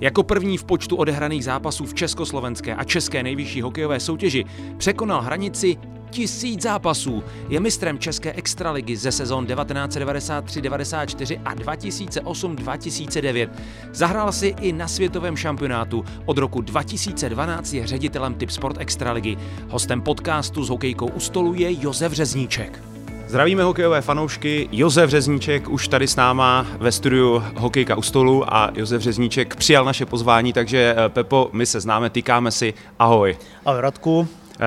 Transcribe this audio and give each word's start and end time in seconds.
Jako 0.00 0.22
první 0.22 0.58
v 0.58 0.64
počtu 0.64 0.96
odehraných 0.96 1.44
zápasů 1.44 1.86
v 1.86 1.94
československé 1.94 2.74
a 2.74 2.84
české 2.84 3.22
nejvyšší 3.22 3.62
hokejové 3.62 4.00
soutěži 4.00 4.44
překonal 4.78 5.20
hranici 5.22 5.76
tisíc 6.10 6.62
zápasů. 6.62 7.24
Je 7.48 7.60
mistrem 7.60 7.98
České 7.98 8.32
extraligy 8.32 8.96
ze 8.96 9.12
sezon 9.12 9.46
1993-94 9.46 11.40
a 11.44 11.54
2008-2009. 11.54 13.48
Zahrál 13.92 14.32
si 14.32 14.46
i 14.60 14.72
na 14.72 14.88
světovém 14.88 15.36
šampionátu. 15.36 16.04
Od 16.26 16.38
roku 16.38 16.60
2012 16.60 17.72
je 17.72 17.86
ředitelem 17.86 18.34
Typ 18.34 18.50
Sport 18.50 18.76
Extraligy. 18.78 19.36
Hostem 19.68 20.00
podcastu 20.00 20.64
s 20.64 20.68
hokejkou 20.68 21.06
u 21.06 21.20
stolu 21.20 21.54
je 21.54 21.82
Josef 21.82 22.12
Řezníček. 22.12 22.97
Zdravíme 23.28 23.62
hokejové 23.62 24.00
fanoušky, 24.00 24.68
Josef 24.72 25.10
Řezníček 25.10 25.68
už 25.68 25.88
tady 25.88 26.08
s 26.08 26.16
náma 26.16 26.66
ve 26.78 26.92
studiu 26.92 27.42
Hokejka 27.56 27.96
u 27.96 28.02
stolu 28.02 28.54
a 28.54 28.70
Josef 28.74 29.02
Řezníček 29.02 29.56
přijal 29.56 29.84
naše 29.84 30.06
pozvání, 30.06 30.52
takže 30.52 30.94
eh, 30.98 31.08
Pepo, 31.08 31.50
my 31.52 31.66
se 31.66 31.80
známe, 31.80 32.10
týkáme 32.10 32.50
si, 32.50 32.74
ahoj. 32.98 33.36
Ahoj 33.66 33.80
Radku. 33.80 34.28
Eh, 34.60 34.64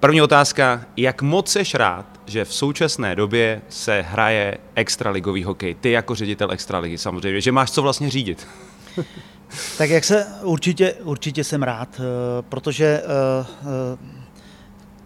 první 0.00 0.22
otázka, 0.22 0.84
jak 0.96 1.22
moc 1.22 1.48
seš 1.48 1.74
rád, 1.74 2.06
že 2.26 2.44
v 2.44 2.54
současné 2.54 3.16
době 3.16 3.62
se 3.68 4.04
hraje 4.08 4.58
extraligový 4.74 5.44
hokej? 5.44 5.74
Ty 5.74 5.90
jako 5.90 6.14
ředitel 6.14 6.52
extraligy 6.52 6.98
samozřejmě, 6.98 7.40
že 7.40 7.52
máš 7.52 7.70
co 7.70 7.82
vlastně 7.82 8.10
řídit. 8.10 8.46
tak 9.78 9.90
jak 9.90 10.04
se 10.04 10.26
určitě, 10.42 10.92
určitě 10.92 11.44
jsem 11.44 11.62
rád, 11.62 11.88
eh, 12.00 12.02
protože 12.48 13.02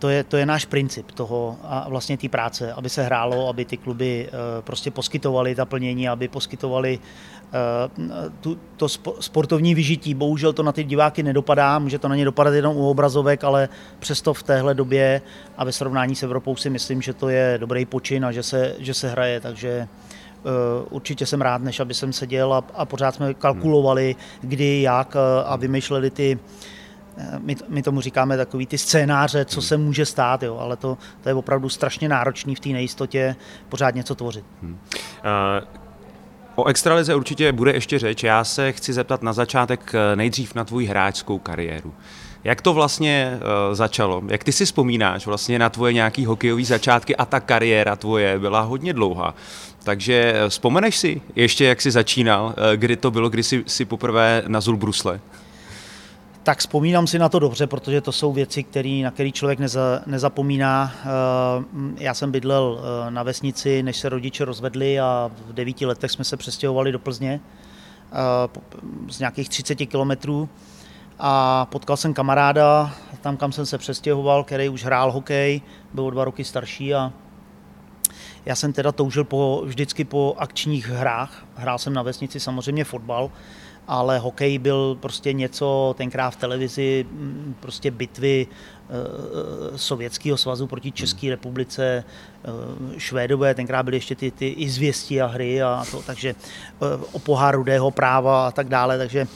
to 0.03 0.09
je, 0.09 0.25
to 0.25 0.37
je 0.37 0.47
náš 0.47 0.65
princip 0.65 1.13
toho 1.13 1.57
a 1.63 1.87
vlastně 1.89 2.19
té 2.19 2.29
práce, 2.29 2.73
aby 2.73 2.91
se 2.91 3.03
hrálo, 3.03 3.49
aby 3.49 3.65
ty 3.65 3.77
kluby 3.77 4.29
uh, 4.29 4.65
prostě 4.65 4.91
poskytovaly 4.91 5.55
ta 5.55 5.65
plnění, 5.65 6.09
aby 6.09 6.29
poskytovali 6.29 6.99
uh, 6.99 8.33
tu, 8.41 8.59
to 8.77 8.89
sportovní 9.21 9.75
vyžití. 9.75 10.15
Bohužel 10.15 10.53
to 10.53 10.63
na 10.63 10.73
ty 10.73 10.85
diváky 10.85 11.23
nedopadá, 11.23 11.79
může 11.79 11.99
to 11.99 12.09
na 12.09 12.17
ně 12.17 12.25
dopadat 12.25 12.55
jenom 12.55 12.77
u 12.77 12.91
obrazovek, 12.91 13.45
ale 13.45 13.69
přesto 13.99 14.35
v 14.35 14.43
téhle 14.43 14.75
době 14.75 15.23
a 15.57 15.65
ve 15.65 15.73
srovnání 15.73 16.15
s 16.15 16.23
Evropou 16.23 16.57
si 16.57 16.71
myslím, 16.71 17.03
že 17.03 17.13
to 17.13 17.29
je 17.29 17.57
dobrý 17.61 17.85
počin 17.85 18.25
a 18.25 18.33
že 18.33 18.43
se, 18.43 18.75
že 18.79 18.95
se 18.95 19.11
hraje, 19.11 19.41
takže 19.41 19.89
uh, 20.43 20.51
určitě 20.91 21.27
jsem 21.27 21.41
rád, 21.41 21.63
než 21.63 21.81
aby 21.81 21.95
jsem 21.95 22.13
seděl 22.13 22.55
a, 22.55 22.65
a 22.75 22.85
pořád 22.85 23.15
jsme 23.15 23.35
kalkulovali, 23.35 24.17
kdy, 24.41 24.83
jak 24.83 25.17
a 25.45 25.57
vymýšleli 25.57 26.11
ty 26.11 26.39
Eh, 26.39 26.72
my, 27.39 27.57
my 27.69 27.83
tomu 27.83 28.01
říkáme 28.01 28.37
takový 28.37 28.67
ty 28.67 28.79
scénáře, 28.79 29.45
co 29.45 29.61
hmm. 29.61 29.69
se 29.69 29.77
může 29.77 30.07
stát, 30.07 30.43
jo, 30.43 30.59
ale 30.59 30.77
to, 30.77 30.99
to 31.21 31.29
je 31.29 31.35
opravdu 31.35 31.69
strašně 31.69 32.09
náročný 32.09 32.55
v 32.55 32.61
té 32.61 32.69
nejistotě 32.69 33.37
pořád 33.69 33.95
něco 33.95 34.15
tvořit. 34.15 34.45
Hmm. 34.63 34.79
Uh... 35.63 35.83
O 36.55 36.67
extralize 36.67 37.15
určitě 37.15 37.53
bude 37.53 37.73
ještě 37.73 37.99
řeč. 37.99 38.23
Já 38.23 38.45
se 38.45 38.73
chci 38.73 38.93
zeptat 38.93 39.23
na 39.23 39.33
začátek 39.33 39.93
eh, 39.95 40.17
nejdřív 40.17 40.55
na 40.55 40.65
tvůj 40.65 40.87
hráčskou 40.87 41.39
kariéru. 41.39 41.95
Jak 42.45 42.63
to 42.63 42.75
vlastně 42.75 43.39
uh, 43.69 43.75
začalo? 43.75 44.23
Jak 44.29 44.45
ty 44.45 44.53
si 44.53 44.65
vzpomínáš 44.65 45.27
vlastně 45.27 45.59
na 45.59 45.71
tvoje 45.71 45.93
nějaký 45.93 46.25
hokejové 46.25 46.65
začátky 46.65 47.17
a 47.17 47.25
ta 47.25 47.41
kariéra 47.41 47.97
tvoje 47.97 48.39
byla 48.39 48.61
hodně 48.61 48.93
dlouhá. 48.93 49.35
Takže 49.85 50.35
vzpomeneš 50.49 50.97
si 50.97 51.23
ještě, 51.37 51.65
jak 51.65 51.83
jsi 51.83 51.91
začínal, 51.91 52.55
kdy 52.77 52.97
to 52.97 53.11
bylo, 53.11 53.29
kdy 53.29 53.43
jsi, 53.43 53.65
jsi 53.67 53.85
poprvé 53.85 54.43
nazul 54.47 54.77
brusle? 54.77 55.21
Tak 56.43 56.59
vzpomínám 56.59 57.07
si 57.07 57.19
na 57.19 57.29
to 57.29 57.39
dobře, 57.39 57.67
protože 57.67 58.01
to 58.01 58.13
jsou 58.13 58.33
věci, 58.33 58.63
který, 58.63 59.03
na 59.03 59.11
které 59.11 59.31
člověk 59.31 59.59
neza, 59.59 60.03
nezapomíná. 60.07 60.93
Eh, 60.95 62.05
já 62.05 62.15
jsem 62.15 62.33
bydlel 62.33 62.81
eh, 62.81 63.11
na 63.11 63.23
vesnici, 63.23 63.83
než 63.83 63.97
se 63.97 64.09
rodiče 64.09 64.45
rozvedli 64.45 65.01
a 65.01 65.31
v 65.49 65.53
devíti 65.53 65.87
letech 65.87 66.11
jsme 66.11 66.25
se 66.25 66.37
přestěhovali 66.37 66.93
do 66.93 66.99
Plzně 66.99 67.41
eh, 68.13 68.61
z 69.09 69.19
nějakých 69.19 69.49
30 69.49 69.75
kilometrů 69.75 70.49
a 71.19 71.67
potkal 71.71 71.97
jsem 71.97 72.15
kamaráda 72.15 72.95
tam, 73.21 73.37
kam 73.37 73.53
jsem 73.53 73.67
se 73.67 73.79
přestěhoval, 73.79 74.45
který 74.45 74.69
už 74.69 74.85
hrál 74.85 75.13
hokej, 75.13 75.61
byl 75.95 76.05
o 76.05 76.11
dva 76.11 76.25
roky 76.25 76.45
starší 76.45 76.95
a 76.95 77.13
já 78.47 78.55
jsem 78.55 78.73
teda 78.73 78.93
toužil 78.93 79.25
po, 79.25 79.63
vždycky 79.65 80.05
po 80.05 80.35
akčních 80.39 80.89
hrách. 80.89 81.47
Hrál 81.55 81.79
jsem 81.79 81.93
na 81.95 82.03
vesnici 82.03 82.41
samozřejmě 82.41 82.85
fotbal, 82.85 83.31
ale 83.89 84.19
hokej 84.19 84.59
byl 84.59 84.97
prostě 85.01 85.33
něco 85.33 85.95
tenkrát 85.99 86.31
v 86.31 86.37
televizi, 86.37 87.07
mm, 87.11 87.55
prostě 87.61 87.91
bitvy 87.91 88.47
e, 88.47 89.79
Sovětského 89.79 90.37
svazu 90.37 90.67
proti 90.67 90.89
hmm. 90.89 90.97
České 90.97 91.31
republice, 91.31 91.85
e, 91.85 92.05
Švédové, 93.01 93.55
tenkrát 93.55 93.83
byly 93.83 93.97
ještě 93.97 94.15
ty, 94.15 94.31
ty 94.31 94.49
izvěsti 94.49 95.23
a 95.23 95.27
hry 95.27 95.63
a 95.63 95.85
to, 95.91 96.03
takže 96.07 96.35
o 97.13 97.19
pohár 97.19 97.57
rudého 97.57 97.91
práva 97.91 98.49
a 98.49 98.51
tak 98.51 98.69
dále, 98.69 98.99
takže 98.99 99.27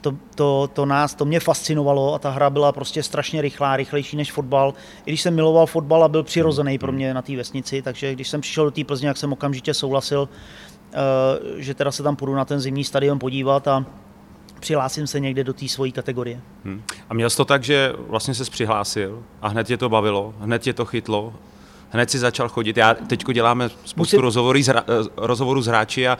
to, 0.00 0.14
to, 0.34 0.70
to, 0.72 0.86
nás, 0.86 1.14
to 1.14 1.24
mě 1.24 1.40
fascinovalo 1.40 2.14
a 2.14 2.18
ta 2.18 2.30
hra 2.30 2.50
byla 2.50 2.72
prostě 2.72 3.02
strašně 3.02 3.42
rychlá, 3.42 3.76
rychlejší 3.76 4.16
než 4.16 4.32
fotbal. 4.32 4.74
I 5.06 5.10
když 5.10 5.22
jsem 5.22 5.34
miloval 5.34 5.66
fotbal 5.66 6.04
a 6.04 6.08
byl 6.08 6.22
přirozený 6.22 6.78
pro 6.78 6.88
hmm. 6.88 6.96
mě 6.96 7.14
na 7.14 7.22
té 7.22 7.36
vesnici, 7.36 7.82
takže 7.82 8.12
když 8.12 8.28
jsem 8.28 8.40
přišel 8.40 8.64
do 8.64 8.70
té 8.70 8.84
Plzně, 8.84 9.08
jak 9.08 9.16
jsem 9.16 9.32
okamžitě 9.32 9.74
souhlasil, 9.74 10.28
Eh, 10.28 10.75
že 11.56 11.74
teda 11.74 11.92
se 11.92 12.02
tam 12.02 12.16
půjdu 12.16 12.34
na 12.34 12.44
ten 12.44 12.60
zimní 12.60 12.84
stadion 12.84 13.18
podívat 13.18 13.68
a 13.68 13.86
přihlásím 14.60 15.06
se 15.06 15.20
někde 15.20 15.44
do 15.44 15.52
té 15.52 15.68
svojí 15.68 15.92
kategorie. 15.92 16.40
Hmm. 16.64 16.82
A 17.08 17.14
měl 17.14 17.30
jsi 17.30 17.36
to 17.36 17.44
tak, 17.44 17.64
že 17.64 17.92
vlastně 18.08 18.34
se 18.34 18.44
přihlásil 18.44 19.22
a 19.42 19.48
hned 19.48 19.66
tě 19.66 19.76
to 19.76 19.88
bavilo, 19.88 20.34
hned 20.40 20.62
tě 20.62 20.72
to 20.72 20.84
chytlo 20.84 21.34
hned 21.90 22.10
si 22.10 22.18
začal 22.18 22.48
chodit. 22.48 22.76
Já 22.76 22.94
teď 22.94 23.24
děláme 23.32 23.70
spoustu 23.84 24.20
rozhovorů, 24.20 24.62
s, 24.62 24.72
rozhovorů 25.16 25.62
s 25.62 25.66
hráči 25.66 26.08
a 26.08 26.18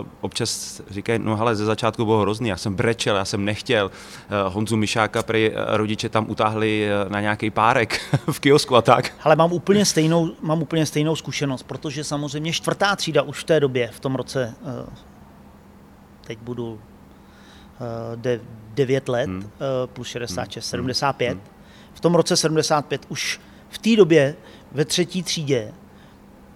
uh, 0.00 0.06
občas 0.20 0.80
říkají, 0.90 1.18
no 1.22 1.40
ale 1.40 1.56
ze 1.56 1.64
začátku 1.64 2.04
bylo 2.04 2.20
hrozný, 2.20 2.48
já 2.48 2.56
jsem 2.56 2.74
brečel, 2.74 3.16
já 3.16 3.24
jsem 3.24 3.44
nechtěl. 3.44 3.86
Uh, 3.86 4.54
Honzu 4.54 4.76
Mišáka 4.76 5.22
prý 5.22 5.50
rodiče 5.66 6.08
tam 6.08 6.30
utáhli 6.30 6.88
na 7.08 7.20
nějaký 7.20 7.50
párek 7.50 8.00
v 8.32 8.40
kiosku 8.40 8.76
a 8.76 8.82
tak. 8.82 9.12
Ale 9.22 9.36
mám 9.36 9.52
úplně 9.52 9.84
stejnou, 9.84 10.30
mám 10.40 10.62
úplně 10.62 10.86
stejnou 10.86 11.16
zkušenost, 11.16 11.62
protože 11.62 12.04
samozřejmě 12.04 12.52
čtvrtá 12.52 12.96
třída 12.96 13.22
už 13.22 13.40
v 13.40 13.44
té 13.44 13.60
době, 13.60 13.90
v 13.92 14.00
tom 14.00 14.14
roce, 14.14 14.54
uh, 14.62 14.94
teď 16.26 16.38
budu 16.42 16.80
de, 18.16 18.40
9 18.74 19.08
let, 19.08 19.26
hmm. 19.26 19.50
plus 19.86 20.08
66, 20.08 20.72
hmm. 20.72 20.82
75. 20.82 21.30
Hmm. 21.30 21.40
V 21.94 22.00
tom 22.00 22.14
roce 22.14 22.36
75 22.36 23.06
už 23.08 23.40
v 23.72 23.78
té 23.78 23.96
době 23.96 24.36
ve 24.74 24.84
třetí 24.84 25.22
třídě 25.22 25.72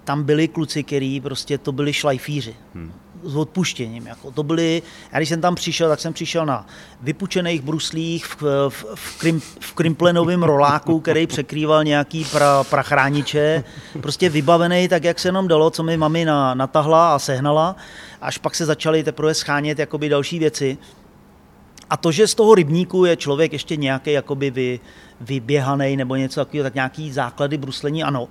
tam 0.07 0.23
byli 0.23 0.49
kluci, 0.49 0.83
který 0.83 1.21
prostě 1.21 1.59
to 1.59 1.73
byli 1.73 1.93
šlajfíři. 1.93 2.55
Hmm. 2.75 2.93
S 3.25 3.37
odpuštěním. 3.37 4.07
Jako. 4.07 4.31
To 4.31 4.43
byli, 4.43 4.83
já 5.13 5.19
když 5.19 5.29
jsem 5.29 5.41
tam 5.41 5.55
přišel, 5.55 5.89
tak 5.89 6.01
jsem 6.01 6.13
přišel 6.13 6.47
na 6.47 6.67
vypučených 7.01 7.63
bruslích 7.63 8.27
v, 8.27 8.43
v, 8.69 8.85
v, 8.95 9.19
krim, 9.19 9.41
v 9.41 9.73
krimplenovém 9.73 10.43
roláku, 10.43 11.01
který 11.01 11.27
překrýval 11.27 11.85
nějaký 11.85 12.25
pra, 12.25 12.65
prachrániče. 12.65 13.65
Prostě 14.01 14.29
vybavený 14.29 14.89
tak, 14.89 15.05
jak 15.05 15.19
se 15.19 15.29
jenom 15.29 15.49
dalo, 15.49 15.71
co 15.71 15.83
mi 15.83 15.97
mami 15.97 16.25
na, 16.25 16.55
natahla 16.55 17.15
a 17.15 17.19
sehnala. 17.19 17.77
Až 18.21 18.39
pak 18.39 18.55
se 18.55 18.67
začaly 18.67 19.05
teprve 19.05 19.35
schánět 19.35 19.79
jakoby 19.79 20.09
další 20.09 20.39
věci. 20.39 20.79
A 21.91 21.97
to, 21.97 22.13
že 22.13 22.27
z 22.27 22.35
toho 22.35 22.55
rybníku 22.55 23.05
je 23.05 23.17
člověk 23.17 23.53
ještě 23.53 23.77
nějaký 23.77 24.13
jakoby 24.13 24.51
vy, 24.51 24.81
vyběhaný 25.21 25.97
nebo 25.97 26.17
něco 26.17 26.41
takového, 26.41 26.65
tak 26.65 26.75
nějaký 26.75 27.13
základy 27.13 27.59
bruslení 27.59 28.05
ano. 28.05 28.29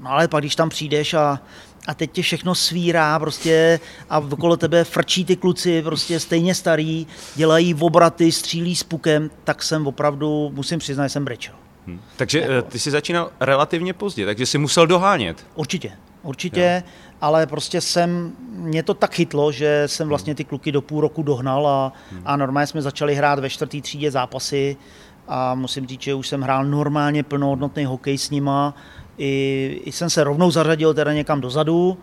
No 0.00 0.10
ale 0.10 0.28
pak, 0.28 0.42
když 0.42 0.56
tam 0.56 0.68
přijdeš 0.68 1.14
a, 1.14 1.40
a 1.86 1.94
teď 1.94 2.12
tě 2.12 2.22
všechno 2.22 2.54
svírá 2.54 3.18
prostě 3.18 3.80
a 4.10 4.18
okolo 4.18 4.56
tebe 4.56 4.84
frčí 4.84 5.24
ty 5.24 5.36
kluci, 5.36 5.82
prostě 5.82 6.20
stejně 6.20 6.54
starý, 6.54 7.06
dělají 7.34 7.74
obraty, 7.74 8.32
střílí 8.32 8.76
s 8.76 8.82
pukem, 8.82 9.30
tak 9.44 9.62
jsem 9.62 9.86
opravdu, 9.86 10.50
musím 10.54 10.78
přiznat, 10.78 11.04
že 11.04 11.08
jsem 11.08 11.24
brečel. 11.24 11.54
Hmm. 11.86 12.00
Takže 12.16 12.40
jako. 12.40 12.68
ty 12.68 12.78
jsi 12.78 12.90
začínal 12.90 13.30
relativně 13.40 13.92
pozdě, 13.92 14.26
takže 14.26 14.46
jsi 14.46 14.58
musel 14.58 14.86
dohánět. 14.86 15.46
Určitě, 15.54 15.92
určitě, 16.22 16.82
jo. 16.86 16.92
ale 17.20 17.46
prostě 17.46 17.80
jsem, 17.80 18.32
mě 18.50 18.82
to 18.82 18.94
tak 18.94 19.14
chytlo, 19.14 19.52
že 19.52 19.82
jsem 19.86 20.04
hmm. 20.04 20.08
vlastně 20.08 20.34
ty 20.34 20.44
kluky 20.44 20.72
do 20.72 20.82
půl 20.82 21.00
roku 21.00 21.22
dohnal 21.22 21.68
a, 21.68 21.92
hmm. 22.12 22.22
a 22.24 22.36
normálně 22.36 22.66
jsme 22.66 22.82
začali 22.82 23.14
hrát 23.14 23.38
ve 23.38 23.50
čtvrtý 23.50 23.82
třídě 23.82 24.10
zápasy 24.10 24.76
a 25.30 25.54
musím 25.54 25.86
říct, 25.86 26.02
že 26.02 26.14
už 26.14 26.28
jsem 26.28 26.42
hrál 26.42 26.64
normálně 26.64 27.22
plnohodnotný 27.22 27.84
hokej 27.84 28.18
s 28.18 28.30
nima. 28.30 28.74
I, 29.18 29.80
i 29.84 29.92
jsem 29.92 30.10
se 30.10 30.24
rovnou 30.24 30.50
zařadil 30.50 30.94
teda 30.94 31.12
někam 31.12 31.40
dozadu, 31.40 31.98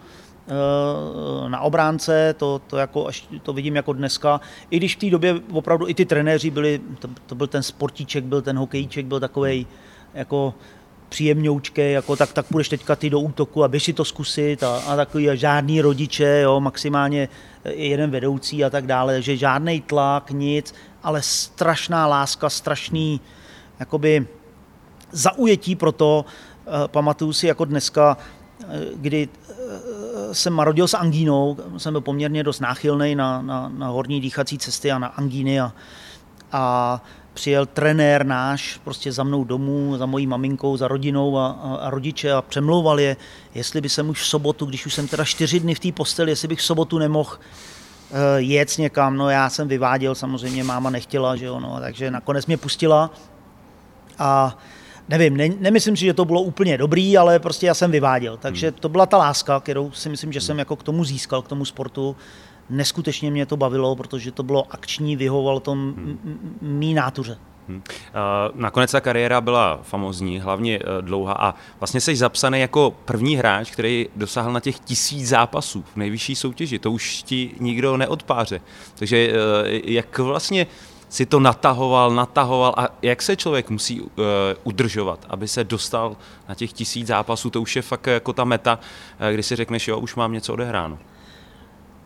eh, 0.47 1.49
na 1.49 1.59
obránce, 1.59 2.35
to, 2.37 2.61
to, 2.67 2.77
jako, 2.77 3.07
až 3.07 3.27
to 3.43 3.53
vidím 3.53 3.75
jako 3.75 3.93
dneska. 3.93 4.41
I 4.69 4.77
když 4.77 4.95
v 4.95 4.99
té 4.99 5.09
době 5.09 5.35
opravdu 5.51 5.87
i 5.89 5.93
ty 5.93 6.05
trenéři 6.05 6.49
byli, 6.49 6.81
to, 6.99 7.09
to 7.25 7.35
byl 7.35 7.47
ten 7.47 7.63
sportíček, 7.63 8.23
byl 8.23 8.41
ten 8.41 8.57
hokejíček, 8.57 9.05
byl 9.05 9.19
takový 9.19 9.67
jako 10.13 10.53
příjemňoučkej, 11.09 11.93
jako 11.93 12.15
tak, 12.15 12.33
tak 12.33 12.45
půjdeš 12.45 12.69
teďka 12.69 12.95
ty 12.95 13.09
do 13.09 13.19
útoku 13.19 13.63
a 13.63 13.67
běž 13.67 13.83
si 13.83 13.93
to 13.93 14.05
zkusit 14.05 14.63
a, 14.63 14.77
a 14.77 14.95
takový 14.95 15.29
a 15.29 15.35
žádný 15.35 15.81
rodiče, 15.81 16.39
jo, 16.43 16.59
maximálně 16.59 17.29
jeden 17.65 18.11
vedoucí 18.11 18.65
a 18.65 18.69
tak 18.69 18.87
dále, 18.87 19.21
že 19.21 19.37
žádný 19.37 19.81
tlak, 19.81 20.31
nic, 20.31 20.73
ale 21.03 21.21
strašná 21.21 22.07
láska, 22.07 22.49
strašný 22.49 23.21
jakoby 23.79 24.27
zaujetí 25.11 25.75
pro 25.75 25.91
to, 25.91 26.25
uh, 26.25 26.73
pamatuju 26.87 27.33
si 27.33 27.47
jako 27.47 27.65
dneska, 27.65 28.17
uh, 28.63 28.73
kdy 28.95 29.29
jsem 30.31 30.53
marodil 30.53 30.87
s 30.87 30.93
angínou, 30.93 31.57
jsem 31.77 31.93
byl 31.93 32.01
poměrně 32.01 32.43
dost 32.43 32.59
náchylný 32.59 33.15
na, 33.15 33.41
na, 33.41 33.69
na 33.69 33.87
horní 33.87 34.21
dýchací 34.21 34.57
cesty 34.57 34.91
a 34.91 34.99
na 34.99 35.07
angíny 35.07 35.59
a, 35.61 35.73
a 36.51 37.01
přijel 37.37 37.65
trenér 37.65 38.25
náš 38.25 38.79
prostě 38.83 39.11
za 39.11 39.23
mnou 39.23 39.43
domů, 39.43 39.97
za 39.97 40.05
mojí 40.05 40.27
maminkou, 40.27 40.77
za 40.77 40.87
rodinou 40.87 41.37
a, 41.37 41.47
a, 41.47 41.75
a 41.75 41.89
rodiče 41.89 42.31
a 42.31 42.41
přemlouval 42.41 42.99
je, 42.99 43.17
jestli 43.55 43.81
by 43.81 43.89
jsem 43.89 44.09
už 44.09 44.21
v 44.21 44.25
sobotu, 44.25 44.65
když 44.65 44.85
už 44.85 44.93
jsem 44.93 45.07
teda 45.07 45.25
čtyři 45.25 45.59
dny 45.59 45.75
v 45.75 45.79
té 45.79 45.91
posteli, 45.91 46.31
jestli 46.31 46.47
bych 46.47 46.59
v 46.59 46.63
sobotu 46.63 46.97
nemohl 46.97 47.29
uh, 47.33 48.17
jet 48.37 48.77
někam. 48.77 49.17
No 49.17 49.29
já 49.29 49.49
jsem 49.49 49.67
vyváděl, 49.67 50.15
samozřejmě 50.15 50.63
máma 50.63 50.89
nechtěla, 50.89 51.35
že 51.35 51.45
jo, 51.45 51.59
no, 51.59 51.77
takže 51.81 52.11
nakonec 52.11 52.45
mě 52.45 52.57
pustila 52.57 53.11
a 54.19 54.57
nevím, 55.09 55.37
ne, 55.37 55.49
nemyslím 55.59 55.97
si, 55.97 56.05
že 56.05 56.13
to 56.13 56.25
bylo 56.25 56.41
úplně 56.41 56.77
dobrý, 56.77 57.17
ale 57.17 57.39
prostě 57.39 57.67
já 57.67 57.73
jsem 57.73 57.91
vyváděl. 57.91 58.37
Takže 58.37 58.71
to 58.71 58.89
byla 58.89 59.05
ta 59.05 59.17
láska, 59.17 59.59
kterou 59.59 59.91
si 59.91 60.09
myslím, 60.09 60.33
že 60.33 60.41
jsem 60.41 60.59
jako 60.59 60.75
k 60.75 60.83
tomu 60.83 61.03
získal, 61.03 61.41
k 61.41 61.47
tomu 61.47 61.65
sportu 61.65 62.15
neskutečně 62.69 63.31
mě 63.31 63.45
to 63.45 63.57
bavilo, 63.57 63.95
protože 63.95 64.31
to 64.31 64.43
bylo 64.43 64.67
akční, 64.69 65.15
vyhovoval 65.15 65.59
to 65.59 65.71
hmm. 65.71 66.57
mý 66.61 66.93
nátuře. 66.93 67.37
Hmm. 67.67 67.81
Nakonec 68.55 68.91
ta 68.91 69.01
kariéra 69.01 69.41
byla 69.41 69.79
famozní, 69.83 70.39
hlavně 70.39 70.75
e, 70.75 71.01
dlouhá 71.01 71.33
a 71.33 71.55
vlastně 71.79 72.01
jsi 72.01 72.15
zapsaný 72.15 72.59
jako 72.59 72.93
první 73.05 73.35
hráč, 73.35 73.71
který 73.71 74.09
dosáhl 74.15 74.53
na 74.53 74.59
těch 74.59 74.79
tisíc 74.79 75.27
zápasů 75.27 75.83
v 75.93 75.95
nejvyšší 75.95 76.35
soutěži. 76.35 76.79
To 76.79 76.91
už 76.91 77.23
ti 77.23 77.51
nikdo 77.59 77.97
neodpáře. 77.97 78.61
Takže 78.95 79.17
e, 79.17 79.33
jak 79.91 80.19
vlastně 80.19 80.67
si 81.09 81.25
to 81.25 81.39
natahoval, 81.39 82.11
natahoval 82.11 82.73
a 82.77 82.87
jak 83.01 83.21
se 83.21 83.35
člověk 83.35 83.69
musí 83.69 84.01
uh, 84.01 84.07
udržovat, 84.63 85.25
aby 85.29 85.47
se 85.47 85.63
dostal 85.63 86.17
na 86.49 86.55
těch 86.55 86.73
tisíc 86.73 87.07
zápasů, 87.07 87.49
to 87.49 87.61
už 87.61 87.75
je 87.75 87.81
fakt 87.81 88.07
jako 88.07 88.33
ta 88.33 88.43
meta, 88.43 88.79
kdy 89.31 89.43
si 89.43 89.55
řekneš, 89.55 89.87
jo, 89.87 89.99
už 89.99 90.15
mám 90.15 90.33
něco 90.33 90.53
odehráno. 90.53 90.97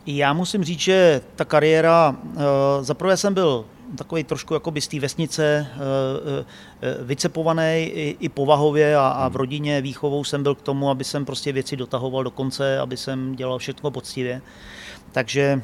Já 0.06 0.32
musím 0.32 0.64
říct, 0.64 0.80
že 0.80 1.20
ta 1.36 1.44
kariéra, 1.44 2.16
uh, 2.24 2.42
zaprvé 2.80 3.16
jsem 3.16 3.34
byl 3.34 3.64
takový 3.96 4.24
trošku 4.24 4.54
jako 4.54 4.72
z 4.80 4.88
té 4.88 5.00
vesnice 5.00 5.66
uh, 5.74 5.80
uh, 5.80 7.06
vycepovaný 7.06 7.84
i, 7.84 8.16
i 8.20 8.28
povahově 8.28 8.96
a, 8.96 9.08
a 9.08 9.28
v 9.28 9.36
rodině 9.36 9.80
výchovou 9.80 10.24
jsem 10.24 10.42
byl 10.42 10.54
k 10.54 10.62
tomu, 10.62 10.90
aby 10.90 11.04
jsem 11.04 11.24
prostě 11.24 11.52
věci 11.52 11.76
dotahoval 11.76 12.24
do 12.24 12.30
konce, 12.30 12.78
aby 12.78 12.96
jsem 12.96 13.36
dělal 13.36 13.58
všechno 13.58 13.90
poctivě. 13.90 14.42
Takže 15.12 15.62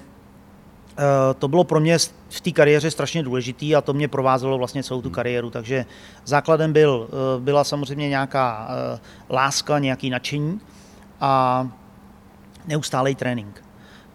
to 1.39 1.49
bylo 1.49 1.65
pro 1.65 1.81
mě 1.81 1.99
v 2.29 2.41
té 2.41 2.51
kariéře 2.51 2.91
strašně 2.91 3.23
důležitý 3.23 3.77
a 3.77 3.81
to 3.81 3.93
mě 3.93 4.09
provázelo 4.09 4.59
vlastně 4.59 4.83
celou 4.83 5.03
tu 5.03 5.11
kariéru. 5.11 5.51
Takže 5.51 5.87
základem 6.25 6.73
byl, 6.73 7.09
byla 7.39 7.65
samozřejmě 7.65 8.09
nějaká 8.09 8.69
láska, 9.31 9.79
nějaký 9.79 10.11
nadšení 10.11 10.61
a 11.21 11.69
neustálý 12.67 13.15
trénink 13.15 13.68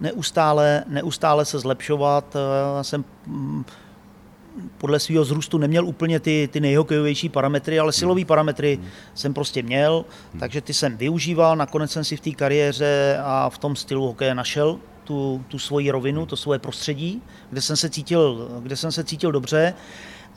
neustále, 0.03 0.83
neustále 0.87 1.45
se 1.45 1.59
zlepšovat. 1.59 2.35
Já 2.35 2.79
eh, 2.79 2.83
jsem 2.83 3.05
mm, 3.27 3.65
podle 4.77 4.99
svého 4.99 5.25
zrůstu 5.25 5.57
neměl 5.57 5.85
úplně 5.85 6.19
ty, 6.19 6.49
ty 6.51 6.59
nejhokejovější 6.59 7.29
parametry, 7.29 7.79
ale 7.79 7.91
silové 7.91 8.21
hmm. 8.21 8.27
parametry 8.27 8.75
hmm. 8.75 8.89
jsem 9.15 9.33
prostě 9.33 9.63
měl, 9.63 10.05
hmm. 10.31 10.39
takže 10.39 10.61
ty 10.61 10.73
jsem 10.73 10.97
využíval. 10.97 11.55
Nakonec 11.55 11.91
jsem 11.91 12.03
si 12.03 12.17
v 12.17 12.21
té 12.21 12.31
kariéře 12.31 13.19
a 13.23 13.49
v 13.49 13.57
tom 13.57 13.75
stylu 13.75 14.05
hokeje 14.07 14.35
našel 14.35 14.79
tu, 15.03 15.43
tu 15.47 15.59
svoji 15.59 15.91
rovinu, 15.91 16.25
to 16.25 16.35
svoje 16.35 16.59
prostředí, 16.59 17.21
kde 17.49 17.61
jsem 17.61 17.77
se 17.77 17.89
cítil, 17.89 18.49
kde 18.59 18.75
jsem 18.75 18.91
se 18.91 19.03
cítil 19.03 19.31
dobře. 19.31 19.73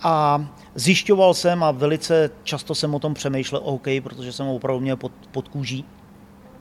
A 0.03 0.47
zjišťoval 0.75 1.35
jsem 1.35 1.63
a 1.65 1.71
velice 1.71 2.31
často 2.43 2.75
jsem 2.75 2.95
o 2.95 2.99
tom 2.99 3.15
přemýšlel 3.15 3.61
o 3.65 3.73
hokej, 3.73 4.01
protože 4.01 4.33
jsem 4.33 4.47
ho 4.47 4.55
opravdu 4.55 4.81
měl 4.81 4.97
pod, 4.97 5.13
pod 5.33 5.49
kůží. 5.49 5.85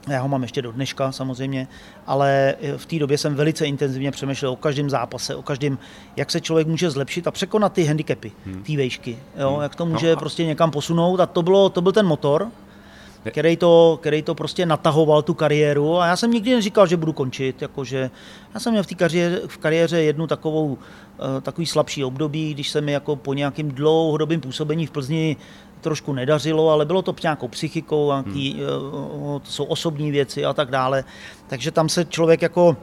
Já 0.08 0.22
ho 0.22 0.28
mám 0.28 0.42
ještě 0.42 0.62
do 0.62 0.72
dneška 0.72 1.12
samozřejmě, 1.12 1.68
ale 2.06 2.54
v 2.76 2.86
té 2.86 2.98
době 2.98 3.18
jsem 3.18 3.34
velice 3.34 3.66
intenzivně 3.66 4.10
přemýšlel 4.10 4.52
o 4.52 4.56
každém 4.56 4.90
zápase, 4.90 5.34
o 5.34 5.42
každém, 5.42 5.78
jak 6.16 6.30
se 6.30 6.40
člověk 6.40 6.66
může 6.66 6.90
zlepšit 6.90 7.26
a 7.26 7.30
překonat 7.30 7.72
ty 7.72 7.84
handicapy, 7.84 8.32
hmm. 8.46 8.62
ty 8.62 8.76
vejšky, 8.76 9.18
jo, 9.38 9.52
hmm. 9.52 9.62
jak 9.62 9.74
to 9.74 9.86
může 9.86 10.10
no. 10.10 10.16
prostě 10.16 10.44
někam 10.44 10.70
posunout 10.70 11.20
a 11.20 11.26
to, 11.26 11.42
bylo, 11.42 11.68
to 11.68 11.80
byl 11.80 11.92
ten 11.92 12.06
motor, 12.06 12.50
který 13.30 13.56
to, 13.56 13.98
který 14.00 14.22
to 14.22 14.34
prostě 14.34 14.66
natahoval 14.66 15.22
tu 15.22 15.34
kariéru 15.34 15.98
a 15.98 16.06
já 16.06 16.16
jsem 16.16 16.30
nikdy 16.30 16.54
neříkal, 16.54 16.86
že 16.86 16.96
budu 16.96 17.12
končit, 17.12 17.62
jakože 17.62 18.10
já 18.54 18.60
jsem 18.60 18.72
měl 18.72 18.82
v, 18.82 18.86
té 18.86 18.94
kariéře, 18.94 19.40
v 19.46 19.58
kariéře 19.58 20.02
jednu 20.02 20.26
takovou, 20.26 20.66
uh, 20.66 20.78
takový 21.42 21.66
slabší 21.66 22.04
období, 22.04 22.54
když 22.54 22.70
se 22.70 22.80
mi 22.80 22.92
jako 22.92 23.16
po 23.16 23.34
nějakým 23.34 23.70
dlouhodobým 23.70 24.40
působení 24.40 24.86
v 24.86 24.90
Plzni 24.90 25.36
trošku 25.80 26.12
nedařilo, 26.12 26.70
ale 26.70 26.84
bylo 26.84 27.02
to 27.02 27.14
nějakou 27.22 27.48
psychikou, 27.48 28.12
nějaký, 28.12 28.52
hmm. 28.52 29.40
to 29.40 29.50
jsou 29.50 29.64
osobní 29.64 30.10
věci 30.10 30.44
a 30.44 30.52
tak 30.52 30.70
dále. 30.70 31.04
Takže 31.46 31.70
tam 31.70 31.88
se 31.88 32.04
člověk 32.04 32.42
jako 32.42 32.76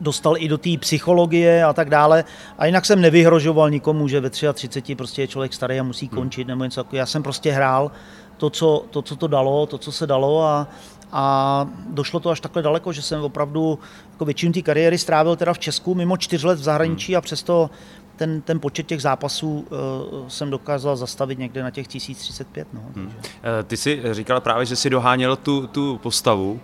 dostal 0.00 0.34
i 0.38 0.48
do 0.48 0.58
té 0.58 0.70
psychologie 0.78 1.64
a 1.64 1.72
tak 1.72 1.90
dále. 1.90 2.24
A 2.58 2.66
jinak 2.66 2.86
jsem 2.86 3.00
nevyhrožoval 3.00 3.70
nikomu, 3.70 4.08
že 4.08 4.20
ve 4.20 4.30
33 4.30 4.94
prostě 4.94 5.22
je 5.22 5.28
člověk 5.28 5.52
starý 5.52 5.80
a 5.80 5.82
musí 5.82 6.06
hmm. 6.06 6.18
končit 6.18 6.46
nebo 6.46 6.64
něco 6.64 6.82
takového. 6.84 7.02
Já 7.02 7.06
jsem 7.06 7.22
prostě 7.22 7.52
hrál 7.52 7.90
to 8.36 8.50
co, 8.50 8.84
to, 8.90 9.02
co 9.02 9.16
to 9.16 9.26
dalo, 9.26 9.66
to, 9.66 9.78
co 9.78 9.92
se 9.92 10.06
dalo 10.06 10.42
a, 10.42 10.68
a 11.12 11.66
došlo 11.88 12.20
to 12.20 12.30
až 12.30 12.40
takhle 12.40 12.62
daleko, 12.62 12.92
že 12.92 13.02
jsem 13.02 13.22
opravdu 13.22 13.78
jako 14.12 14.24
většinu 14.24 14.52
té 14.52 14.62
kariéry 14.62 14.98
strávil 14.98 15.36
teda 15.36 15.52
v 15.52 15.58
Česku, 15.58 15.94
mimo 15.94 16.16
čtyř 16.16 16.44
let 16.44 16.58
v 16.58 16.62
zahraničí 16.62 17.12
hmm. 17.12 17.18
a 17.18 17.20
přesto 17.20 17.70
ten, 18.18 18.40
ten 18.40 18.60
počet 18.60 18.86
těch 18.86 19.02
zápasů 19.02 19.66
uh, 19.70 20.28
jsem 20.28 20.50
dokázal 20.50 20.96
zastavit 20.96 21.38
někde 21.38 21.62
na 21.62 21.70
těch 21.70 21.86
1035. 21.86 22.68
No, 22.72 22.80
hmm. 22.96 23.12
Eh, 23.22 23.62
ty 23.62 23.76
jsi 23.76 24.02
říkal 24.10 24.40
právě, 24.40 24.66
že 24.66 24.76
si 24.76 24.90
doháněl 24.90 25.36
tu, 25.36 25.66
tu 25.66 25.98
postavu. 26.02 26.52
Uh, 26.52 26.58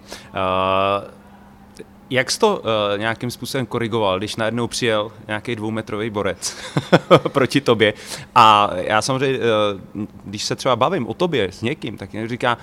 jak 2.10 2.30
jsi 2.30 2.38
to 2.38 2.56
uh, 2.56 2.98
nějakým 2.98 3.30
způsobem 3.30 3.66
korigoval, 3.66 4.18
když 4.18 4.36
najednou 4.36 4.66
přijel 4.66 5.12
nějaký 5.26 5.56
dvoumetrový 5.56 6.10
borec 6.10 6.56
proti 7.28 7.60
tobě? 7.60 7.94
A 8.34 8.70
já 8.74 9.02
samozřejmě, 9.02 9.38
uh, 9.38 10.04
když 10.24 10.44
se 10.44 10.56
třeba 10.56 10.76
bavím 10.76 11.06
o 11.06 11.14
tobě 11.14 11.52
s 11.52 11.62
někým, 11.62 11.96
tak 11.96 12.12
někdo 12.12 12.28
říká, 12.28 12.58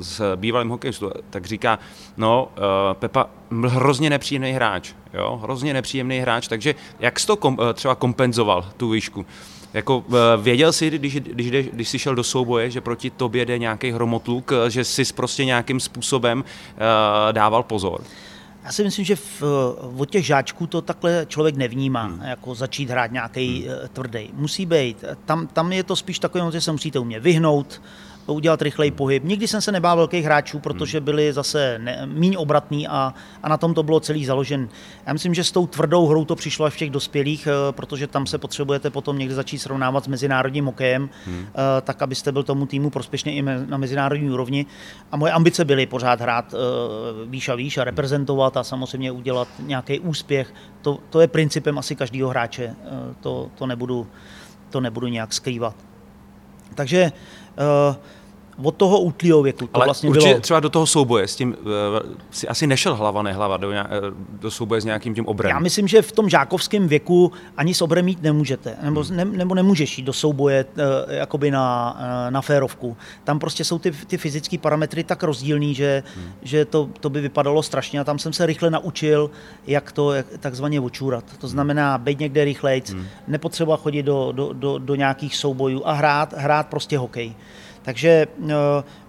s 0.00 0.36
bývalým 0.36 0.68
hokejistou, 0.68 1.10
tak 1.30 1.46
říká, 1.46 1.78
no, 2.16 2.48
uh, 2.56 2.64
Pepa 2.92 3.26
hrozně 3.66 4.10
nepříjemný 4.10 4.52
hráč, 4.52 4.92
jo, 5.14 5.40
hrozně 5.42 5.74
nepříjemný 5.74 6.18
hráč, 6.18 6.48
takže 6.48 6.74
jak 7.00 7.20
jsi 7.20 7.26
to 7.26 7.36
kom, 7.36 7.58
uh, 7.58 7.72
třeba 7.72 7.94
kompenzoval, 7.94 8.64
tu 8.76 8.90
výšku? 8.90 9.26
Jako 9.74 10.04
věděl 10.36 10.72
jsi, 10.72 10.90
když, 10.90 11.20
když, 11.20 11.50
když, 11.50 11.66
když 11.66 11.88
jsi 11.88 11.98
šel 11.98 12.14
do 12.14 12.24
souboje, 12.24 12.70
že 12.70 12.80
proti 12.80 13.10
tobě 13.10 13.46
jde 13.46 13.58
nějaký 13.58 13.90
hromotluk, 13.90 14.52
že 14.68 14.84
jsi 14.84 15.02
prostě 15.14 15.44
nějakým 15.44 15.80
způsobem 15.80 16.38
uh, 16.38 17.32
dával 17.32 17.62
pozor? 17.62 18.00
Já 18.68 18.72
si 18.72 18.84
myslím, 18.84 19.04
že 19.04 19.16
v, 19.16 19.42
od 19.98 20.10
těch 20.10 20.26
žáčků 20.26 20.66
to 20.66 20.82
takhle 20.82 21.26
člověk 21.28 21.56
nevnímá, 21.56 22.02
hmm. 22.02 22.22
jako 22.22 22.54
začít 22.54 22.90
hrát 22.90 23.12
nějaký 23.12 23.62
hmm. 23.62 23.76
Eh, 23.84 23.88
tvrdý. 23.88 24.30
Musí 24.32 24.66
být. 24.66 25.04
Tam, 25.24 25.46
tam 25.46 25.72
je 25.72 25.82
to 25.82 25.96
spíš 25.96 26.18
takové, 26.18 26.52
že 26.52 26.60
se 26.60 26.72
musíte 26.72 26.98
umět 26.98 27.22
vyhnout, 27.22 27.82
udělat 28.34 28.62
rychlej 28.62 28.90
pohyb. 28.90 29.24
Nikdy 29.24 29.48
jsem 29.48 29.60
se 29.60 29.72
nebál 29.72 29.96
velkých 29.96 30.24
hráčů, 30.24 30.58
protože 30.58 31.00
byli 31.00 31.32
zase 31.32 31.78
ne, 31.78 32.02
míň 32.06 32.34
obratní 32.38 32.88
a, 32.88 33.14
a 33.42 33.48
na 33.48 33.56
tom 33.56 33.74
to 33.74 33.82
bylo 33.82 34.00
celý 34.00 34.24
založen. 34.24 34.68
Já 35.06 35.12
myslím, 35.12 35.34
že 35.34 35.44
s 35.44 35.52
tou 35.52 35.66
tvrdou 35.66 36.06
hrou 36.06 36.24
to 36.24 36.36
přišlo 36.36 36.66
až 36.66 36.74
v 36.74 36.76
těch 36.76 36.90
dospělých, 36.90 37.46
eh, 37.46 37.72
protože 37.72 38.06
tam 38.06 38.26
se 38.26 38.38
potřebujete 38.38 38.90
potom 38.90 39.18
někdy 39.18 39.34
začít 39.34 39.58
srovnávat 39.58 40.04
s 40.04 40.08
mezinárodním 40.08 40.66
hokejem, 40.66 41.10
hmm. 41.26 41.46
Eh, 41.48 41.80
tak 41.80 42.02
abyste 42.02 42.32
byl 42.32 42.42
tomu 42.42 42.66
týmu 42.66 42.90
prospěšný 42.90 43.36
i 43.36 43.42
na 43.42 43.76
mezinárodní 43.76 44.30
úrovni. 44.30 44.66
A 45.12 45.16
moje 45.16 45.32
ambice 45.32 45.64
byly 45.64 45.86
pořád 45.86 46.20
hrát 46.20 46.54
eh, 46.54 46.58
výš 47.26 47.48
a 47.48 47.54
výš 47.54 47.78
a 47.78 47.84
reprezentovat 47.84 48.56
a 48.56 48.64
samozřejmě 48.64 49.12
udělat 49.12 49.48
nějaký 49.58 50.00
úspěch. 50.00 50.54
To, 50.82 50.98
to 51.10 51.20
je 51.20 51.28
principem 51.28 51.78
asi 51.78 51.96
každého 51.96 52.30
hráče. 52.30 52.74
To, 53.20 53.50
to, 53.54 53.66
nebudu, 53.66 54.06
to 54.70 54.80
nebudu 54.80 55.06
nějak 55.06 55.32
skrývat. 55.32 55.74
Takže 56.74 57.12
uh, 57.90 57.96
od 58.62 58.74
toho 58.74 59.00
útlýho 59.00 59.42
věku. 59.42 59.66
To 59.66 59.76
Ale 59.76 59.84
vlastně 59.84 60.08
určitě 60.08 60.28
bylo... 60.28 60.40
třeba 60.40 60.60
do 60.60 60.70
toho 60.70 60.86
souboje 60.86 61.28
s 61.28 61.36
tím 61.36 61.56
uh, 61.60 61.66
si 62.30 62.48
asi 62.48 62.66
nešel 62.66 62.94
hlava 62.94 63.22
nehlava 63.22 63.56
do, 63.56 63.72
nějak, 63.72 63.86
eh, 63.90 64.00
do 64.40 64.50
souboje 64.50 64.80
s 64.80 64.84
nějakým 64.84 65.14
tím 65.14 65.26
obrem. 65.26 65.50
Já 65.50 65.58
myslím, 65.58 65.88
že 65.88 66.02
v 66.02 66.12
tom 66.12 66.28
žákovském 66.28 66.88
věku 66.88 67.32
ani 67.56 67.74
s 67.74 67.82
obrem 67.82 68.08
jít 68.08 68.22
nemůžete, 68.22 68.76
nebo, 68.82 69.02
hmm. 69.02 69.16
ne, 69.16 69.24
nebo 69.24 69.54
nemůžeš 69.54 69.98
jít 69.98 70.04
do 70.04 70.12
souboje 70.12 70.64
uh, 70.64 70.82
jakoby 71.08 71.50
na, 71.50 71.96
uh, 72.00 72.30
na 72.30 72.40
férovku. 72.40 72.96
Tam 73.24 73.38
prostě 73.38 73.64
jsou 73.64 73.78
ty, 73.78 73.90
ty 73.90 74.18
fyzické 74.18 74.58
parametry 74.58 75.04
tak 75.04 75.22
rozdílný, 75.22 75.74
že, 75.74 76.02
hmm. 76.16 76.32
že 76.42 76.64
to, 76.64 76.88
to 77.00 77.10
by 77.10 77.20
vypadalo 77.20 77.62
strašně 77.62 78.00
a 78.00 78.04
tam 78.04 78.18
jsem 78.18 78.32
se 78.32 78.46
rychle 78.46 78.70
naučil, 78.70 79.30
jak 79.66 79.92
to 79.92 80.12
jak, 80.12 80.26
takzvaně 80.40 80.80
očůrat. 80.80 81.24
To 81.24 81.46
hmm. 81.46 81.50
znamená 81.50 81.98
být 81.98 82.18
někde 82.18 82.44
rychlejc, 82.44 82.90
hmm. 82.90 83.06
nepotřeba 83.28 83.76
chodit 83.76 84.02
do, 84.02 84.32
do, 84.32 84.52
do, 84.52 84.78
do 84.78 84.94
nějakých 84.94 85.36
soubojů 85.36 85.82
a 85.84 85.92
hrát, 85.92 86.34
hrát 86.36 86.66
prostě 86.66 86.98
hokej. 86.98 87.34
Takže 87.88 88.26
eh, 88.48 88.54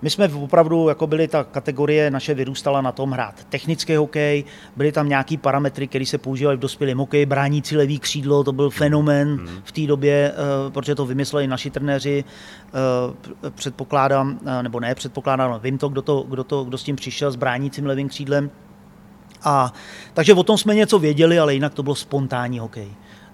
my 0.02 0.10
jsme 0.10 0.28
opravdu, 0.28 0.90
jako 0.90 1.08
byly 1.08 1.28
ta 1.28 1.44
kategorie 1.44 2.12
naše 2.12 2.34
vyrůstala 2.34 2.82
na 2.82 2.92
tom 2.92 3.12
hrát 3.12 3.44
technický 3.50 3.96
hokej, 3.96 4.44
byly 4.76 4.92
tam 4.92 5.10
nějaký 5.10 5.38
parametry, 5.38 5.88
které 5.88 6.06
se 6.06 6.18
používaly 6.18 6.58
v 6.58 6.60
dospělém 6.60 6.98
hokeji, 6.98 7.26
bránící 7.26 7.78
levý 7.78 8.00
křídlo, 8.00 8.44
to 8.44 8.52
byl 8.52 8.70
fenomén 8.70 9.28
hmm. 9.28 9.62
v 9.64 9.72
té 9.72 9.82
době, 9.82 10.32
eh, 10.32 10.72
protože 10.72 10.96
to 10.96 11.06
vymysleli 11.06 11.48
naši 11.48 11.70
trenéři, 11.70 12.24
eh, 12.24 13.50
předpokládám, 13.50 14.40
nebo 14.62 14.80
ne 14.80 14.96
předpokládám, 14.96 15.60
vím 15.64 15.78
to, 15.78 15.90
kdo, 15.90 16.02
to, 16.02 16.26
kdo, 16.30 16.44
to, 16.44 16.64
kdo 16.64 16.78
s 16.78 16.84
tím 16.84 16.96
přišel 16.96 17.32
s 17.32 17.36
bránícím 17.36 17.86
levým 17.86 18.10
křídlem, 18.10 18.52
A, 19.44 19.74
takže 20.14 20.34
o 20.34 20.44
tom 20.44 20.58
jsme 20.58 20.76
něco 20.76 21.00
věděli, 21.00 21.40
ale 21.40 21.54
jinak 21.54 21.74
to 21.74 21.84
bylo 21.84 21.96
spontánní 21.96 22.60
hokej. 22.60 22.88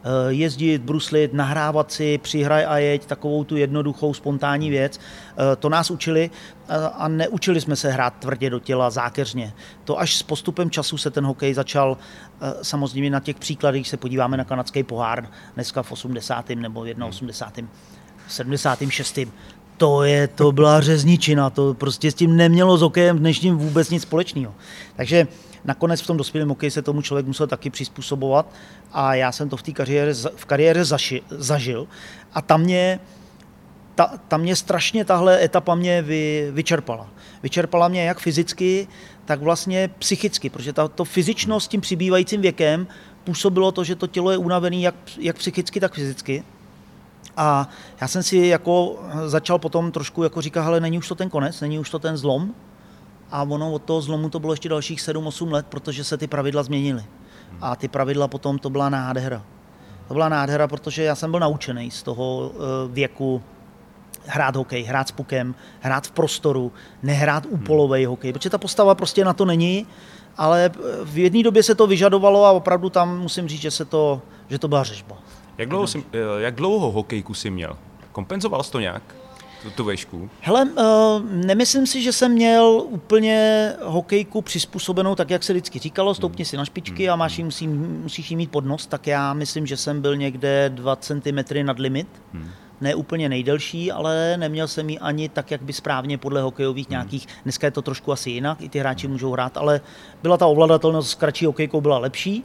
Eh, 0.06 0.34
jezdit, 0.34 0.82
bruslit, 0.82 1.34
nahrávat 1.34 1.92
si, 1.92 2.18
přihraj 2.18 2.66
a 2.66 2.78
jeď, 2.78 3.06
takovou 3.06 3.44
tu 3.44 3.58
jednoduchou 3.58 4.14
spontánní 4.14 4.70
věc. 4.70 5.00
Eh, 5.00 5.56
to 5.56 5.70
nás 5.70 5.92
učili 5.92 6.30
eh, 6.70 6.76
a 6.94 7.08
neučili 7.08 7.62
jsme 7.62 7.76
se 7.76 7.92
hrát 7.92 8.14
tvrdě 8.20 8.50
do 8.50 8.60
těla, 8.60 8.90
zákeřně. 8.90 9.54
To 9.84 10.00
až 10.00 10.16
s 10.16 10.24
postupem 10.24 10.70
času 10.70 10.98
se 10.98 11.12
ten 11.12 11.26
hokej 11.26 11.54
začal, 11.54 11.98
samozřejmě 12.62 13.10
na 13.10 13.20
těch 13.20 13.36
příkladech, 13.36 13.82
když 13.82 13.90
se 13.90 13.98
podíváme 13.98 14.38
na 14.38 14.44
kanadský 14.44 14.84
pohár, 14.84 15.28
dneska 15.56 15.84
v 15.84 15.92
80. 15.92 16.50
nebo 16.50 16.86
81. 17.08 17.72
76. 18.28 19.20
To, 19.78 20.04
je, 20.04 20.28
to 20.28 20.52
byla 20.52 20.82
řezničina, 20.82 21.50
to 21.50 21.74
prostě 21.74 22.12
s 22.12 22.14
tím 22.14 22.36
nemělo 22.36 22.78
s 22.78 22.82
hokejem 22.82 23.20
dnešním 23.20 23.58
vůbec 23.58 23.90
nic 23.90 24.02
společného. 24.02 24.54
Takže 24.96 25.28
nakonec 25.66 26.02
v 26.02 26.08
tom 26.08 26.18
dospělém 26.18 26.50
hokeji 26.50 26.72
se 26.72 26.82
tomu 26.82 27.02
člověk 27.02 27.26
musel 27.26 27.48
taky 27.48 27.70
přizpůsobovat 27.70 28.46
a 28.94 29.16
já 29.16 29.32
jsem 29.32 29.50
to 29.50 29.58
v 29.58 29.64
té 29.64 29.72
kariéře, 29.72 30.30
v 30.36 30.46
kariéře 30.46 30.86
zaši, 30.86 31.22
zažil 31.30 31.88
a 32.34 32.42
tam 32.42 32.62
mě, 32.62 33.00
ta, 33.96 34.20
tam 34.28 34.42
mě 34.42 34.56
strašně 34.56 35.06
tahle 35.06 35.44
etapa 35.44 35.76
mě 35.76 36.02
vy, 36.02 36.50
vyčerpala. 36.52 37.10
Vyčerpala 37.44 37.88
mě 37.88 38.06
jak 38.06 38.20
fyzicky, 38.20 38.88
tak 39.26 39.42
vlastně 39.42 39.90
psychicky, 40.00 40.50
protože 40.50 40.74
ta 40.74 40.88
to 40.88 41.06
fyzičnost 41.06 41.66
s 41.66 41.70
tím 41.70 41.82
přibývajícím 41.82 42.42
věkem 42.42 42.88
působilo 43.24 43.72
to, 43.72 43.84
že 43.84 43.96
to 43.96 44.08
tělo 44.08 44.32
je 44.32 44.38
unavené 44.38 44.76
jak, 44.76 44.96
jak 45.18 45.38
psychicky, 45.38 45.80
tak 45.80 45.94
fyzicky. 45.94 46.44
A 47.38 47.70
já 48.02 48.08
jsem 48.08 48.24
si 48.24 48.38
jako 48.38 49.00
začal 49.26 49.60
potom 49.60 49.92
trošku 49.92 50.24
jako 50.24 50.42
říkat, 50.42 50.66
ale 50.66 50.80
není 50.80 50.98
už 50.98 51.08
to 51.08 51.16
ten 51.16 51.30
konec, 51.30 51.62
není 51.62 51.80
už 51.80 51.90
to 51.90 52.00
ten 52.00 52.18
zlom, 52.18 52.54
a 53.32 53.44
ono 53.44 53.74
od 53.74 53.84
toho 53.84 54.02
zlomu 54.02 54.30
to 54.30 54.40
bylo 54.40 54.54
ještě 54.54 54.70
dalších 54.70 55.00
7-8 55.00 55.52
let, 55.52 55.66
protože 55.70 56.04
se 56.04 56.18
ty 56.18 56.28
pravidla 56.28 56.64
změnily. 56.64 57.04
A 57.62 57.76
ty 57.76 57.88
pravidla 57.88 58.28
potom 58.28 58.60
to 58.60 58.70
byla 58.70 58.90
nádhera. 58.90 59.44
To 60.08 60.14
byla 60.14 60.30
nádhera, 60.30 60.68
protože 60.68 61.04
já 61.04 61.16
jsem 61.16 61.32
byl 61.32 61.40
naučený 61.40 61.92
z 61.92 62.04
toho 62.04 62.52
eh, 62.54 62.58
věku 62.92 63.42
hrát 64.26 64.56
hokej, 64.56 64.84
hrát 64.84 65.08
s 65.08 65.12
pukem, 65.12 65.56
hrát 65.80 66.08
v 66.08 66.12
prostoru, 66.12 66.72
nehrát 67.04 67.46
úpolový 67.50 68.00
hmm. 68.00 68.10
hokej, 68.10 68.34
protože 68.34 68.50
ta 68.50 68.58
postava 68.58 68.96
prostě 68.96 69.26
na 69.26 69.34
to 69.34 69.46
není, 69.46 69.88
ale 70.38 70.72
v 71.04 71.18
jedné 71.18 71.44
době 71.44 71.64
se 71.64 71.76
to 71.76 71.88
vyžadovalo 71.88 72.46
a 72.46 72.52
opravdu 72.52 72.90
tam 72.90 73.20
musím 73.20 73.48
říct, 73.48 73.62
že, 73.62 73.72
se 73.72 73.86
to, 73.86 74.22
že 74.50 74.60
to 74.60 74.68
byla 74.68 74.84
řežba. 74.84 75.16
Jak 75.58 75.70
dlouho, 75.70 75.88
jsi, 75.88 76.04
eh, 76.14 76.42
jak 76.42 76.56
dlouho 76.56 76.92
hokejku 76.92 77.34
jsi 77.34 77.50
měl? 77.50 77.78
Kompenzoval 78.12 78.64
jsi 78.64 78.72
to 78.72 78.80
nějak? 78.80 79.04
Tu, 79.66 79.72
tu 79.72 79.84
vešku? 79.84 80.30
Hele, 80.42 80.64
uh, 80.64 81.32
nemyslím 81.32 81.88
si, 81.88 82.02
že 82.02 82.14
jsem 82.14 82.32
měl 82.32 82.84
úplně 82.86 83.74
hokejku 83.84 84.42
přizpůsobenou 84.42 85.16
tak, 85.16 85.30
jak 85.30 85.44
se 85.44 85.54
vždycky 85.54 85.80
říkalo, 85.80 86.14
stoupni 86.14 86.44
hmm. 86.44 86.50
si 86.50 86.58
na 86.58 86.66
špičky 86.66 87.04
hmm. 87.04 87.14
a 87.14 87.16
máš 87.16 87.38
jí, 87.38 87.44
musí, 87.44 87.68
musíš 87.68 88.32
jí 88.32 88.38
mít 88.38 88.52
pod 88.52 88.66
nos, 88.66 88.88
tak 88.88 89.08
já 89.08 89.34
myslím, 89.34 89.68
že 89.68 89.78
jsem 89.78 90.02
byl 90.02 90.16
někde 90.16 90.70
2 90.70 90.96
cm 90.96 91.66
nad 91.66 91.80
limit. 91.80 92.08
Hmm 92.34 92.50
ne 92.82 92.96
úplně 92.96 93.30
nejdelší, 93.30 93.92
ale 93.92 94.38
neměl 94.38 94.68
jsem 94.68 94.90
ji 94.90 95.00
ani 95.00 95.30
tak, 95.30 95.52
jak 95.52 95.62
by 95.62 95.74
správně 95.74 96.18
podle 96.18 96.42
hokejových 96.42 96.88
hmm. 96.88 96.92
nějakých, 96.92 97.28
dneska 97.44 97.68
je 97.68 97.72
to 97.72 97.82
trošku 97.82 98.12
asi 98.12 98.30
jinak, 98.30 98.62
i 98.62 98.70
ty 98.70 98.80
hráči 98.80 99.08
můžou 99.08 99.32
hrát, 99.32 99.58
ale 99.58 99.82
byla 100.24 100.38
ta 100.38 100.46
ovladatelnost 100.46 101.10
s 101.10 101.16
kratší 101.16 101.46
hokejkou 101.46 101.82
byla 101.82 101.98
lepší. 101.98 102.44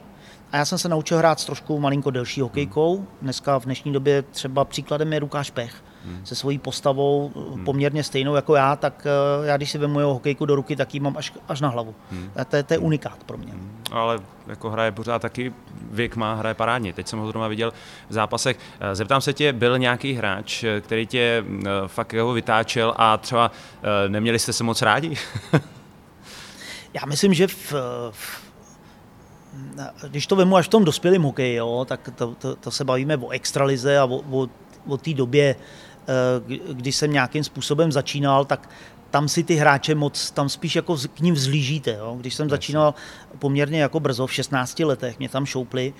A 0.51 0.57
já 0.57 0.65
jsem 0.65 0.77
se 0.77 0.89
naučil 0.89 1.17
hrát 1.17 1.39
s 1.39 1.45
trošku 1.45 1.79
malinko 1.79 2.11
delší 2.11 2.41
hokejkou. 2.41 3.05
Dneska 3.21 3.59
v 3.59 3.65
dnešní 3.65 3.93
době 3.93 4.21
třeba 4.21 4.65
příkladem 4.65 5.13
je 5.13 5.19
Lukáš 5.19 5.49
Pech 5.51 5.83
hmm. 6.05 6.25
se 6.25 6.35
svojí 6.35 6.57
postavou 6.57 7.31
hmm. 7.35 7.65
poměrně 7.65 8.03
stejnou 8.03 8.35
jako 8.35 8.55
já, 8.55 8.75
tak 8.75 9.07
eh, 9.43 9.47
já 9.47 9.57
když 9.57 9.71
si 9.71 9.77
vezmu 9.77 9.99
jeho 9.99 10.13
hokejku 10.13 10.45
do 10.45 10.55
ruky, 10.55 10.75
tak 10.75 10.93
ji 10.93 10.99
mám 10.99 11.17
až, 11.17 11.33
až 11.47 11.61
na 11.61 11.69
hlavu. 11.69 11.95
Hmm. 12.11 12.31
To, 12.49 12.55
je, 12.55 12.63
to 12.63 12.73
je 12.73 12.77
unikát 12.77 13.23
pro 13.23 13.37
mě. 13.37 13.51
Hmm. 13.51 13.81
Ale 13.91 14.19
jako 14.47 14.69
hraje 14.69 14.91
pořád 14.91 15.21
taky, 15.21 15.53
věk 15.91 16.15
má, 16.15 16.33
hraje 16.33 16.53
parádně. 16.53 16.93
Teď 16.93 17.07
jsem 17.07 17.19
ho 17.19 17.27
zrovna 17.27 17.47
viděl 17.47 17.73
v 18.09 18.13
zápasech. 18.13 18.57
Eh, 18.79 18.95
zeptám 18.95 19.21
se 19.21 19.33
tě, 19.33 19.53
byl 19.53 19.77
nějaký 19.77 20.13
hráč, 20.13 20.63
eh, 20.63 20.81
který 20.81 21.07
tě 21.07 21.43
fakt 21.87 22.13
jeho 22.13 22.33
vytáčel 22.33 22.93
a 22.97 23.17
třeba 23.17 23.51
neměli 24.07 24.39
jste 24.39 24.53
se 24.53 24.63
moc 24.63 24.81
rádi? 24.81 25.17
já 26.93 27.05
myslím, 27.05 27.33
že 27.33 27.47
v, 27.47 27.73
v 28.11 28.51
když 30.07 30.27
to 30.27 30.35
vemu 30.35 30.55
až 30.55 30.65
v 30.65 30.69
tom 30.69 30.85
dospělém 30.85 31.21
hokeji, 31.21 31.55
jo, 31.55 31.85
tak 31.87 32.09
to, 32.15 32.35
to, 32.35 32.55
to 32.55 32.71
se 32.71 32.83
bavíme 32.83 33.17
o 33.17 33.29
extralize 33.29 33.97
a 33.97 34.05
o, 34.05 34.15
o, 34.15 34.47
o 34.87 34.97
té 34.97 35.13
době, 35.13 35.55
Eh, 35.55 35.90
když 36.73 36.95
jsem 36.95 37.13
nějakým 37.13 37.43
způsobem 37.43 37.91
začínal, 37.91 38.45
tak 38.45 38.69
tam 39.11 39.27
si 39.27 39.43
ty 39.43 39.55
hráče 39.55 39.95
moc, 39.95 40.31
tam 40.31 40.49
spíš 40.49 40.75
jako 40.75 40.97
k 41.13 41.19
ním 41.19 41.33
vzlížíte. 41.33 41.91
Jo? 41.91 42.15
Když 42.19 42.35
jsem 42.35 42.49
začínal 42.49 42.93
poměrně 43.39 43.81
jako 43.81 43.99
brzo, 43.99 44.27
v 44.27 44.33
16 44.33 44.79
letech, 44.79 45.19
mě 45.19 45.29
tam 45.29 45.45
šoupli, 45.45 45.93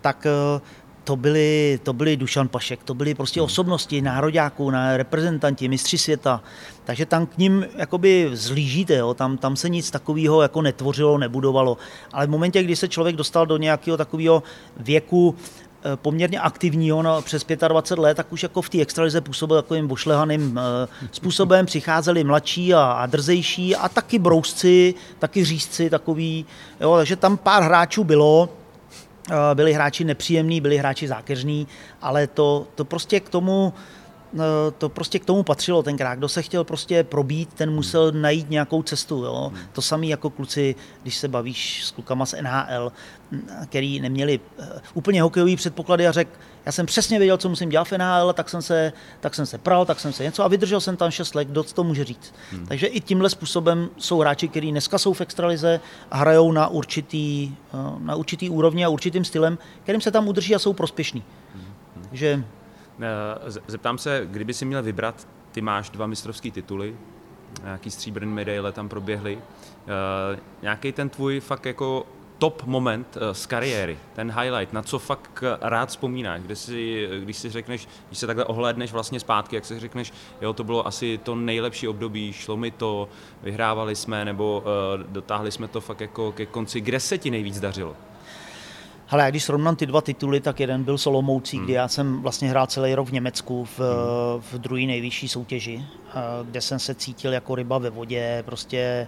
tak 0.00 0.26
eh, 0.26 0.60
to 1.04 1.16
byli, 1.16 1.80
to 1.82 1.92
byli 1.92 2.16
Dušan 2.16 2.48
Pašek, 2.48 2.84
to 2.84 2.94
byly 2.94 3.14
prostě 3.14 3.40
hmm. 3.40 3.44
osobnosti 3.44 4.02
nároďáků, 4.02 4.70
na 4.70 4.96
reprezentanti, 4.96 5.68
mistři 5.68 5.98
světa. 5.98 6.42
Takže 6.84 7.06
tam 7.06 7.26
k 7.26 7.38
ním 7.38 7.66
jakoby 7.76 8.30
zlížíte, 8.32 8.96
jo? 8.96 9.14
Tam, 9.14 9.38
tam 9.38 9.56
se 9.56 9.68
nic 9.68 9.90
takového 9.90 10.42
jako 10.42 10.62
netvořilo, 10.62 11.18
nebudovalo. 11.18 11.76
Ale 12.12 12.26
v 12.26 12.30
momentě, 12.30 12.62
kdy 12.62 12.76
se 12.76 12.88
člověk 12.88 13.16
dostal 13.16 13.46
do 13.46 13.56
nějakého 13.56 13.96
takového 13.96 14.42
věku, 14.76 15.34
Eh, 15.34 15.67
poměrně 15.96 16.40
aktivního 16.40 17.02
no, 17.02 17.22
přes 17.22 17.44
25 17.68 18.02
let, 18.02 18.14
tak 18.14 18.32
už 18.32 18.42
jako 18.42 18.62
v 18.62 18.68
té 18.68 18.80
extralize 18.80 19.20
působil 19.20 19.62
takovým 19.62 19.88
bošlehaným 19.88 20.58
eh, 20.58 20.88
způsobem. 21.12 21.66
Přicházeli 21.66 22.24
mladší 22.24 22.74
a, 22.74 22.82
a 22.82 23.06
drzejší 23.06 23.76
a 23.76 23.88
taky 23.88 24.18
brousci, 24.18 24.94
taky 25.18 25.44
řízci 25.44 25.90
takový. 25.90 26.46
Jo, 26.80 26.96
takže 26.96 27.16
tam 27.16 27.36
pár 27.36 27.62
hráčů 27.62 28.04
bylo, 28.04 28.48
eh, 29.30 29.34
byli 29.54 29.72
hráči 29.72 30.04
nepříjemní, 30.04 30.60
byli 30.60 30.76
hráči 30.78 31.08
zákeřní, 31.08 31.66
ale 32.02 32.26
to, 32.26 32.66
to 32.74 32.84
prostě 32.84 33.20
k 33.20 33.28
tomu 33.28 33.72
to 34.78 34.88
prostě 34.88 35.18
k 35.18 35.24
tomu 35.24 35.42
patřilo 35.42 35.82
tenkrát. 35.82 36.14
Kdo 36.14 36.28
se 36.28 36.42
chtěl 36.42 36.64
prostě 36.64 37.04
probít, 37.04 37.54
ten 37.54 37.70
musel 37.70 38.12
najít 38.12 38.50
nějakou 38.50 38.82
cestu. 38.82 39.24
Jo? 39.24 39.52
To 39.72 39.82
samé 39.82 40.06
jako 40.06 40.30
kluci, 40.30 40.74
když 41.02 41.16
se 41.16 41.28
bavíš 41.28 41.84
s 41.84 41.90
klukama 41.90 42.26
z 42.26 42.34
NHL, 42.42 42.92
který 43.66 44.00
neměli 44.00 44.40
uh, 44.58 44.64
úplně 44.94 45.22
hokejový 45.22 45.56
předpoklady 45.56 46.06
a 46.06 46.12
řekl, 46.12 46.30
já 46.66 46.72
jsem 46.72 46.86
přesně 46.86 47.18
věděl, 47.18 47.36
co 47.36 47.48
musím 47.48 47.68
dělat 47.68 47.84
v 47.84 47.98
NHL, 47.98 48.32
tak 48.32 48.48
jsem 48.48 48.62
se, 48.62 48.92
tak 49.20 49.34
jsem 49.34 49.46
se 49.46 49.58
pral, 49.58 49.86
tak 49.86 50.00
jsem 50.00 50.12
se 50.12 50.24
něco 50.24 50.44
a 50.44 50.48
vydržel 50.48 50.80
jsem 50.80 50.96
tam 50.96 51.10
6 51.10 51.34
let, 51.34 51.48
kdo 51.48 51.62
to 51.62 51.84
může 51.84 52.04
říct. 52.04 52.34
Hmm. 52.52 52.66
Takže 52.66 52.86
i 52.86 53.00
tímhle 53.00 53.30
způsobem 53.30 53.88
jsou 53.98 54.18
hráči, 54.18 54.48
kteří 54.48 54.70
dneska 54.70 54.98
jsou 54.98 55.12
v 55.12 55.20
extralize 55.20 55.80
a 56.10 56.16
hrajou 56.16 56.52
na 56.52 56.68
určitý, 56.68 57.54
uh, 57.72 58.02
na 58.02 58.14
určitý 58.14 58.50
úrovni 58.50 58.84
a 58.84 58.88
určitým 58.88 59.24
stylem, 59.24 59.58
kterým 59.82 60.00
se 60.00 60.10
tam 60.10 60.28
udrží 60.28 60.54
a 60.54 60.58
jsou 60.58 60.72
prospěšní. 60.72 61.22
Hmm. 61.54 61.64
Takže 62.02 62.44
Eh, 62.44 62.44
zeptám 63.66 63.98
se, 63.98 64.22
kdyby 64.30 64.54
si 64.54 64.64
měl 64.64 64.82
vybrat, 64.82 65.28
ty 65.52 65.60
máš 65.60 65.90
dva 65.90 66.06
mistrovské 66.06 66.50
tituly, 66.50 66.96
nějaký 67.62 67.90
stříbrný 67.90 68.32
medaile 68.32 68.72
tam 68.72 68.88
proběhly, 68.88 69.38
eh, 70.34 70.40
nějaký 70.62 70.92
ten 70.92 71.08
tvůj 71.08 71.40
fakt 71.40 71.66
jako 71.66 72.06
top 72.38 72.64
moment 72.64 73.16
eh, 73.20 73.34
z 73.34 73.46
kariéry, 73.46 73.98
ten 74.14 74.32
highlight, 74.40 74.72
na 74.72 74.82
co 74.82 74.98
fakt 74.98 75.44
rád 75.60 75.88
vzpomínáš, 75.88 76.42
kde 76.42 76.56
si, 76.56 77.08
když 77.20 77.36
si 77.36 77.50
řekneš, 77.50 77.88
když 78.08 78.18
se 78.18 78.26
takhle 78.26 78.44
ohlédneš 78.44 78.92
vlastně 78.92 79.20
zpátky, 79.20 79.56
jak 79.56 79.64
si 79.64 79.80
řekneš, 79.80 80.12
jo, 80.40 80.52
to 80.52 80.64
bylo 80.64 80.86
asi 80.86 81.18
to 81.22 81.34
nejlepší 81.34 81.88
období, 81.88 82.32
šlo 82.32 82.56
mi 82.56 82.70
to, 82.70 83.08
vyhrávali 83.42 83.96
jsme, 83.96 84.24
nebo 84.24 84.64
dotáhli 85.08 85.52
jsme 85.52 85.68
to 85.68 85.80
fakt 85.80 86.00
jako 86.00 86.32
ke 86.32 86.46
konci, 86.46 86.80
kde 86.80 87.00
se 87.00 87.18
ti 87.18 87.30
nejvíc 87.30 87.60
dařilo? 87.60 87.96
Ale 89.10 89.30
když 89.30 89.44
srovnám 89.44 89.76
ty 89.76 89.86
dva 89.86 90.00
tituly, 90.00 90.40
tak 90.40 90.60
jeden 90.60 90.84
byl 90.84 90.98
Solomoucí, 90.98 91.56
hmm. 91.56 91.66
kdy 91.66 91.72
já 91.72 91.88
jsem 91.88 92.22
vlastně 92.22 92.50
hrál 92.50 92.66
celý 92.66 92.94
rok 92.94 93.08
v 93.08 93.12
Německu 93.12 93.64
v, 93.64 93.78
hmm. 93.78 94.40
v 94.40 94.58
druhé 94.58 94.82
nejvyšší 94.82 95.28
soutěži, 95.28 95.84
kde 96.44 96.60
jsem 96.60 96.78
se 96.78 96.94
cítil 96.94 97.32
jako 97.32 97.54
ryba 97.54 97.78
ve 97.78 97.90
vodě. 97.90 98.42
Prostě 98.46 99.06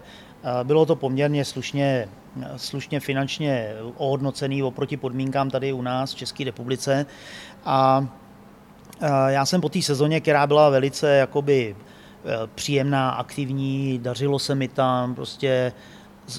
bylo 0.63 0.87
to 0.87 0.97
poměrně 0.97 1.45
slušně, 1.45 2.09
slušně 2.57 3.01
finančně 3.01 3.75
ohodnocený 3.97 4.63
oproti 4.63 4.97
podmínkám 4.97 5.51
tady 5.51 5.73
u 5.73 5.83
nás 5.83 6.15
v 6.15 6.17
České 6.17 6.45
republice. 6.45 7.07
A 7.65 8.07
já 9.27 9.47
jsem 9.47 9.61
po 9.61 9.69
té 9.69 9.83
sezóně, 9.83 10.21
která 10.21 10.47
byla 10.47 10.71
velice 10.71 11.17
jakoby 11.17 11.77
příjemná, 12.55 13.11
aktivní, 13.11 13.99
dařilo 13.99 14.39
se 14.39 14.55
mi 14.55 14.69
tam, 14.69 15.15
prostě 15.15 15.73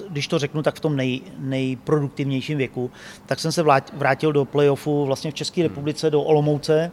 když 0.09 0.27
to 0.27 0.39
řeknu, 0.39 0.63
tak 0.63 0.75
v 0.75 0.79
tom 0.79 0.95
nej, 0.95 1.21
nejproduktivnějším 1.39 2.57
věku, 2.57 2.91
tak 3.25 3.39
jsem 3.39 3.51
se 3.51 3.63
vrátil 3.93 4.31
do 4.31 4.45
playoffu 4.45 5.05
vlastně 5.05 5.31
v 5.31 5.33
České 5.33 5.63
republice, 5.63 6.09
do 6.09 6.21
Olomouce, 6.21 6.91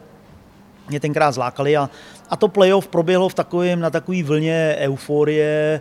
mě 0.88 1.00
tenkrát 1.00 1.32
zlákali 1.32 1.76
a, 1.76 1.90
a 2.30 2.36
to 2.36 2.48
playoff 2.48 2.88
proběhlo 2.88 3.28
v 3.28 3.34
takovém, 3.34 3.80
na 3.80 3.90
takové 3.90 4.22
vlně 4.22 4.76
euforie, 4.78 5.80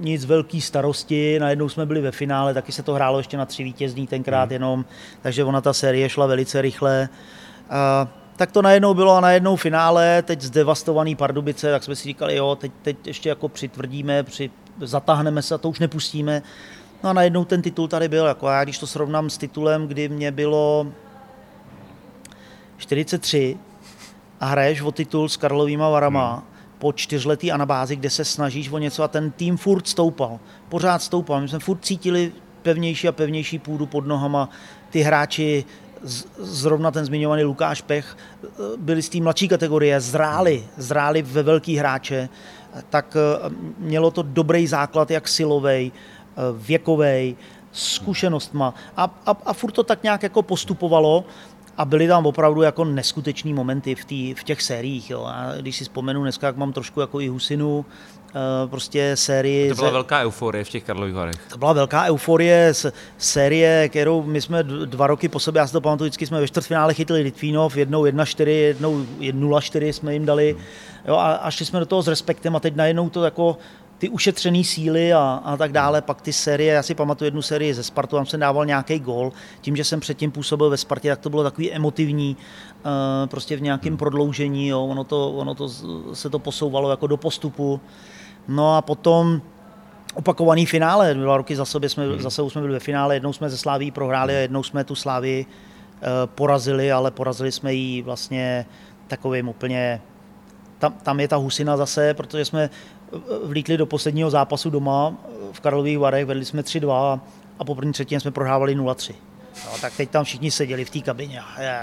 nic 0.00 0.24
velký 0.24 0.60
starosti, 0.60 1.38
najednou 1.38 1.68
jsme 1.68 1.86
byli 1.86 2.00
ve 2.00 2.10
finále, 2.10 2.54
taky 2.54 2.72
se 2.72 2.82
to 2.82 2.94
hrálo 2.94 3.18
ještě 3.18 3.36
na 3.36 3.46
tři 3.46 3.64
vítězní 3.64 4.06
tenkrát 4.06 4.44
hmm. 4.44 4.52
jenom, 4.52 4.84
takže 5.22 5.44
ona 5.44 5.60
ta 5.60 5.72
série 5.72 6.08
šla 6.08 6.26
velice 6.26 6.62
rychle. 6.62 7.08
E, 7.70 8.08
tak 8.36 8.52
to 8.52 8.62
najednou 8.62 8.94
bylo 8.94 9.16
a 9.16 9.20
najednou 9.20 9.56
finále, 9.56 10.22
teď 10.22 10.40
zdevastovaný 10.40 11.14
Pardubice, 11.14 11.70
tak 11.70 11.82
jsme 11.82 11.96
si 11.96 12.04
říkali, 12.04 12.36
jo, 12.36 12.56
teď, 12.60 12.72
teď 12.82 13.06
ještě 13.06 13.28
jako 13.28 13.48
přitvrdíme, 13.48 14.22
při, 14.22 14.50
zatáhneme 14.80 15.42
se 15.42 15.54
a 15.54 15.58
to 15.58 15.68
už 15.68 15.78
nepustíme. 15.78 16.42
No 17.04 17.10
a 17.10 17.12
najednou 17.12 17.44
ten 17.44 17.62
titul 17.62 17.88
tady 17.88 18.08
byl, 18.08 18.26
jako 18.26 18.48
já 18.48 18.64
když 18.64 18.78
to 18.78 18.86
srovnám 18.86 19.30
s 19.30 19.38
titulem, 19.38 19.88
kdy 19.88 20.08
mě 20.08 20.30
bylo 20.30 20.86
43 22.76 23.56
a 24.40 24.46
hraješ 24.46 24.80
o 24.82 24.92
titul 24.92 25.28
s 25.28 25.36
Karlovýma 25.36 25.90
Varama 25.90 26.34
hmm. 26.34 26.42
po 26.78 26.92
čtyřletý 26.92 27.52
anabázi, 27.52 27.96
kde 27.96 28.10
se 28.10 28.24
snažíš 28.24 28.70
o 28.70 28.78
něco 28.78 29.02
a 29.02 29.08
ten 29.08 29.30
tým 29.30 29.56
furt 29.56 29.88
stoupal, 29.88 30.40
pořád 30.68 31.02
stoupal. 31.02 31.40
My 31.40 31.48
jsme 31.48 31.58
furt 31.58 31.84
cítili 31.84 32.32
pevnější 32.62 33.08
a 33.08 33.12
pevnější 33.12 33.58
půdu 33.58 33.86
pod 33.86 34.06
nohama. 34.06 34.48
Ty 34.90 35.00
hráči, 35.00 35.64
zrovna 36.38 36.90
ten 36.90 37.04
zmiňovaný 37.04 37.44
Lukáš 37.44 37.82
Pech, 37.82 38.16
byli 38.76 39.02
z 39.02 39.08
té 39.08 39.20
mladší 39.20 39.48
kategorie, 39.48 40.00
zráli, 40.00 40.64
zráli 40.76 41.22
ve 41.22 41.42
velký 41.42 41.76
hráče, 41.76 42.28
tak 42.90 43.16
eh, 43.16 43.50
mělo 43.78 44.10
to 44.10 44.22
dobrý 44.22 44.66
základ, 44.66 45.10
jak 45.10 45.28
silovej, 45.28 45.92
eh, 45.92 46.40
věkovej, 46.56 47.36
zkušenostma 47.72 48.74
a, 48.96 49.04
a, 49.26 49.30
a 49.46 49.52
furt 49.52 49.72
to 49.72 49.82
tak 49.82 50.02
nějak 50.02 50.22
jako 50.22 50.42
postupovalo 50.42 51.24
a 51.76 51.84
byly 51.84 52.08
tam 52.08 52.26
opravdu 52.26 52.62
jako 52.62 52.84
neskutečný 52.84 53.54
momenty 53.54 53.94
v, 53.94 54.04
tý, 54.04 54.34
v 54.34 54.44
těch 54.44 54.62
sériích. 54.62 55.10
Jo. 55.10 55.24
A 55.24 55.52
když 55.60 55.76
si 55.76 55.84
vzpomenu 55.84 56.22
dneska, 56.22 56.46
jak 56.46 56.56
mám 56.56 56.72
trošku 56.72 57.00
jako 57.00 57.20
i 57.20 57.28
Husinu, 57.28 57.84
eh, 58.28 58.68
prostě 58.68 59.16
sérii... 59.16 59.68
To 59.68 59.74
byla 59.74 59.88
ze... 59.88 59.92
velká 59.92 60.20
euforie 60.20 60.64
v 60.64 60.68
těch 60.68 60.84
Karlových 60.84 61.14
Varech. 61.14 61.40
To 61.48 61.58
byla 61.58 61.72
velká 61.72 62.04
euforie, 62.04 62.74
z 62.74 62.92
série, 63.18 63.88
kterou 63.88 64.22
my 64.22 64.40
jsme 64.40 64.62
dva 64.62 65.06
roky 65.06 65.28
po 65.28 65.38
sobě, 65.38 65.60
já 65.60 65.66
si 65.66 65.72
to 65.72 65.80
pamatuju, 65.80 66.06
vždycky 66.06 66.26
jsme 66.26 66.40
ve 66.40 66.48
čtvrtfinále 66.48 66.94
chytili 66.94 67.20
Litvínov, 67.20 67.76
jednou 67.76 68.04
1-4, 68.04 68.48
jednou 68.48 69.06
0-4 69.20 69.88
jsme 69.88 70.12
jim 70.12 70.26
dali. 70.26 70.56
Jo, 71.04 71.16
a, 71.16 71.32
a 71.32 71.50
šli 71.50 71.66
jsme 71.66 71.80
do 71.80 71.86
toho 71.86 72.02
s 72.02 72.08
respektem 72.08 72.56
a 72.56 72.60
teď 72.60 72.76
najednou 72.76 73.10
to 73.10 73.24
jako 73.24 73.58
ty 74.02 74.08
ušetřené 74.08 74.64
síly 74.64 75.12
a, 75.12 75.42
a 75.44 75.56
tak 75.56 75.72
dále, 75.72 76.02
pak 76.02 76.22
ty 76.22 76.32
série, 76.32 76.74
já 76.74 76.82
si 76.82 76.94
pamatuju 76.94 77.26
jednu 77.26 77.42
sérii 77.42 77.74
ze 77.74 77.82
Spartu, 77.82 78.16
tam 78.16 78.26
jsem 78.26 78.40
dával 78.40 78.66
nějaký 78.66 78.98
gol, 78.98 79.32
tím, 79.60 79.76
že 79.76 79.84
jsem 79.84 80.00
předtím 80.00 80.30
působil 80.30 80.70
ve 80.70 80.76
Spartě, 80.76 81.08
tak 81.08 81.18
to 81.18 81.30
bylo 81.30 81.42
takový 81.42 81.72
emotivní, 81.72 82.36
uh, 82.36 83.28
prostě 83.28 83.56
v 83.56 83.62
nějakém 83.62 83.96
prodloužení, 83.96 84.68
jo, 84.68 84.84
ono, 84.84 85.04
to, 85.04 85.30
ono 85.30 85.54
to, 85.54 85.68
se 86.12 86.30
to 86.30 86.38
posouvalo 86.38 86.90
jako 86.90 87.06
do 87.06 87.16
postupu. 87.16 87.80
No 88.48 88.76
a 88.76 88.82
potom 88.82 89.42
opakovaný 90.14 90.66
finále, 90.66 91.14
dva 91.14 91.36
roky 91.36 91.56
za, 91.56 91.64
sobě 91.64 91.88
jsme, 91.88 92.06
hmm. 92.06 92.22
zase 92.22 92.42
jsme 92.50 92.60
byli 92.60 92.72
ve 92.72 92.80
finále, 92.80 93.16
jednou 93.16 93.32
jsme 93.32 93.50
ze 93.50 93.58
Sláví 93.58 93.90
prohráli 93.90 94.36
a 94.36 94.38
jednou 94.38 94.62
jsme 94.62 94.84
tu 94.84 94.94
Slávii 94.94 95.46
uh, 95.46 96.08
porazili, 96.26 96.92
ale 96.92 97.10
porazili 97.10 97.52
jsme 97.52 97.74
ji 97.74 98.02
vlastně 98.02 98.66
takovým 99.06 99.48
úplně 99.48 100.00
tam, 100.82 100.92
tam 101.02 101.20
je 101.20 101.28
ta 101.28 101.36
husina 101.36 101.76
zase, 101.76 102.14
protože 102.14 102.44
jsme 102.44 102.70
vlítli 103.44 103.76
do 103.76 103.86
posledního 103.86 104.30
zápasu 104.30 104.70
doma 104.70 105.14
v 105.52 105.60
Karlových 105.60 105.98
Varech, 105.98 106.26
vedli 106.26 106.44
jsme 106.44 106.62
3-2 106.62 107.20
a 107.58 107.64
po 107.64 107.74
první 107.74 107.92
třetině 107.92 108.20
jsme 108.20 108.30
prohrávali 108.30 108.78
0-3. 108.78 109.14
No, 109.66 109.78
tak 109.80 109.96
teď 109.96 110.10
tam 110.10 110.24
všichni 110.24 110.50
seděli 110.50 110.84
v 110.84 110.90
té 110.90 111.00
kabině 111.00 111.40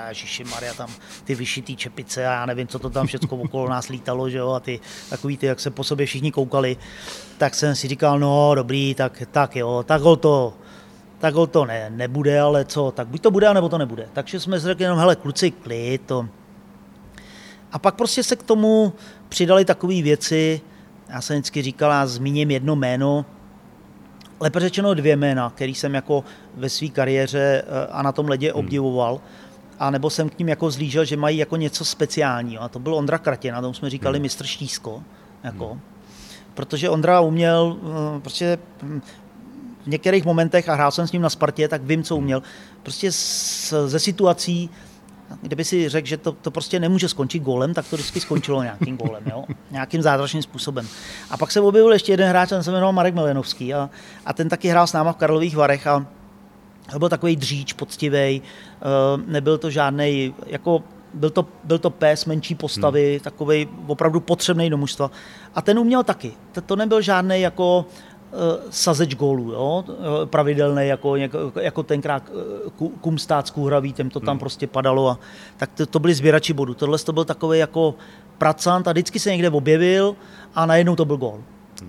ježiši 0.08 0.44
Maria, 0.44 0.74
tam 0.74 0.90
ty 1.24 1.36
vyšitý 1.36 1.76
čepice 1.76 2.28
a 2.28 2.32
já 2.32 2.46
nevím, 2.46 2.68
co 2.68 2.80
to 2.80 2.90
tam 2.90 3.08
všechno 3.08 3.38
okolo 3.38 3.70
nás 3.70 3.88
lítalo, 3.88 4.30
že 4.30 4.38
jo, 4.38 4.52
a 4.52 4.60
ty 4.60 4.80
takový 5.10 5.38
ty, 5.38 5.46
jak 5.46 5.60
se 5.60 5.70
po 5.70 5.84
sobě 5.84 6.06
všichni 6.06 6.32
koukali, 6.32 6.78
tak 7.38 7.56
jsem 7.56 7.76
si 7.76 7.88
říkal, 7.88 8.20
no 8.20 8.52
dobrý, 8.56 8.96
tak, 8.96 9.24
tak 9.32 9.56
jo, 9.56 9.84
tak 9.88 10.02
ho 10.02 10.16
to, 10.16 10.54
tak 11.20 11.34
ho 11.34 11.48
to 11.48 11.66
ne, 11.66 11.90
nebude, 11.90 12.42
ale 12.42 12.66
co, 12.66 12.92
tak 12.92 13.08
buď 13.08 13.22
to 13.22 13.32
bude, 13.32 13.54
nebo 13.54 13.70
to 13.70 13.78
nebude. 13.78 14.08
Takže 14.14 14.40
jsme 14.40 14.60
si 14.60 14.66
řekli 14.66 14.84
jenom, 14.84 15.00
hele, 15.00 15.16
kluci, 15.16 15.52
klid, 15.52 16.02
to. 16.06 16.28
A 17.72 17.80
pak 17.80 17.96
prostě 17.96 18.24
se 18.24 18.36
k 18.36 18.44
tomu 18.44 18.94
přidali 19.30 19.66
takové 19.66 20.02
věci, 20.02 20.62
já 21.10 21.22
jsem 21.22 21.36
vždycky 21.36 21.62
říkal, 21.62 21.92
já 21.92 22.08
zmíním 22.08 22.52
jedno 22.52 22.76
jméno, 22.76 23.26
lépe 24.40 24.60
řečeno 24.60 24.94
dvě 24.94 25.16
jména, 25.16 25.50
který 25.50 25.76
jsem 25.76 25.96
jako 25.96 26.24
ve 26.56 26.70
své 26.70 26.88
kariéře 26.88 27.64
eh, 27.68 27.88
a 27.92 28.02
na 28.02 28.12
tom 28.12 28.30
ledě 28.30 28.52
hmm. 28.52 28.60
obdivoval. 28.60 29.22
A 29.80 29.90
nebo 29.90 30.10
jsem 30.10 30.30
k 30.30 30.40
ním 30.40 30.50
jako 30.50 30.72
zlížel, 30.72 31.06
že 31.06 31.18
mají 31.18 31.38
jako 31.38 31.56
něco 31.56 31.86
speciálního. 31.86 32.64
A 32.64 32.70
to 32.70 32.80
byl 32.80 32.96
Ondra 32.96 33.18
Kratěna, 33.18 33.62
tomu 33.62 33.74
jsme 33.74 33.90
říkali 33.90 34.18
hmm. 34.18 34.22
mistr 34.22 34.46
Štísko. 34.46 35.04
Jako. 35.44 35.68
Hmm. 35.68 35.82
Protože 36.54 36.90
Ondra 36.90 37.20
uměl, 37.20 37.78
eh, 38.18 38.20
prostě 38.20 38.58
v 39.84 39.88
některých 39.88 40.26
momentech, 40.26 40.70
a 40.70 40.74
hrál 40.74 40.92
jsem 40.92 41.08
s 41.08 41.12
ním 41.12 41.22
na 41.22 41.30
Spartě, 41.30 41.68
tak 41.68 41.84
vím, 41.84 42.04
co 42.04 42.16
uměl. 42.16 42.44
Prostě 42.84 43.12
ze 43.86 44.00
situací, 44.00 44.70
kdyby 45.42 45.66
si 45.66 45.90
řekl, 45.90 46.08
že 46.08 46.18
to, 46.18 46.32
to 46.32 46.52
prostě 46.52 46.80
nemůže 46.80 47.10
skončit 47.10 47.40
gólem, 47.40 47.74
tak 47.74 47.88
to 47.90 47.96
vždycky 47.96 48.20
skončilo 48.20 48.64
nějakým 48.64 48.98
gólem, 48.98 49.24
jo? 49.26 49.46
nějakým 49.72 50.02
zázračným 50.02 50.44
způsobem. 50.44 50.88
A 51.30 51.38
pak 51.38 51.52
se 51.52 51.62
objevil 51.62 51.94
ještě 51.94 52.14
jeden 52.14 52.30
hráč, 52.30 52.50
ten 52.50 52.64
se 52.64 52.72
jmenoval 52.72 52.94
Marek 52.94 53.14
Milenovský 53.14 53.74
a, 53.74 53.90
a 54.26 54.34
ten 54.34 54.50
taky 54.50 54.68
hrál 54.68 54.88
s 54.88 54.94
náma 54.94 55.14
v 55.14 55.18
Karlových 55.18 55.56
Varech 55.56 55.88
a 55.88 56.06
to 56.92 57.00
byl 57.00 57.10
takový 57.10 57.36
dříč, 57.36 57.74
poctivý, 57.74 58.18
eh, 58.18 58.42
nebyl 59.28 59.58
to 59.58 59.70
žádný, 59.70 60.34
jako 60.46 60.84
byl 61.14 61.30
to, 61.30 61.46
byl 61.64 61.80
to 61.80 61.90
pes 61.90 62.26
menší 62.26 62.56
postavy, 62.56 63.12
hmm. 63.12 63.20
takový 63.20 63.68
opravdu 63.88 64.20
potřebný 64.20 64.70
do 64.70 64.78
mužstva. 64.78 65.12
A 65.56 65.62
ten 65.62 65.80
uměl 65.80 66.04
taky. 66.04 66.32
To, 66.52 66.62
to 66.62 66.76
nebyl 66.76 67.02
žádný 67.02 67.42
jako 67.42 67.86
Eh, 67.86 68.09
sazeč 68.70 69.16
gólů, 69.16 69.52
jo? 69.52 69.84
Eh, 69.90 70.26
pravidelný, 70.26 70.88
jako, 70.88 71.16
jako 71.62 71.84
tenkrát 71.84 72.24
eh, 72.30 72.90
Kumstát 73.02 73.48
s 73.48 73.52
Kůhraví, 73.52 73.94
těm 73.94 74.10
to 74.10 74.20
tam 74.20 74.34
hmm. 74.34 74.40
prostě 74.40 74.68
padalo. 74.68 75.10
A, 75.10 75.20
tak 75.58 75.70
to, 75.74 75.86
to 75.86 76.00
byly 76.00 76.14
sběrači 76.14 76.54
bodů. 76.54 76.74
Tohle 76.74 77.00
to 77.00 77.14
byl 77.14 77.26
takový 77.26 77.60
jako 77.60 77.96
pracant 78.38 78.88
a 78.88 78.92
vždycky 78.92 79.20
se 79.20 79.32
někde 79.32 79.50
objevil 79.50 80.16
a 80.56 80.66
najednou 80.66 80.96
to 80.96 81.06
byl 81.06 81.18
gól. 81.18 81.40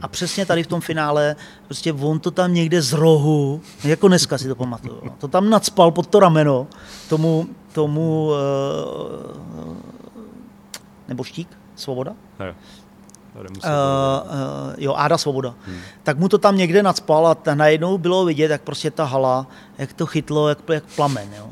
A 0.03 0.09
přesně 0.09 0.47
tady 0.47 0.63
v 0.63 0.67
tom 0.67 0.81
finále, 0.81 1.37
prostě 1.67 1.93
on 1.93 2.21
to 2.21 2.31
tam 2.31 2.55
někde 2.55 2.83
z 2.83 2.93
rohu, 2.93 3.61
jako 3.85 4.09
dneska 4.09 4.39
si 4.39 4.49
to 4.49 4.55
pamatuju, 4.55 5.01
no, 5.05 5.15
to 5.19 5.29
tam 5.29 5.51
nadspal 5.51 5.91
pod 5.91 6.07
to 6.07 6.21
rameno 6.21 6.67
tomu, 7.09 7.47
tomu 7.73 8.31
nebo 11.09 11.25
štík, 11.25 11.49
svoboda? 11.77 12.15
Ne. 12.39 12.55
Uh, 13.35 13.43
uh, 13.47 14.75
jo, 14.79 14.95
Áda 14.97 15.19
Svoboda. 15.19 15.55
Hmm. 15.67 15.79
Tak 16.03 16.19
mu 16.19 16.29
to 16.29 16.39
tam 16.39 16.57
někde 16.57 16.83
nadspal 16.83 17.27
a 17.27 17.55
najednou 17.55 17.99
bylo 17.99 18.25
vidět, 18.25 18.51
jak 18.51 18.63
prostě 18.63 18.91
ta 18.91 19.05
hala, 19.05 19.47
jak 19.79 19.93
to 19.93 20.07
chytlo, 20.07 20.49
jak, 20.49 20.59
jak 20.69 20.85
plamen. 20.97 21.29
Jo. 21.37 21.47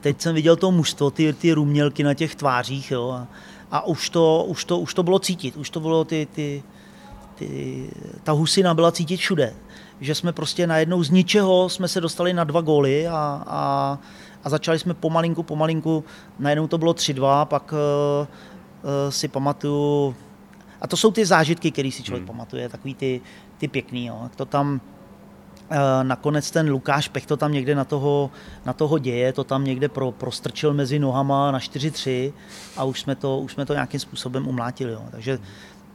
Teď 0.00 0.20
jsem 0.20 0.34
viděl 0.34 0.56
to 0.56 0.70
mužstvo, 0.70 1.10
ty, 1.10 1.32
ty 1.32 1.52
rumělky 1.52 2.02
na 2.02 2.14
těch 2.14 2.34
tvářích 2.34 2.90
jo, 2.90 3.10
a, 3.10 3.26
a 3.70 3.86
už, 3.86 4.10
to, 4.10 4.44
už, 4.48 4.64
to, 4.64 4.78
už 4.78 4.94
to 4.94 5.02
bylo 5.02 5.18
cítit, 5.18 5.56
už 5.56 5.70
to 5.70 5.80
bylo 5.80 6.04
ty, 6.04 6.28
ty, 6.32 6.62
ty, 7.34 7.90
ta 8.22 8.32
husina 8.32 8.74
byla 8.74 8.92
cítit 8.92 9.16
všude. 9.16 9.54
Že 10.00 10.14
jsme 10.14 10.32
prostě 10.32 10.66
najednou 10.66 11.02
z 11.02 11.10
ničeho 11.10 11.68
jsme 11.68 11.88
se 11.88 12.00
dostali 12.00 12.32
na 12.32 12.44
dva 12.44 12.60
góly 12.60 13.08
a, 13.08 13.42
a, 13.46 13.98
a 14.44 14.50
začali 14.50 14.78
jsme 14.78 14.94
pomalinku, 14.94 15.42
pomalinku, 15.42 16.04
najednou 16.38 16.66
to 16.66 16.78
bylo 16.78 16.92
3-2, 16.92 17.44
pak 17.44 17.72
uh, 17.72 17.78
uh, 18.26 19.10
si 19.10 19.28
pamatuju, 19.28 20.14
a 20.80 20.86
to 20.86 20.96
jsou 20.96 21.10
ty 21.10 21.26
zážitky, 21.26 21.70
které 21.70 21.90
si 21.90 22.02
člověk 22.02 22.22
hmm. 22.22 22.36
pamatuje, 22.36 22.68
takový 22.68 22.94
ty, 22.94 23.20
ty 23.58 23.68
pěkný. 23.68 24.06
Jo. 24.06 24.30
To 24.36 24.44
tam 24.44 24.80
eh, 25.70 25.76
nakonec 26.02 26.50
ten 26.50 26.70
Lukáš 26.70 27.08
Pech 27.08 27.26
to 27.26 27.36
tam 27.36 27.52
někde 27.52 27.74
na 27.74 27.84
toho, 27.84 28.30
na 28.64 28.72
toho 28.72 28.98
děje, 28.98 29.32
to 29.32 29.44
tam 29.44 29.64
někde 29.64 29.88
pro, 29.88 30.12
prostrčil 30.12 30.74
mezi 30.74 30.98
nohama 30.98 31.50
na 31.50 31.58
4-3 31.58 32.32
a 32.76 32.84
už 32.84 33.00
jsme 33.00 33.14
to, 33.14 33.38
už 33.38 33.52
jsme 33.52 33.66
to 33.66 33.72
nějakým 33.72 34.00
způsobem 34.00 34.48
umlátili. 34.48 34.92
Jo. 34.92 35.02
Takže 35.10 35.38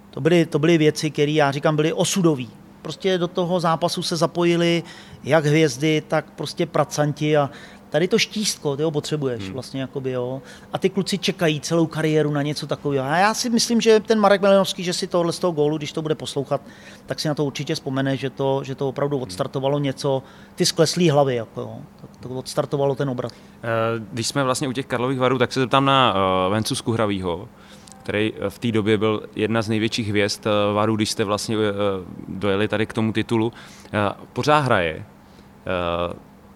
to 0.09 0.21
byly, 0.21 0.45
to 0.45 0.59
byly 0.59 0.77
věci, 0.77 1.11
které 1.11 1.31
já 1.31 1.51
říkám 1.51 1.75
byly 1.75 1.93
osudové. 1.93 2.43
Prostě 2.81 3.17
do 3.17 3.27
toho 3.27 3.59
zápasu 3.59 4.03
se 4.03 4.15
zapojili 4.15 4.83
jak 5.23 5.45
hvězdy, 5.45 6.03
tak 6.07 6.31
prostě 6.31 6.65
pracanti 6.65 7.37
a 7.37 7.49
Tady 7.91 8.07
to 8.07 8.19
štístko, 8.19 8.77
ty 8.77 8.83
ho 8.83 8.91
potřebuješ 8.91 9.43
hmm. 9.43 9.53
vlastně, 9.53 9.81
jakoby, 9.81 10.11
jo. 10.11 10.41
A 10.73 10.77
ty 10.77 10.89
kluci 10.89 11.17
čekají 11.17 11.59
celou 11.59 11.85
kariéru 11.85 12.31
na 12.31 12.41
něco 12.41 12.67
takového. 12.67 13.05
A 13.05 13.17
já 13.17 13.33
si 13.33 13.49
myslím, 13.49 13.81
že 13.81 13.99
ten 13.99 14.19
Marek 14.19 14.41
Melenovský, 14.41 14.83
že 14.83 14.93
si 14.93 15.07
tohle 15.07 15.33
z 15.33 15.39
toho 15.39 15.51
gólu, 15.51 15.77
když 15.77 15.91
to 15.91 16.01
bude 16.01 16.15
poslouchat, 16.15 16.61
tak 17.05 17.19
si 17.19 17.27
na 17.27 17.33
to 17.33 17.45
určitě 17.45 17.75
vzpomene, 17.75 18.17
že 18.17 18.29
to, 18.29 18.63
že 18.63 18.75
to 18.75 18.89
opravdu 18.89 19.17
hmm. 19.17 19.23
odstartovalo 19.23 19.79
něco, 19.79 20.23
ty 20.55 20.65
skleslý 20.65 21.09
hlavy, 21.09 21.35
jako, 21.35 21.61
jo. 21.61 21.77
To, 22.19 22.29
to 22.29 22.35
odstartovalo 22.35 22.95
ten 22.95 23.09
obrat. 23.09 23.31
Eh, 23.63 23.67
když 24.11 24.27
jsme 24.27 24.43
vlastně 24.43 24.67
u 24.67 24.71
těch 24.71 24.85
Karlových 24.85 25.19
varů, 25.19 25.37
tak 25.37 25.53
se 25.53 25.59
zeptám 25.59 25.85
na 25.85 26.13
uh, 26.13 26.51
Vencu 26.51 26.75
Skuhravýho, 26.75 27.47
který 28.03 28.33
eh, 28.35 28.49
v 28.49 28.59
té 28.59 28.71
době 28.71 28.97
byl 28.97 29.23
jedna 29.35 29.61
z 29.61 29.69
největších 29.69 30.09
hvězd 30.09 30.47
Varu, 30.73 30.95
když 30.95 31.11
jste 31.11 31.23
vlastně 31.23 31.57
dojeli 32.27 32.67
tady 32.67 32.85
k 32.85 32.93
tomu 32.93 33.13
titulu. 33.13 33.53
Pořád 34.33 34.59
hraje 34.59 35.05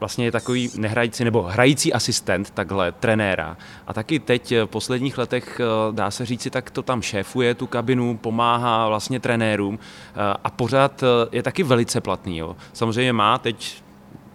vlastně 0.05 0.25
je 0.25 0.31
takový 0.31 0.69
nehrající 0.77 1.23
nebo 1.23 1.41
hrající 1.41 1.93
asistent 1.93 2.49
takhle 2.49 2.91
trenéra. 2.91 3.57
A 3.87 3.93
taky 3.93 4.19
teď 4.19 4.53
v 4.65 4.65
posledních 4.65 5.17
letech, 5.17 5.59
eh, 5.59 5.65
dá 5.91 6.11
se 6.11 6.25
říci, 6.25 6.49
tak 6.49 6.71
to 6.71 6.81
tam 6.81 7.01
šéfuje 7.01 7.55
tu 7.55 7.67
kabinu, 7.67 8.17
pomáhá 8.17 8.87
vlastně 8.87 9.19
trenérům 9.19 9.79
eh, 9.79 10.19
a 10.43 10.49
pořád 10.49 11.03
eh, 11.03 11.07
je 11.31 11.43
taky 11.43 11.63
velice 11.63 12.01
platný. 12.01 12.37
Jo. 12.37 12.55
Samozřejmě 12.73 13.13
má 13.13 13.37
teď 13.37 13.83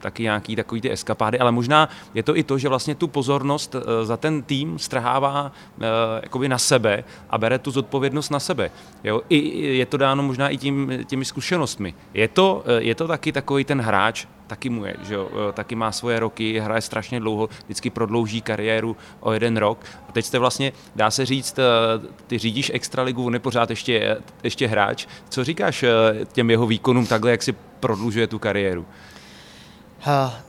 taky 0.00 0.22
nějaký 0.22 0.56
takový 0.56 0.80
ty 0.80 0.92
eskapády, 0.92 1.38
ale 1.38 1.52
možná 1.52 1.88
je 2.14 2.22
to 2.22 2.36
i 2.36 2.42
to, 2.42 2.58
že 2.58 2.68
vlastně 2.68 2.94
tu 2.94 3.08
pozornost 3.08 3.76
za 4.02 4.16
ten 4.16 4.42
tým 4.42 4.78
strhává 4.78 5.52
jakoby 6.22 6.48
na 6.48 6.58
sebe 6.58 7.04
a 7.30 7.38
bere 7.38 7.58
tu 7.58 7.70
zodpovědnost 7.70 8.30
na 8.30 8.40
sebe. 8.40 8.70
Jo? 9.04 9.20
I, 9.28 9.38
je 9.76 9.86
to 9.86 9.96
dáno 9.96 10.22
možná 10.22 10.48
i 10.48 10.56
tím, 10.56 11.04
těmi 11.06 11.24
zkušenostmi. 11.24 11.94
Je 12.14 12.28
to, 12.28 12.64
je 12.78 12.94
to 12.94 13.08
taky 13.08 13.32
takový 13.32 13.64
ten 13.64 13.80
hráč, 13.80 14.26
taky 14.50 14.70
mu 14.70 14.84
je, 14.84 14.96
že 15.02 15.14
jo, 15.14 15.30
taky 15.52 15.74
má 15.74 15.92
svoje 15.92 16.20
roky, 16.20 16.60
hraje 16.60 16.80
strašně 16.80 17.20
dlouho, 17.20 17.48
vždycky 17.64 17.90
prodlouží 17.90 18.40
kariéru 18.40 18.96
o 19.20 19.32
jeden 19.32 19.56
rok. 19.56 19.78
A 20.08 20.12
teď 20.12 20.24
jste 20.24 20.38
vlastně, 20.38 20.72
dá 20.96 21.10
se 21.10 21.26
říct, 21.26 21.58
ty 22.26 22.38
řídíš 22.38 22.70
extraligu, 22.74 23.26
on 23.26 23.34
je 23.34 23.40
pořád 23.40 23.70
ještě, 23.70 24.16
ještě 24.42 24.66
hráč. 24.66 25.06
Co 25.28 25.44
říkáš 25.44 25.84
těm 26.32 26.50
jeho 26.50 26.66
výkonům 26.66 27.06
takhle, 27.06 27.30
jak 27.30 27.42
si 27.42 27.52
prodlužuje 27.80 28.26
tu 28.26 28.38
kariéru? 28.38 28.86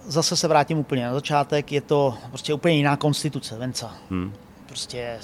Zase 0.08 0.36
se 0.36 0.48
vrátím 0.48 0.78
úplně 0.78 1.06
na 1.06 1.14
začátek, 1.14 1.72
je 1.72 1.82
to 1.82 2.18
prostě 2.30 2.54
úplně 2.54 2.76
jiná 2.76 2.96
konstituce 2.96 3.58
Venca. 3.58 3.96
Hmm. 4.10 4.34
Prostě 4.66 5.18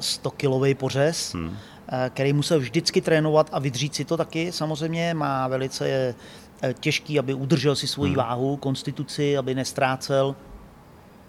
100 0.00 0.30
kilový 0.30 0.74
pořez, 0.74 1.34
hmm. 1.34 1.56
Který 2.10 2.32
musel 2.32 2.60
vždycky 2.60 3.00
trénovat 3.00 3.48
a 3.52 3.58
vydřít 3.58 3.94
si 3.94 4.04
to 4.04 4.16
taky. 4.16 4.52
Samozřejmě 4.52 5.14
má 5.14 5.48
velice 5.48 6.14
těžký, 6.80 7.18
aby 7.18 7.34
udržel 7.34 7.76
si 7.76 7.86
svoji 7.86 8.10
hmm. 8.10 8.18
váhu, 8.18 8.56
konstituci, 8.56 9.38
aby 9.38 9.54
nestrácel 9.54 10.34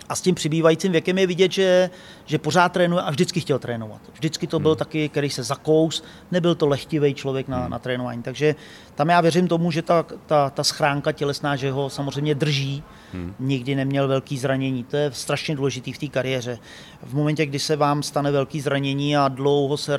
a 0.10 0.16
s 0.16 0.22
tím 0.22 0.36
přibývajícím 0.36 0.92
věkem 0.92 1.18
je 1.18 1.28
vidět, 1.28 1.52
že, 1.52 1.90
že 2.26 2.38
pořád 2.38 2.72
trénuje 2.72 3.04
a 3.04 3.12
vždycky 3.12 3.40
chtěl 3.40 3.60
trénovat. 3.60 4.02
Vždycky 4.14 4.48
to 4.48 4.60
byl 4.60 4.72
hmm. 4.72 4.78
taky, 4.78 5.10
který 5.10 5.30
se 5.30 5.44
zakous, 5.44 6.04
nebyl 6.32 6.56
to 6.56 6.68
lehtivý 6.68 7.14
člověk 7.14 7.48
na, 7.48 7.60
hmm. 7.60 7.70
na 7.70 7.80
trénování. 7.80 8.24
Takže 8.24 8.56
tam 9.00 9.10
já 9.10 9.22
věřím 9.22 9.48
tomu, 9.48 9.72
že 9.72 9.82
ta, 9.82 10.06
ta, 10.26 10.50
ta 10.50 10.64
schránka 10.64 11.12
tělesná, 11.12 11.56
že 11.56 11.72
ho 11.72 11.90
samozřejmě 11.90 12.36
drží, 12.36 12.84
hmm. 13.14 13.36
nikdy 13.40 13.76
neměl 13.76 14.08
velký 14.08 14.38
zranění. 14.38 14.84
To 14.84 14.98
je 14.98 15.12
strašně 15.14 15.56
důležité 15.56 15.92
v 15.94 15.98
té 15.98 16.08
kariéře. 16.08 16.60
V 17.04 17.14
momentě, 17.14 17.46
kdy 17.46 17.60
se 17.60 17.76
vám 17.76 18.04
stane 18.04 18.32
velký 18.32 18.62
zranění 18.62 19.18
a 19.18 19.28
dlouho 19.28 19.78
se 19.78 19.98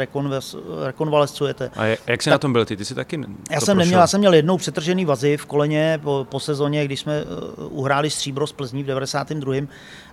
rekonvalescujete. 0.84 1.70
A 1.76 1.84
jak 1.84 2.22
jsi 2.22 2.30
tak, 2.30 2.32
na 2.32 2.38
tom 2.38 2.52
byl 2.52 2.64
ty? 2.64 2.76
Ty 2.76 2.84
jsi 2.84 2.94
taky 2.94 3.20
Já 3.50 3.60
jsem 3.60 3.78
neměl, 3.78 4.00
já 4.00 4.06
jsem 4.06 4.20
měl 4.20 4.34
jednou 4.34 4.58
přetržený 4.58 5.04
vazy 5.04 5.36
v 5.36 5.46
koleně 5.46 6.00
po, 6.02 6.26
po 6.30 6.40
sezóně, 6.40 6.84
když 6.84 7.00
jsme 7.00 7.24
uh, 7.24 7.78
uhráli 7.78 8.10
stříbro 8.10 8.46
z 8.46 8.52
Plzní 8.52 8.82
v 8.82 8.86
92. 8.86 9.54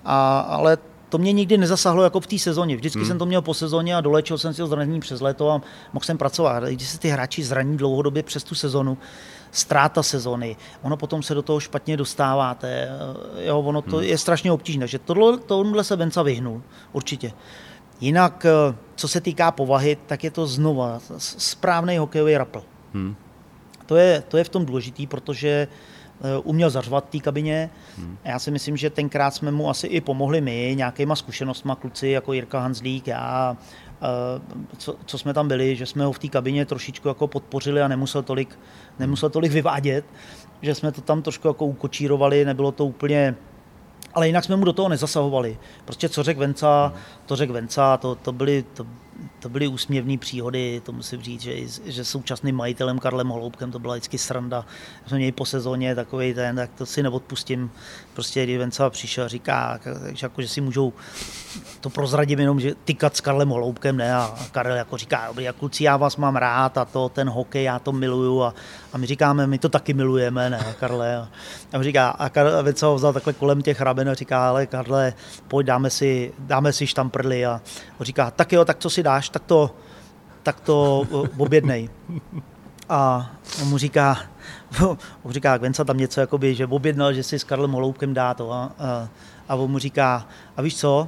A, 0.05 0.39
ale 0.39 0.77
to 1.09 1.17
mě 1.17 1.31
nikdy 1.31 1.57
nezasahlo 1.57 2.03
jako 2.03 2.19
v 2.19 2.27
té 2.27 2.39
sezóně. 2.39 2.75
Vždycky 2.75 2.99
hmm. 2.99 3.07
jsem 3.07 3.17
to 3.17 3.25
měl 3.25 3.41
po 3.41 3.53
sezóně 3.53 3.95
a 3.95 4.01
dolečil 4.01 4.37
jsem 4.37 4.53
si 4.53 4.61
ho 4.61 4.67
zranění 4.67 4.99
přes 4.99 5.21
léto 5.21 5.51
a 5.51 5.61
mohl 5.93 6.05
jsem 6.05 6.17
pracovat. 6.17 6.63
Když 6.63 6.87
se 6.87 6.99
ty 6.99 7.09
hráči 7.09 7.43
zraní 7.43 7.77
dlouhodobě 7.77 8.23
přes 8.23 8.43
tu 8.43 8.55
sezonu, 8.55 8.97
ztráta 9.51 10.03
sezony, 10.03 10.55
ono 10.81 10.97
potom 10.97 11.23
se 11.23 11.33
do 11.33 11.41
toho 11.41 11.59
špatně 11.59 11.97
dostáváte, 11.97 12.89
jo, 13.39 13.59
ono 13.59 13.81
to 13.81 13.97
hmm. 13.97 14.05
je 14.05 14.17
strašně 14.17 14.51
obtížné, 14.51 14.79
takže 14.79 14.99
tohle, 14.99 15.37
tohle 15.37 15.83
se 15.83 15.95
Venca 15.95 16.23
vyhnul, 16.23 16.61
určitě. 16.93 17.31
Jinak, 18.01 18.45
eh, 18.45 18.75
co 18.95 19.07
se 19.07 19.21
týká 19.21 19.51
povahy, 19.51 19.97
tak 20.05 20.23
je 20.23 20.31
to 20.31 20.47
znova 20.47 20.99
správný 21.17 21.97
hokejový 21.97 22.37
rapl. 22.37 22.63
Hmm. 22.93 23.15
To, 23.85 23.95
je, 23.95 24.23
to 24.27 24.37
je 24.37 24.43
v 24.43 24.49
tom 24.49 24.65
důležitý, 24.65 25.07
protože 25.07 25.67
Eh, 25.67 25.96
uměl 26.43 26.69
zařvat 26.69 27.05
v 27.05 27.09
té 27.09 27.19
kabině. 27.19 27.69
Hmm. 27.97 28.17
Já 28.23 28.39
si 28.39 28.51
myslím, 28.51 28.77
že 28.77 28.89
tenkrát 28.89 29.31
jsme 29.31 29.51
mu 29.51 29.69
asi 29.69 29.87
i 29.87 30.01
pomohli 30.01 30.41
my 30.41 30.73
nějakýma 30.77 31.15
zkušenostma, 31.15 31.75
kluci 31.75 32.07
jako 32.07 32.33
Jirka 32.33 32.59
Hanzlík, 32.59 33.07
já, 33.07 33.57
eh, 34.01 34.41
co, 34.77 34.95
co 35.05 35.17
jsme 35.17 35.33
tam 35.33 35.47
byli, 35.47 35.75
že 35.75 35.85
jsme 35.85 36.05
ho 36.05 36.11
v 36.11 36.19
té 36.19 36.27
kabině 36.27 36.65
trošičku 36.65 37.07
jako 37.07 37.27
podpořili 37.27 37.81
a 37.81 37.87
nemusel 37.87 38.23
tolik, 38.23 38.59
nemusel 38.99 39.29
tolik 39.29 39.51
vyvádět, 39.51 40.05
že 40.61 40.75
jsme 40.75 40.91
to 40.91 41.01
tam 41.01 41.21
trošku 41.21 41.47
jako 41.47 41.65
ukočírovali, 41.65 42.45
nebylo 42.45 42.71
to 42.71 42.85
úplně 42.85 43.35
ale 44.13 44.27
jinak 44.27 44.43
jsme 44.43 44.55
mu 44.55 44.65
do 44.65 44.73
toho 44.73 44.89
nezasahovali. 44.89 45.57
Prostě 45.85 46.09
co 46.09 46.23
řekl 46.23 46.39
Venca, 46.39 46.93
to 47.25 47.35
řekl 47.35 47.53
Venca, 47.53 47.97
to, 47.97 48.15
to 48.15 48.31
byly, 48.31 48.65
to, 48.73 48.85
to 49.39 49.49
byly 49.49 49.67
úsměvné 49.67 50.17
příhody, 50.17 50.81
to 50.85 50.91
musím 50.91 51.21
říct, 51.21 51.41
že, 51.41 51.53
že 51.85 52.05
současným 52.05 52.55
majitelem 52.55 52.99
Karlem 52.99 53.27
Holoubkem 53.27 53.71
to 53.71 53.79
byla 53.79 53.93
vždycky 53.93 54.17
sranda. 54.17 54.65
Jsme 55.07 55.17
měli 55.17 55.31
po 55.31 55.45
sezóně 55.45 55.95
takový 55.95 56.33
ten, 56.33 56.55
tak 56.55 56.69
to 56.77 56.85
si 56.85 57.03
neodpustím. 57.03 57.71
Prostě 58.13 58.43
kdy 58.43 58.57
Venca 58.57 58.89
přišel 58.89 59.25
a 59.25 59.27
říká, 59.27 59.79
že, 60.13 60.25
jako, 60.25 60.41
že 60.41 60.47
si 60.47 60.61
můžou, 60.61 60.93
to 61.81 61.89
prozradím 61.89 62.39
jenom, 62.39 62.59
že 62.59 62.75
tykat 62.85 63.17
s 63.17 63.21
Karlem 63.21 63.49
Holoubkem, 63.49 63.97
ne? 63.97 64.15
A 64.15 64.35
Karel 64.51 64.75
jako 64.75 64.97
říká, 64.97 65.27
dobrý, 65.27 65.47
kluci, 65.59 65.83
já 65.83 65.97
vás 65.97 66.17
mám 66.17 66.35
rád 66.35 66.77
a 66.77 66.85
to, 66.85 67.09
ten 67.09 67.29
hokej, 67.29 67.63
já 67.63 67.79
to 67.79 67.91
miluju 67.91 68.43
a, 68.43 68.53
a 68.93 68.97
my 68.97 69.07
říkáme, 69.07 69.47
my 69.47 69.57
to 69.57 69.69
taky 69.69 69.93
milujeme, 69.93 70.49
ne, 70.49 70.75
Karle. 70.79 71.15
A, 71.15 71.29
a 71.73 71.83
říká, 71.83 72.09
a 72.09 72.29
Karel 72.29 72.63
Venca 72.63 72.87
ho 72.87 72.95
vzal 72.95 73.13
takhle 73.13 73.33
kolem 73.33 73.61
těch 73.61 73.81
raben 73.81 74.09
a 74.09 74.13
říká, 74.13 74.49
ale 74.49 74.65
Karle, 74.65 75.13
pojď, 75.47 75.67
dáme 75.67 75.89
si, 75.89 76.33
dáme 76.39 76.73
si 76.73 76.87
štamprly 76.87 77.45
a 77.45 77.61
on 77.97 78.05
říká, 78.05 78.31
tak 78.31 78.53
jo, 78.53 78.65
tak 78.65 78.77
co 78.79 78.89
si 78.89 79.03
dáš, 79.07 79.29
tak 79.29 79.43
to, 79.43 79.71
tak 80.43 80.59
to 80.59 81.07
objednej. 81.37 81.89
A 82.89 83.31
on 83.61 83.67
mu 83.67 83.77
říká, 83.77 84.19
on 85.23 85.31
říká, 85.31 85.57
Venca 85.57 85.83
tam 85.83 85.97
něco, 85.97 86.19
jakoby, 86.19 86.55
že 86.55 86.67
objednal, 86.67 87.13
že 87.13 87.23
si 87.23 87.39
s 87.39 87.43
Karlem 87.43 87.71
Holoubkem 87.71 88.13
dá 88.13 88.33
to. 88.33 88.51
A, 88.51 88.71
a, 88.79 89.07
a 89.49 89.55
on 89.55 89.71
mu 89.71 89.79
říká, 89.79 90.27
a 90.57 90.61
víš 90.61 90.75
co, 90.75 91.07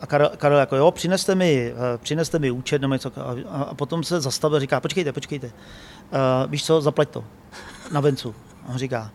a 0.00 0.06
Karel, 0.06 0.30
Karel 0.36 0.58
jako 0.58 0.76
jo, 0.76 0.90
přineste 0.90 1.34
mi, 1.34 1.74
přineste 1.96 2.38
mi 2.38 2.50
účet 2.50 2.82
nebo 2.82 2.94
něco. 2.94 3.12
A, 3.16 3.62
a 3.70 3.74
potom 3.74 4.04
se 4.04 4.20
zastavil 4.20 4.56
a 4.56 4.60
říká, 4.60 4.80
počkejte, 4.80 5.12
počkejte. 5.12 5.46
Uh, 5.46 6.50
víš 6.50 6.64
co, 6.64 6.80
zaplať 6.80 7.08
to 7.08 7.24
na 7.92 8.00
Vencu. 8.00 8.34
A 8.66 8.68
on 8.68 8.78
říká, 8.78 9.10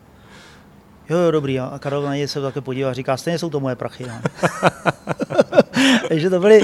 jo, 1.12 1.18
jo, 1.18 1.32
dobrý. 1.32 1.60
A 1.60 1.80
Karel 1.80 2.02
na 2.02 2.16
něj 2.16 2.28
se 2.28 2.42
také 2.42 2.62
podívá 2.62 2.90
a 2.90 2.94
říká, 2.94 3.18
stejně 3.18 3.40
jsou 3.40 3.50
to 3.50 3.60
moje 3.60 3.76
prachy. 3.76 4.06
No. 4.08 4.22
Takže 6.08 6.30
to 6.30 6.40
byly, 6.40 6.62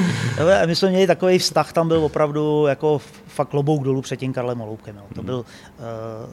my 0.66 0.76
jsme 0.76 0.90
měli 0.90 1.08
takový 1.08 1.40
vztah, 1.40 1.74
tam 1.74 1.88
byl 1.88 2.06
opravdu 2.06 2.66
jako 2.68 3.02
fakt 3.28 3.50
klobouk 3.50 3.84
dolů 3.84 4.02
před 4.02 4.18
tím 4.18 4.34
Karlem 4.34 4.62
Oloubkem. 4.62 4.96
No. 4.96 5.04
To, 5.16 5.24
byl, 5.24 5.38
uh, 5.38 5.46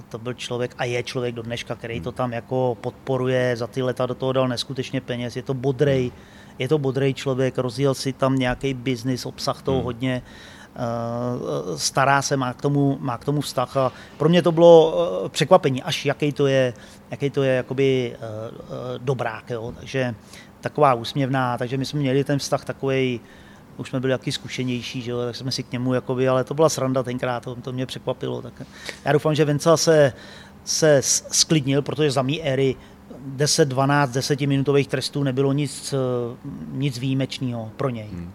to 0.09 0.19
byl 0.19 0.35
člověk 0.35 0.75
a 0.79 0.85
je 0.85 1.03
člověk 1.03 1.35
do 1.35 1.43
dneška, 1.43 1.75
který 1.75 2.01
to 2.01 2.13
tam 2.13 2.33
jako 2.33 2.77
podporuje, 2.81 3.57
za 3.57 3.67
ty 3.67 3.83
leta 3.83 4.07
do 4.07 4.15
toho 4.15 4.33
dal 4.33 4.49
neskutečně 4.49 5.01
peněz, 5.01 5.37
je 5.37 5.43
to 5.43 5.55
bodrej, 5.55 6.13
je 6.59 6.69
to 6.69 6.79
bodrej 6.79 7.15
člověk, 7.15 7.59
rozjel 7.59 7.95
si 7.95 8.13
tam 8.13 8.39
nějaký 8.39 8.75
biznis, 8.75 9.27
obsah 9.27 9.63
toho 9.63 9.79
hmm. 9.79 9.85
hodně, 9.85 10.23
uh, 10.75 11.77
stará 11.77 12.23
se, 12.23 12.37
má 12.37 12.53
k, 12.53 12.63
tomu, 12.63 12.99
má 13.01 13.19
k 13.19 13.25
tomu 13.25 13.41
vztah 13.41 13.77
a 13.77 13.93
pro 14.17 14.29
mě 14.29 14.43
to 14.43 14.53
bylo 14.53 14.93
uh, 15.23 15.29
překvapení, 15.29 15.83
až 15.83 16.07
jaký 16.07 16.33
to 16.33 16.47
je, 16.47 16.75
jaký 17.11 17.31
to 17.31 17.43
je 17.43 17.55
jakoby 17.55 18.17
uh, 18.17 18.59
uh, 18.59 18.69
dobrák, 18.99 19.51
jo. 19.51 19.75
takže 19.79 20.15
taková 20.61 20.95
úsměvná, 20.95 21.59
takže 21.59 21.77
my 21.77 21.85
jsme 21.85 22.01
měli 22.01 22.25
ten 22.25 22.39
vztah 22.39 22.65
takový, 22.65 23.21
už 23.77 23.89
jsme 23.89 24.01
byli 24.01 24.13
taky 24.13 24.33
zkušenější, 24.33 25.03
že 25.03 25.11
jo, 25.11 25.19
tak 25.19 25.37
jsme 25.37 25.53
si 25.53 25.63
k 25.63 25.73
němu, 25.73 25.95
jakoby, 25.95 26.29
ale 26.29 26.45
to 26.45 26.55
byla 26.55 26.69
sranda 26.69 27.03
tenkrát, 27.03 27.43
to, 27.43 27.55
to 27.55 27.73
mě 27.73 27.87
překvapilo. 27.87 28.43
Tak 28.43 28.63
já 29.05 29.13
doufám, 29.13 29.35
že 29.35 29.45
Venca 29.45 29.77
se, 29.77 30.13
se 30.65 31.01
sklidnil, 31.03 31.83
protože 31.83 32.11
za 32.11 32.23
mý 32.23 32.43
éry 32.43 32.77
10, 33.27 33.69
12, 33.69 34.11
10 34.11 34.41
minutových 34.41 34.89
trestů 34.89 35.23
nebylo 35.23 35.53
nic, 35.53 35.95
nic 36.73 36.99
výjimečného 36.99 37.71
pro 37.77 37.89
něj. 37.89 38.09
Hmm. 38.13 38.33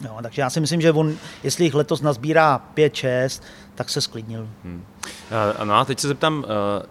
No, 0.00 0.18
takže 0.22 0.42
já 0.42 0.50
si 0.50 0.60
myslím, 0.60 0.80
že 0.80 0.92
on, 0.92 1.14
jestli 1.42 1.64
jich 1.64 1.74
letos 1.74 2.00
nazbírá 2.00 2.64
5-6, 2.74 3.42
tak 3.74 3.90
se 3.90 4.00
sklidnil. 4.00 4.48
Hmm. 4.64 4.84
No 5.64 5.74
a 5.74 5.84
teď 5.84 6.00
se 6.00 6.08
zeptám, 6.08 6.44
eh, 6.44 6.86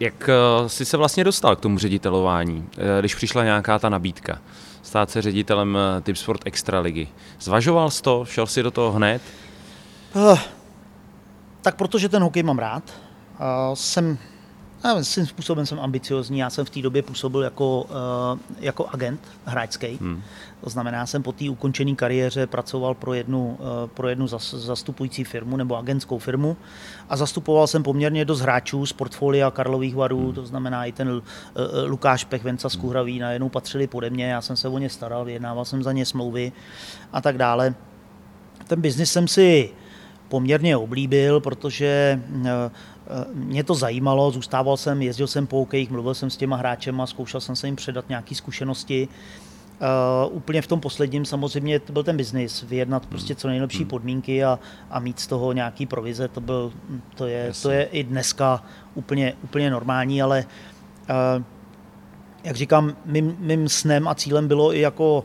jak 0.00 0.28
eh, 0.28 0.68
jsi 0.68 0.84
se 0.84 0.96
vlastně 0.96 1.24
dostal 1.24 1.56
k 1.56 1.60
tomu 1.60 1.78
ředitelování, 1.78 2.68
eh, 2.78 3.00
když 3.00 3.14
přišla 3.14 3.44
nějaká 3.44 3.78
ta 3.78 3.88
nabídka? 3.88 4.38
Stát 4.82 5.10
se 5.10 5.22
ředitelem 5.22 5.78
Tipsport 6.02 6.40
Extraligy. 6.44 7.06
Zvažoval 7.40 7.90
jsi 7.90 8.02
to? 8.02 8.24
Šel 8.24 8.46
jsi 8.46 8.62
do 8.62 8.70
toho 8.70 8.92
hned? 8.92 9.22
Tak 11.62 11.76
protože 11.76 12.08
ten 12.08 12.22
hokej 12.22 12.42
mám 12.42 12.58
rád. 12.58 12.82
Jsem 13.74 14.18
já, 14.84 15.04
svým 15.04 15.26
způsobem 15.26 15.66
jsem 15.66 15.80
ambiciozní. 15.80 16.38
Já 16.38 16.50
jsem 16.50 16.64
v 16.64 16.70
té 16.70 16.82
době 16.82 17.02
působil 17.02 17.42
jako, 17.42 17.82
uh, 17.82 18.38
jako 18.60 18.86
agent 18.88 19.20
hráčský. 19.44 19.98
Hmm. 20.00 20.22
To 20.60 20.70
znamená, 20.70 21.06
jsem 21.06 21.22
po 21.22 21.32
té 21.32 21.50
ukončené 21.50 21.94
kariéře 21.94 22.46
pracoval 22.46 22.94
pro 22.94 23.14
jednu, 23.14 23.58
uh, 23.60 23.66
pro 23.94 24.08
jednu 24.08 24.26
zas, 24.26 24.54
zastupující 24.54 25.24
firmu 25.24 25.56
nebo 25.56 25.76
agentskou 25.76 26.18
firmu 26.18 26.56
a 27.08 27.16
zastupoval 27.16 27.66
jsem 27.66 27.82
poměrně 27.82 28.24
dost 28.24 28.40
hráčů 28.40 28.86
z 28.86 28.92
portfolia 28.92 29.50
Karlových 29.50 29.94
varů, 29.94 30.24
hmm. 30.24 30.34
to 30.34 30.46
znamená 30.46 30.84
i 30.84 30.92
ten 30.92 31.10
uh, 31.10 31.22
Lukáš 31.86 32.24
Pech, 32.24 32.44
Venca 32.44 32.68
z 32.68 32.76
Kuhraví, 32.76 33.12
hmm. 33.12 33.22
najednou 33.22 33.48
patřili 33.48 33.86
pode 33.86 34.10
mě, 34.10 34.30
já 34.30 34.40
jsem 34.40 34.56
se 34.56 34.68
o 34.68 34.78
ně 34.78 34.88
staral, 34.88 35.24
vyjednával 35.24 35.64
jsem 35.64 35.82
za 35.82 35.92
ně 35.92 36.06
smlouvy 36.06 36.52
a 37.12 37.20
tak 37.20 37.38
dále. 37.38 37.74
Ten 38.66 38.80
biznis 38.80 39.12
jsem 39.12 39.28
si 39.28 39.70
poměrně 40.30 40.76
oblíbil, 40.76 41.40
protože 41.40 42.20
Eh, 43.10 43.24
mě 43.34 43.64
to 43.64 43.74
zajímalo, 43.74 44.30
zůstával 44.30 44.76
jsem, 44.76 45.02
jezdil 45.02 45.26
jsem 45.26 45.46
po 45.46 45.56
hokejích, 45.56 45.90
mluvil 45.90 46.14
jsem 46.14 46.30
s 46.30 46.36
těma 46.36 46.56
hráčema, 46.56 47.06
zkoušel 47.06 47.40
jsem 47.40 47.56
se 47.56 47.68
jim 47.68 47.76
předat 47.76 48.08
nějaké 48.08 48.34
zkušenosti. 48.34 49.08
Uh, 50.28 50.36
úplně 50.36 50.62
v 50.62 50.66
tom 50.66 50.80
posledním 50.80 51.24
samozřejmě 51.24 51.80
to 51.80 51.92
byl 51.92 52.02
ten 52.02 52.16
biznis, 52.16 52.62
vyjednat 52.62 53.06
prostě 53.06 53.34
co 53.34 53.48
nejlepší 53.48 53.78
hmm. 53.78 53.88
podmínky 53.88 54.44
a, 54.44 54.58
a 54.90 55.00
mít 55.00 55.20
z 55.20 55.26
toho 55.26 55.52
nějaký 55.52 55.86
provize, 55.86 56.28
to, 56.28 56.40
byl, 56.40 56.72
to, 57.14 57.26
je, 57.26 57.52
to 57.62 57.70
je 57.70 57.82
i 57.84 58.04
dneska 58.04 58.64
úplně, 58.94 59.32
úplně 59.44 59.70
normální, 59.70 60.22
ale 60.22 60.44
jak 62.44 62.56
říkám, 62.56 62.96
mým, 63.04 63.36
mým 63.38 63.68
snem 63.68 64.08
a 64.08 64.14
cílem 64.14 64.48
bylo 64.48 64.74
i 64.74 64.80
jako 64.80 65.24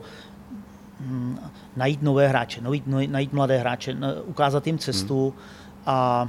hm, 1.00 1.38
najít 1.76 2.02
nové 2.02 2.28
hráče, 2.28 2.60
najít, 2.60 2.84
najít 2.86 3.32
mladé 3.32 3.58
hráče, 3.58 3.96
ukázat 4.26 4.66
jim 4.66 4.78
cestu 4.78 5.30
hmm. 5.30 5.42
a 5.86 6.28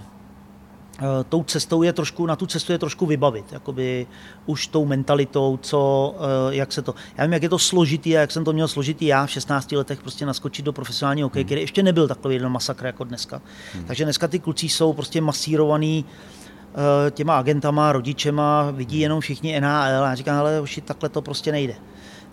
Eh, 1.00 1.24
tou 1.30 1.44
cestou 1.44 1.84
je 1.84 1.94
trošku, 1.94 2.26
na 2.26 2.36
tu 2.36 2.46
cestu 2.46 2.72
je 2.72 2.78
trošku 2.78 3.06
vybavit, 3.06 3.46
jakoby 3.52 4.08
už 4.46 4.68
tou 4.68 4.86
mentalitou, 4.86 5.60
co, 5.62 6.16
eh, 6.18 6.56
jak 6.56 6.72
se 6.72 6.82
to, 6.82 6.96
já 7.18 7.24
vím, 7.24 7.34
jak 7.34 7.44
je 7.44 7.50
to 7.50 7.60
složitý 7.60 8.18
a 8.18 8.22
jak 8.22 8.32
jsem 8.32 8.44
to 8.44 8.54
měl 8.54 8.68
složitý 8.68 9.06
já 9.06 9.26
v 9.26 9.32
16 9.32 9.76
letech 9.76 10.02
prostě 10.02 10.26
naskočit 10.26 10.66
do 10.66 10.74
profesionálního 10.74 11.26
hokeje, 11.26 11.42
hmm. 11.42 11.48
který 11.48 11.62
ještě 11.62 11.84
nebyl 11.84 12.08
takový 12.08 12.36
jeden 12.36 12.50
masakr 12.50 12.86
jako 12.86 13.04
dneska. 13.04 13.42
Hmm. 13.74 13.84
Takže 13.84 14.04
dneska 14.04 14.28
ty 14.28 14.40
kluci 14.40 14.70
jsou 14.70 14.94
prostě 14.94 15.22
masírovaný 15.22 16.06
eh, 17.08 17.12
těma 17.12 17.38
agentama, 17.38 17.92
rodičema, 17.92 18.72
vidí 18.72 19.00
jenom 19.00 19.20
všichni 19.20 19.62
NHL 19.62 20.04
a 20.04 20.08
já 20.08 20.16
říkám, 20.16 20.40
ale 20.40 20.62
už 20.62 20.82
takhle 20.86 21.10
to 21.10 21.22
prostě 21.22 21.52
nejde 21.52 21.76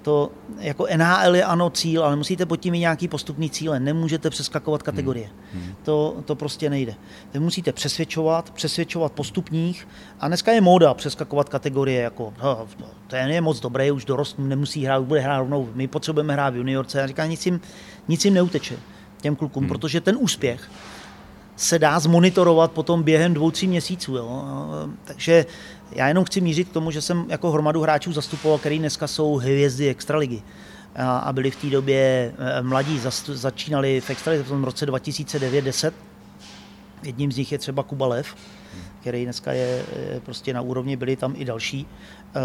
to 0.04 0.30
jako 0.58 0.86
NHL 0.96 1.34
je 1.34 1.44
ano 1.44 1.70
cíl, 1.70 2.04
ale 2.04 2.16
musíte 2.16 2.46
pod 2.46 2.56
tím 2.56 2.72
mít 2.72 2.80
nějaký 2.80 3.08
postupný 3.08 3.50
cíle. 3.50 3.80
Nemůžete 3.80 4.30
přeskakovat 4.30 4.82
kategorie. 4.82 5.30
Hmm. 5.52 5.62
Hmm. 5.62 5.74
To, 5.82 6.16
to 6.24 6.34
prostě 6.34 6.70
nejde. 6.70 6.94
Vy 7.34 7.40
musíte 7.40 7.72
přesvědčovat, 7.72 8.50
přesvědčovat 8.50 9.12
postupních 9.12 9.88
a 10.20 10.28
dneska 10.28 10.52
je 10.52 10.60
móda 10.60 10.94
přeskakovat 10.94 11.48
kategorie, 11.48 12.02
jako 12.02 12.34
no, 12.42 12.66
ten 13.06 13.30
je 13.30 13.40
moc 13.40 13.60
dobrý, 13.60 13.90
už 13.90 14.04
dorost 14.04 14.38
nemusí 14.38 14.84
hrát, 14.84 15.04
bude 15.04 15.20
hrát 15.20 15.38
rovnou, 15.38 15.68
my 15.74 15.88
potřebujeme 15.88 16.32
hrát 16.32 16.54
v 16.54 16.56
juniorce. 16.56 17.02
A 17.02 17.06
říká, 17.06 17.26
nic 17.26 17.46
jim, 17.46 17.60
nic 18.08 18.24
jim 18.24 18.34
neuteče 18.34 18.76
těm 19.20 19.36
klukům, 19.36 19.62
hmm. 19.62 19.68
protože 19.68 20.00
ten 20.00 20.16
úspěch 20.20 20.70
se 21.56 21.78
dá 21.78 21.98
zmonitorovat 22.00 22.72
potom 22.72 23.02
během 23.02 23.34
dvou, 23.34 23.50
tří 23.50 23.66
měsíců. 23.66 24.16
Jo? 24.16 24.44
Takže 25.04 25.46
já 25.92 26.08
jenom 26.08 26.24
chci 26.24 26.40
mířit 26.40 26.68
k 26.68 26.72
tomu, 26.72 26.90
že 26.90 27.00
jsem 27.00 27.24
jako 27.28 27.50
hromadu 27.50 27.82
hráčů 27.82 28.12
zastupoval, 28.12 28.58
který 28.58 28.78
dneska 28.78 29.06
jsou 29.06 29.34
hvězdy 29.34 29.88
extraligy 29.88 30.42
a 30.96 31.32
byli 31.32 31.50
v 31.50 31.56
té 31.56 31.66
době 31.66 32.32
eh, 32.38 32.62
mladí, 32.62 33.00
začínali 33.26 34.00
v 34.00 34.10
extralize 34.10 34.44
v 34.44 34.48
tom 34.48 34.64
roce 34.64 34.86
2009-10. 34.86 35.92
Jedním 37.02 37.32
z 37.32 37.36
nich 37.36 37.52
je 37.52 37.58
třeba 37.58 37.82
Kuba 37.82 38.06
Lev, 38.06 38.34
který 39.00 39.24
dneska 39.24 39.52
je 39.52 39.84
prostě 40.24 40.54
na 40.54 40.60
úrovni, 40.60 40.96
byli 40.96 41.16
tam 41.16 41.34
i 41.36 41.44
další. 41.44 41.86
Eh, 42.36 42.40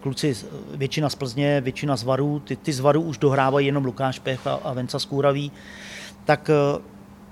kluci, 0.00 0.36
většina 0.74 1.08
z 1.08 1.14
Plzně, 1.14 1.60
většina 1.60 1.96
z 1.96 2.02
Varu, 2.02 2.40
ty, 2.40 2.56
ty 2.56 2.72
z 2.72 2.80
Varu 2.80 3.02
už 3.02 3.18
dohrávají 3.18 3.66
jenom 3.66 3.84
Lukáš 3.84 4.18
Pech 4.18 4.46
a, 4.46 4.54
a 4.54 4.72
Venca 4.72 4.98
Skůravý. 4.98 5.52
Tak 6.24 6.50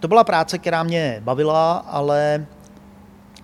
to 0.00 0.08
byla 0.08 0.24
práce, 0.24 0.58
která 0.58 0.82
mě 0.82 1.20
bavila, 1.24 1.72
ale 1.72 2.46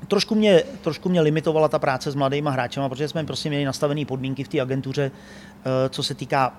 trošku 0.09 0.35
mě, 0.35 0.63
trošku 0.83 1.09
mě 1.09 1.21
limitovala 1.21 1.69
ta 1.69 1.79
práce 1.79 2.11
s 2.11 2.15
mladými 2.15 2.49
hráči, 2.53 2.81
protože 2.89 3.09
jsme 3.09 3.25
prostě 3.25 3.49
měli 3.49 3.65
nastavené 3.65 4.05
podmínky 4.05 4.45
v 4.45 4.49
té 4.49 4.61
agentuře, 4.61 5.11
eh, 5.11 5.89
co 5.89 6.03
se 6.03 6.15
týká 6.15 6.57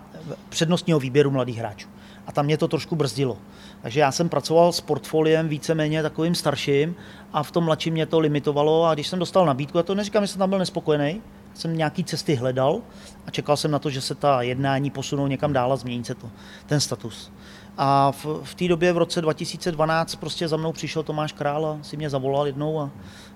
přednostního 0.49 0.99
výběru 0.99 1.32
mladých 1.32 1.58
hráčů. 1.58 1.89
A 2.28 2.32
tam 2.32 2.45
mě 2.45 2.58
to 2.58 2.67
trošku 2.67 2.95
brzdilo. 2.95 3.38
Takže 3.82 3.99
já 3.99 4.12
jsem 4.12 4.30
pracoval 4.30 4.71
s 4.71 4.82
portfoliem 4.82 5.47
víceméně 5.47 6.04
takovým 6.04 6.36
starším 6.36 6.95
a 7.34 7.43
v 7.43 7.52
tom 7.52 7.63
mladším 7.63 7.93
mě 7.93 8.06
to 8.06 8.19
limitovalo 8.19 8.86
a 8.86 8.93
když 8.93 9.08
jsem 9.08 9.19
dostal 9.19 9.45
nabídku, 9.45 9.80
a 9.80 9.84
to 9.84 9.95
neříkám, 9.95 10.23
že 10.23 10.28
jsem 10.28 10.39
tam 10.39 10.49
byl 10.49 10.60
nespokojený, 10.60 11.21
jsem 11.60 11.78
nějaký 11.78 12.04
cesty 12.04 12.36
hledal 12.36 12.82
a 13.26 13.32
čekal 13.32 13.58
jsem 13.58 13.72
na 13.72 13.80
to, 13.80 13.89
že 13.89 14.02
se 14.02 14.15
ta 14.15 14.41
jednání 14.41 14.89
posunou 14.89 15.28
někam 15.28 15.54
dál 15.54 15.74
a 15.74 15.76
změní 15.76 16.06
se 16.06 16.15
to, 16.15 16.30
ten 16.65 16.80
status. 16.80 17.32
A 17.78 18.12
v, 18.12 18.26
v 18.43 18.56
té 18.56 18.67
době 18.67 18.93
v 18.93 18.98
roce 18.98 19.22
2012 19.22 20.15
prostě 20.15 20.48
za 20.48 20.58
mnou 20.58 20.72
přišel 20.72 21.04
Tomáš 21.04 21.32
Král 21.32 21.65
a 21.65 21.80
si 21.82 21.98
mě 21.98 22.10
zavolal 22.10 22.48
jednou 22.48 22.80
a 22.80 22.89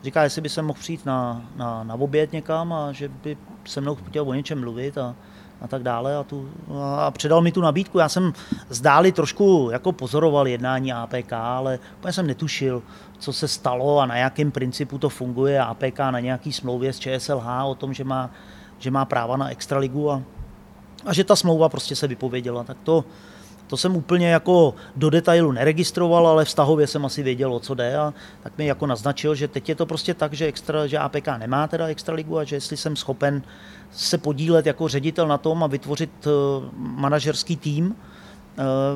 říká, 0.04 0.24
jestli 0.24 0.42
by 0.42 0.50
se 0.50 0.62
mohl 0.62 0.80
přijít 0.80 1.06
na, 1.06 1.46
na, 1.56 1.84
na 1.84 1.96
oběd 1.96 2.32
někam 2.32 2.74
a 2.74 2.92
že 2.92 3.08
by 3.08 3.38
se 3.66 3.82
mnou 3.82 3.96
chtěl 3.96 4.30
o 4.30 4.34
něčem 4.34 4.60
mluvit 4.60 4.98
a, 4.98 5.16
a 5.64 5.68
tak 5.68 5.84
dále. 5.84 6.18
A, 6.18 6.24
tu, 6.24 6.50
a 6.98 7.12
předal 7.12 7.42
mi 7.42 7.52
tu 7.52 7.62
nabídku. 7.62 8.00
Já 8.00 8.10
jsem 8.10 8.34
zdáli 8.70 9.12
trošku 9.12 9.70
jako 9.72 9.92
pozoroval 9.92 10.48
jednání 10.48 10.94
APK, 10.94 11.34
ale 11.34 11.80
úplně 11.98 12.14
jsem 12.14 12.28
netušil, 12.28 12.82
co 13.20 13.34
se 13.34 13.48
stalo 13.48 14.00
a 14.00 14.06
na 14.06 14.18
jakém 14.18 14.52
principu 14.52 14.98
to 14.98 15.10
funguje 15.10 15.60
APK 15.60 16.00
na 16.00 16.20
nějaký 16.20 16.54
smlouvě 16.54 16.94
s 16.94 17.00
ČSLH 17.00 17.48
o 17.66 17.76
tom, 17.76 17.94
že 17.94 18.04
má, 18.04 18.32
že 18.80 18.92
má 18.92 19.06
práva 19.06 19.38
na 19.38 19.50
extraligu 19.50 20.12
a, 20.12 20.22
a 21.06 21.14
že 21.14 21.24
ta 21.24 21.36
smlouva 21.36 21.70
prostě 21.70 21.96
se 21.96 22.08
vypověděla. 22.08 22.64
Tak 22.64 22.78
to, 22.84 23.06
to 23.68 23.78
jsem 23.78 23.96
úplně 23.96 24.28
jako 24.30 24.76
do 24.96 25.10
detailu 25.10 25.52
neregistroval, 25.52 26.28
ale 26.28 26.46
vztahově 26.46 26.88
jsem 26.88 27.06
asi 27.06 27.24
věděl, 27.24 27.54
o 27.54 27.60
co 27.60 27.74
jde 27.74 27.98
a 27.98 28.14
tak 28.44 28.58
mi 28.58 28.66
jako 28.66 28.88
naznačil, 28.88 29.36
že 29.36 29.48
teď 29.48 29.70
je 29.70 29.76
to 29.76 29.86
prostě 29.86 30.14
tak, 30.14 30.34
že, 30.34 30.46
extra, 30.46 30.88
že 30.88 30.98
APK 30.98 31.28
nemá 31.38 31.68
teda 31.68 31.88
extraligu 31.88 32.38
a 32.38 32.44
že 32.44 32.56
jestli 32.56 32.78
jsem 32.78 32.96
schopen 32.96 33.42
se 33.94 34.18
podílet 34.18 34.66
jako 34.66 34.88
ředitel 34.88 35.28
na 35.28 35.38
tom 35.38 35.64
a 35.64 35.68
vytvořit 35.68 36.28
uh, 36.28 36.32
manažerský 36.74 37.58
tým 37.58 37.86
uh, 37.86 37.94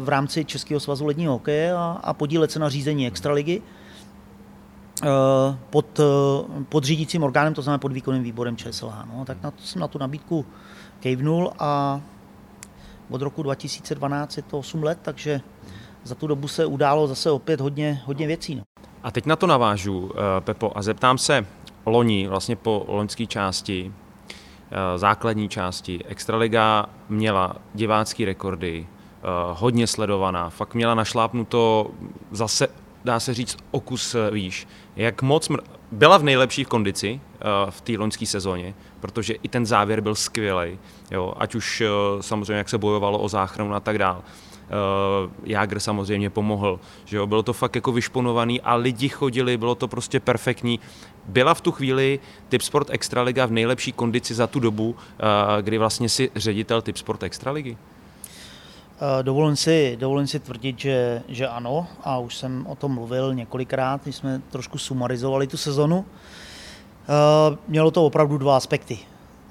v 0.05 0.09
rámci 0.09 0.45
Českého 0.45 0.79
svazu 0.79 1.05
ledního 1.05 1.33
hokeje 1.33 1.73
a, 1.73 2.13
podílet 2.13 2.51
se 2.51 2.59
na 2.59 2.69
řízení 2.69 3.07
extraligy 3.07 3.61
uh, 5.01 5.07
pod, 5.69 5.99
pod 6.69 6.83
řídícím 6.83 7.23
orgánem, 7.23 7.53
to 7.53 7.61
znamená 7.61 7.77
pod 7.77 7.91
výkonným 7.91 8.23
výborem 8.23 8.57
ČSLH. 8.57 9.05
No, 9.13 9.25
tak 9.25 9.43
na 9.43 9.51
to 9.51 9.63
jsem 9.63 9.79
na 9.79 9.87
tu 9.87 9.99
nabídku 9.99 10.45
kejvnul 10.99 11.51
a 11.59 12.01
od 13.09 13.21
roku 13.21 13.43
2012 13.43 14.37
je 14.37 14.43
to 14.43 14.59
8 14.59 14.83
let, 14.83 14.99
takže 15.01 15.41
za 16.03 16.15
tu 16.15 16.27
dobu 16.27 16.47
se 16.47 16.65
událo 16.65 17.07
zase 17.07 17.31
opět 17.31 17.61
hodně, 17.61 18.01
hodně 18.05 18.27
věcí. 18.27 18.55
No. 18.55 18.63
A 19.03 19.11
teď 19.11 19.25
na 19.25 19.35
to 19.35 19.47
navážu, 19.47 20.11
eh, 20.15 20.41
Pepo, 20.41 20.71
a 20.75 20.81
zeptám 20.81 21.17
se, 21.17 21.45
loni, 21.85 22.27
vlastně 22.27 22.55
po 22.55 22.85
loňské 22.87 23.25
části, 23.25 23.91
eh, 23.91 24.06
základní 24.95 25.49
části, 25.49 25.99
Extraliga 26.05 26.85
měla 27.09 27.55
divácký 27.73 28.25
rekordy, 28.25 28.87
eh, 28.87 29.25
hodně 29.53 29.87
sledovaná, 29.87 30.49
fakt 30.49 30.73
měla 30.73 30.95
našlápnuto 30.95 31.91
zase, 32.31 32.67
dá 33.05 33.19
se 33.19 33.33
říct, 33.33 33.57
okus 33.71 34.15
výš. 34.31 34.67
Jak 34.95 35.21
moc 35.21 35.49
mr- 35.49 35.63
byla 35.91 36.17
v 36.17 36.23
nejlepší 36.23 36.65
kondici 36.65 37.21
v 37.69 37.81
té 37.81 37.93
loňské 37.97 38.25
sezóně, 38.25 38.73
protože 38.99 39.33
i 39.33 39.47
ten 39.47 39.65
závěr 39.65 40.01
byl 40.01 40.15
skvělý, 40.15 40.79
ať 41.37 41.55
už 41.55 41.83
samozřejmě 42.21 42.53
jak 42.53 42.69
se 42.69 42.77
bojovalo 42.77 43.19
o 43.19 43.29
záchranu 43.29 43.75
a 43.75 43.79
tak 43.79 43.97
dále. 43.97 44.21
Uh, 44.67 45.31
Jágr 45.43 45.79
samozřejmě 45.79 46.29
pomohl, 46.29 46.79
že 47.05 47.17
jo, 47.17 47.27
bylo 47.27 47.43
to 47.43 47.53
fakt 47.53 47.75
jako 47.75 47.91
vyšponovaný 47.91 48.61
a 48.61 48.75
lidi 48.75 49.09
chodili, 49.09 49.57
bylo 49.57 49.75
to 49.75 49.87
prostě 49.87 50.19
perfektní. 50.19 50.79
Byla 51.25 51.53
v 51.53 51.61
tu 51.61 51.71
chvíli 51.71 52.19
Tipsport 52.49 52.89
Extraliga 52.89 53.45
v 53.45 53.51
nejlepší 53.51 53.91
kondici 53.91 54.33
za 54.33 54.47
tu 54.47 54.59
dobu, 54.59 54.89
uh, 54.89 54.95
kdy 55.61 55.77
vlastně 55.77 56.09
si 56.09 56.31
ředitel 56.35 56.81
Tipsport 56.81 57.23
Extraligy? 57.23 57.77
Eh, 59.01 59.23
dovolím 59.23 59.55
si, 59.55 59.97
dovolím 59.99 60.27
si 60.27 60.39
tvrdit, 60.39 60.79
že, 60.79 61.23
že 61.27 61.47
ano 61.47 61.87
a 62.03 62.17
už 62.17 62.35
jsem 62.35 62.65
o 62.67 62.75
tom 62.75 62.91
mluvil 62.91 63.33
několikrát, 63.33 64.03
když 64.03 64.15
jsme 64.15 64.41
trošku 64.49 64.77
sumarizovali 64.77 65.47
tu 65.47 65.57
sezonu. 65.57 66.05
Eh, 66.05 67.57
mělo 67.67 67.91
to 67.91 68.05
opravdu 68.05 68.37
dva 68.37 68.57
aspekty. 68.57 68.99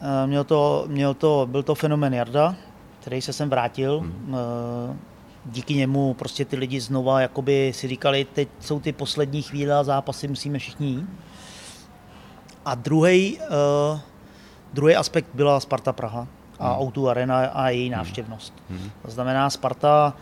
Eh, 0.00 0.26
měl 0.26 0.44
to, 0.44 0.84
měl 0.86 1.14
to, 1.14 1.48
byl 1.50 1.62
to 1.62 1.74
fenomen 1.74 2.14
Jarda, 2.14 2.54
který 3.06 3.22
se 3.22 3.32
sem 3.32 3.50
vrátil. 3.50 4.00
Hmm. 4.00 4.36
Díky 5.44 5.74
němu 5.74 6.14
prostě 6.14 6.44
ty 6.44 6.56
lidi 6.56 6.80
znova 6.80 7.20
jakoby 7.20 7.72
si 7.74 7.88
říkali, 7.88 8.24
teď 8.24 8.48
jsou 8.60 8.80
ty 8.80 8.92
poslední 8.92 9.42
chvíle 9.42 9.74
a 9.74 9.84
zápasy 9.84 10.28
musíme 10.28 10.58
všichni 10.58 10.86
jít. 10.86 11.06
A 12.64 12.74
druhý, 12.74 13.38
druhý 14.72 14.96
aspekt 14.96 15.26
byla 15.34 15.60
Sparta 15.60 15.92
Praha 15.92 16.26
a 16.58 16.72
hmm. 16.72 16.82
Outu 16.82 17.08
Arena 17.08 17.46
a 17.46 17.68
její 17.68 17.88
hmm. 17.88 17.98
návštěvnost. 17.98 18.54
Hmm. 18.70 18.90
To 19.02 19.10
znamená, 19.10 19.50
Sparta, 19.50 20.14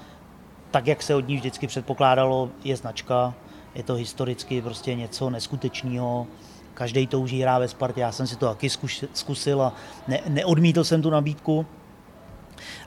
tak 0.70 0.86
jak 0.86 1.02
se 1.02 1.14
od 1.14 1.28
ní 1.28 1.36
vždycky 1.36 1.66
předpokládalo, 1.66 2.50
je 2.64 2.76
značka, 2.76 3.34
je 3.74 3.82
to 3.82 3.94
historicky 3.94 4.62
prostě 4.62 4.94
něco 4.94 5.30
neskutečného. 5.30 6.26
Každý 6.74 7.06
touží 7.06 7.42
hrát 7.42 7.58
ve 7.58 7.68
Spartě, 7.68 8.00
já 8.00 8.12
jsem 8.12 8.26
si 8.26 8.36
to 8.36 8.46
taky 8.46 8.68
zkusil 9.12 9.62
a 9.62 9.72
ne, 10.08 10.20
neodmítl 10.28 10.84
jsem 10.84 11.02
tu 11.02 11.10
nabídku. 11.10 11.66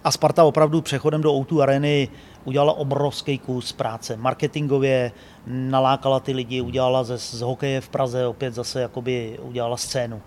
A 0.03 0.12
Sparta 0.12 0.43
opravdu 0.43 0.82
přechodem 0.82 1.21
do 1.21 1.34
Outu 1.34 1.62
Areny 1.62 2.10
udělala 2.45 2.73
obrovský 2.73 3.38
kus 3.38 3.71
práce. 3.71 4.17
Marketingově 4.17 5.12
nalákala 5.47 6.19
ty 6.19 6.34
lidi, 6.34 6.62
udělala 6.62 7.03
ze, 7.03 7.17
z 7.17 7.41
hokeje 7.41 7.82
v 7.82 7.89
Praze 7.89 8.27
opět 8.27 8.53
zase 8.53 8.82
jakoby 8.82 9.39
udělala 9.41 9.77
scénu. 9.77 10.21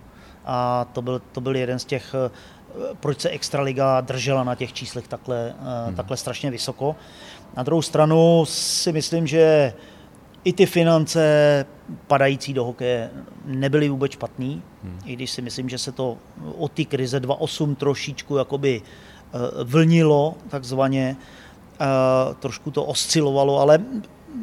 A 0.45 0.87
to 0.93 1.03
byl, 1.03 1.23
to 1.33 1.41
byl 1.41 1.57
jeden 1.57 1.79
z 1.79 1.85
těch 1.85 2.15
proč 3.01 3.21
se 3.21 3.31
Extraliga 3.31 4.01
držela 4.01 4.45
na 4.45 4.55
těch 4.55 4.73
číslech 4.73 5.09
takhle, 5.09 5.55
eh, 5.61 5.87
hmm. 5.87 5.97
takhle 5.97 6.17
strašně 6.17 6.51
vysoko. 6.51 6.97
Na 7.57 7.63
druhou 7.63 7.83
stranu 7.83 8.45
si 8.47 8.93
myslím, 8.93 9.27
že 9.27 9.73
i 10.45 10.53
ty 10.53 10.67
finance 10.67 11.67
padající 12.07 12.55
do 12.55 12.65
hokeje 12.65 13.11
nebyly 13.45 13.89
vůbec 13.89 14.13
špatný, 14.13 14.63
hmm. 14.85 14.99
i 15.05 15.13
když 15.13 15.31
si 15.31 15.43
myslím, 15.43 15.69
že 15.69 15.79
se 15.79 15.93
to 15.93 16.17
od 16.59 16.73
té 16.73 16.85
krize 16.85 17.21
2.8 17.21 17.77
trošičku 17.77 18.37
jakoby 18.37 18.83
eh, 18.85 19.10
vlnilo 19.65 20.35
takzvaně, 20.49 21.17
eh, 21.81 21.85
trošku 22.41 22.71
to 22.71 22.85
oscilovalo, 22.85 23.59
ale 23.59 23.79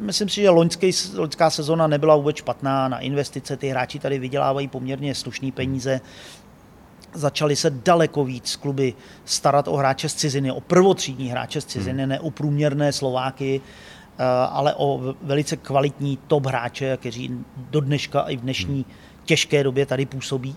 myslím 0.02 0.30
si, 0.30 0.41
že 0.41 0.50
loňský, 0.50 0.91
loňská 1.15 1.50
sezona 1.50 1.88
nebyla 1.88 2.15
vůbec 2.15 2.36
špatná 2.36 2.88
na 2.88 3.00
investice, 3.00 3.58
ty 3.58 3.69
hráči 3.69 4.00
tady 4.00 4.19
vydělávají 4.19 4.67
poměrně 4.67 5.15
slušné 5.15 5.52
peníze, 5.52 6.02
začaly 7.13 7.56
se 7.56 7.69
daleko 7.69 8.26
víc 8.26 8.56
kluby 8.56 8.93
starat 9.26 9.67
o 9.67 9.76
hráče 9.76 10.10
z 10.10 10.15
ciziny, 10.15 10.52
o 10.52 10.62
prvotřídní 10.62 11.30
hráče 11.30 11.62
z 11.62 11.65
ciziny, 11.65 12.04
hmm. 12.04 12.10
ne 12.10 12.19
o 12.19 12.32
průměrné 12.32 12.91
Slováky, 12.91 13.62
eh, 13.62 14.23
ale 14.50 14.73
o 14.78 15.15
velice 15.21 15.58
kvalitní 15.58 16.17
top 16.28 16.45
hráče, 16.45 16.97
kteří 16.97 17.45
do 17.58 17.80
dneška 17.80 18.21
i 18.21 18.38
v 18.38 18.41
dnešní 18.41 18.86
těžké 19.26 19.63
době 19.63 19.86
tady 19.86 20.06
působí. 20.06 20.56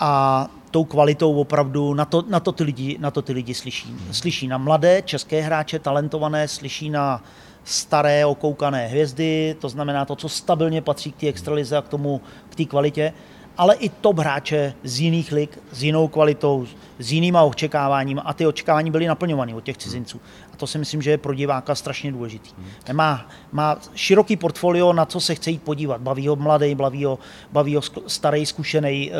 A 0.00 0.48
tou 0.74 0.84
kvalitou 0.84 1.34
opravdu 1.34 1.94
na 1.94 2.04
to, 2.04 2.24
na 2.28 2.40
to, 2.40 2.52
ty, 2.52 2.64
lidi, 2.64 2.96
na 3.00 3.10
to 3.10 3.22
ty 3.22 3.32
lidi 3.32 3.54
slyší. 3.54 3.94
Slyší 4.10 4.48
na 4.48 4.58
mladé 4.58 5.02
české 5.02 5.40
hráče, 5.40 5.78
talentované, 5.78 6.48
slyší 6.48 6.90
na 6.90 7.22
staré 7.64 8.26
okoukané 8.26 8.86
hvězdy, 8.86 9.56
to 9.60 9.68
znamená 9.68 10.04
to, 10.04 10.16
co 10.16 10.28
stabilně 10.28 10.82
patří 10.82 11.12
k 11.12 11.16
té 11.16 11.26
extralize 11.26 11.76
a 11.76 11.82
k 11.82 11.88
tomu, 11.88 12.20
k 12.48 12.54
té 12.54 12.64
kvalitě 12.64 13.12
ale 13.58 13.74
i 13.74 13.88
top 13.88 14.18
hráče 14.18 14.74
z 14.84 15.00
jiných 15.00 15.32
lig, 15.32 15.58
s 15.72 15.82
jinou 15.82 16.08
kvalitou, 16.08 16.66
s 16.98 17.12
jinýma 17.12 17.42
očekáváním 17.42 18.20
a 18.24 18.34
ty 18.34 18.46
očekávání 18.46 18.90
byly 18.90 19.06
naplňovány 19.06 19.54
od 19.54 19.64
těch 19.64 19.76
cizinců. 19.76 20.20
A 20.52 20.56
to 20.56 20.66
si 20.66 20.78
myslím, 20.78 21.02
že 21.02 21.10
je 21.10 21.18
pro 21.18 21.34
diváka 21.34 21.74
strašně 21.74 22.12
důležitý. 22.12 22.50
Má, 22.92 23.26
má 23.52 23.78
široký 23.94 24.36
portfolio, 24.36 24.92
na 24.92 25.06
co 25.06 25.20
se 25.20 25.34
chce 25.34 25.50
jít 25.50 25.62
podívat. 25.62 26.00
Baví 26.00 26.28
ho 26.28 26.36
mladý, 26.36 26.74
baví 26.74 27.04
ho, 27.04 27.18
baví 27.52 27.76
ho 27.76 27.82
starý, 28.06 28.46
zkušený 28.46 29.10
uh, 29.10 29.16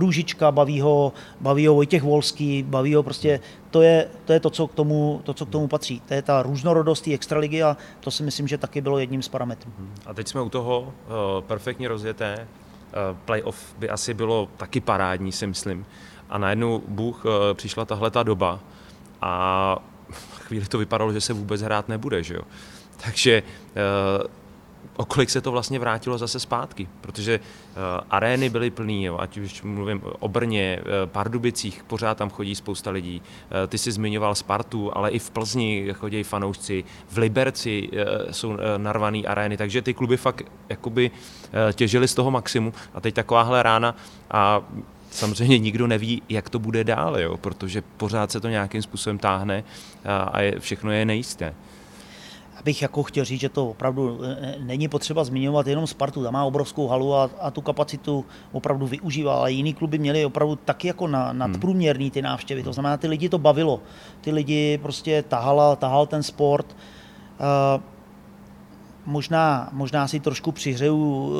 Růžička, 0.00 0.52
baví 0.52 0.80
ho, 0.80 1.12
baví 1.40 1.66
ho 1.66 1.74
Vojtěch 1.74 2.02
Volský, 2.02 2.62
baví 2.62 2.94
ho 2.94 3.02
prostě, 3.02 3.40
to 3.70 3.82
je 3.82 4.08
to, 4.24 4.32
je 4.32 4.40
to, 4.40 4.50
co, 4.50 4.66
k 4.66 4.74
tomu, 4.74 5.20
to, 5.24 5.34
co 5.34 5.46
k 5.46 5.50
tomu 5.50 5.68
patří. 5.68 6.02
To 6.08 6.14
je 6.14 6.22
ta 6.22 6.42
různorodost 6.42 7.04
té 7.04 7.12
extraligy 7.12 7.62
a 7.62 7.76
to 8.00 8.10
si 8.10 8.22
myslím, 8.22 8.48
že 8.48 8.58
taky 8.58 8.80
bylo 8.80 8.98
jedním 8.98 9.22
z 9.22 9.28
parametrů. 9.28 9.72
A 10.06 10.14
teď 10.14 10.28
jsme 10.28 10.40
u 10.40 10.48
toho 10.48 10.80
uh, 10.80 11.44
perfektně 11.46 11.88
rozjeté 11.88 12.46
Eh, 12.92 13.16
playoff 13.24 13.74
by 13.78 13.88
asi 13.88 14.14
bylo 14.14 14.48
taky 14.56 14.80
parádní, 14.80 15.32
si 15.32 15.46
myslím. 15.46 15.86
A 16.32 16.38
najednou 16.38 16.82
Bůh 16.88 17.24
eh, 17.26 17.54
přišla 17.54 17.84
tahle 17.84 18.10
ta 18.10 18.22
doba 18.22 18.60
a 19.20 19.76
chvíli 20.38 20.66
to 20.66 20.78
vypadalo, 20.78 21.12
že 21.12 21.20
se 21.20 21.32
vůbec 21.32 21.62
hrát 21.62 21.88
nebude, 21.88 22.22
že 22.22 22.34
jo. 22.34 22.42
Takže 23.04 23.42
eh, 23.76 24.42
o 24.96 25.04
kolik 25.04 25.30
se 25.30 25.40
to 25.40 25.52
vlastně 25.52 25.78
vrátilo 25.78 26.18
zase 26.18 26.40
zpátky, 26.40 26.88
protože 27.00 27.40
uh, 27.40 27.76
arény 28.10 28.50
byly 28.50 28.70
plný, 28.70 29.04
jo, 29.04 29.18
ať 29.20 29.38
už 29.38 29.62
mluvím 29.62 30.02
o 30.18 30.28
Brně, 30.28 30.80
uh, 30.80 31.10
Pardubicích, 31.10 31.84
pořád 31.84 32.18
tam 32.18 32.30
chodí 32.30 32.54
spousta 32.54 32.90
lidí. 32.90 33.22
Uh, 33.22 33.68
ty 33.68 33.78
jsi 33.78 33.92
zmiňoval 33.92 34.34
Spartu, 34.34 34.96
ale 34.96 35.10
i 35.10 35.18
v 35.18 35.30
Plzni 35.30 35.88
chodí 35.92 36.22
fanoušci, 36.22 36.84
v 37.08 37.18
Liberci 37.18 37.88
uh, 37.88 37.98
jsou 38.30 38.48
uh, 38.48 38.58
narvaný 38.76 39.26
arény, 39.26 39.56
takže 39.56 39.82
ty 39.82 39.94
kluby 39.94 40.16
fakt 40.16 40.42
jakoby 40.68 41.10
uh, 41.10 41.72
těžili 41.72 42.08
z 42.08 42.14
toho 42.14 42.30
maximu 42.30 42.72
a 42.94 43.00
teď 43.00 43.14
takováhle 43.14 43.62
rána 43.62 43.96
a 44.30 44.62
samozřejmě 45.12 45.58
nikdo 45.58 45.86
neví, 45.86 46.22
jak 46.28 46.50
to 46.50 46.58
bude 46.58 46.84
dál, 46.84 47.20
jo, 47.20 47.36
protože 47.36 47.82
pořád 47.96 48.32
se 48.32 48.40
to 48.40 48.48
nějakým 48.48 48.82
způsobem 48.82 49.18
táhne 49.18 49.64
a, 50.04 50.16
a 50.16 50.40
je, 50.40 50.60
všechno 50.60 50.90
je 50.90 51.04
nejisté. 51.04 51.54
Bych 52.64 52.82
jako 52.82 53.02
chtěl 53.02 53.24
říct, 53.24 53.40
že 53.40 53.48
to 53.48 53.70
opravdu 53.70 54.20
e, 54.24 54.56
není 54.58 54.88
potřeba 54.88 55.24
zmiňovat 55.24 55.66
jenom 55.66 55.86
Spartu, 55.86 56.22
tam 56.22 56.32
má 56.32 56.44
obrovskou 56.44 56.88
halu 56.88 57.14
a, 57.14 57.30
a 57.40 57.50
tu 57.50 57.60
kapacitu 57.60 58.24
opravdu 58.52 58.86
využívá, 58.86 59.34
ale 59.34 59.52
jiný 59.52 59.74
kluby 59.74 59.98
měli 59.98 60.24
opravdu 60.24 60.56
taky 60.56 60.88
jako 60.88 61.06
na, 61.06 61.32
nadprůměrný 61.32 62.10
ty 62.10 62.22
návštěvy, 62.22 62.62
to 62.62 62.72
znamená, 62.72 62.96
ty 62.96 63.06
lidi 63.08 63.28
to 63.28 63.38
bavilo, 63.38 63.80
ty 64.20 64.30
lidi 64.32 64.78
prostě 64.82 65.22
tahala, 65.22 65.76
tahal 65.76 66.06
ten 66.06 66.22
sport. 66.22 66.76
Uh, 67.76 67.82
možná, 69.06 69.68
možná 69.72 70.08
si 70.08 70.20
trošku 70.20 70.52
přihřeju 70.52 70.96
uh, 70.96 71.32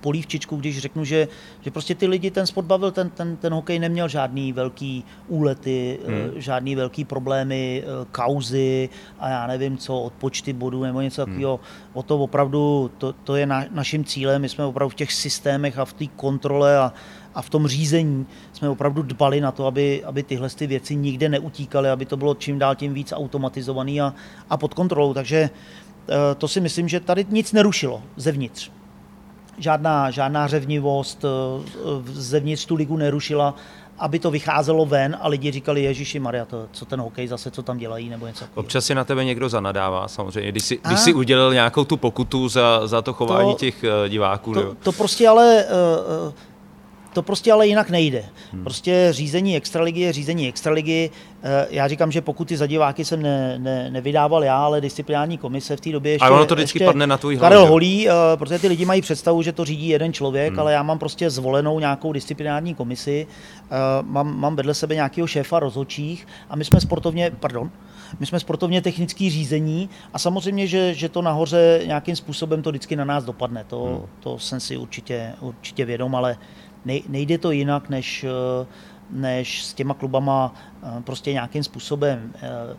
polívčičku, 0.00 0.56
když 0.56 0.78
řeknu, 0.78 1.04
že, 1.04 1.28
že 1.60 1.70
prostě 1.70 1.94
ty 1.94 2.06
lidi 2.06 2.30
ten 2.30 2.46
sport 2.46 2.64
bavil, 2.64 2.90
ten, 2.90 3.10
ten, 3.10 3.36
ten 3.36 3.52
hokej 3.52 3.78
neměl 3.78 4.08
žádný 4.08 4.52
velký 4.52 5.04
úlety, 5.28 5.98
hmm. 6.06 6.16
uh, 6.16 6.38
žádný 6.40 6.74
velký 6.74 7.04
problémy, 7.04 7.84
uh, 7.86 8.06
kauzy 8.12 8.88
a 9.18 9.28
já 9.28 9.46
nevím 9.46 9.78
co, 9.78 10.00
odpočty 10.00 10.52
bodů 10.52 10.82
nebo 10.82 11.00
něco 11.00 11.22
hmm. 11.22 11.32
takového. 11.32 11.60
O 11.92 12.02
to 12.02 12.18
opravdu, 12.18 12.90
to, 12.98 13.12
to 13.12 13.36
je 13.36 13.46
na, 13.46 13.64
naším 13.70 14.04
cílem, 14.04 14.42
my 14.42 14.48
jsme 14.48 14.64
opravdu 14.64 14.90
v 14.90 14.94
těch 14.94 15.12
systémech 15.12 15.78
a 15.78 15.84
v 15.84 15.92
té 15.92 16.06
kontrole 16.06 16.78
a, 16.78 16.92
a 17.34 17.42
v 17.42 17.50
tom 17.50 17.66
řízení 17.66 18.26
jsme 18.52 18.68
opravdu 18.68 19.02
dbali 19.02 19.40
na 19.40 19.52
to, 19.52 19.66
aby, 19.66 20.04
aby 20.04 20.22
tyhle 20.22 20.50
ty 20.50 20.66
věci 20.66 20.96
nikde 20.96 21.28
neutíkaly, 21.28 21.90
aby 21.90 22.06
to 22.06 22.16
bylo 22.16 22.34
čím 22.34 22.58
dál 22.58 22.74
tím 22.74 22.94
víc 22.94 23.12
automatizovaný 23.12 24.00
a, 24.00 24.14
a 24.50 24.56
pod 24.56 24.74
kontrolou. 24.74 25.14
Takže 25.14 25.50
to 26.38 26.48
si 26.48 26.60
myslím, 26.60 26.88
že 26.88 27.00
tady 27.00 27.26
nic 27.30 27.52
nerušilo 27.52 28.02
zevnitř. 28.16 28.70
Žádná, 29.58 30.10
žádná 30.10 30.46
řevnivost 30.46 31.24
eh, 31.24 31.28
zevnitř 32.12 32.66
tu 32.66 32.74
ligu 32.74 32.96
nerušila, 32.96 33.54
aby 33.98 34.18
to 34.18 34.30
vycházelo 34.30 34.86
ven 34.86 35.16
a 35.20 35.28
lidi 35.28 35.50
říkali, 35.50 35.82
Ježíši 35.82 36.18
Maria, 36.18 36.44
to, 36.44 36.66
co 36.72 36.84
ten 36.84 37.00
hokej 37.00 37.28
zase, 37.28 37.50
co 37.50 37.62
tam 37.62 37.78
dělají, 37.78 38.08
nebo 38.08 38.26
něco. 38.26 38.44
Občas 38.54 38.84
si 38.84 38.94
na 38.94 39.04
tebe 39.04 39.24
někdo 39.24 39.48
zanadává, 39.48 40.08
samozřejmě, 40.08 40.52
když 40.52 40.64
si, 40.64 40.80
když 40.86 41.00
si 41.00 41.14
udělal 41.14 41.54
nějakou 41.54 41.84
tu 41.84 41.96
pokutu 41.96 42.48
za, 42.48 42.86
za 42.86 43.02
to 43.02 43.12
chování 43.12 43.52
to, 43.52 43.58
těch 43.58 43.84
eh, 43.84 44.08
diváků. 44.08 44.54
To, 44.54 44.74
to 44.82 44.92
prostě 44.92 45.28
ale 45.28 45.64
uh, 46.26 46.32
to 47.14 47.22
prostě 47.22 47.52
ale 47.52 47.66
jinak 47.66 47.90
nejde. 47.90 48.24
Hmm. 48.52 48.62
Prostě 48.62 49.08
řízení 49.10 49.56
extraligy 49.56 50.00
je 50.00 50.12
řízení 50.12 50.48
extraligy. 50.48 51.10
Eh, 51.42 51.66
já 51.70 51.88
říkám, 51.88 52.12
že 52.12 52.20
pokud 52.20 52.48
ty 52.48 52.56
za 52.56 52.66
diváky 52.66 53.04
jsem 53.04 53.22
ne, 53.22 53.58
ne, 53.58 53.90
nevydával 53.90 54.44
já, 54.44 54.64
ale 54.64 54.80
disciplinární 54.80 55.38
komise 55.38 55.76
v 55.76 55.80
té 55.80 55.92
době 55.92 56.12
ještě... 56.12 56.24
Ale 56.24 56.36
ono 56.36 56.46
to 56.46 56.54
vždycky 56.54 56.84
padne 56.84 57.06
na 57.06 57.18
tvůj 57.18 57.36
Karel 57.36 57.66
Holí, 57.66 58.08
eh, 58.08 58.12
protože 58.36 58.58
ty 58.58 58.68
lidi 58.68 58.84
mají 58.84 59.02
představu, 59.02 59.42
že 59.42 59.52
to 59.52 59.64
řídí 59.64 59.88
jeden 59.88 60.12
člověk, 60.12 60.50
hmm. 60.50 60.60
ale 60.60 60.72
já 60.72 60.82
mám 60.82 60.98
prostě 60.98 61.30
zvolenou 61.30 61.80
nějakou 61.80 62.12
disciplinární 62.12 62.74
komisi, 62.74 63.26
eh, 63.70 63.76
mám, 64.02 64.38
mám 64.38 64.56
vedle 64.56 64.74
sebe 64.74 64.94
nějakého 64.94 65.26
šéfa 65.26 65.60
rozhodčích 65.60 66.26
a 66.50 66.56
my 66.56 66.64
jsme 66.64 66.80
sportovně, 66.80 67.32
pardon, 67.40 67.70
my 68.20 68.26
jsme 68.26 68.40
sportovně 68.40 68.82
technický 68.82 69.30
řízení 69.30 69.88
a 70.12 70.18
samozřejmě, 70.18 70.66
že, 70.66 70.94
že 70.94 71.08
to 71.08 71.22
nahoře 71.22 71.82
nějakým 71.86 72.16
způsobem 72.16 72.62
to 72.62 72.70
vždycky 72.70 72.96
na 72.96 73.04
nás 73.04 73.24
dopadne. 73.24 73.64
To, 73.64 73.84
hmm. 73.84 74.06
to 74.20 74.38
jsem 74.38 74.60
si 74.60 74.76
určitě, 74.76 75.32
určitě 75.40 75.84
vědom, 75.84 76.14
ale 76.14 76.36
nejde 76.84 77.38
to 77.38 77.50
jinak, 77.50 77.88
než, 77.88 78.24
eh, 78.24 78.66
než 79.10 79.64
s 79.64 79.74
těma 79.74 79.94
klubama 79.94 80.54
eh, 80.82 81.02
prostě 81.04 81.32
nějakým 81.32 81.64
způsobem 81.64 82.32
eh, 82.34 82.76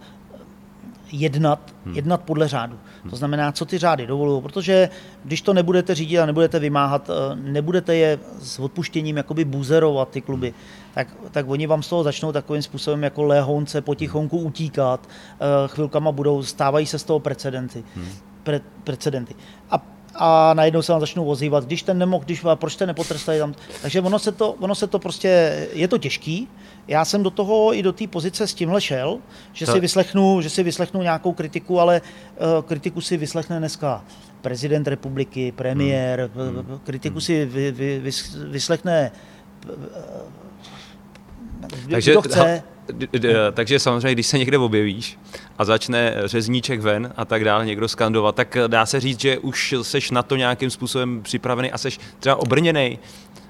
jednat, 1.12 1.74
hmm. 1.86 1.96
jednat 1.96 2.22
podle 2.22 2.48
řádu. 2.48 2.80
Hmm. 3.02 3.10
To 3.10 3.15
znamená, 3.15 3.52
co 3.52 3.65
ty 3.65 3.78
řády 3.78 4.08
dovolují, 4.08 4.41
protože 4.41 4.89
když 5.24 5.41
to 5.41 5.54
nebudete 5.54 5.96
řídit 5.96 6.20
a 6.20 6.26
nebudete 6.26 6.60
vymáhat, 6.60 7.10
nebudete 7.36 7.96
je 7.96 8.20
s 8.39 8.60
odpuštěním 8.60 9.18
jakoby 9.18 9.46
buzerovat 9.46 10.10
ty 10.10 10.22
kluby, 10.22 10.54
tak, 10.94 11.08
tak 11.32 11.50
oni 11.50 11.68
vám 11.68 11.84
z 11.84 11.89
toho 11.89 12.04
začnou 12.04 12.32
takovým 12.32 12.62
způsobem 12.62 13.04
jako 13.04 13.24
léhonce 13.24 13.82
potichonku 13.82 14.38
utíkat, 14.38 15.10
chvilkama 15.68 16.12
budou, 16.12 16.44
stávají 16.44 16.86
se 16.86 17.00
z 17.00 17.04
toho 17.04 17.20
precedenty. 17.20 17.84
Hmm. 17.96 18.10
Pre, 18.44 18.62
precedenty. 18.84 19.36
A 19.72 19.95
a 20.17 20.54
najednou 20.54 20.82
se 20.82 20.91
vám 20.91 21.01
začnou 21.01 21.25
ozývat, 21.25 21.65
když 21.65 21.84
ten 21.84 21.97
nemohl, 21.97 22.25
když, 22.25 22.45
proč 22.56 22.75
ten 22.75 22.88
nepotrestají 22.88 23.39
tam. 23.39 23.56
Takže 23.82 24.01
ono 24.01 24.19
se, 24.19 24.32
to, 24.32 24.51
ono 24.51 24.75
se 24.75 24.88
to 24.88 24.99
prostě, 24.99 25.67
je 25.73 25.88
to 25.88 25.97
těžký. 25.97 26.47
Já 26.88 27.06
jsem 27.06 27.23
do 27.23 27.30
toho 27.30 27.73
i 27.73 27.84
do 27.84 27.93
té 27.93 28.08
pozice 28.08 28.47
s 28.47 28.54
tímhle 28.54 28.82
šel, 28.82 29.19
že, 29.54 29.65
to... 29.65 29.71
si 29.71 29.80
vyslechnu, 29.80 30.41
že 30.41 30.49
si 30.49 30.63
vyslechnu 30.63 31.01
nějakou 31.01 31.34
kritiku, 31.34 31.80
ale 31.80 32.01
uh, 32.01 32.63
kritiku 32.63 33.01
si 33.01 33.17
vyslechne 33.17 33.60
dneska 33.60 34.04
prezident 34.41 34.88
republiky, 34.88 35.51
premiér, 35.51 36.30
hmm. 36.36 36.56
hmm. 36.56 36.80
kritiku 36.84 37.13
hmm. 37.13 37.21
si 37.21 37.45
vy, 37.45 37.71
vy, 37.71 37.99
vy, 37.99 38.12
vyslechne 38.49 39.12
uh, 39.65 39.71
Takže, 41.89 42.15
chce 42.15 42.63
takže 43.54 43.80
samozřejmě, 43.80 44.12
když 44.12 44.28
se 44.28 44.38
někde 44.38 44.58
objevíš 44.58 45.17
a 45.58 45.65
začne 45.65 46.13
řezníček 46.26 46.82
ven 46.82 47.13
a 47.18 47.26
tak 47.26 47.44
dále 47.44 47.65
někdo 47.65 47.88
skandovat, 47.88 48.36
tak 48.36 48.58
dá 48.68 48.86
se 48.86 49.00
říct, 49.00 49.20
že 49.20 49.38
už 49.38 49.76
seš 49.82 50.12
na 50.12 50.24
to 50.24 50.36
nějakým 50.36 50.70
způsobem 50.70 51.22
připravený 51.24 51.72
a 51.72 51.78
seš 51.78 52.00
třeba 52.20 52.36
obrněný 52.36 53.00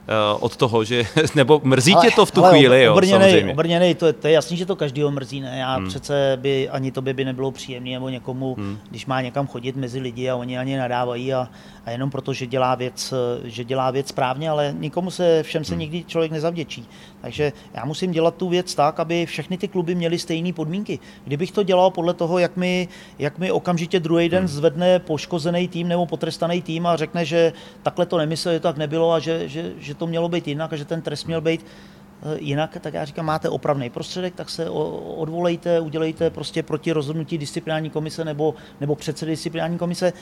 Eh, 0.08 0.38
od 0.40 0.58
toho, 0.58 0.84
že, 0.84 1.04
nebo 1.36 1.62
mrzí 1.64 1.94
ale, 1.94 2.06
tě 2.06 2.16
to 2.16 2.26
v 2.26 2.32
tu 2.32 2.46
ale 2.46 2.58
chvíli, 2.58 2.84
jo, 2.84 2.94
obrněnej, 2.94 3.30
samozřejmě. 3.32 3.54
Obrněnej, 3.54 3.96
to, 3.96 4.06
je, 4.06 4.14
to 4.14 4.28
je 4.28 4.34
jasný, 4.34 4.58
že 4.58 4.66
to 4.66 4.76
každýho 4.76 5.12
mrzí, 5.12 5.42
ne? 5.42 5.58
Já 5.58 5.76
hmm. 5.76 5.88
přece 5.88 6.38
by, 6.42 6.70
ani 6.70 6.92
to 6.92 7.02
by 7.02 7.26
nebylo 7.26 7.52
příjemné, 7.52 7.92
nebo 7.92 8.10
někomu, 8.10 8.56
hmm. 8.56 8.78
když 8.90 9.06
má 9.06 9.22
někam 9.22 9.48
chodit 9.48 9.76
mezi 9.76 10.00
lidi 10.00 10.30
a 10.30 10.36
oni 10.36 10.58
ani 10.58 10.78
nadávají 10.78 11.34
a, 11.34 11.50
a 11.86 11.92
jenom 11.92 12.10
proto, 12.10 12.34
že 12.34 12.48
dělá 12.48 12.76
věc, 12.76 13.14
že 13.44 13.64
dělá 13.64 13.92
věc 13.92 14.08
správně, 14.08 14.50
ale 14.50 14.76
nikomu 14.80 15.12
se, 15.12 15.44
všem 15.44 15.64
se 15.64 15.72
hmm. 15.72 15.80
nikdy 15.80 16.04
člověk 16.04 16.32
nezavděčí. 16.32 16.88
Takže 17.22 17.54
já 17.74 17.86
musím 17.86 18.12
dělat 18.12 18.36
tu 18.36 18.50
věc 18.50 18.76
tak, 18.76 19.00
aby 19.00 19.26
všechny 19.26 19.58
ty 19.58 19.68
kluby 19.68 19.96
měly 19.96 20.20
stejné 20.20 20.54
podmínky. 20.54 21.00
Kdybych 21.24 21.52
to 21.52 21.64
dělal 21.64 21.92
podle 21.92 22.14
toho, 22.14 22.40
jak 22.40 22.58
mi, 22.58 22.88
jak 23.20 23.38
mi 23.38 23.52
okamžitě 23.52 24.00
druhý 24.00 24.30
den 24.30 24.40
hmm. 24.40 24.48
zvedne 24.48 25.00
poškozený 25.00 25.68
tým 25.68 25.88
nebo 25.88 26.06
potrestaný 26.06 26.62
tým 26.62 26.88
a 26.88 26.96
řekne, 26.96 27.26
že 27.26 27.54
takhle 27.84 28.06
to 28.06 28.18
nemyslel, 28.18 28.54
že 28.54 28.60
to 28.60 28.68
tak 28.68 28.78
nebylo 28.78 29.12
a 29.12 29.20
že, 29.20 29.50
že, 29.50 29.74
že 29.78 29.96
to 29.96 30.08
mělo 30.08 30.30
být 30.30 30.48
jinak 30.48 30.74
a 30.74 30.76
že 30.76 30.86
ten 30.86 31.02
trest 31.02 31.24
měl 31.24 31.42
být 31.42 31.66
eh, 31.66 32.38
jinak, 32.40 32.78
tak 32.82 32.94
já 32.94 33.06
říkám, 33.06 33.26
máte 33.26 33.50
opravný 33.50 33.90
prostředek, 33.90 34.36
tak 34.36 34.50
se 34.50 34.70
odvolejte, 34.70 35.80
udělejte 35.80 36.30
prostě 36.30 36.64
proti 36.64 36.92
rozhodnutí 36.92 37.38
disciplinární 37.38 37.90
komise 37.90 38.26
nebo, 38.26 38.56
nebo 38.82 38.96
předsedy 38.96 39.32
disciplinární 39.32 39.78
komise. 39.78 40.14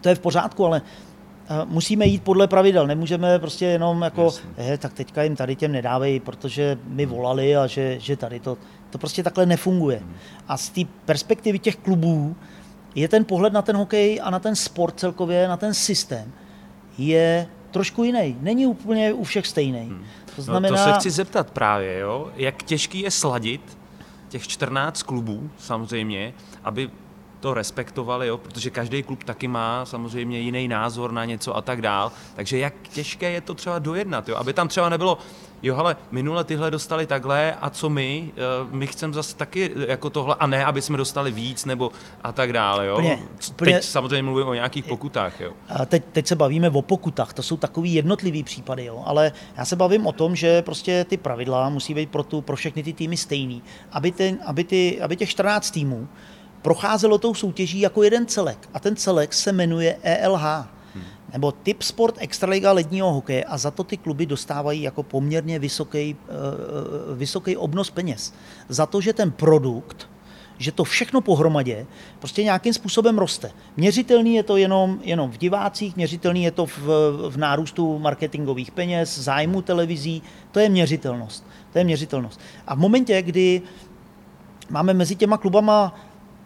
To 0.00 0.08
je 0.08 0.14
v 0.14 0.20
pořádku, 0.20 0.66
ale 0.66 0.82
musíme 1.64 2.06
jít 2.06 2.22
podle 2.22 2.48
pravidel, 2.48 2.86
nemůžeme 2.86 3.38
prostě 3.38 3.64
jenom 3.64 4.02
jako, 4.02 4.34
je, 4.58 4.78
tak 4.78 4.92
teďka 4.92 5.22
jim 5.22 5.36
tady 5.36 5.56
těm 5.56 5.72
nedávej, 5.72 6.20
protože 6.20 6.78
mi 6.84 7.06
volali 7.06 7.56
a 7.56 7.66
že, 7.66 8.00
že 8.00 8.16
tady 8.16 8.40
to, 8.40 8.58
to 8.90 8.98
prostě 8.98 9.22
takhle 9.22 9.46
nefunguje. 9.46 9.98
Hmm. 9.98 10.14
A 10.48 10.56
z 10.56 10.68
té 10.68 10.80
perspektivy 11.04 11.58
těch 11.58 11.76
klubů 11.76 12.36
je 12.94 13.08
ten 13.08 13.24
pohled 13.24 13.52
na 13.52 13.62
ten 13.62 13.76
hokej 13.76 14.20
a 14.22 14.30
na 14.30 14.38
ten 14.38 14.56
sport 14.56 15.00
celkově, 15.00 15.48
na 15.48 15.56
ten 15.56 15.74
systém, 15.74 16.32
je 16.98 17.46
trošku 17.70 18.04
jiný. 18.04 18.36
Není 18.40 18.66
úplně 18.66 19.12
u 19.12 19.24
všech 19.24 19.46
stejný. 19.46 19.80
Hmm. 19.80 20.04
To 20.36 20.42
znamená... 20.42 20.76
No, 20.76 20.84
to 20.84 20.92
se 20.92 20.98
chci 20.98 21.10
zeptat 21.10 21.50
právě, 21.50 21.98
jo? 21.98 22.30
jak 22.36 22.62
těžký 22.62 23.00
je 23.00 23.10
sladit 23.10 23.78
těch 24.28 24.48
14 24.48 25.02
klubů 25.02 25.50
samozřejmě, 25.58 26.34
aby 26.64 26.90
to 27.46 27.54
respektovali, 27.54 28.26
jo? 28.26 28.38
protože 28.38 28.70
každý 28.70 29.02
klub 29.02 29.24
taky 29.24 29.48
má 29.48 29.86
samozřejmě 29.86 30.38
jiný 30.38 30.68
názor 30.68 31.12
na 31.12 31.24
něco 31.24 31.56
a 31.56 31.62
tak 31.62 31.82
dál. 31.82 32.12
Takže 32.36 32.58
jak 32.58 32.74
těžké 32.92 33.30
je 33.30 33.40
to 33.40 33.54
třeba 33.54 33.78
dojednat, 33.78 34.28
jo? 34.28 34.36
aby 34.36 34.52
tam 34.52 34.68
třeba 34.68 34.88
nebylo, 34.88 35.18
jo, 35.62 35.76
ale 35.76 35.96
minule 36.10 36.44
tyhle 36.44 36.70
dostali 36.70 37.06
takhle 37.06 37.54
a 37.60 37.70
co 37.70 37.90
my? 37.90 38.32
Eh, 38.32 38.40
my 38.70 38.86
chceme 38.86 39.14
zase 39.14 39.36
taky 39.36 39.70
jako 39.88 40.10
tohle 40.10 40.34
a 40.34 40.46
ne, 40.46 40.64
aby 40.64 40.82
jsme 40.82 40.96
dostali 40.96 41.30
víc 41.30 41.64
nebo 41.64 41.90
a 42.22 42.32
tak 42.32 42.52
dále. 42.52 42.86
Jo? 42.86 42.94
Úplně, 42.94 43.18
úplně, 43.50 43.74
teď 43.74 43.84
samozřejmě 43.84 44.22
mluvím 44.22 44.48
o 44.48 44.54
nějakých 44.54 44.84
pokutách. 44.84 45.40
Jo? 45.40 45.52
A 45.68 45.86
teď, 45.86 46.04
teď 46.12 46.26
se 46.26 46.36
bavíme 46.36 46.70
o 46.70 46.82
pokutách, 46.82 47.32
to 47.32 47.42
jsou 47.42 47.56
takový 47.56 47.94
jednotlivý 47.94 48.42
případy, 48.42 48.84
jo? 48.84 49.02
ale 49.06 49.32
já 49.56 49.64
se 49.64 49.76
bavím 49.76 50.06
o 50.06 50.12
tom, 50.12 50.36
že 50.36 50.62
prostě 50.62 51.04
ty 51.04 51.16
pravidla 51.16 51.68
musí 51.68 51.94
být 51.94 52.10
pro, 52.10 52.22
tu, 52.22 52.40
pro 52.40 52.56
všechny 52.56 52.82
ty 52.82 52.92
týmy 52.92 53.16
stejný, 53.16 53.62
aby, 53.92 54.12
ten, 54.12 54.38
aby, 54.46 54.64
ty, 54.64 55.00
aby 55.00 55.16
těch 55.16 55.30
14 55.30 55.70
týmů 55.70 56.08
procházelo 56.62 57.18
tou 57.18 57.34
soutěží 57.34 57.80
jako 57.80 58.02
jeden 58.02 58.26
celek. 58.26 58.68
A 58.74 58.80
ten 58.80 58.96
celek 58.96 59.32
se 59.32 59.52
jmenuje 59.52 59.98
ELH, 60.02 60.42
hmm. 60.94 61.04
nebo 61.32 61.52
Typ 61.52 61.82
Sport 61.82 62.14
Extraliga 62.18 62.72
ledního 62.72 63.12
hokeje 63.12 63.44
a 63.44 63.58
za 63.58 63.70
to 63.70 63.84
ty 63.84 63.96
kluby 63.96 64.26
dostávají 64.26 64.82
jako 64.82 65.02
poměrně 65.02 65.58
vysoký, 65.58 66.16
uh, 67.08 67.16
vysoký 67.16 67.56
obnos 67.56 67.90
peněz. 67.90 68.34
Za 68.68 68.86
to, 68.86 69.00
že 69.00 69.12
ten 69.12 69.30
produkt, 69.30 70.08
že 70.58 70.72
to 70.72 70.84
všechno 70.84 71.20
pohromadě 71.20 71.86
prostě 72.18 72.44
nějakým 72.44 72.72
způsobem 72.72 73.18
roste. 73.18 73.50
Měřitelný 73.76 74.34
je 74.34 74.42
to 74.42 74.56
jenom, 74.56 74.98
jenom 75.02 75.30
v 75.30 75.38
divácích, 75.38 75.96
měřitelný 75.96 76.44
je 76.44 76.50
to 76.50 76.66
v, 76.66 76.78
v 77.28 77.36
nárůstu 77.36 77.98
marketingových 77.98 78.70
peněz, 78.70 79.18
zájmu 79.18 79.62
televizí, 79.62 80.22
to 80.52 80.60
je 80.60 80.68
měřitelnost. 80.68 81.46
To 81.72 81.78
je 81.78 81.84
měřitelnost. 81.84 82.40
A 82.66 82.74
v 82.74 82.78
momentě, 82.78 83.22
kdy 83.22 83.62
máme 84.70 84.94
mezi 84.94 85.14
těma 85.14 85.38
klubama 85.38 85.94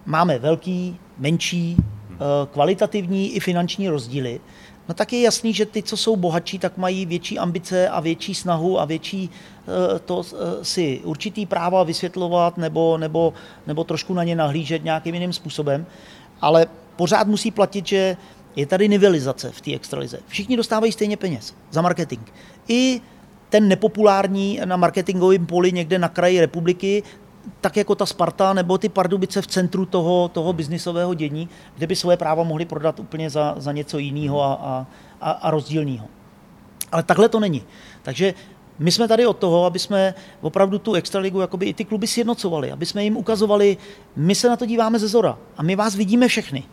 máme 0.06 0.38
velký, 0.38 0.96
menší, 1.18 1.76
eh, 1.78 2.16
kvalitativní 2.52 3.32
i 3.32 3.40
finanční 3.40 3.88
rozdíly, 3.88 4.40
no 4.88 4.94
tak 4.94 5.12
je 5.12 5.20
jasný, 5.20 5.54
že 5.54 5.66
ty, 5.66 5.82
co 5.82 5.96
jsou 5.96 6.16
bohatší, 6.16 6.58
tak 6.58 6.76
mají 6.76 7.06
větší 7.06 7.38
ambice 7.38 7.88
a 7.88 8.00
větší 8.00 8.34
snahu 8.34 8.80
a 8.80 8.84
větší 8.84 9.30
eh, 9.30 9.98
to 9.98 10.22
eh, 10.22 10.64
si 10.64 11.00
určitý 11.04 11.46
práva 11.46 11.82
vysvětlovat 11.82 12.58
nebo, 12.58 12.98
nebo, 12.98 13.32
nebo 13.66 13.84
trošku 13.84 14.14
na 14.14 14.24
ně 14.24 14.36
nahlížet 14.36 14.84
nějakým 14.84 15.14
jiným 15.14 15.32
způsobem. 15.32 15.86
Ale 16.40 16.66
pořád 16.96 17.26
musí 17.26 17.50
platit, 17.50 17.86
že 17.86 18.16
je 18.56 18.66
tady 18.66 18.88
nivelizace 18.88 19.50
v 19.50 19.60
té 19.60 19.74
extralize. 19.74 20.18
Všichni 20.26 20.56
dostávají 20.56 20.92
stejně 20.92 21.16
peněz 21.16 21.54
za 21.70 21.82
marketing. 21.82 22.22
I 22.68 23.00
ten 23.48 23.68
nepopulární 23.68 24.60
na 24.64 24.76
marketingovém 24.76 25.46
poli 25.46 25.72
někde 25.72 25.98
na 25.98 26.08
kraji 26.08 26.40
republiky 26.40 27.02
tak 27.60 27.76
jako 27.76 27.94
ta 27.94 28.06
Sparta 28.06 28.52
nebo 28.52 28.78
ty 28.78 28.88
Pardubice 28.88 29.42
v 29.42 29.46
centru 29.46 29.86
toho, 29.86 30.28
toho 30.28 30.52
biznisového 30.52 31.14
dění, 31.14 31.48
kde 31.76 31.86
by 31.86 31.96
svoje 31.96 32.16
práva 32.16 32.42
mohli 32.42 32.64
prodat 32.64 33.00
úplně 33.00 33.30
za, 33.30 33.54
za 33.56 33.72
něco 33.72 33.98
jiného 33.98 34.42
a, 34.42 34.86
a, 35.20 35.30
a 35.30 35.50
rozdílného. 35.50 36.06
Ale 36.92 37.02
takhle 37.02 37.28
to 37.28 37.40
není. 37.40 37.62
Takže 38.02 38.34
my 38.78 38.92
jsme 38.92 39.08
tady 39.08 39.26
od 39.26 39.36
toho, 39.36 39.64
aby 39.64 39.78
jsme 39.78 40.14
opravdu 40.40 40.78
tu 40.78 40.94
extraligu, 40.94 41.40
jakoby 41.40 41.66
i 41.66 41.74
ty 41.74 41.84
kluby 41.84 42.06
sjednocovali, 42.06 42.72
aby 42.72 42.86
jsme 42.86 43.04
jim 43.04 43.16
ukazovali, 43.16 43.76
my 44.16 44.34
se 44.34 44.48
na 44.48 44.56
to 44.56 44.66
díváme 44.66 44.98
ze 44.98 45.08
zora 45.08 45.38
a 45.56 45.62
my 45.62 45.76
vás 45.76 45.94
vidíme 45.94 46.28
všechny. 46.28 46.64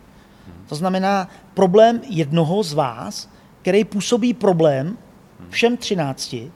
To 0.68 0.74
znamená, 0.74 1.28
problém 1.54 2.00
jednoho 2.08 2.62
z 2.62 2.72
vás, 2.72 3.28
který 3.62 3.84
působí 3.84 4.34
problém 4.34 4.98
všem 5.50 5.76
třinácti, 5.76 6.52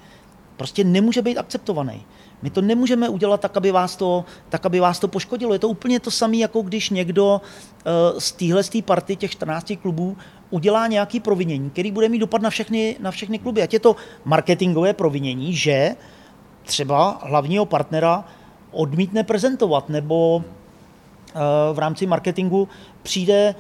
prostě 0.57 0.85
nemůže 0.85 1.23
být 1.23 1.39
akceptovaný. 1.39 2.03
My 2.43 2.51
to 2.51 2.61
nemůžeme 2.61 3.09
udělat 3.09 3.41
tak, 3.41 3.57
aby 3.57 3.71
vás 3.71 3.97
to, 3.97 4.25
tak, 4.49 4.67
aby 4.67 4.81
vás 4.81 4.99
to 4.99 5.09
poškodilo. 5.09 5.53
Je 5.53 5.59
to 5.59 5.69
úplně 5.69 6.01
to 6.01 6.11
samé, 6.11 6.37
jako 6.37 6.63
když 6.63 6.91
někdo 6.91 7.41
uh, 7.41 8.19
z 8.19 8.33
téhle 8.33 8.63
party 8.85 9.17
těch 9.17 9.31
14 9.31 9.73
klubů 9.83 10.17
udělá 10.51 10.87
nějaký 10.87 11.21
provinění, 11.21 11.71
který 11.71 11.93
bude 11.93 12.09
mít 12.09 12.19
dopad 12.19 12.43
na 12.43 12.51
všechny, 12.51 12.97
na 13.01 13.11
všechny 13.11 13.39
kluby. 13.39 13.63
Ať 13.63 13.73
je 13.73 13.81
to 13.81 13.97
marketingové 14.25 14.93
provinění, 14.93 15.55
že 15.55 15.97
třeba 16.63 17.21
hlavního 17.23 17.67
partnera 17.67 18.25
odmítne 18.71 19.25
prezentovat, 19.25 19.89
nebo 19.89 20.37
uh, 20.37 20.43
v 21.73 21.79
rámci 21.79 22.07
marketingu 22.07 22.69
přijde 23.03 23.55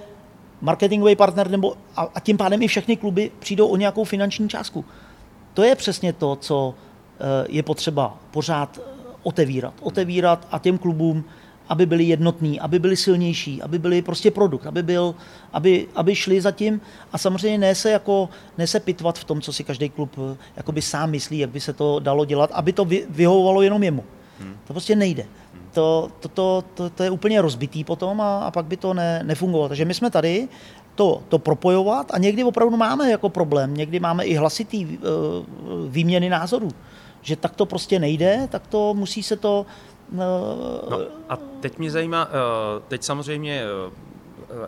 marketingový 0.61 1.17
partner, 1.17 1.51
nebo 1.51 1.75
a, 1.97 2.09
a 2.15 2.21
tím 2.21 2.37
pádem 2.37 2.63
i 2.63 2.69
všechny 2.69 2.97
kluby 2.97 3.31
přijdou 3.39 3.67
o 3.67 3.77
nějakou 3.77 4.05
finanční 4.05 4.49
částku. 4.49 4.85
To 5.55 5.63
je 5.63 5.75
přesně 5.75 6.13
to, 6.13 6.37
co 6.37 6.75
Eh, 6.75 6.92
je 7.49 7.63
potřeba 7.63 8.19
pořád 8.31 8.81
otevírat. 9.23 9.75
Otevírat 9.81 10.49
a 10.51 10.59
těm 10.59 10.79
klubům, 10.79 11.25
aby 11.69 11.87
byli 11.87 12.05
jednotní, 12.05 12.61
aby 12.61 12.79
byli 12.79 12.97
silnější, 12.97 13.63
aby 13.63 13.79
byli 13.79 14.03
prostě 14.03 14.31
produkt, 14.31 14.67
aby, 14.67 14.83
byl, 14.83 15.15
aby, 15.53 15.89
aby 15.95 16.15
šli 16.15 16.41
za 16.41 16.51
tím 16.51 16.81
a 17.13 17.19
samozřejmě 17.19 17.59
ne 17.59 17.75
se, 17.75 17.91
jako, 17.91 18.29
ne 18.59 18.67
se 18.67 18.81
pitvat 18.81 19.19
v 19.19 19.25
tom, 19.25 19.41
co 19.41 19.53
si 19.53 19.65
každý 19.65 19.89
klub 19.89 20.11
eh, 20.19 20.37
jakoby 20.57 20.83
sám 20.83 21.11
myslí, 21.11 21.39
jak 21.39 21.51
by 21.51 21.61
se 21.61 21.73
to 21.73 21.99
dalo 21.99 22.25
dělat, 22.25 22.51
aby 22.53 22.73
to 22.73 22.85
vyhovovalo 23.11 23.63
jenom 23.63 23.83
jemu. 23.83 24.05
Hmm. 24.41 24.57
To 24.67 24.73
prostě 24.73 24.97
nejde. 24.97 25.23
Hmm. 25.23 25.63
To, 25.73 26.11
to, 26.21 26.29
to, 26.29 26.65
to, 26.75 26.91
to 26.91 27.03
je 27.03 27.11
úplně 27.11 27.43
rozbitý 27.43 27.85
potom 27.85 28.21
a, 28.21 28.39
a 28.39 28.51
pak 28.51 28.67
by 28.67 28.77
to 28.77 28.95
ne, 28.95 29.21
nefungovalo. 29.23 29.69
Takže 29.69 29.85
my 29.85 29.95
jsme 29.95 30.11
tady 30.11 30.49
to, 30.95 31.23
to 31.29 31.39
propojovat 31.39 32.11
a 32.15 32.19
někdy 32.19 32.45
opravdu 32.45 32.77
máme 32.77 33.11
jako 33.11 33.29
problém, 33.29 33.75
někdy 33.75 34.01
máme 34.01 34.25
i 34.25 34.35
hlasitý 34.35 34.87
uh, 34.87 34.93
výměny 35.89 36.29
názorů 36.29 36.69
že 37.23 37.37
tak 37.37 37.57
to 37.57 37.67
prostě 37.67 37.99
nejde, 37.99 38.49
tak 38.51 38.67
to 38.67 38.95
musí 38.95 39.23
se 39.23 39.37
to... 39.37 39.67
Uh, 40.13 40.19
no 40.91 40.99
a 41.29 41.37
teď 41.37 41.79
mě 41.79 41.91
zajímá, 41.91 42.27
uh, 42.27 42.31
teď 42.89 43.03
samozřejmě 43.03 43.65
uh, 43.87 43.93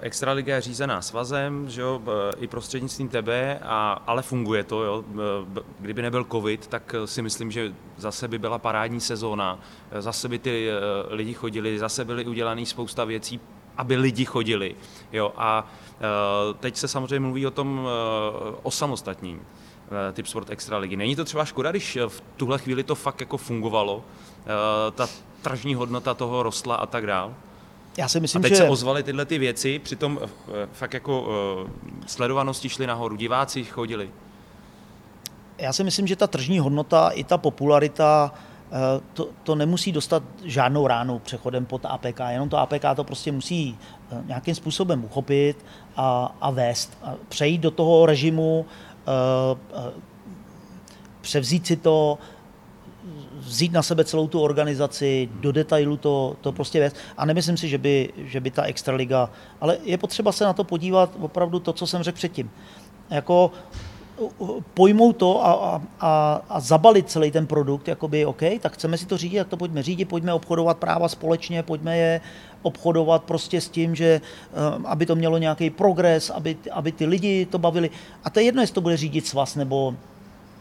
Extraliga 0.01 0.55
je 0.55 0.61
řízená 0.61 1.03
svazem, 1.03 1.71
že 1.71 1.81
jo, 1.81 2.03
i 2.39 2.47
prostřednictvím 2.47 3.09
tebe, 3.09 3.59
a, 3.63 4.03
ale 4.07 4.23
funguje 4.23 4.65
to. 4.65 4.83
Jo. 4.83 5.05
Kdyby 5.81 6.03
nebyl 6.03 6.25
covid, 6.25 6.67
tak 6.67 6.95
si 7.05 7.23
myslím, 7.23 7.51
že 7.51 7.73
zase 7.97 8.29
by 8.29 8.39
byla 8.39 8.59
parádní 8.59 9.01
sezóna, 9.01 9.59
zase 9.99 10.29
by 10.29 10.39
ty 10.39 10.69
lidi 11.09 11.35
chodili, 11.35 11.79
zase 11.79 12.05
byly 12.05 12.25
udělané 12.27 12.67
spousta 12.67 13.05
věcí, 13.05 13.41
aby 13.77 13.97
lidi 13.97 14.25
chodili. 14.25 14.77
Jo. 15.13 15.33
A 15.37 15.71
teď 16.61 16.77
se 16.77 16.89
samozřejmě 16.89 17.21
mluví 17.21 17.47
o 17.47 17.51
tom 17.51 17.89
osamostatním. 18.63 19.41
Eh, 19.85 20.13
typ 20.13 20.27
Sport 20.27 20.51
Extra 20.51 20.79
ligy. 20.79 20.97
Není 20.97 21.17
to 21.17 21.25
třeba 21.25 21.45
škoda, 21.45 21.71
když 21.71 21.97
eh, 21.97 22.09
v 22.09 22.23
tuhle 22.37 22.59
chvíli 22.59 22.83
to 22.83 22.95
fakt 22.95 23.21
jako 23.21 23.37
fungovalo, 23.37 24.05
eh, 24.41 24.91
ta 24.91 25.09
tržní 25.43 25.75
hodnota 25.75 26.15
toho 26.15 26.43
rostla 26.43 26.77
a 26.77 26.87
tak 26.87 27.07
dál? 27.07 27.35
Já 27.99 28.09
si 28.09 28.21
myslím, 28.21 28.41
a 28.41 28.43
teď 28.43 28.53
že... 28.53 28.57
se 28.57 28.69
ozvaly 28.69 29.03
tyhle 29.03 29.25
ty 29.25 29.39
věci, 29.39 29.79
přitom 29.79 30.21
fakt 30.73 30.95
jako 30.95 31.29
sledovanosti 32.07 32.69
šly 32.69 32.87
nahoru, 32.87 33.17
diváci 33.17 33.65
chodili. 33.65 34.11
Já 35.59 35.73
si 35.73 35.85
myslím, 35.85 36.07
že 36.07 36.17
ta 36.17 36.27
tržní 36.27 36.59
hodnota 36.59 37.09
i 37.09 37.25
ta 37.25 37.39
popularita 37.39 38.35
to, 39.13 39.29
to 39.43 39.55
nemusí 39.55 39.93
dostat 39.93 40.23
žádnou 40.45 40.87
ránu 40.87 41.19
přechodem 41.19 41.67
pod 41.67 41.85
APK, 41.85 42.21
jenom 42.31 42.49
to 42.49 42.59
APK 42.59 42.85
to 42.97 43.05
prostě 43.05 43.33
musí 43.33 43.79
nějakým 44.27 44.55
způsobem 44.55 45.05
uchopit 45.05 45.65
a, 45.97 46.35
a 46.41 46.51
vést, 46.51 46.99
a 47.03 47.15
přejít 47.29 47.59
do 47.59 47.71
toho 47.71 48.07
režimu 48.07 48.67
převzít 51.21 51.67
si 51.67 51.77
to, 51.77 52.19
vzít 53.39 53.73
na 53.73 53.83
sebe 53.83 54.05
celou 54.05 54.29
tu 54.29 54.41
organizaci, 54.41 55.29
do 55.33 55.53
detailu 55.53 55.97
to, 55.97 56.37
to 56.41 56.53
prostě 56.53 56.79
věc. 56.81 56.95
A 57.17 57.25
nemyslím 57.27 57.57
si, 57.57 57.69
že 57.69 57.79
by, 57.79 58.13
že 58.17 58.41
by 58.41 58.51
ta 58.51 58.63
extraliga, 58.63 59.31
ale 59.61 59.79
je 59.83 59.99
potřeba 59.99 60.33
se 60.33 60.45
na 60.45 60.53
to 60.53 60.65
podívat 60.65 61.11
opravdu 61.21 61.61
to, 61.61 61.73
co 61.73 61.87
jsem 61.87 62.03
řekl 62.03 62.17
předtím. 62.17 62.51
Jako 63.11 63.51
pojmout 64.75 65.17
to 65.17 65.47
a, 65.47 65.83
a, 66.01 66.43
a 66.49 66.61
zabalit 66.61 67.11
celý 67.11 67.31
ten 67.31 67.47
produkt, 67.47 67.89
jakoby 67.89 68.27
OK, 68.27 68.43
tak 68.61 68.73
chceme 68.73 68.99
si 68.99 69.07
to 69.07 69.19
řídit, 69.19 69.39
tak 69.39 69.49
to 69.49 69.57
pojďme 69.57 69.83
řídit, 69.83 70.05
pojďme 70.05 70.33
obchodovat 70.33 70.79
práva 70.79 71.09
společně, 71.09 71.63
pojďme 71.63 71.97
je 71.97 72.21
obchodovat 72.63 73.23
prostě 73.25 73.61
s 73.61 73.69
tím, 73.69 73.95
že 73.95 74.05
eh, 74.05 74.51
aby 74.85 75.07
to 75.07 75.15
mělo 75.15 75.39
nějaký 75.39 75.71
progres, 75.71 76.31
aby, 76.31 76.57
aby 76.73 76.93
ty 76.93 77.07
lidi 77.07 77.47
to 77.47 77.59
bavili. 77.59 77.91
A 78.25 78.31
to 78.31 78.41
je 78.41 78.45
jedno, 78.45 78.63
jestli 78.63 78.75
to 78.75 78.81
bude 78.81 78.97
řídit 78.97 79.27
svaz 79.27 79.57
nebo, 79.57 79.95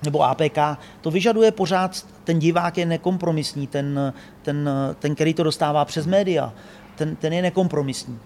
nebo 0.06 0.24
APK, 0.24 0.58
to 1.02 1.12
vyžaduje 1.12 1.52
pořád, 1.52 2.06
ten 2.24 2.40
divák 2.40 2.78
je 2.78 2.86
nekompromisní, 2.86 3.68
ten, 3.68 4.14
ten, 4.42 4.70
ten 5.00 5.16
který 5.16 5.34
to 5.34 5.44
dostává 5.44 5.86
přes 5.86 6.06
média, 6.06 6.54
ten, 6.96 7.16
ten 7.16 7.34
je 7.34 7.42
nekompromisní. 7.42 8.20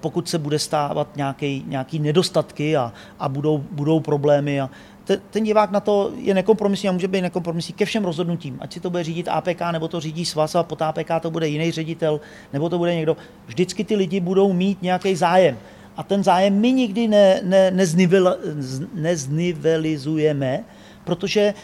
Pokud 0.00 0.28
se 0.28 0.38
bude 0.38 0.58
stávat 0.58 1.16
nějaký, 1.16 1.64
nějaký 1.66 1.98
nedostatky 1.98 2.76
a, 2.76 2.92
a 3.18 3.28
budou, 3.28 3.64
budou 3.70 4.00
problémy. 4.00 4.60
A 4.60 4.70
ten, 5.04 5.20
ten 5.30 5.44
divák 5.44 5.70
na 5.70 5.80
to 5.80 6.12
je 6.16 6.34
nekompromisní 6.34 6.88
a 6.88 6.92
může 6.92 7.08
být 7.08 7.20
nekompromisní 7.20 7.74
ke 7.74 7.84
všem 7.84 8.04
rozhodnutím. 8.04 8.58
Ať 8.60 8.72
si 8.72 8.80
to 8.80 8.90
bude 8.90 9.04
řídit 9.04 9.28
APK, 9.28 9.60
nebo 9.72 9.88
to 9.88 10.00
řídí 10.00 10.24
svaz 10.24 10.54
a 10.54 10.62
pod 10.62 10.82
APK 10.82 11.10
to 11.20 11.30
bude 11.30 11.48
jiný 11.48 11.70
ředitel, 11.70 12.20
nebo 12.52 12.68
to 12.68 12.78
bude 12.78 12.94
někdo. 12.94 13.16
Vždycky 13.46 13.84
ty 13.84 13.96
lidi 13.96 14.20
budou 14.20 14.52
mít 14.52 14.82
nějaký 14.82 15.16
zájem. 15.16 15.58
A 15.96 16.02
ten 16.02 16.24
zájem 16.24 16.60
my 16.60 16.72
nikdy 16.72 17.08
ne, 17.08 17.40
ne, 17.42 17.70
neznivel, 17.70 18.36
neznivelizujeme, 18.94 20.64
protože 21.04 21.54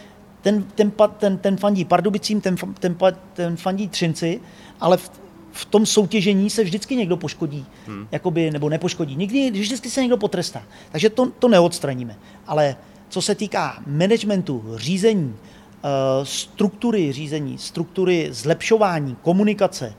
ten, 0.41 0.63
ten, 0.63 0.91
ten, 1.17 1.37
ten 1.37 1.57
fandí 1.57 1.85
Pardubicím, 1.85 2.41
ten, 2.41 2.55
ten, 2.79 2.95
ten 3.33 3.57
fandí 3.57 3.89
Třinci, 3.89 4.39
ale 4.79 4.97
v, 4.97 5.11
v 5.53 5.65
tom 5.65 5.85
soutěžení 5.85 6.49
se 6.49 6.63
vždycky 6.63 6.95
někdo 6.95 7.17
poškodí, 7.17 7.65
hmm. 7.87 8.07
jakoby, 8.11 8.51
nebo 8.51 8.69
nepoškodí. 8.69 9.15
Nikdy, 9.15 9.51
vždycky 9.51 9.89
se 9.89 10.01
někdo 10.01 10.17
potrestá. 10.17 10.63
Takže 10.91 11.09
to, 11.09 11.31
to 11.39 11.47
neodstraníme. 11.47 12.15
Ale 12.47 12.75
co 13.09 13.21
se 13.21 13.35
týká 13.35 13.83
managementu, 13.87 14.63
řízení, 14.75 15.35
eh, 15.35 15.87
struktury 16.23 17.11
řízení, 17.11 17.57
struktury 17.57 18.29
zlepšování, 18.31 19.17
komunikace, 19.21 19.93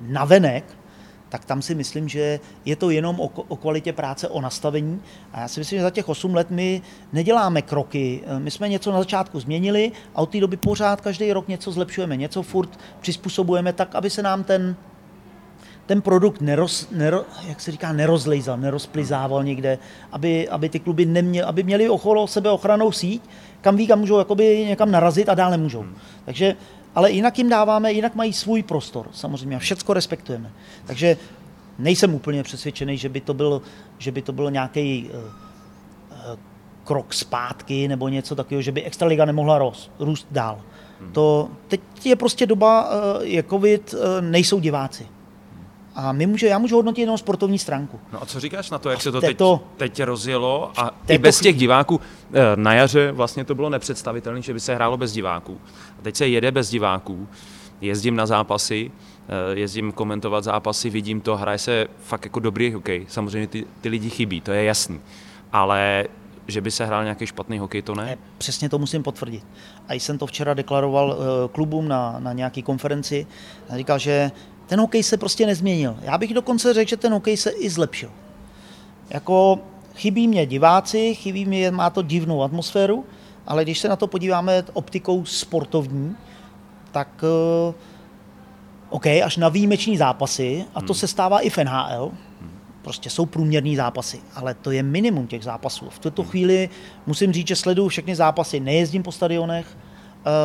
navenek, 0.00 0.64
tak 1.28 1.44
tam 1.44 1.62
si 1.62 1.74
myslím, 1.74 2.08
že 2.08 2.40
je 2.64 2.76
to 2.76 2.90
jenom 2.90 3.20
o, 3.20 3.26
o 3.26 3.56
kvalitě 3.56 3.92
práce, 3.92 4.28
o 4.28 4.40
nastavení. 4.40 5.02
A 5.32 5.40
já 5.40 5.48
si 5.48 5.60
myslím, 5.60 5.78
že 5.78 5.82
za 5.82 5.90
těch 5.90 6.08
8 6.08 6.34
let 6.34 6.50
my 6.50 6.82
neděláme 7.12 7.62
kroky. 7.62 8.20
Eh, 8.26 8.38
my 8.38 8.50
jsme 8.50 8.68
něco 8.68 8.92
na 8.92 8.98
začátku 8.98 9.40
změnili 9.40 9.92
a 10.14 10.22
od 10.22 10.30
té 10.30 10.40
doby 10.40 10.56
pořád 10.56 11.00
každý 11.00 11.32
rok 11.32 11.48
něco 11.48 11.72
zlepšujeme, 11.72 12.16
něco 12.16 12.42
furt 12.42 12.78
přizpůsobujeme 13.00 13.72
tak, 13.72 13.94
aby 13.94 14.10
se 14.10 14.22
nám 14.22 14.44
ten 14.44 14.76
ten 15.90 16.02
produkt 16.02 16.40
neroz, 16.40 16.86
nero, 16.90 17.24
jak 17.48 17.60
se 17.60 17.70
říká, 17.70 17.92
nerozlejzal, 17.92 18.58
nerozplizával 18.58 19.44
někde, 19.44 19.78
aby, 20.12 20.48
aby 20.48 20.68
ty 20.68 20.78
kluby 20.80 21.06
neměli, 21.06 21.46
aby 21.46 21.62
měli 21.62 21.88
okolo 21.88 22.26
sebe 22.26 22.50
ochranou 22.50 22.92
síť, 22.92 23.22
kam 23.60 23.76
ví, 23.76 23.86
kam 23.86 23.98
můžou 23.98 24.18
jakoby 24.18 24.64
někam 24.68 24.90
narazit 24.90 25.28
a 25.28 25.34
dále 25.34 25.56
můžou. 25.56 25.80
Hmm. 25.80 25.96
Takže, 26.24 26.56
ale 26.94 27.10
jinak 27.10 27.38
jim 27.38 27.48
dáváme, 27.48 27.92
jinak 27.92 28.14
mají 28.14 28.32
svůj 28.32 28.62
prostor, 28.62 29.08
samozřejmě, 29.12 29.56
a 29.56 29.58
všecko 29.58 29.94
respektujeme. 29.94 30.50
Takže 30.86 31.16
nejsem 31.78 32.14
úplně 32.14 32.42
přesvědčený, 32.42 32.98
že 32.98 33.08
by 33.08 33.20
to 33.20 33.34
byl, 33.34 33.62
že 33.98 34.12
by 34.12 34.22
to 34.22 34.32
byl 34.32 34.50
nějaký 34.50 35.10
uh, 35.10 35.20
uh, 35.20 36.38
krok 36.84 37.14
zpátky 37.14 37.88
nebo 37.88 38.08
něco 38.08 38.34
takového, 38.34 38.62
že 38.62 38.72
by 38.72 38.82
Extraliga 38.82 39.24
nemohla 39.24 39.58
rost, 39.58 39.90
růst 39.98 40.26
dál. 40.30 40.60
Hmm. 41.00 41.12
To, 41.12 41.48
teď 41.68 41.80
je 42.04 42.16
prostě 42.16 42.46
doba, 42.46 42.90
uh, 42.90 43.22
je 43.22 43.42
covid, 43.42 43.94
uh, 43.94 44.00
nejsou 44.20 44.60
diváci. 44.60 45.06
A 45.94 46.12
my 46.12 46.26
může, 46.26 46.46
já 46.46 46.58
můžu 46.58 46.76
hodnotit 46.76 47.00
jenom 47.00 47.18
sportovní 47.18 47.58
stránku. 47.58 48.00
No 48.12 48.22
a 48.22 48.26
co 48.26 48.40
říkáš 48.40 48.70
na 48.70 48.78
to, 48.78 48.90
jak 48.90 49.02
se 49.02 49.12
to 49.12 49.20
této, 49.20 49.60
teď, 49.76 49.92
teď 49.92 50.04
rozjelo 50.06 50.72
a 50.76 50.90
i 51.08 51.18
bez 51.18 51.40
těch 51.40 51.56
diváků? 51.56 52.00
Eh, 52.32 52.40
na 52.56 52.74
jaře 52.74 53.12
vlastně 53.12 53.44
to 53.44 53.54
bylo 53.54 53.70
nepředstavitelné, 53.70 54.42
že 54.42 54.54
by 54.54 54.60
se 54.60 54.74
hrálo 54.74 54.96
bez 54.96 55.12
diváků. 55.12 55.60
A 55.98 56.02
teď 56.02 56.16
se 56.16 56.28
jede 56.28 56.52
bez 56.52 56.70
diváků, 56.70 57.28
jezdím 57.80 58.16
na 58.16 58.26
zápasy, 58.26 58.90
eh, 59.28 59.58
jezdím 59.58 59.92
komentovat 59.92 60.44
zápasy, 60.44 60.90
vidím 60.90 61.20
to, 61.20 61.36
hraje 61.36 61.58
se 61.58 61.86
fakt 62.02 62.24
jako 62.24 62.40
dobrý 62.40 62.72
hokej. 62.72 63.06
Samozřejmě 63.08 63.46
ty, 63.46 63.66
ty 63.80 63.88
lidi 63.88 64.10
chybí, 64.10 64.40
to 64.40 64.52
je 64.52 64.64
jasný. 64.64 65.00
Ale 65.52 66.06
že 66.50 66.60
by 66.60 66.70
se 66.70 66.86
hrál 66.86 67.02
nějaký 67.02 67.26
špatný 67.26 67.58
hokej, 67.58 67.82
to 67.82 67.94
ne? 67.94 68.18
Přesně 68.38 68.68
to 68.68 68.78
musím 68.78 69.02
potvrdit. 69.02 69.44
A 69.88 69.94
jsem 69.94 70.18
to 70.18 70.26
včera 70.26 70.54
deklaroval 70.54 71.16
eh, 71.16 71.48
klubům 71.48 71.88
na, 71.88 72.16
na 72.18 72.32
nějaké 72.32 72.62
konferenci. 72.62 73.26
Říkal, 73.76 73.98
že 73.98 74.30
ten 74.70 74.80
hokej 74.80 75.02
se 75.02 75.16
prostě 75.16 75.46
nezměnil. 75.46 75.96
Já 76.02 76.18
bych 76.18 76.34
dokonce 76.34 76.74
řekl, 76.74 76.88
že 76.88 76.96
ten 76.96 77.12
hokej 77.12 77.36
se 77.36 77.50
i 77.50 77.70
zlepšil. 77.70 78.10
Jako 79.10 79.58
chybí 79.94 80.28
mě 80.28 80.46
diváci, 80.46 81.14
chybí 81.14 81.44
mě, 81.44 81.70
má 81.70 81.90
to 81.90 82.02
divnou 82.02 82.42
atmosféru, 82.42 83.04
ale 83.46 83.64
když 83.64 83.78
se 83.78 83.88
na 83.88 83.96
to 83.96 84.06
podíváme 84.06 84.64
optikou 84.72 85.24
sportovní, 85.24 86.16
tak 86.92 87.08
uh, 87.68 87.74
OK, 88.90 89.06
až 89.06 89.36
na 89.36 89.48
výjimeční 89.48 89.96
zápasy, 89.96 90.64
a 90.74 90.80
to 90.80 90.92
hmm. 90.92 91.00
se 91.00 91.06
stává 91.06 91.40
i 91.40 91.50
v 91.50 91.58
NHL, 91.58 92.12
prostě 92.82 93.10
jsou 93.10 93.26
průměrní 93.26 93.76
zápasy, 93.76 94.20
ale 94.34 94.54
to 94.54 94.70
je 94.70 94.82
minimum 94.82 95.26
těch 95.26 95.44
zápasů. 95.44 95.86
V 95.90 95.98
tuto 95.98 96.22
hmm. 96.22 96.30
chvíli 96.30 96.68
musím 97.06 97.32
říct, 97.32 97.48
že 97.48 97.56
sleduju 97.56 97.88
všechny 97.88 98.16
zápasy, 98.16 98.60
nejezdím 98.60 99.02
po 99.02 99.12
stadionech, 99.12 99.66
Eh, 99.66 99.89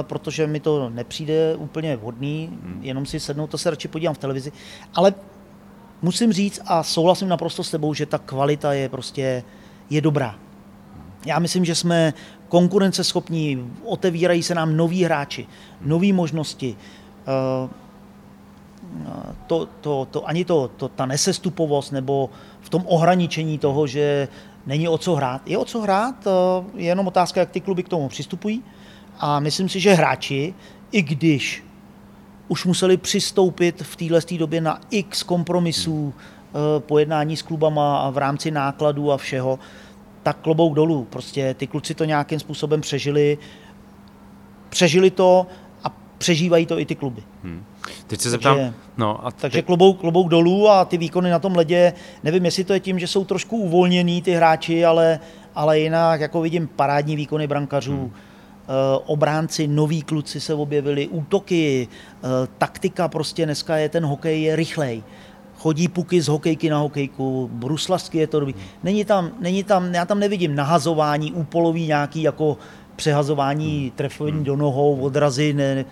protože 0.02 0.48
mi 0.48 0.60
to 0.60 0.90
nepřijde 0.90 1.56
úplně 1.56 1.96
vhodný, 1.96 2.50
hmm. 2.64 2.80
jenom 2.82 3.06
si 3.06 3.20
sednout, 3.20 3.50
to 3.50 3.58
se 3.58 3.70
radši 3.70 3.88
podívám 3.88 4.16
v 4.16 4.18
televizi. 4.18 4.52
Ale 4.94 5.14
musím 6.02 6.34
říct 6.34 6.62
a 6.66 6.84
souhlasím 6.84 7.28
naprosto 7.28 7.64
s 7.64 7.72
tebou, 7.72 7.94
že 7.94 8.06
ta 8.06 8.18
kvalita 8.18 8.74
je 8.74 8.90
prostě 8.90 9.44
je 9.90 10.02
dobrá. 10.02 10.36
Já 11.26 11.40
myslím, 11.40 11.66
že 11.66 11.76
jsme 11.76 12.14
konkurenceschopní, 12.48 13.72
otevírají 13.84 14.44
se 14.44 14.56
nám 14.56 14.78
noví 14.78 15.04
hráči, 15.04 15.48
nové 15.82 16.14
možnosti. 16.14 16.78
Eh, 17.28 17.70
to, 19.48 19.68
to, 19.82 20.08
to, 20.12 20.28
ani 20.28 20.46
to, 20.46 20.70
to, 20.78 20.88
ta 20.88 21.06
nesestupovost 21.06 21.92
nebo 21.92 22.30
v 22.62 22.70
tom 22.70 22.84
ohraničení 22.86 23.58
toho, 23.58 23.88
že 23.88 24.28
není 24.66 24.88
o 24.88 24.98
co 24.98 25.16
hrát. 25.16 25.42
Je 25.46 25.58
o 25.58 25.66
co 25.66 25.82
hrát, 25.82 26.28
eh, 26.28 26.32
je 26.76 26.86
jenom 26.86 27.08
otázka, 27.08 27.40
jak 27.40 27.50
ty 27.50 27.62
kluby 27.62 27.84
k 27.84 27.90
tomu 27.90 28.08
přistupují. 28.08 28.64
A 29.20 29.40
myslím 29.40 29.70
si, 29.70 29.80
že 29.80 29.94
hráči, 29.94 30.54
i 30.92 31.02
když 31.02 31.64
už 32.48 32.66
museli 32.66 32.98
přistoupit 32.98 33.82
v 33.82 33.96
téhle 33.96 34.22
době 34.38 34.62
na 34.62 34.80
x 34.90 35.24
kompromisů 35.24 36.14
hmm. 36.54 36.64
pojednání 36.80 37.38
s 37.38 37.42
klubama 37.42 38.10
v 38.10 38.18
rámci 38.18 38.52
nákladů 38.52 39.12
a 39.12 39.18
všeho, 39.18 39.60
tak 40.24 40.38
klobouk 40.38 40.76
dolů. 40.76 41.08
Prostě 41.10 41.54
ty 41.54 41.68
kluci 41.68 41.94
to 41.94 42.06
nějakým 42.06 42.40
způsobem 42.40 42.82
přežili, 42.82 43.38
přežili 44.70 45.12
to 45.12 45.48
a 45.84 45.92
přežívají 46.18 46.66
to 46.66 46.80
i 46.80 46.86
ty 46.86 46.96
kluby. 46.96 47.24
Hmm. 47.44 47.66
Teď 48.08 48.22
se 48.22 48.30
zeptám, 48.30 48.58
takže, 48.58 48.74
no 48.98 49.26
a 49.26 49.32
teď... 49.32 49.42
takže 49.42 49.62
klobouk, 49.62 50.00
klobouk 50.00 50.30
dolů 50.30 50.70
a 50.70 50.86
ty 50.86 50.98
výkony 50.98 51.30
na 51.30 51.40
tom 51.40 51.56
ledě, 51.56 51.94
nevím, 52.24 52.46
jestli 52.46 52.64
to 52.64 52.74
je 52.74 52.80
tím, 52.80 53.00
že 53.00 53.08
jsou 53.08 53.26
trošku 53.26 53.58
uvolnění 53.58 54.22
ty 54.22 54.32
hráči, 54.32 54.86
ale, 54.86 55.20
ale 55.56 55.80
jinak 55.80 56.22
jako 56.22 56.42
vidím 56.42 56.68
parádní 56.68 57.16
výkony 57.16 57.48
brankařů, 57.48 57.98
hmm 57.98 58.12
Eh, 58.12 58.35
obránci, 59.06 59.68
noví 59.68 60.02
kluci 60.02 60.40
se 60.40 60.54
objevili, 60.54 61.08
útoky, 61.08 61.88
eh, 61.88 62.28
taktika 62.58 63.08
prostě 63.08 63.46
dneska 63.46 63.78
je, 63.78 63.90
ten 63.90 64.06
hokej 64.06 64.42
je 64.42 64.56
rychlej. 64.56 65.04
Chodí 65.58 65.88
puky 65.88 66.22
z 66.22 66.28
hokejky 66.28 66.70
na 66.70 66.78
hokejku, 66.78 67.50
bruslasky 67.54 68.18
je 68.18 68.28
to 68.28 68.40
dobrý. 68.40 68.56
Není 68.84 69.06
tam, 69.06 69.32
není 69.40 69.64
tam, 69.64 69.94
já 69.94 70.06
tam 70.06 70.20
nevidím 70.20 70.56
nahazování, 70.56 71.34
úpolový 71.34 71.88
nějaký 71.88 72.22
jako 72.22 72.58
přehazování, 72.96 73.92
trefení 73.96 74.44
do 74.44 74.56
nohou, 74.56 75.02
odrazy, 75.02 75.54
ne, 75.54 75.86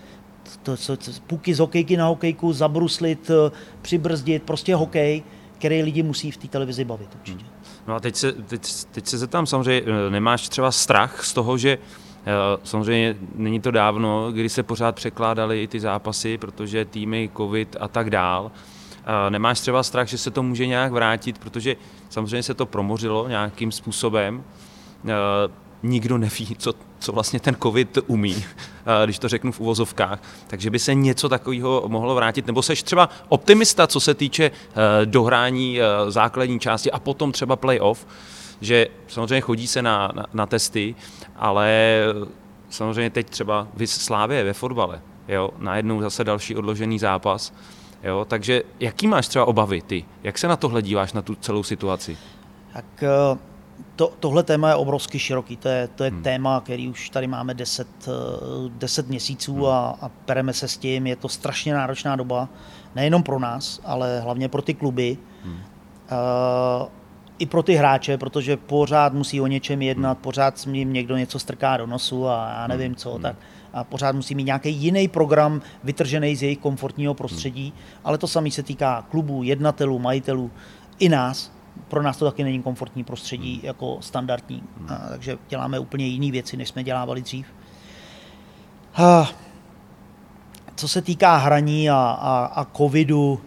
to, 0.64 0.78
to, 0.78 0.98
to, 0.98 1.12
puky 1.28 1.56
z 1.56 1.60
hokejky 1.60 1.98
na 1.98 2.08
hokejku, 2.08 2.54
zabruslit, 2.54 3.30
eh, 3.30 3.52
přibrzdit, 3.82 4.44
prostě 4.44 4.76
hokej, 4.76 5.24
který 5.58 5.84
lidi 5.84 6.04
musí 6.04 6.32
v 6.32 6.38
té 6.38 6.48
televizi 6.48 6.86
bavit 6.86 7.10
určitě. 7.16 7.46
No 7.88 7.96
a 7.96 8.00
teď 8.00 8.16
se, 8.16 8.32
teď, 8.32 8.62
teď 8.92 9.08
se 9.08 9.18
zeptám, 9.18 9.46
samozřejmě 9.46 10.10
nemáš 10.10 10.50
třeba 10.50 10.72
strach 10.72 11.26
z 11.26 11.34
toho, 11.34 11.58
že 11.58 11.78
Eh, 11.78 12.13
samozřejmě 12.64 13.16
není 13.36 13.62
to 13.62 13.72
dávno, 13.72 14.32
kdy 14.32 14.50
se 14.50 14.64
pořád 14.64 14.96
překládaly 14.96 15.64
i 15.64 15.68
ty 15.68 15.80
zápasy, 15.80 16.38
protože 16.38 16.86
týmy, 16.86 17.30
covid 17.38 17.76
a 17.80 17.88
tak 17.88 18.10
dál. 18.10 18.52
Eh, 19.06 19.30
nemáš 19.30 19.60
třeba 19.60 19.84
strach, 19.84 20.08
že 20.08 20.18
se 20.18 20.32
to 20.32 20.44
může 20.44 20.68
nějak 20.68 20.92
vrátit, 20.92 21.38
protože 21.38 21.76
samozřejmě 22.10 22.44
se 22.44 22.54
to 22.54 22.66
promořilo 22.66 23.28
nějakým 23.28 23.72
způsobem. 23.72 24.44
Eh, 25.06 25.12
nikdo 25.84 26.18
neví, 26.18 26.56
co, 26.58 26.74
co 27.00 27.12
vlastně 27.12 27.40
ten 27.40 27.56
covid 27.64 27.98
umí, 28.08 28.46
když 29.06 29.20
to 29.20 29.30
řeknu 29.30 29.52
v 29.52 29.60
uvozovkách. 29.60 30.20
Takže 30.48 30.70
by 30.70 30.80
se 30.80 30.94
něco 30.94 31.30
takového 31.30 31.84
mohlo 31.88 32.16
vrátit. 32.16 32.48
Nebo 32.48 32.62
seš 32.62 32.84
třeba 32.84 33.10
optimista, 33.30 33.88
co 33.88 34.00
se 34.00 34.14
týče 34.14 34.52
dohrání 35.06 35.80
základní 36.08 36.60
části 36.60 36.92
a 36.92 37.00
potom 37.00 37.32
třeba 37.32 37.56
playoff, 37.56 38.08
že 38.62 38.88
samozřejmě 39.08 39.42
chodí 39.42 39.68
se 39.68 39.82
na, 39.82 40.12
na, 40.16 40.26
na 40.34 40.46
testy, 40.46 40.96
ale 41.44 42.00
samozřejmě 42.70 43.10
teď 43.10 43.30
třeba 43.30 43.68
Slávě 43.86 44.44
ve 44.44 44.54
fotbale, 44.54 45.02
jo, 45.28 45.50
najednou 45.58 46.02
zase 46.02 46.24
další 46.24 46.56
odložený 46.56 47.00
zápas, 47.00 47.54
jo, 48.04 48.26
takže 48.26 48.64
jaký 48.80 49.08
máš 49.08 49.28
třeba 49.28 49.46
obavy 49.46 49.82
ty? 49.82 50.06
Jak 50.24 50.38
se 50.38 50.48
na 50.48 50.56
tohle 50.56 50.82
díváš, 50.82 51.14
na 51.14 51.22
tu 51.22 51.36
celou 51.36 51.64
situaci? 51.64 52.18
Tak 52.74 52.86
eh, 53.04 53.38
to, 53.96 54.14
tohle 54.20 54.44
téma 54.44 54.70
je 54.70 54.76
obrovsky 54.76 55.20
široký. 55.20 55.58
To 55.58 55.68
je, 55.68 55.88
to 55.88 56.04
je 56.04 56.10
hmm. 56.10 56.24
téma, 56.24 56.62
který 56.62 56.90
už 56.90 57.10
tady 57.10 57.28
máme 57.28 57.54
10, 57.54 57.88
10 58.70 59.06
eh, 59.06 59.10
měsíců 59.10 59.54
hmm. 59.54 59.66
a, 59.66 59.98
a 60.02 60.10
pereme 60.10 60.54
se 60.54 60.68
s 60.68 60.78
tím. 60.78 61.08
Je 61.08 61.16
to 61.16 61.30
strašně 61.30 61.74
náročná 61.74 62.16
doba, 62.16 62.50
nejenom 62.96 63.24
pro 63.24 63.40
nás, 63.40 63.82
ale 63.86 64.20
hlavně 64.20 64.50
pro 64.50 64.62
ty 64.62 64.74
kluby. 64.74 65.18
Hmm. 65.44 65.54
Uh, 65.54 66.88
i 67.40 67.46
pro 67.46 67.64
ty 67.64 67.76
hráče, 67.76 68.18
protože 68.18 68.58
pořád 68.58 69.14
musí 69.14 69.42
o 69.42 69.48
něčem 69.48 69.82
jednat, 69.82 70.14
hmm. 70.18 70.22
pořád 70.22 70.60
s 70.60 70.66
ním 70.66 70.94
někdo 70.94 71.18
něco 71.18 71.40
strká 71.40 71.78
do 71.78 71.88
nosu 71.88 72.28
a 72.28 72.56
já 72.60 72.68
nevím 72.68 72.88
hmm. 72.88 72.96
co, 72.96 73.14
hmm. 73.14 73.22
tak 73.22 73.36
a 73.74 73.84
pořád 73.84 74.16
musí 74.16 74.36
mít 74.36 74.44
nějaký 74.44 74.74
jiný 74.74 75.08
program 75.08 75.62
vytržený 75.84 76.36
z 76.36 76.44
jejich 76.44 76.58
komfortního 76.58 77.14
prostředí, 77.14 77.74
ale 78.04 78.18
to 78.18 78.28
samé 78.28 78.52
se 78.52 78.64
týká 78.64 79.06
klubů, 79.12 79.44
jednatelů, 79.44 80.00
majitelů. 80.00 80.52
i 81.00 81.10
nás. 81.10 81.52
Pro 81.88 82.02
nás 82.02 82.18
to 82.18 82.26
taky 82.26 82.44
není 82.44 82.62
komfortní 82.64 83.04
prostředí 83.04 83.60
jako 83.64 83.98
standardní, 84.02 84.64
a, 84.88 84.96
takže 85.10 85.38
děláme 85.50 85.80
úplně 85.80 86.06
jiné 86.06 86.32
věci, 86.32 86.58
než 86.58 86.70
jsme 86.70 86.84
dělávali 86.84 87.22
dřív. 87.22 87.48
A, 88.96 89.30
co 90.76 90.88
se 90.88 91.02
týká 91.02 91.38
hraní 91.38 91.90
a, 91.90 91.96
a, 91.96 92.46
a 92.46 92.66
covidu, 92.66 93.42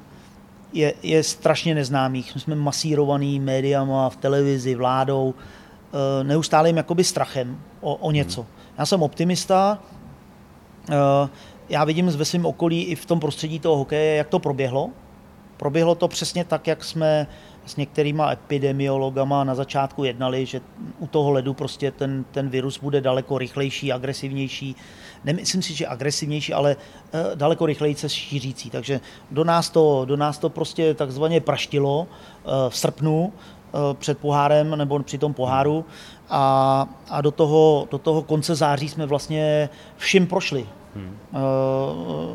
je, 0.72 0.94
je 1.02 1.22
strašně 1.22 1.74
neznámých. 1.74 2.34
My 2.34 2.40
jsme 2.40 2.54
masírovaný 2.54 3.40
médiama, 3.40 4.08
v 4.08 4.16
televizi, 4.16 4.74
vládou, 4.74 5.34
e, 6.20 6.24
neustálým 6.24 6.76
jakoby 6.76 7.04
strachem 7.04 7.60
o, 7.80 7.94
o 7.94 8.10
něco. 8.10 8.46
Já 8.78 8.86
jsem 8.86 9.02
optimista, 9.02 9.78
e, 10.90 10.94
já 11.68 11.84
vidím 11.84 12.06
ve 12.06 12.24
svém 12.24 12.46
okolí 12.46 12.84
i 12.84 12.94
v 12.94 13.06
tom 13.06 13.20
prostředí 13.20 13.58
toho 13.58 13.76
hokeje, 13.76 14.16
jak 14.16 14.28
to 14.28 14.38
proběhlo. 14.38 14.90
Proběhlo 15.56 15.94
to 15.94 16.08
přesně 16.08 16.44
tak, 16.44 16.66
jak 16.66 16.84
jsme 16.84 17.26
s 17.66 17.76
některýma 17.76 18.32
epidemiologama 18.32 19.44
na 19.44 19.54
začátku 19.54 20.04
jednali, 20.04 20.46
že 20.46 20.60
u 20.98 21.06
toho 21.06 21.30
ledu 21.30 21.54
prostě 21.54 21.90
ten, 21.90 22.24
ten 22.30 22.48
virus 22.48 22.78
bude 22.78 23.00
daleko 23.00 23.38
rychlejší, 23.38 23.92
agresivnější. 23.92 24.76
Nemyslím 25.26 25.62
si, 25.62 25.74
že 25.74 25.86
agresivnější, 25.86 26.52
ale 26.52 26.76
uh, 26.76 27.20
daleko 27.34 27.66
rychleji 27.66 27.94
se 27.94 28.08
šířící. 28.08 28.70
Takže 28.70 29.00
do 29.30 29.44
nás 29.44 29.70
to, 29.70 30.04
do 30.04 30.16
nás 30.16 30.38
to 30.38 30.48
prostě 30.48 30.94
takzvaně 30.94 31.40
praštilo 31.40 32.00
uh, 32.00 32.52
v 32.68 32.76
srpnu 32.76 33.32
uh, 33.72 33.94
před 33.94 34.18
pohárem 34.18 34.78
nebo 34.78 35.02
při 35.02 35.18
tom 35.18 35.34
poháru 35.34 35.84
a, 36.30 36.86
a 37.10 37.20
do, 37.20 37.30
toho, 37.30 37.88
do 37.90 37.98
toho 37.98 38.22
konce 38.22 38.54
září 38.54 38.88
jsme 38.88 39.06
vlastně 39.06 39.68
všim 39.96 40.26
prošli. 40.26 40.66
Hmm. 40.94 41.16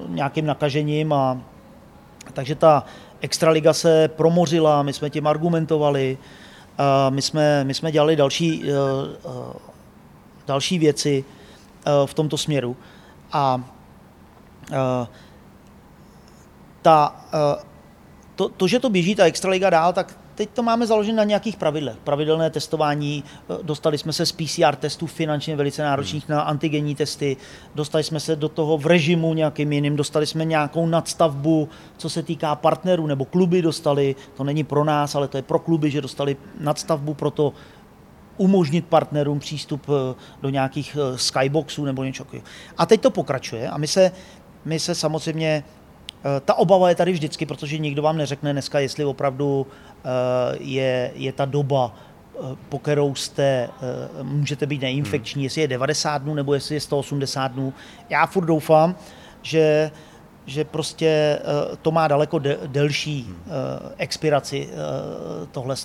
Nějakým 0.08 0.46
nakažením 0.46 1.14
a 1.14 1.42
takže 2.34 2.56
ta 2.56 2.84
Extraliga 3.22 3.74
se 3.74 4.08
promořila, 4.08 4.84
my 4.84 4.94
jsme 4.94 5.10
tím 5.10 5.28
argumentovali, 5.28 6.18
my 7.10 7.22
jsme, 7.22 7.64
my 7.64 7.74
jsme 7.74 7.92
dělali 7.92 8.16
další, 8.16 8.64
další 10.48 10.80
věci 10.80 11.26
v 12.06 12.14
tomto 12.14 12.38
směru. 12.38 12.78
A 13.32 13.64
ta, 16.82 17.26
to, 18.36 18.50
to, 18.50 18.68
že 18.68 18.80
to 18.80 18.90
běží 18.90 19.16
ta 19.16 19.26
Extraliga 19.26 19.70
dál, 19.70 19.94
tak 19.94 20.18
teď 20.36 20.50
to 20.54 20.64
máme 20.64 20.88
založené 20.88 21.18
na 21.18 21.24
nějakých 21.24 21.56
pravidlech. 21.56 21.98
Pravidelné 22.04 22.50
testování, 22.50 23.24
eh, 23.24 23.58
dostali 23.64 23.98
jsme 23.98 24.14
se 24.14 24.26
z 24.26 24.32
PCR 24.32 24.76
testů 24.76 25.08
finančně 25.08 25.56
velice 25.56 25.84
náročných 25.84 26.30
na 26.30 26.42
antigenní 26.42 26.96
testy, 26.96 27.38
dostali 27.76 28.04
jsme 28.04 28.20
se 28.20 28.36
do 28.36 28.50
toho 28.50 28.78
v 28.78 28.86
režimu 28.86 29.34
nějakým 29.34 29.74
jiným, 29.74 29.96
dostali 29.96 30.28
jsme 30.28 30.46
nějakou 30.46 30.86
nadstavbu, 30.86 31.70
co 31.98 32.10
se 32.10 32.24
týká 32.24 32.56
partnerů, 32.56 33.08
nebo 33.08 33.26
kluby 33.26 33.62
dostali, 33.62 34.16
to 34.38 34.44
není 34.44 34.64
pro 34.64 34.84
nás, 34.84 35.16
ale 35.16 35.28
to 35.28 35.38
je 35.38 35.44
pro 35.44 35.60
kluby, 35.60 35.92
že 35.92 36.02
dostali 36.02 36.38
nadstavbu 36.60 37.14
pro 37.14 37.32
to 37.32 37.54
umožnit 38.38 38.86
partnerům 38.86 39.40
přístup 39.40 39.82
eh, 39.90 40.16
do 40.42 40.50
nějakých 40.50 40.98
eh, 41.00 41.18
skyboxů 41.18 41.86
nebo 41.86 42.04
něco 42.04 42.26
A 42.78 42.86
teď 42.86 43.02
to 43.02 43.12
pokračuje 43.12 43.70
a 43.70 43.78
my 43.78 43.88
se, 43.88 44.12
my 44.66 44.80
se 44.80 44.96
samozřejmě 44.96 45.64
ta 46.46 46.54
obava 46.54 46.90
je 46.90 46.96
tady 46.96 47.12
vždycky, 47.12 47.46
protože 47.46 47.78
nikdo 47.78 48.02
vám 48.02 48.18
neřekne 48.18 48.54
dneska, 48.54 48.80
jestli 48.80 49.06
opravdu 49.06 49.68
Eh, 50.06 50.58
je, 50.60 51.12
je 51.16 51.32
ta 51.32 51.46
doba, 51.46 51.96
eh, 52.36 52.56
po 52.70 52.80
kterou 52.80 53.16
jste, 53.16 53.44
eh, 53.44 54.24
můžete 54.24 54.66
být 54.66 54.82
neinfekční, 54.82 55.40
hmm. 55.40 55.44
jestli 55.44 55.62
je 55.62 55.68
90 55.68 56.18
dnů 56.18 56.34
nebo 56.34 56.54
jestli 56.54 56.76
je 56.76 56.82
180 56.82 57.48
dnů. 57.48 57.74
Já 58.10 58.26
furt 58.26 58.46
doufám, 58.46 58.96
že, 59.42 59.92
že 60.46 60.66
prostě 60.66 61.40
to 61.82 61.92
má 61.92 62.08
daleko 62.08 62.40
de, 62.40 62.58
delší 62.68 63.24
hmm. 63.24 63.36
expiraci 63.98 64.70
tohle 65.52 65.76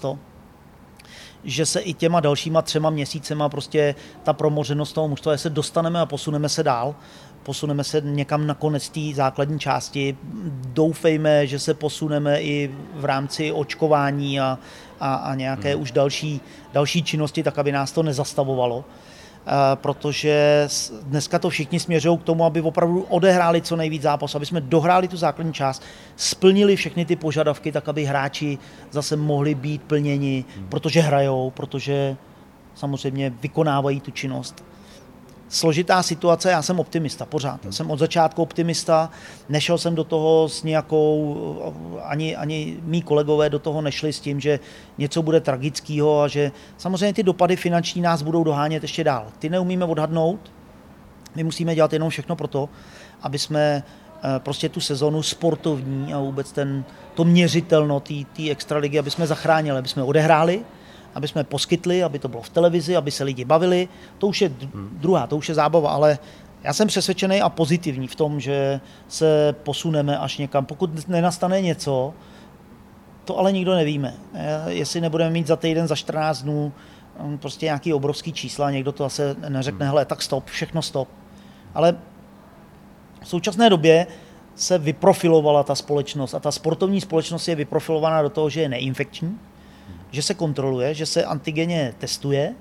že 1.46 1.66
se 1.66 1.80
i 1.80 1.94
těma 1.94 2.20
dalšíma 2.20 2.62
třema 2.62 2.90
měsícema 2.90 3.48
prostě 3.48 3.94
ta 4.22 4.32
promořenost 4.32 4.92
toho 4.92 5.08
mužstva, 5.08 5.36
se 5.36 5.50
dostaneme 5.50 6.00
a 6.00 6.06
posuneme 6.06 6.48
se 6.48 6.62
dál, 6.62 6.94
posuneme 7.42 7.84
se 7.84 8.00
někam 8.00 8.46
na 8.46 8.54
konec 8.54 8.88
té 8.88 9.00
základní 9.14 9.58
části. 9.58 10.16
Doufejme, 10.66 11.46
že 11.46 11.58
se 11.58 11.74
posuneme 11.74 12.42
i 12.42 12.70
v 12.94 13.04
rámci 13.04 13.52
očkování 13.52 14.40
a, 14.40 14.58
a, 15.00 15.14
a 15.14 15.34
nějaké 15.34 15.72
hmm. 15.72 15.82
už 15.82 15.90
další, 15.90 16.40
další 16.72 17.02
činnosti, 17.02 17.42
tak 17.42 17.58
aby 17.58 17.72
nás 17.72 17.92
to 17.92 18.02
nezastavovalo. 18.02 18.84
Uh, 19.46 19.52
protože 19.74 20.68
dneska 21.02 21.38
to 21.38 21.50
všichni 21.50 21.80
směřují 21.80 22.18
k 22.18 22.22
tomu, 22.22 22.44
aby 22.44 22.60
opravdu 22.60 23.02
odehráli 23.02 23.62
co 23.62 23.76
nejvíc 23.76 24.02
zápas, 24.02 24.34
aby 24.34 24.46
jsme 24.46 24.60
dohráli 24.60 25.08
tu 25.08 25.16
základní 25.16 25.52
část, 25.52 25.82
splnili 26.16 26.76
všechny 26.76 27.04
ty 27.04 27.16
požadavky, 27.16 27.72
tak 27.72 27.88
aby 27.88 28.04
hráči 28.04 28.58
zase 28.90 29.16
mohli 29.16 29.54
být 29.54 29.82
plněni, 29.82 30.44
hmm. 30.56 30.66
protože 30.68 31.00
hrajou, 31.00 31.50
protože 31.50 32.16
samozřejmě 32.74 33.32
vykonávají 33.42 34.00
tu 34.00 34.10
činnost 34.10 34.64
složitá 35.48 36.02
situace, 36.02 36.50
já 36.50 36.62
jsem 36.62 36.80
optimista 36.80 37.26
pořád. 37.26 37.64
Já 37.64 37.72
jsem 37.72 37.90
od 37.90 37.98
začátku 37.98 38.42
optimista, 38.42 39.10
nešel 39.48 39.78
jsem 39.78 39.94
do 39.94 40.04
toho 40.04 40.48
s 40.48 40.62
nějakou, 40.62 41.74
ani, 42.02 42.36
ani 42.36 42.76
mý 42.82 43.02
kolegové 43.02 43.50
do 43.50 43.58
toho 43.58 43.80
nešli 43.80 44.12
s 44.12 44.20
tím, 44.20 44.40
že 44.40 44.60
něco 44.98 45.22
bude 45.22 45.40
tragického 45.40 46.22
a 46.22 46.28
že 46.28 46.52
samozřejmě 46.78 47.12
ty 47.12 47.22
dopady 47.22 47.56
finanční 47.56 48.02
nás 48.02 48.22
budou 48.22 48.44
dohánět 48.44 48.82
ještě 48.82 49.04
dál. 49.04 49.26
Ty 49.38 49.48
neumíme 49.48 49.84
odhadnout, 49.84 50.52
my 51.34 51.44
musíme 51.44 51.74
dělat 51.74 51.92
jenom 51.92 52.10
všechno 52.10 52.36
pro 52.36 52.48
to, 52.48 52.68
aby 53.22 53.38
jsme 53.38 53.82
eh, 53.82 54.38
prostě 54.38 54.68
tu 54.68 54.80
sezonu 54.80 55.22
sportovní 55.22 56.14
a 56.14 56.18
vůbec 56.18 56.52
ten, 56.52 56.84
to 57.14 57.24
měřitelno 57.24 58.00
té 58.00 58.50
extraligy, 58.50 58.98
aby 58.98 59.10
jsme 59.10 59.26
zachránili, 59.26 59.78
aby 59.78 59.88
jsme 59.88 60.02
odehráli, 60.02 60.64
aby 61.16 61.28
jsme 61.28 61.44
poskytli, 61.44 62.02
aby 62.02 62.18
to 62.18 62.28
bylo 62.28 62.42
v 62.42 62.48
televizi, 62.48 62.96
aby 62.96 63.10
se 63.10 63.24
lidi 63.24 63.44
bavili. 63.44 63.88
To 64.18 64.26
už 64.26 64.40
je 64.42 64.52
druhá, 64.74 65.26
to 65.26 65.36
už 65.36 65.48
je 65.48 65.54
zábava, 65.54 65.90
ale 65.90 66.18
já 66.62 66.72
jsem 66.72 66.88
přesvědčený 66.88 67.42
a 67.42 67.48
pozitivní 67.48 68.08
v 68.08 68.14
tom, 68.14 68.40
že 68.40 68.80
se 69.08 69.54
posuneme 69.62 70.18
až 70.18 70.38
někam. 70.38 70.66
Pokud 70.66 71.08
nenastane 71.08 71.60
něco, 71.60 72.14
to 73.24 73.38
ale 73.38 73.52
nikdo 73.52 73.74
nevíme. 73.74 74.14
Jestli 74.66 75.00
nebudeme 75.00 75.30
mít 75.30 75.46
za 75.46 75.56
týden, 75.56 75.88
za 75.88 75.96
14 75.96 76.42
dnů 76.42 76.72
um, 77.20 77.38
prostě 77.38 77.66
nějaký 77.66 77.94
obrovský 77.94 78.32
čísla, 78.32 78.70
někdo 78.70 78.92
to 78.92 79.04
asi 79.04 79.22
neřekne, 79.48 79.86
hmm. 79.86 79.90
hele, 79.90 80.04
tak 80.04 80.22
stop, 80.22 80.44
všechno 80.46 80.82
stop. 80.82 81.08
Ale 81.74 81.96
v 83.22 83.28
současné 83.28 83.70
době 83.70 84.06
se 84.54 84.78
vyprofilovala 84.78 85.62
ta 85.62 85.74
společnost 85.74 86.34
a 86.34 86.40
ta 86.40 86.52
sportovní 86.52 87.00
společnost 87.00 87.48
je 87.48 87.54
vyprofilovaná 87.54 88.22
do 88.22 88.30
toho, 88.30 88.50
že 88.50 88.60
je 88.60 88.68
neinfekční, 88.68 89.38
že 90.16 90.22
se 90.22 90.34
kontroluje, 90.34 90.94
že 90.94 91.06
se 91.06 91.24
antigeně 91.24 91.94
testuje 91.98 92.54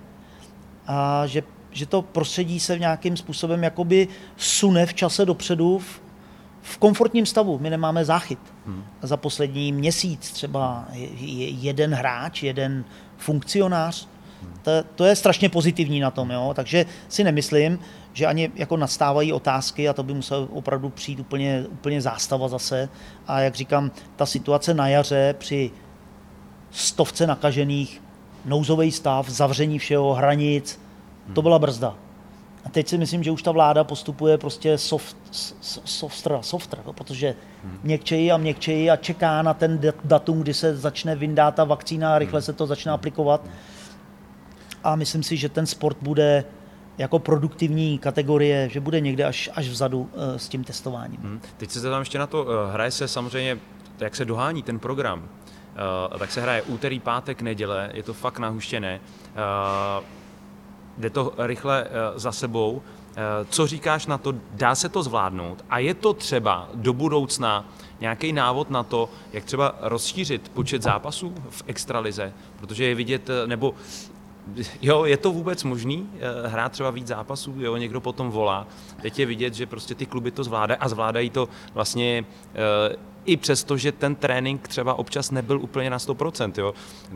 a 0.88 1.28
že, 1.28 1.44
že 1.72 1.86
to 1.86 2.02
prostředí 2.02 2.60
se 2.60 2.76
v 2.76 2.80
nějakým 2.80 3.18
způsobem 3.18 3.64
jakoby 3.64 4.08
sune 4.38 4.86
v 4.86 4.94
čase 4.94 5.26
dopředu 5.26 5.80
v, 5.80 6.02
v 6.62 6.78
komfortním 6.78 7.26
stavu. 7.26 7.60
My 7.60 7.70
nemáme 7.70 8.06
záchyt. 8.06 8.40
Hmm. 8.66 8.84
Za 9.02 9.18
poslední 9.18 9.72
měsíc 9.72 10.32
třeba 10.32 10.86
jeden 11.66 11.94
hráč, 11.94 12.44
jeden 12.44 12.86
funkcionář, 13.18 14.08
to, 14.62 14.72
to 14.96 15.06
je 15.06 15.16
strašně 15.16 15.50
pozitivní 15.50 16.00
na 16.00 16.12
tom. 16.12 16.32
Jo? 16.32 16.52
Takže 16.56 16.86
si 17.08 17.24
nemyslím, 17.24 17.80
že 18.14 18.26
ani 18.26 18.52
jako 18.56 18.78
nastávají 18.78 19.34
otázky 19.34 19.90
a 19.90 19.94
to 19.94 20.04
by 20.04 20.14
musel 20.14 20.48
opravdu 20.52 20.90
přijít 20.90 21.20
úplně, 21.20 21.66
úplně 21.72 22.02
zástava 22.02 22.48
zase. 22.48 22.90
A 23.28 23.40
jak 23.40 23.56
říkám, 23.56 23.92
ta 24.16 24.26
situace 24.26 24.74
na 24.74 24.88
jaře 24.88 25.36
při 25.38 25.72
stovce 26.76 27.28
nakažených, 27.28 28.02
nouzový 28.46 28.92
stav, 28.92 29.30
zavření 29.30 29.80
všeho, 29.80 30.14
hranic, 30.14 30.80
to 31.34 31.42
byla 31.42 31.60
brzda. 31.60 31.96
A 32.66 32.70
teď 32.70 32.88
si 32.88 32.98
myslím, 32.98 33.24
že 33.24 33.32
už 33.32 33.44
ta 33.44 33.52
vláda 33.52 33.84
postupuje 33.84 34.38
prostě 34.38 34.78
soft, 34.78 35.18
softra, 35.86 36.42
softra, 36.42 36.84
protože 36.92 37.36
měkčejí 37.84 38.32
a 38.32 38.38
měkčejí 38.38 38.92
a 38.92 38.96
čeká 38.96 39.42
na 39.42 39.54
ten 39.54 39.82
datum, 40.04 40.42
kdy 40.42 40.54
se 40.54 40.76
začne 40.76 41.16
vyndat 41.16 41.56
ta 41.56 41.64
vakcína 41.64 42.16
a 42.16 42.20
rychle 42.20 42.42
se 42.42 42.54
to 42.54 42.68
začne 42.68 42.92
aplikovat. 42.92 43.46
A 44.84 44.96
myslím 44.96 45.24
si, 45.24 45.38
že 45.38 45.50
ten 45.50 45.66
sport 45.66 45.98
bude 46.02 46.44
jako 46.98 47.20
produktivní 47.20 48.00
kategorie, 48.00 48.70
že 48.70 48.80
bude 48.80 49.00
někde 49.00 49.26
až, 49.26 49.50
až 49.54 49.68
vzadu 49.68 50.00
uh, 50.00 50.10
s 50.38 50.50
tím 50.50 50.64
testováním. 50.64 51.20
Hmm. 51.22 51.42
Teď 51.58 51.72
se 51.72 51.82
tam 51.82 52.02
ještě 52.02 52.20
na 52.20 52.28
to, 52.28 52.44
uh, 52.44 52.50
hraje 52.74 52.92
se 52.92 53.08
samozřejmě, 53.08 53.58
jak 54.00 54.16
se 54.16 54.26
dohání 54.26 54.64
ten 54.64 54.80
program. 54.80 55.30
Uh, 56.12 56.18
tak 56.18 56.32
se 56.32 56.42
hraje 56.42 56.62
úterý, 56.62 57.00
pátek, 57.00 57.42
neděle, 57.42 57.90
je 57.94 58.04
to 58.04 58.14
fakt 58.14 58.40
nahuštěné. 58.40 59.00
Uh, 60.00 60.06
jde 60.98 61.10
to 61.10 61.34
rychle 61.38 61.84
uh, 61.84 61.90
za 62.20 62.32
sebou. 62.32 62.82
Co 63.50 63.68
říkáš 63.68 64.08
na 64.08 64.18
to, 64.18 64.34
dá 64.52 64.76
se 64.76 64.90
to 64.90 65.04
zvládnout 65.04 65.66
a 65.70 65.80
je 65.80 65.94
to 65.94 66.14
třeba 66.14 66.70
do 66.74 66.94
budoucna 66.94 67.66
nějaký 68.00 68.34
návod 68.34 68.70
na 68.70 68.84
to, 68.84 69.10
jak 69.34 69.44
třeba 69.44 69.76
rozšířit 69.82 70.50
počet 70.50 70.82
zápasů 70.82 71.34
v 71.50 71.64
extralize, 71.68 72.34
protože 72.60 72.84
je 72.86 72.96
vidět, 72.96 73.30
nebo 73.46 73.74
Jo, 74.82 75.06
je 75.06 75.18
to 75.18 75.32
vůbec 75.32 75.64
možný 75.64 76.10
eh, 76.20 76.48
hrát 76.48 76.72
třeba 76.72 76.92
víc 76.92 77.08
zápasů, 77.08 77.56
jo, 77.58 77.78
někdo 77.78 78.02
potom 78.02 78.30
volá. 78.30 78.68
Teď 79.02 79.20
je 79.20 79.26
vidět, 79.26 79.54
že 79.54 79.66
prostě 79.66 79.96
ty 79.96 80.06
kluby 80.06 80.32
to 80.32 80.44
zvládají 80.44 80.80
a 80.80 80.90
zvládají 80.90 81.30
to 81.30 81.50
vlastně 81.74 82.26
e, 82.56 82.96
i 83.26 83.38
přesto, 83.38 83.78
že 83.78 83.92
ten 83.92 84.16
trénink 84.16 84.68
třeba 84.68 84.94
občas 84.94 85.32
nebyl 85.32 85.62
úplně 85.62 85.90
na 85.90 85.98
100%. 85.98 86.52
Jo. 86.58 86.74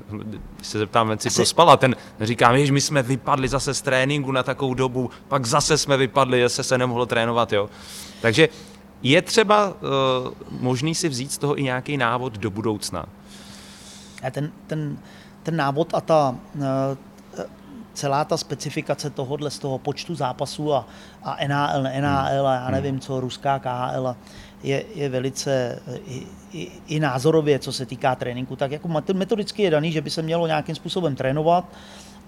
Když 0.09 0.41
se 0.61 0.79
zeptám, 0.79 1.07
Venci 1.07 1.27
Asi... 1.27 1.35
prospala, 1.35 1.77
ten 1.77 1.95
říkám, 2.21 2.65
že 2.65 2.71
my 2.71 2.81
jsme 2.81 3.03
vypadli 3.03 3.47
zase 3.47 3.73
z 3.73 3.81
tréninku 3.81 4.31
na 4.31 4.43
takovou 4.43 4.73
dobu, 4.73 5.09
pak 5.27 5.45
zase 5.45 5.77
jsme 5.77 5.97
vypadli, 5.97 6.41
zase 6.41 6.63
se 6.63 6.77
nemohlo 6.77 7.05
trénovat. 7.05 7.53
Jo. 7.53 7.69
Takže 8.21 8.49
je 9.03 9.21
třeba 9.21 9.67
uh, 9.67 9.73
možný 10.59 10.95
si 10.95 11.09
vzít 11.09 11.31
z 11.31 11.37
toho 11.37 11.59
i 11.59 11.63
nějaký 11.63 11.97
návod 11.97 12.37
do 12.37 12.49
budoucna. 12.49 13.05
A 14.23 14.31
ten, 14.31 14.51
ten, 14.67 14.97
ten 15.43 15.55
návod 15.55 15.93
a 15.93 16.01
ta, 16.01 16.35
uh, 16.55 16.63
celá 17.99 18.25
ta 18.25 18.37
specifikace 18.37 19.09
tohohle 19.09 19.51
z 19.51 19.59
toho 19.59 19.77
počtu 19.77 20.15
zápasů 20.15 20.73
a, 20.73 20.87
a 21.23 21.47
NAL, 21.47 21.83
NAL 21.83 22.47
a 22.47 22.53
já 22.53 22.63
hmm. 22.63 22.71
nevím 22.71 22.99
co, 22.99 23.19
ruská 23.19 23.59
KHL, 23.59 24.15
je, 24.63 24.83
je 24.95 25.09
velice 25.09 25.79
i, 26.07 26.27
i, 26.53 26.71
i 26.87 26.99
názorově, 26.99 27.59
co 27.59 27.73
se 27.73 27.85
týká 27.85 28.15
tréninku, 28.15 28.55
tak 28.55 28.71
jako 28.71 28.87
metodicky 29.13 29.63
je 29.63 29.71
daný, 29.71 29.91
že 29.91 30.01
by 30.01 30.09
se 30.09 30.21
mělo 30.21 30.47
nějakým 30.47 30.75
způsobem 30.75 31.15
trénovat 31.15 31.65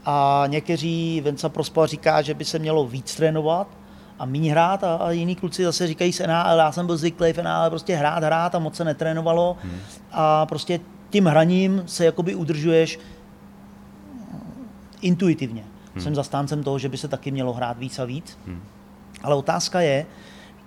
a 0.06 0.44
někteří, 0.48 1.22
Venca 1.22 1.50
Prospal 1.50 1.88
říká, 1.88 2.22
že 2.22 2.34
by 2.34 2.46
se 2.46 2.60
mělo 2.60 2.88
víc 2.88 3.16
trénovat, 3.16 3.68
a 4.20 4.26
méně 4.26 4.52
hrát 4.52 4.84
a, 4.84 4.96
a 4.96 5.12
jiní 5.12 5.36
kluci 5.36 5.64
zase 5.64 5.88
říkají 5.88 6.14
se 6.14 6.28
NAL, 6.28 6.58
já 6.58 6.72
jsem 6.72 6.86
byl 6.86 6.98
zvyklý 6.98 7.34
v 7.34 7.38
NAL 7.38 7.70
prostě 7.70 7.96
hrát, 7.96 8.24
hrát 8.24 8.56
a 8.56 8.60
moc 8.60 8.76
se 8.76 8.84
netrénovalo 8.84 9.58
hmm. 9.64 9.80
a 10.12 10.46
prostě 10.46 10.80
tím 11.10 11.26
hraním 11.26 11.84
se 11.86 12.06
jakoby 12.06 12.36
udržuješ 12.36 13.00
intuitivně. 15.02 15.64
Hmm. 15.94 16.04
Jsem 16.04 16.16
zastáncem 16.16 16.64
toho, 16.64 16.80
že 16.80 16.90
by 16.90 16.98
se 16.98 17.08
taky 17.08 17.32
mělo 17.32 17.54
hrát 17.54 17.78
víc 17.78 18.00
a 18.00 18.06
víc, 18.06 18.38
hmm. 18.48 18.62
ale 19.24 19.36
otázka 19.36 19.82
je, 19.82 20.06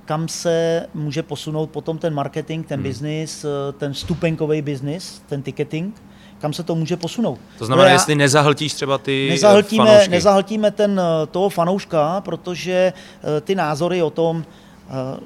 kam 0.04 0.28
se 0.28 0.86
může 0.94 1.22
posunout 1.22 1.70
potom 1.70 1.98
ten 1.98 2.14
marketing, 2.14 2.66
ten 2.66 2.80
hmm. 2.80 2.88
business, 2.88 3.46
ten 3.78 3.94
stupenkový 3.94 4.62
business, 4.62 5.22
ten 5.28 5.42
ticketing, 5.42 6.02
kam 6.44 6.52
se 6.52 6.62
to 6.62 6.74
může 6.74 6.96
posunout. 6.96 7.38
To 7.58 7.66
znamená, 7.66 7.88
já, 7.88 7.92
jestli 7.94 8.14
nezahltíš 8.14 8.74
třeba 8.74 8.98
ty 8.98 9.28
nezahltíme, 9.30 9.86
fanoušky. 9.86 10.10
Nezahltíme 10.10 10.70
ten, 10.70 11.00
eh, 11.00 11.26
toho 11.26 11.48
fanouška, 11.48 12.20
protože 12.20 12.92
eh, 12.92 13.40
ty 13.40 13.54
názory 13.54 14.02
o 14.02 14.10
tom, 14.10 14.44
eh, 14.44 15.20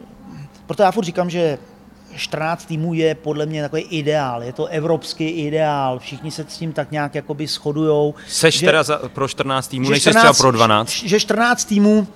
proto 0.67 0.83
já 0.83 0.91
furt 0.91 1.05
říkám, 1.05 1.31
že 1.31 1.59
14 2.17 2.65
týmů 2.65 2.95
je 2.95 3.15
podle 3.15 3.47
mě 3.47 3.63
takový 3.63 3.83
ideál, 3.83 4.43
je 4.43 4.53
to 4.53 4.67
evropský 4.67 5.25
ideál, 5.25 5.99
všichni 5.99 6.31
se 6.31 6.45
s 6.49 6.59
tím 6.59 6.73
tak 6.73 6.91
nějak 6.91 7.15
jakoby 7.15 7.47
shodujou. 7.47 8.15
Seš 8.29 8.59
že, 8.59 8.67
teda 8.67 8.83
za, 8.83 9.01
pro 9.09 9.29
14 9.29 9.69
týmů, 9.69 9.91
nejsi 9.91 10.11
třeba 10.11 10.33
pro 10.33 10.51
12? 10.51 10.91
Že 10.91 11.21
14 11.21 11.65
týmů 11.65 12.07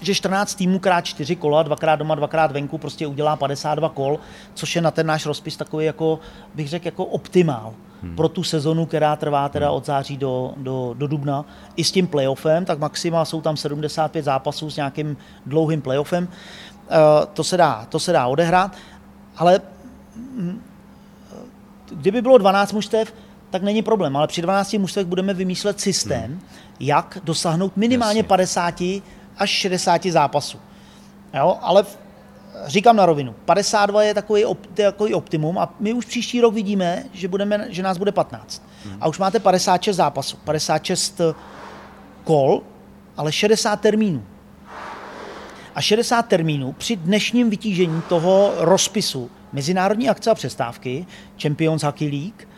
že 0.00 0.14
14 0.14 0.54
týmů 0.54 0.78
krát 0.78 1.00
4 1.04 1.36
kola, 1.36 1.62
dvakrát 1.62 1.96
doma, 1.96 2.14
dvakrát 2.14 2.52
venku, 2.52 2.78
prostě 2.78 3.06
udělá 3.06 3.36
52 3.36 3.88
kol, 3.88 4.18
což 4.54 4.76
je 4.76 4.82
na 4.82 4.90
ten 4.90 5.06
náš 5.06 5.26
rozpis 5.26 5.56
takový 5.56 5.86
jako, 5.86 6.20
bych 6.54 6.68
řekl, 6.68 6.86
jako 6.86 7.04
optimál 7.04 7.74
hmm. 8.02 8.16
pro 8.16 8.28
tu 8.28 8.42
sezonu, 8.42 8.86
která 8.86 9.16
trvá 9.16 9.48
teda 9.48 9.66
hmm. 9.66 9.76
od 9.76 9.86
září 9.86 10.16
do, 10.16 10.52
do, 10.56 10.94
do 10.98 11.06
dubna. 11.06 11.44
I 11.76 11.84
s 11.84 11.92
tím 11.92 12.06
playoffem, 12.06 12.64
tak 12.64 12.78
maxima 12.78 13.24
jsou 13.24 13.40
tam 13.40 13.56
75 13.56 14.24
zápasů 14.24 14.70
s 14.70 14.76
nějakým 14.76 15.16
dlouhým 15.46 15.82
playoffem. 15.82 16.24
Uh, 16.24 17.26
to, 17.34 17.44
se 17.44 17.56
dá, 17.56 17.86
to 17.88 17.98
se 17.98 18.12
dá 18.12 18.26
odehrát, 18.26 18.76
ale 19.38 19.60
mm, 20.16 20.62
kdyby 21.90 22.22
bylo 22.22 22.38
12 22.38 22.72
mužstev, 22.72 23.14
tak 23.50 23.62
není 23.62 23.82
problém, 23.82 24.16
ale 24.16 24.26
při 24.26 24.42
12 24.42 24.72
mužstvech 24.72 25.06
budeme 25.06 25.34
vymýšlet 25.34 25.80
systém, 25.80 26.24
hmm. 26.24 26.40
jak 26.80 27.18
dosáhnout 27.24 27.76
minimálně 27.76 28.18
Jasně. 28.18 28.28
50 28.28 28.74
až 29.38 29.50
60 29.50 30.06
zápasů. 30.06 30.58
Jo, 31.34 31.58
ale 31.60 31.84
říkám 32.66 32.96
na 32.96 33.06
rovinu, 33.06 33.34
52 33.44 34.02
je 34.02 34.14
takový, 34.14 34.44
op, 34.44 34.66
takový 34.66 35.14
optimum 35.14 35.58
a 35.58 35.74
my 35.80 35.92
už 35.92 36.04
příští 36.04 36.40
rok 36.40 36.54
vidíme, 36.54 37.04
že, 37.12 37.28
budeme, 37.28 37.66
že 37.68 37.82
nás 37.82 37.98
bude 37.98 38.12
15. 38.12 38.62
Hmm. 38.84 38.98
A 39.00 39.08
už 39.08 39.18
máte 39.18 39.40
56 39.40 39.96
zápasů, 39.96 40.36
56 40.44 41.20
kol, 42.24 42.62
ale 43.16 43.32
60 43.32 43.80
termínů. 43.80 44.24
A 45.78 45.80
60 45.80 46.22
termínů 46.22 46.72
při 46.72 46.96
dnešním 46.96 47.50
vytížení 47.50 48.02
toho 48.08 48.52
rozpisu 48.56 49.30
mezinárodní 49.52 50.08
akce 50.08 50.30
a 50.30 50.34
přestávky, 50.34 51.06
Champions 51.42 51.82
Hockey 51.82 52.10
League, 52.10 52.48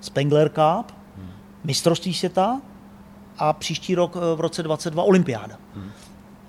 Spengler 0.00 0.48
Cup, 0.48 0.92
hmm. 1.16 1.30
mistrovství 1.64 2.14
světa 2.14 2.60
a 3.38 3.52
příští 3.52 3.94
rok 3.94 4.16
eh, 4.16 4.36
v 4.36 4.40
roce 4.40 4.62
22 4.62 5.02
olympiáda. 5.02 5.58
Hmm 5.74 5.90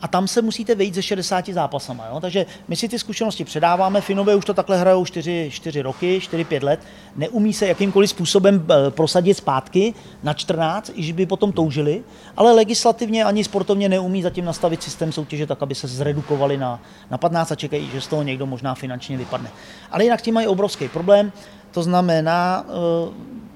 a 0.02 0.08
tam 0.08 0.28
se 0.28 0.42
musíte 0.42 0.76
vejít 0.76 0.96
ze 0.96 1.02
60 1.02 1.50
zápasama. 1.50 2.08
Jo? 2.08 2.20
Takže 2.20 2.46
my 2.68 2.76
si 2.76 2.90
ty 2.90 3.00
zkušenosti 3.00 3.44
předáváme, 3.44 4.02
Finové 4.02 4.36
už 4.36 4.46
to 4.46 4.54
takhle 4.54 4.78
hrajou 4.78 5.06
4, 5.06 5.50
4 5.54 5.82
roky, 5.82 6.20
4-5 6.24 6.64
let, 6.64 6.80
neumí 7.16 7.54
se 7.54 7.68
jakýmkoliv 7.68 8.10
způsobem 8.10 8.68
eh, 8.70 8.92
prosadit 8.92 9.34
zpátky 9.34 9.94
na 10.24 10.34
14, 10.34 10.92
i 10.96 11.04
že 11.04 11.14
by 11.14 11.26
potom 11.26 11.52
toužili, 11.52 12.04
ale 12.38 12.54
legislativně 12.54 13.24
ani 13.24 13.44
sportovně 13.44 13.90
neumí 13.90 14.22
zatím 14.22 14.46
nastavit 14.46 14.84
systém 14.84 15.12
soutěže 15.12 15.48
tak, 15.48 15.64
aby 15.64 15.76
se 15.76 15.88
zredukovali 15.88 16.58
na, 16.58 16.82
na 17.12 17.18
15 17.18 17.52
a 17.52 17.56
čekají, 17.56 17.90
že 17.94 18.02
z 18.02 18.08
toho 18.08 18.24
někdo 18.24 18.46
možná 18.46 18.76
finančně 18.76 19.18
vypadne. 19.18 19.50
Ale 19.92 20.04
jinak 20.04 20.22
tím 20.22 20.34
mají 20.34 20.48
obrovský 20.48 20.88
problém, 20.88 21.32
to 21.72 21.84
znamená, 21.84 22.66
eh, 22.68 23.12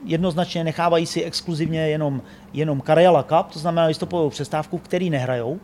jednoznačně 0.05 0.63
nechávají 0.63 1.05
si 1.05 1.23
exkluzivně 1.23 1.89
jenom, 1.89 2.21
jenom 2.53 2.81
Karjala 2.81 3.23
Cup, 3.23 3.53
to 3.53 3.59
znamená 3.59 3.87
listopadovou 3.87 4.29
přestávku, 4.29 4.77
který 4.77 5.09
nehrajou, 5.09 5.59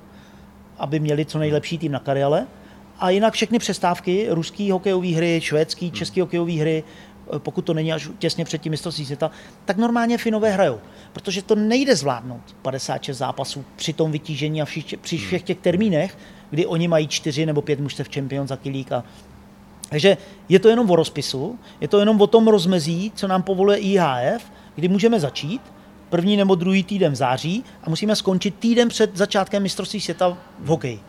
aby 0.82 1.00
měli 1.00 1.26
co 1.26 1.40
nejlepší 1.40 1.78
tým 1.78 1.92
na 1.92 2.00
kariale. 2.00 2.48
A 3.00 3.10
jinak 3.10 3.34
všechny 3.34 3.60
přestávky, 3.60 4.28
ruský 4.30 4.72
hokejové 4.72 5.08
hry, 5.08 5.40
švédský, 5.44 5.86
hmm. 5.86 5.96
český 5.96 6.22
hokejové 6.22 6.54
hry, 6.54 6.84
eh, 7.36 7.40
pokud 7.40 7.62
to 7.62 7.74
není 7.74 7.94
až 7.94 8.10
těsně 8.20 8.46
před 8.46 8.62
tím 8.62 8.72
mistrovství 8.72 9.06
světa, 9.06 9.32
tak 9.66 9.78
normálně 9.78 10.18
Finové 10.18 10.52
hrajou. 10.52 10.80
Protože 11.14 11.42
to 11.42 11.56
nejde 11.56 11.96
zvládnout 11.96 12.56
56 12.62 13.18
zápasů 13.18 13.66
při 13.76 13.94
tom 13.94 14.12
vytížení 14.12 14.62
a 14.62 14.66
všich, 14.66 14.98
při 15.02 15.18
hmm. 15.18 15.26
všech 15.26 15.44
těch 15.44 15.58
termínech, 15.58 16.18
kdy 16.50 16.66
oni 16.66 16.88
mají 16.88 17.08
čtyři 17.08 17.46
nebo 17.46 17.62
pět 17.62 17.80
mužstev 17.80 18.10
Champions 18.14 18.50
za 18.50 18.58
League 18.66 18.94
a 18.94 19.04
takže 19.90 20.18
je 20.50 20.60
to 20.60 20.70
jenom 20.70 20.92
o 20.92 20.96
rozpisu, 20.96 21.60
je 21.82 21.88
to 21.88 22.00
jenom 22.00 22.22
o 22.22 22.28
tom 22.28 22.48
rozmezí, 22.48 23.12
co 23.16 23.28
nám 23.28 23.44
povoluje 23.44 23.78
IHF, 23.78 24.52
kdy 24.76 24.88
můžeme 24.88 25.20
začít 25.20 25.62
první 26.12 26.38
nebo 26.38 26.56
druhý 26.56 26.84
týden 26.84 27.12
v 27.12 27.16
září 27.16 27.64
a 27.84 27.90
musíme 27.90 28.16
skončit 28.16 28.56
týden 28.60 28.90
před 28.90 29.18
začátkem 29.18 29.64
mistrovství 29.64 30.02
světa 30.02 30.38
v 30.60 30.68
hokeji. 30.68 31.00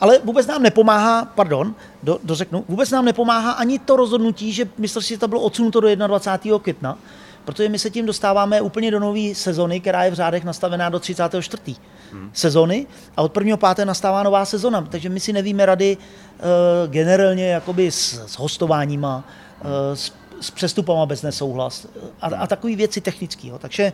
Ale 0.00 0.18
vůbec 0.24 0.46
nám 0.46 0.62
nepomáhá, 0.62 1.24
pardon, 1.24 1.74
do, 2.02 2.18
dořeknu, 2.24 2.64
vůbec 2.68 2.90
nám 2.90 3.04
nepomáhá 3.04 3.52
ani 3.52 3.78
to 3.78 3.96
rozhodnutí, 3.96 4.52
že 4.52 4.68
mistrovství 4.78 5.14
světa 5.16 5.26
bylo 5.26 5.40
odsunuto 5.40 5.80
do 5.80 6.06
21. 6.06 6.58
května, 6.58 6.98
protože 7.44 7.68
my 7.68 7.78
se 7.78 7.90
tím 7.90 8.06
dostáváme 8.06 8.60
úplně 8.60 8.90
do 8.90 9.00
nové 9.00 9.34
sezony, 9.34 9.80
která 9.80 10.04
je 10.04 10.10
v 10.10 10.14
řádech 10.14 10.44
nastavená 10.44 10.88
do 10.88 11.00
34. 11.00 11.76
Hmm. 12.12 12.30
sezony 12.32 12.86
a 13.16 13.22
od 13.22 13.36
1. 13.36 13.56
páté 13.56 13.84
nastává 13.84 14.22
nová 14.22 14.44
sezona, 14.44 14.82
takže 14.82 15.08
my 15.08 15.20
si 15.20 15.32
nevíme 15.32 15.66
rady 15.66 15.96
uh, 15.96 16.92
generálně 16.92 17.48
jakoby 17.48 17.90
s, 17.90 18.24
s 18.26 18.38
hostováníma, 18.38 19.24
uh, 19.64 19.70
s 19.94 20.12
s 20.40 20.50
přestupama 20.50 21.06
bez 21.06 21.22
nesouhlas 21.22 21.86
a, 22.20 22.26
a 22.26 22.46
takové 22.46 22.76
věci 22.76 23.00
technické. 23.00 23.48
Takže 23.58 23.92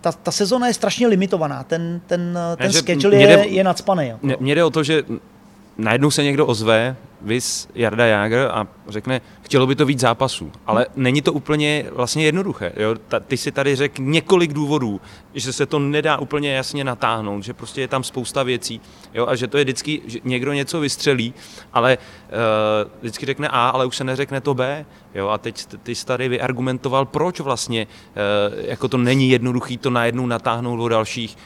ta, 0.00 0.12
ta 0.12 0.30
sezona 0.30 0.66
je 0.66 0.74
strašně 0.74 1.06
limitovaná, 1.06 1.64
ten, 1.64 2.00
ten, 2.06 2.38
ten 2.56 2.72
schedule 2.72 3.16
je, 3.16 3.48
je 3.48 3.64
nadspaný. 3.64 4.08
Jo. 4.08 4.36
Mně 4.40 4.54
jde 4.54 4.64
o 4.64 4.70
to, 4.70 4.82
že 4.82 5.02
najednou 5.78 6.10
se 6.10 6.22
někdo 6.22 6.46
ozve, 6.46 6.96
vys 7.20 7.68
Jarda 7.74 8.06
Jágr 8.06 8.48
a 8.52 8.66
řekne, 8.88 9.20
chtělo 9.42 9.66
by 9.66 9.74
to 9.74 9.86
víc 9.86 10.00
zápasů. 10.00 10.52
Ale 10.66 10.86
není 10.96 11.22
to 11.22 11.32
úplně 11.32 11.86
vlastně 11.92 12.24
jednoduché. 12.24 12.72
Jo? 12.76 12.94
Ta, 13.08 13.20
ty 13.20 13.36
si 13.36 13.52
tady 13.52 13.76
řekl 13.76 14.02
několik 14.02 14.52
důvodů, 14.52 15.00
že 15.34 15.52
se 15.52 15.66
to 15.66 15.78
nedá 15.78 16.16
úplně 16.16 16.52
jasně 16.52 16.84
natáhnout, 16.84 17.44
že 17.44 17.54
prostě 17.54 17.80
je 17.80 17.88
tam 17.88 18.04
spousta 18.04 18.42
věcí 18.42 18.80
jo? 19.14 19.26
a 19.26 19.34
že 19.34 19.46
to 19.46 19.58
je 19.58 19.64
vždycky, 19.64 20.02
že 20.06 20.18
někdo 20.24 20.52
něco 20.52 20.80
vystřelí, 20.80 21.34
ale 21.72 21.98
uh, 21.98 22.90
vždycky 23.00 23.26
řekne 23.26 23.48
A, 23.48 23.68
ale 23.68 23.86
už 23.86 23.96
se 23.96 24.04
neřekne 24.04 24.40
to 24.40 24.54
B. 24.54 24.86
Jo? 25.14 25.28
A 25.28 25.38
teď 25.38 25.66
ty 25.82 25.94
jsi 25.94 26.06
tady 26.06 26.28
vyargumentoval, 26.28 27.04
proč 27.04 27.40
vlastně 27.40 27.86
uh, 27.86 28.64
jako 28.64 28.88
to 28.88 28.98
není 28.98 29.30
jednoduchý 29.30 29.78
to 29.78 29.90
najednou 29.90 30.26
natáhnout 30.26 30.80
o, 30.80 30.88
dalších, 30.88 31.36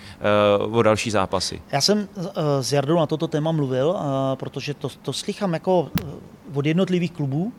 uh, 0.69 0.77
o 0.77 0.83
další 0.83 1.11
zápasy. 1.11 1.63
Já 1.73 1.81
jsem 1.81 2.09
uh, 2.17 2.25
s 2.61 2.73
Jardou 2.73 2.97
na 2.97 3.07
toto 3.07 3.29
téma 3.29 3.53
mluvil, 3.53 3.89
uh, 3.89 4.01
protože 4.35 4.75
to, 4.75 4.89
to 5.03 5.13
slychám 5.13 5.55
jako 5.61 5.91
od 6.55 6.67
jednotlivých 6.67 7.13
klubů, 7.13 7.53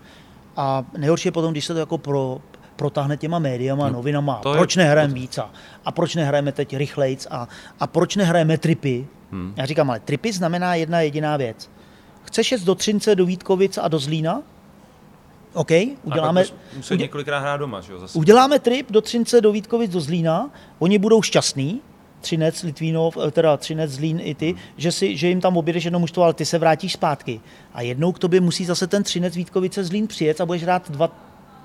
a 0.57 0.85
nejhorší 0.97 1.27
je 1.27 1.31
potom, 1.31 1.51
když 1.51 1.65
se 1.65 1.73
to 1.73 1.79
jako 1.79 1.97
pro, 1.97 2.41
protáhne 2.75 3.17
těma 3.17 3.39
médiama, 3.39 3.87
no, 3.87 3.93
novinama. 3.93 4.35
Proč 4.35 4.75
nehrajeme 4.75 5.13
víc 5.13 5.37
a, 5.37 5.49
a 5.85 5.91
proč 5.91 6.15
nehrajeme 6.15 6.51
teď 6.51 6.77
rychlejc 6.77 7.27
a, 7.31 7.47
a 7.79 7.87
proč 7.87 8.15
nehrajeme 8.15 8.57
tripy. 8.57 9.07
Hmm. 9.31 9.53
Já 9.55 9.65
říkám, 9.65 9.89
ale 9.89 9.99
tripy 9.99 10.33
znamená 10.33 10.75
jedna 10.75 11.01
jediná 11.01 11.37
věc. 11.37 11.69
Chceš 12.23 12.51
jet 12.51 12.63
do 12.63 12.75
Třince, 12.75 13.15
do 13.15 13.25
Vítkovic 13.25 13.77
a 13.77 13.87
do 13.87 13.99
Zlína? 13.99 14.41
OK, 15.53 15.71
uděláme... 16.03 16.43
Musí 16.77 16.97
několikrát 16.97 17.39
hrát 17.39 17.57
doma, 17.57 17.81
že 17.81 17.93
jo? 17.93 17.99
Zase. 17.99 18.17
Uděláme 18.17 18.59
trip 18.59 18.91
do 18.91 19.01
Třince, 19.01 19.41
do 19.41 19.51
Vítkovic, 19.51 19.91
do 19.91 20.01
Zlína, 20.01 20.49
oni 20.79 20.97
budou 20.97 21.21
šťastní, 21.21 21.81
Třinec, 22.21 22.63
Litvínov, 22.63 23.17
eh, 23.27 23.31
teda 23.31 23.57
Třinec, 23.57 23.91
Zlín 23.91 24.19
i 24.23 24.35
ty, 24.35 24.55
že, 24.77 24.91
si, 24.91 25.17
že 25.17 25.27
jim 25.27 25.41
tam 25.41 25.57
objedeš 25.57 25.83
jedno 25.83 25.99
mužstvo, 25.99 26.23
ale 26.23 26.33
ty 26.33 26.45
se 26.45 26.57
vrátíš 26.57 26.93
zpátky. 26.93 27.41
A 27.73 27.81
jednou 27.81 28.11
k 28.11 28.19
tobě 28.19 28.41
musí 28.41 28.65
zase 28.65 28.87
ten 28.87 29.03
Třinec, 29.03 29.35
Vítkovice, 29.35 29.83
Zlín 29.83 30.07
přijet 30.07 30.41
a 30.41 30.45
budeš 30.45 30.63
hrát 30.63 30.91
dva, 30.91 31.09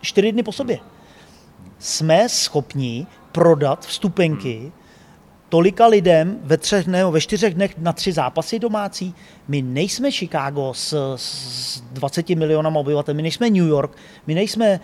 čtyři 0.01 0.33
dny 0.33 0.43
po 0.43 0.53
sobě. 0.53 0.79
Jsme 1.79 2.29
schopni 2.29 3.07
prodat 3.33 3.87
vstupenky 3.87 4.73
tolika 5.49 5.87
lidem 5.87 6.39
ve 6.43 6.57
třech 6.57 6.87
nebo 6.87 7.11
ve 7.11 7.21
čtyřech 7.21 7.55
dnech 7.55 7.79
na 7.79 7.93
tři 7.93 8.13
zápasy 8.13 8.59
domácí. 8.59 9.15
My 9.49 9.63
nejsme 9.63 10.11
Chicago 10.11 10.75
s, 10.75 11.15
s 11.17 11.81
20 11.93 12.29
milionama 12.29 12.81
obyvatel, 12.81 13.15
my 13.15 13.23
nejsme 13.23 13.51
New 13.51 13.67
York, 13.67 13.97
my 14.27 14.35
nejsme 14.35 14.81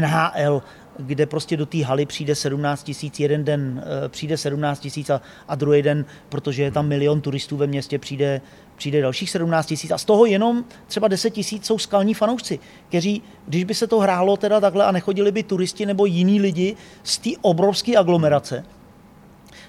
NHL, 0.00 0.62
kde 0.98 1.26
prostě 1.26 1.56
do 1.56 1.66
té 1.66 1.84
haly 1.84 2.06
přijde 2.06 2.34
17 2.34 2.82
tisíc, 2.82 3.20
jeden 3.20 3.44
den 3.44 3.82
uh, 3.84 4.08
přijde 4.08 4.36
17 4.36 4.80
tisíc 4.80 5.10
a, 5.10 5.20
a 5.48 5.54
druhý 5.54 5.82
den, 5.82 6.04
protože 6.28 6.62
je 6.62 6.70
tam 6.70 6.88
milion 6.88 7.20
turistů 7.20 7.56
ve 7.56 7.66
městě, 7.66 7.98
přijde, 7.98 8.40
přijde 8.76 9.00
dalších 9.00 9.30
17 9.30 9.66
tisíc. 9.66 9.90
A 9.90 9.98
z 9.98 10.04
toho 10.04 10.26
jenom 10.26 10.64
třeba 10.86 11.08
10 11.08 11.30
tisíc 11.30 11.66
jsou 11.66 11.78
skalní 11.78 12.14
fanoušci, 12.14 12.58
kteří, 12.88 13.22
když 13.46 13.64
by 13.64 13.74
se 13.74 13.86
to 13.86 13.98
hrálo 13.98 14.36
teda 14.36 14.60
takhle 14.60 14.84
a 14.84 14.92
nechodili 14.92 15.32
by 15.32 15.42
turisti 15.42 15.86
nebo 15.86 16.06
jiní 16.06 16.40
lidi 16.40 16.76
z 17.02 17.18
té 17.18 17.30
obrovské 17.40 17.96
aglomerace, 17.96 18.64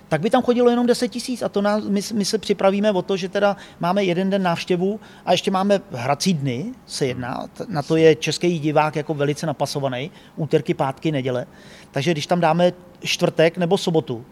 tak 0.10 0.22
by 0.22 0.30
tam 0.30 0.44
chodilo 0.44 0.70
jenom 0.70 0.88
10 0.88 1.08
tisíc 1.08 1.42
a 1.42 1.50
to 1.50 1.62
nás, 1.62 1.84
my, 1.84 2.02
my, 2.14 2.26
se 2.26 2.38
připravíme 2.38 2.92
o 2.92 3.02
to, 3.02 3.18
že 3.18 3.30
teda 3.30 3.58
máme 3.80 4.04
jeden 4.04 4.30
den 4.30 4.44
návštěvu 4.44 5.00
a 5.26 5.32
ještě 5.32 5.52
máme 5.52 5.82
hrací 5.92 6.34
dny, 6.34 6.66
se 6.86 7.06
jedná, 7.06 7.48
na 7.68 7.82
to 7.82 7.96
je 7.96 8.16
český 8.16 8.60
divák 8.60 8.96
jako 8.96 9.14
velice 9.14 9.46
napasovaný, 9.46 10.12
úterky, 10.36 10.74
pátky, 10.74 11.12
neděle. 11.12 11.46
Takže 11.92 12.12
když 12.12 12.28
tam 12.28 12.40
dáme 12.40 12.74
čtvrtek 13.04 13.58
nebo 13.58 13.78
sobotu, 13.78 14.26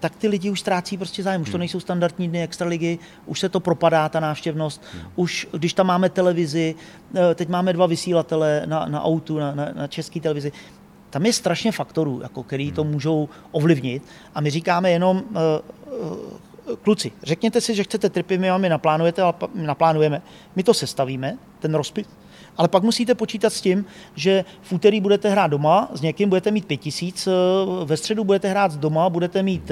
tak 0.00 0.16
ty 0.16 0.28
lidi 0.28 0.50
už 0.50 0.60
ztrácí 0.60 0.96
prostě 0.96 1.22
zájem. 1.22 1.42
Už 1.42 1.48
to 1.48 1.52
hmm. 1.52 1.58
nejsou 1.58 1.80
standardní 1.80 2.28
dny 2.28 2.42
extraligy, 2.42 2.98
už 3.26 3.40
se 3.40 3.48
to 3.48 3.60
propadá, 3.60 4.08
ta 4.08 4.20
návštěvnost. 4.20 4.82
Hmm. 4.92 5.02
Už 5.16 5.48
když 5.52 5.72
tam 5.72 5.86
máme 5.86 6.10
televizi, 6.10 6.74
eh, 7.14 7.34
teď 7.34 7.48
máme 7.48 7.72
dva 7.72 7.86
vysílatele 7.86 8.62
na, 8.66 8.86
na 8.86 9.04
autu, 9.04 9.38
na, 9.38 9.54
na, 9.54 9.72
na 9.74 9.86
české 9.86 10.20
televizi, 10.20 10.52
tam 11.10 11.26
je 11.26 11.32
strašně 11.32 11.72
faktorů, 11.72 12.20
jako, 12.22 12.42
který 12.42 12.72
to 12.72 12.82
hmm. 12.82 12.92
můžou 12.92 13.28
ovlivnit 13.50 14.02
a 14.34 14.40
my 14.40 14.50
říkáme 14.50 14.90
jenom, 14.90 15.16
uh, 15.16 15.34
uh, 16.00 16.76
kluci, 16.82 17.12
řekněte 17.22 17.60
si, 17.60 17.74
že 17.74 17.84
chcete 17.84 18.10
tripy, 18.10 18.38
my 18.38 18.50
vám 18.50 18.64
je 18.64 18.70
naplánujete, 18.70 19.22
ale 19.22 19.34
naplánujeme. 19.54 20.22
My 20.56 20.62
to 20.62 20.74
sestavíme, 20.74 21.38
ten 21.58 21.74
rozpis, 21.74 22.06
ale 22.56 22.68
pak 22.68 22.82
musíte 22.82 23.14
počítat 23.14 23.52
s 23.52 23.60
tím, 23.60 23.84
že 24.14 24.44
v 24.62 24.72
úterý 24.72 25.00
budete 25.00 25.30
hrát 25.30 25.46
doma, 25.46 25.88
s 25.94 26.00
někým 26.00 26.28
budete 26.28 26.50
mít 26.50 26.64
pět 26.64 26.76
tisíc, 26.76 27.26
eh, 27.26 27.30
ve 27.84 27.96
středu 27.96 28.24
budete 28.24 28.48
hrát 28.48 28.76
doma, 28.76 29.10
budete 29.10 29.42
mít 29.42 29.70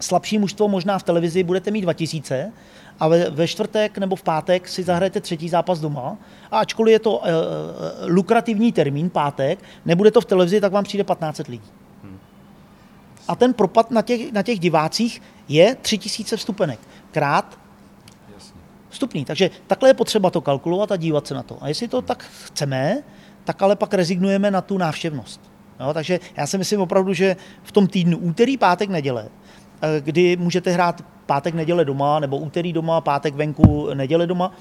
slabší 0.00 0.38
mužstvo 0.38 0.68
možná 0.68 0.98
v 0.98 1.02
televizi, 1.02 1.42
budete 1.42 1.70
mít 1.70 1.80
2000 1.80 2.52
a 3.00 3.08
ve, 3.08 3.30
ve 3.30 3.48
čtvrtek 3.48 3.98
nebo 3.98 4.16
v 4.16 4.22
pátek 4.22 4.68
si 4.68 4.82
zahrajete 4.82 5.20
třetí 5.20 5.48
zápas 5.48 5.80
doma 5.80 6.16
a 6.50 6.58
ačkoliv 6.58 6.92
je 6.92 6.98
to 6.98 7.18
uh, 7.18 7.24
lukrativní 8.06 8.72
termín, 8.72 9.10
pátek, 9.10 9.58
nebude 9.84 10.10
to 10.10 10.20
v 10.20 10.24
televizi, 10.24 10.60
tak 10.60 10.72
vám 10.72 10.84
přijde 10.84 11.04
15 11.04 11.48
lidí. 11.48 11.70
Hmm. 12.02 12.18
A 13.28 13.34
ten 13.36 13.54
propad 13.54 13.90
na 13.90 14.02
těch, 14.02 14.32
na 14.32 14.42
těch 14.42 14.58
divácích 14.58 15.22
je 15.48 15.74
3000 15.74 16.36
vstupenek. 16.36 16.80
Krát 17.10 17.58
vstupný. 18.90 19.24
Takže 19.24 19.50
takhle 19.66 19.88
je 19.88 19.94
potřeba 19.94 20.30
to 20.30 20.40
kalkulovat 20.40 20.92
a 20.92 20.96
dívat 20.96 21.26
se 21.26 21.34
na 21.34 21.42
to. 21.42 21.58
A 21.60 21.68
jestli 21.68 21.88
to 21.88 22.02
tak 22.02 22.24
chceme, 22.44 23.02
tak 23.44 23.62
ale 23.62 23.76
pak 23.76 23.94
rezignujeme 23.94 24.50
na 24.50 24.60
tu 24.60 24.78
návštěvnost. 24.78 25.40
No, 25.80 25.94
takže 25.94 26.20
já 26.36 26.46
si 26.46 26.58
myslím 26.58 26.80
opravdu, 26.80 27.12
že 27.14 27.36
v 27.62 27.72
tom 27.72 27.86
týdnu 27.86 28.18
úterý, 28.18 28.58
pátek, 28.58 28.90
neděle, 28.90 29.28
kdy 30.00 30.36
můžete 30.36 30.70
hrát 30.70 31.04
pátek, 31.26 31.54
neděle 31.54 31.84
doma, 31.84 32.20
nebo 32.20 32.38
úterý 32.38 32.72
doma, 32.72 33.00
pátek 33.00 33.34
venku, 33.34 33.94
neděle 33.94 34.26
doma. 34.26 34.52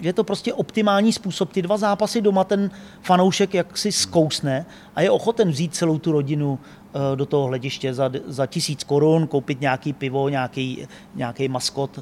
Je 0.00 0.12
to 0.12 0.24
prostě 0.24 0.54
optimální 0.54 1.12
způsob. 1.12 1.52
Ty 1.52 1.62
dva 1.62 1.76
zápasy 1.76 2.20
doma 2.20 2.44
ten 2.44 2.70
fanoušek 3.02 3.54
jak 3.54 3.78
si 3.78 3.92
zkousne 3.92 4.66
a 4.96 5.00
je 5.00 5.10
ochoten 5.10 5.50
vzít 5.50 5.74
celou 5.74 5.98
tu 5.98 6.12
rodinu 6.12 6.58
eh, 6.58 7.16
do 7.16 7.26
toho 7.26 7.46
hlediště 7.46 7.94
za, 7.94 8.10
za 8.26 8.46
tisíc 8.46 8.84
korun, 8.84 9.26
koupit 9.26 9.60
nějaký 9.60 9.92
pivo, 9.92 10.28
nějaký, 10.28 10.86
nějaký 11.14 11.48
maskot, 11.48 12.00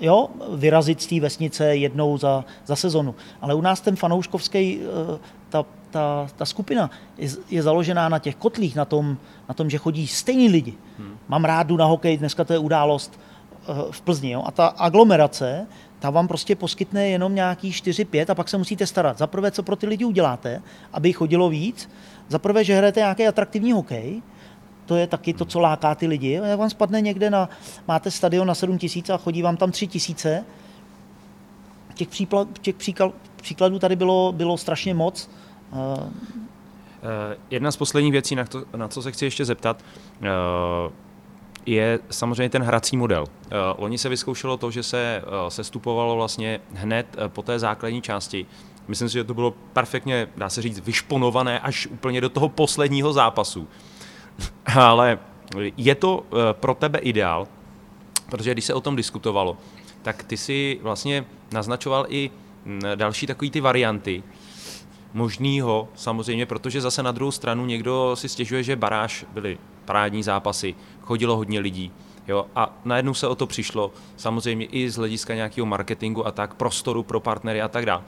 jo, 0.00 0.28
vyrazit 0.54 1.02
z 1.02 1.06
té 1.06 1.20
vesnice 1.20 1.76
jednou 1.76 2.18
za, 2.18 2.44
za 2.66 2.76
sezonu. 2.76 3.14
Ale 3.40 3.54
u 3.54 3.60
nás 3.60 3.80
ten 3.80 3.96
fanouškovský, 3.96 4.80
eh, 4.80 5.18
ta, 5.48 5.64
ta, 5.90 6.28
ta 6.36 6.44
skupina 6.44 6.90
je, 7.18 7.28
je 7.50 7.62
založená 7.62 8.08
na 8.08 8.18
těch 8.18 8.36
kotlích, 8.36 8.76
na 8.76 8.84
tom, 8.84 9.16
na 9.48 9.54
tom 9.54 9.70
že 9.70 9.78
chodí 9.78 10.06
stejní 10.06 10.48
lidi. 10.48 10.74
Hmm. 10.98 11.18
Mám 11.28 11.44
rádu 11.44 11.76
na 11.76 11.84
hokej, 11.84 12.16
dneska 12.16 12.44
to 12.44 12.52
je 12.52 12.58
událost 12.58 13.20
eh, 13.68 13.72
v 13.90 14.00
Plzni. 14.00 14.30
Jo? 14.30 14.42
A 14.46 14.50
ta 14.50 14.66
aglomerace, 14.66 15.66
ta 15.98 16.10
vám 16.10 16.28
prostě 16.28 16.56
poskytne 16.56 17.08
jenom 17.08 17.34
nějaký 17.34 17.70
4-5 17.70 18.26
a 18.28 18.34
pak 18.34 18.48
se 18.48 18.58
musíte 18.58 18.86
starat. 18.86 19.18
Za 19.18 19.26
prvé, 19.26 19.50
co 19.50 19.62
pro 19.62 19.76
ty 19.76 19.86
lidi 19.86 20.04
uděláte, 20.04 20.62
aby 20.92 21.12
chodilo 21.12 21.48
víc. 21.48 21.90
Za 22.28 22.38
prvé, 22.38 22.64
že 22.64 22.76
hrajete 22.76 23.00
nějaký 23.00 23.26
atraktivní 23.26 23.72
hokej, 23.72 24.22
to 24.86 24.96
je 24.96 25.06
taky 25.06 25.32
to, 25.32 25.44
co 25.44 25.60
láká 25.60 25.94
ty 25.94 26.06
lidi. 26.06 26.32
Jak 26.32 26.58
vám 26.58 26.70
spadne 26.70 27.00
někde 27.00 27.30
na, 27.30 27.48
máte 27.88 28.10
stadion 28.10 28.46
na 28.46 28.54
7 28.54 28.78
tisíc 28.78 29.10
a 29.10 29.16
chodí 29.16 29.42
vám 29.42 29.56
tam 29.56 29.70
3 29.70 29.86
tisíce, 29.86 30.44
těch, 31.94 32.08
přípla, 32.08 32.46
těch 32.60 32.74
příkal, 32.74 33.12
příkladů 33.36 33.78
tady 33.78 33.96
bylo, 33.96 34.32
bylo 34.32 34.58
strašně 34.58 34.94
moc. 34.94 35.30
Uh, 35.72 36.04
Jedna 37.50 37.70
z 37.70 37.76
posledních 37.76 38.12
věcí, 38.12 38.34
na, 38.34 38.44
to, 38.44 38.64
na 38.76 38.88
co 38.88 39.02
se 39.02 39.12
chci 39.12 39.24
ještě 39.24 39.44
zeptat, 39.44 39.84
uh, 40.20 40.26
je 41.66 41.98
samozřejmě 42.10 42.48
ten 42.48 42.62
hrací 42.62 42.96
model. 42.96 43.22
Uh, 43.22 43.28
loni 43.78 43.98
se 43.98 44.08
vyzkoušelo 44.08 44.56
to, 44.56 44.70
že 44.70 44.82
se 44.82 45.22
sestupovalo 45.48 46.16
vlastně 46.16 46.60
hned 46.74 47.06
po 47.28 47.42
té 47.42 47.58
základní 47.58 48.02
části. 48.02 48.46
Myslím 48.88 49.08
si, 49.08 49.12
že 49.12 49.24
to 49.24 49.34
bylo 49.34 49.54
perfektně, 49.72 50.28
dá 50.36 50.48
se 50.48 50.62
říct, 50.62 50.80
vyšponované 50.80 51.60
až 51.60 51.86
úplně 51.86 52.20
do 52.20 52.28
toho 52.28 52.48
posledního 52.48 53.12
zápasu. 53.12 53.68
Ale 54.74 55.18
je 55.76 55.94
to 55.94 56.26
pro 56.52 56.74
tebe 56.74 56.98
ideál, 56.98 57.48
protože 58.30 58.52
když 58.52 58.64
se 58.64 58.74
o 58.74 58.80
tom 58.80 58.96
diskutovalo, 58.96 59.56
tak 60.02 60.22
ty 60.22 60.36
si 60.36 60.78
vlastně 60.82 61.24
naznačoval 61.52 62.06
i 62.08 62.30
mm, 62.64 62.80
další 62.94 63.26
takové 63.26 63.50
ty 63.50 63.60
varianty, 63.60 64.22
možného, 65.14 65.88
samozřejmě, 65.94 66.46
protože 66.46 66.80
zase 66.80 67.02
na 67.02 67.12
druhou 67.12 67.30
stranu 67.30 67.66
někdo 67.66 68.16
si 68.16 68.28
stěžuje, 68.28 68.62
že 68.62 68.76
baráž 68.76 69.24
byly 69.32 69.58
parádní 69.84 70.22
zápasy, 70.22 70.74
chodilo 71.00 71.36
hodně 71.36 71.60
lidí, 71.60 71.92
jo, 72.28 72.46
a 72.56 72.78
najednou 72.84 73.14
se 73.14 73.28
o 73.28 73.34
to 73.34 73.46
přišlo, 73.46 73.92
samozřejmě 74.16 74.66
i 74.66 74.90
z 74.90 74.96
hlediska 74.96 75.34
nějakého 75.34 75.66
marketingu 75.66 76.26
a 76.26 76.30
tak, 76.30 76.54
prostoru 76.54 77.02
pro 77.02 77.20
partnery 77.20 77.62
a 77.62 77.68
tak 77.68 77.86
dále. 77.86 78.02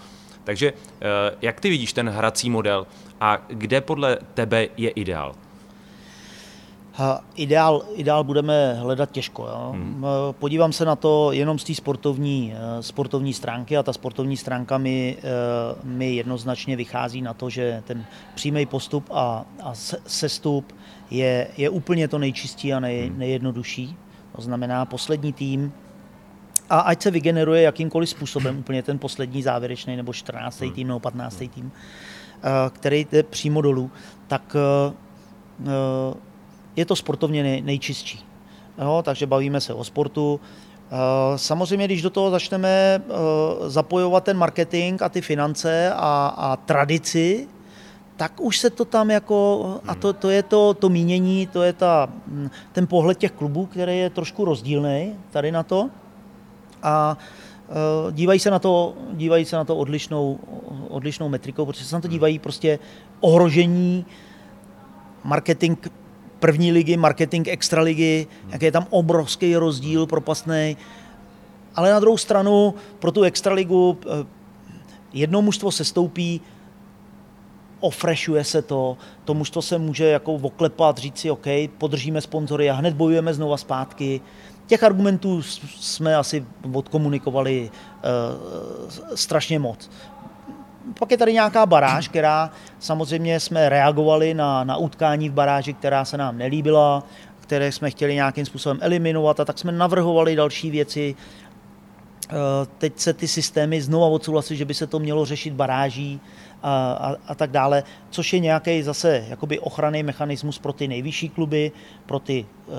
Takže 0.44 0.72
eh, 0.72 1.36
jak 1.42 1.60
ty 1.60 1.70
vidíš 1.70 1.92
ten 1.92 2.08
hrací 2.08 2.50
model 2.50 2.86
a 3.20 3.38
kde 3.48 3.80
podle 3.80 4.18
tebe 4.34 4.68
je 4.76 4.90
ideál? 4.90 5.34
Ideál, 7.34 7.82
ideál 7.94 8.24
budeme 8.24 8.74
hledat 8.74 9.10
těžko. 9.10 9.46
Jo? 9.46 9.70
Hmm. 9.74 10.04
Podívám 10.32 10.72
se 10.72 10.84
na 10.84 10.96
to 10.96 11.32
jenom 11.32 11.58
z 11.58 11.64
té 11.64 11.74
sportovní, 11.74 12.54
eh, 12.54 12.82
sportovní 12.82 13.34
stránky 13.34 13.76
a 13.76 13.82
ta 13.82 13.92
sportovní 13.92 14.36
stránka 14.36 14.78
mi, 14.78 15.16
eh, 15.18 15.22
mi 15.84 16.14
jednoznačně 16.14 16.76
vychází 16.76 17.22
na 17.22 17.34
to, 17.34 17.50
že 17.50 17.82
ten 17.86 18.04
přímý 18.34 18.66
postup 18.66 19.10
a, 19.10 19.44
a 19.62 19.72
sestup 20.06 20.74
je, 21.10 21.48
je 21.56 21.70
úplně 21.70 22.08
to 22.08 22.18
nejčistší 22.18 22.74
a 22.74 22.80
nej, 22.80 23.06
hmm. 23.06 23.18
nejjednodušší. 23.18 23.96
To 24.36 24.42
znamená 24.42 24.84
poslední 24.84 25.32
tým, 25.32 25.72
a 26.70 26.80
ať 26.80 27.02
se 27.02 27.10
vygeneruje 27.10 27.62
jakýmkoliv 27.62 28.08
způsobem 28.08 28.58
úplně 28.58 28.82
ten 28.82 28.98
poslední 28.98 29.42
závěrečný 29.42 29.96
nebo 29.96 30.12
14. 30.12 30.60
Hmm. 30.60 30.72
tým 30.72 30.88
nebo 30.88 31.00
15. 31.00 31.40
Hmm. 31.40 31.48
tým, 31.48 31.72
který 32.72 33.06
jde 33.10 33.22
přímo 33.22 33.60
dolů, 33.62 33.90
tak 34.28 34.56
je 36.78 36.84
to 36.84 36.96
sportovně 36.96 37.42
nej, 37.42 37.62
nejčistší. 37.62 38.24
Jo, 38.78 39.02
takže 39.04 39.26
bavíme 39.26 39.60
se 39.60 39.74
o 39.74 39.84
sportu. 39.84 40.40
Eh, 40.90 41.38
samozřejmě, 41.38 41.84
když 41.84 42.02
do 42.02 42.10
toho 42.10 42.30
začneme 42.30 42.68
eh, 42.68 43.02
zapojovat 43.66 44.24
ten 44.24 44.36
marketing 44.36 45.02
a 45.02 45.08
ty 45.08 45.20
finance 45.20 45.92
a, 45.96 46.34
a 46.36 46.56
tradici, 46.56 47.48
tak 48.16 48.40
už 48.40 48.58
se 48.58 48.70
to 48.70 48.84
tam 48.84 49.10
jako, 49.10 49.80
a 49.86 49.94
to, 49.94 50.12
to 50.12 50.30
je 50.30 50.42
to, 50.42 50.74
to 50.74 50.88
mínění, 50.88 51.46
to 51.46 51.62
je 51.62 51.72
ta, 51.72 52.08
hm, 52.26 52.50
ten 52.72 52.86
pohled 52.86 53.18
těch 53.18 53.32
klubů, 53.32 53.66
který 53.66 53.98
je 53.98 54.10
trošku 54.10 54.44
rozdílný 54.44 55.14
tady 55.30 55.52
na 55.52 55.62
to. 55.62 55.90
A 56.82 57.18
eh, 57.68 58.12
dívají 58.12 58.38
se 58.38 58.50
na 58.50 58.58
to, 58.58 58.94
dívají 59.12 59.44
se 59.44 59.56
na 59.56 59.64
to 59.64 59.76
odlišnou, 59.76 60.38
odlišnou 60.88 61.28
metrikou, 61.28 61.66
protože 61.66 61.84
se 61.84 61.94
na 61.96 62.00
to 62.00 62.08
dívají 62.08 62.38
prostě 62.38 62.78
ohrožení, 63.20 64.06
marketing 65.24 65.78
první 66.38 66.72
ligy, 66.72 66.96
marketing 66.96 67.48
extraligy, 67.48 68.26
jak 68.48 68.62
je 68.62 68.72
tam 68.72 68.86
obrovský 68.90 69.56
rozdíl 69.56 70.06
propastný. 70.06 70.76
Ale 71.74 71.90
na 71.90 72.00
druhou 72.00 72.16
stranu 72.16 72.74
pro 72.98 73.12
tu 73.12 73.22
extraligu 73.22 73.98
eh, 74.02 74.26
jedno 75.12 75.42
mužstvo 75.42 75.72
se 75.72 75.84
stoupí, 75.84 76.40
ofreshuje 77.80 78.44
se 78.44 78.62
to, 78.62 78.96
to 79.24 79.34
mužstvo 79.34 79.62
se 79.62 79.78
může 79.78 80.04
jako 80.04 80.34
oklepat, 80.34 80.98
říct 80.98 81.18
si, 81.18 81.30
OK, 81.30 81.46
podržíme 81.78 82.20
sponzory 82.20 82.70
a 82.70 82.74
hned 82.74 82.94
bojujeme 82.94 83.34
znova 83.34 83.56
zpátky. 83.56 84.20
Těch 84.66 84.82
argumentů 84.82 85.42
jsme 85.80 86.16
asi 86.16 86.44
odkomunikovali 86.72 87.70
uh, 87.70 89.14
strašně 89.14 89.58
moc. 89.58 89.90
Pak 90.98 91.10
je 91.10 91.16
tady 91.16 91.32
nějaká 91.32 91.66
baráž, 91.66 92.08
která 92.08 92.50
samozřejmě 92.78 93.40
jsme 93.40 93.68
reagovali 93.68 94.34
na, 94.34 94.64
na 94.64 94.76
utkání 94.76 95.28
v 95.28 95.32
baráži, 95.32 95.72
která 95.72 96.04
se 96.04 96.16
nám 96.16 96.38
nelíbila, 96.38 97.02
které 97.40 97.72
jsme 97.72 97.90
chtěli 97.90 98.14
nějakým 98.14 98.46
způsobem 98.46 98.78
eliminovat 98.80 99.40
a 99.40 99.44
tak 99.44 99.58
jsme 99.58 99.72
navrhovali 99.72 100.36
další 100.36 100.70
věci. 100.70 101.14
Eh, 102.30 102.34
teď 102.78 102.98
se 102.98 103.12
ty 103.12 103.28
systémy 103.28 103.82
znova 103.82 104.06
odsouhlasí, 104.06 104.56
že 104.56 104.64
by 104.64 104.74
se 104.74 104.86
to 104.86 104.98
mělo 104.98 105.24
řešit 105.24 105.52
baráží 105.52 106.20
a, 106.62 106.92
a, 106.92 107.16
a 107.28 107.34
tak 107.34 107.50
dále, 107.50 107.82
což 108.10 108.32
je 108.32 108.38
nějaký 108.38 108.82
zase 108.82 109.24
jakoby 109.28 109.58
ochranný 109.58 110.02
mechanismus 110.02 110.58
pro 110.58 110.72
ty 110.72 110.88
nejvyšší 110.88 111.28
kluby, 111.28 111.72
pro 112.06 112.18
ty 112.18 112.46
uh, 112.66 112.74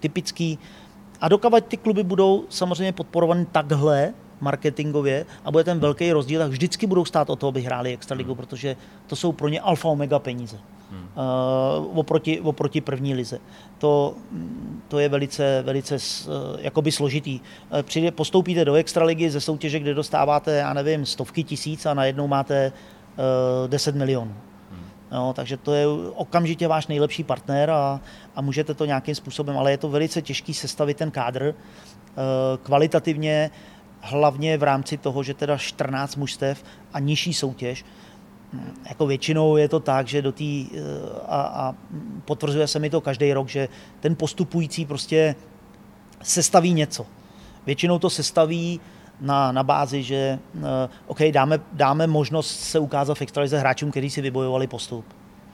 typický. 0.00 0.58
A 1.20 1.28
dokud 1.28 1.64
ty 1.64 1.76
kluby 1.76 2.02
budou 2.02 2.44
samozřejmě 2.48 2.92
podporovaný 2.92 3.46
takhle, 3.52 4.14
marketingově 4.42 5.26
a 5.44 5.50
bude 5.50 5.64
ten 5.64 5.80
velký 5.80 6.12
rozdíl, 6.12 6.40
tak 6.40 6.50
vždycky 6.50 6.86
budou 6.86 7.04
stát 7.04 7.30
o 7.30 7.36
to, 7.36 7.48
aby 7.48 7.62
hráli 7.62 7.92
Extraligu, 7.92 8.34
hmm. 8.34 8.36
protože 8.36 8.76
to 9.06 9.16
jsou 9.16 9.32
pro 9.32 9.48
ně 9.48 9.60
alfa 9.60 9.88
omega 9.88 10.18
peníze. 10.18 10.58
Hmm. 10.90 11.08
Uh, 11.82 11.98
oproti, 11.98 12.40
oproti 12.40 12.80
první 12.80 13.14
lize. 13.14 13.38
To, 13.78 14.14
to 14.88 14.98
je 14.98 15.08
velice, 15.08 15.62
velice 15.62 15.94
uh, 15.94 16.32
jakoby 16.58 16.92
složitý. 16.92 17.40
Uh, 17.40 17.82
přijde, 17.82 18.10
postoupíte 18.10 18.64
do 18.64 18.74
extraligy 18.74 19.30
ze 19.30 19.40
soutěže, 19.40 19.78
kde 19.78 19.94
dostáváte, 19.94 20.56
já 20.56 20.72
nevím, 20.72 21.06
stovky 21.06 21.44
tisíc 21.44 21.86
a 21.86 21.94
najednou 21.94 22.28
máte 22.28 22.72
uh, 23.62 23.70
10 23.70 23.94
milionů. 23.94 24.34
No, 25.12 25.32
takže 25.32 25.56
to 25.56 25.74
je 25.74 25.86
okamžitě 26.14 26.68
váš 26.68 26.86
nejlepší 26.86 27.24
partner 27.24 27.70
a, 27.70 28.00
a 28.36 28.40
můžete 28.40 28.74
to 28.74 28.84
nějakým 28.84 29.14
způsobem, 29.14 29.58
ale 29.58 29.70
je 29.70 29.78
to 29.78 29.88
velice 29.88 30.22
těžký 30.22 30.54
sestavit 30.54 30.96
ten 30.96 31.10
kádr. 31.10 31.54
Kvalitativně 32.62 33.50
hlavně 34.02 34.58
v 34.58 34.62
rámci 34.62 34.98
toho, 34.98 35.22
že 35.22 35.34
teda 35.34 35.56
14 35.56 36.16
mužstev 36.16 36.64
a 36.92 36.98
nižší 36.98 37.34
soutěž, 37.34 37.84
jako 38.88 39.06
většinou 39.06 39.56
je 39.56 39.68
to 39.68 39.80
tak, 39.80 40.08
že 40.08 40.22
do 40.22 40.32
tý, 40.32 40.66
eh, 40.74 40.80
a, 41.28 41.40
a 41.40 41.74
potvrzuje 42.24 42.66
se 42.66 42.78
mi 42.78 42.90
to 42.90 43.00
každý 43.00 43.32
rok, 43.32 43.48
že 43.48 43.68
ten 44.00 44.16
postupující 44.16 44.86
prostě 44.86 45.34
sestaví 46.22 46.72
něco. 46.72 47.06
Většinou 47.66 47.98
to 47.98 48.10
sestaví 48.10 48.80
na, 49.20 49.52
na 49.52 49.62
bázi, 49.62 50.02
že 50.02 50.38
uh, 50.54 50.62
OK, 51.06 51.18
dáme, 51.30 51.60
dáme 51.72 52.06
možnost 52.06 52.60
se 52.60 52.78
ukázat 52.78 53.18
v 53.18 53.22
extralize 53.22 53.58
hráčům, 53.58 53.90
kteří 53.90 54.10
si 54.10 54.20
vybojovali 54.20 54.66
postup. 54.66 55.04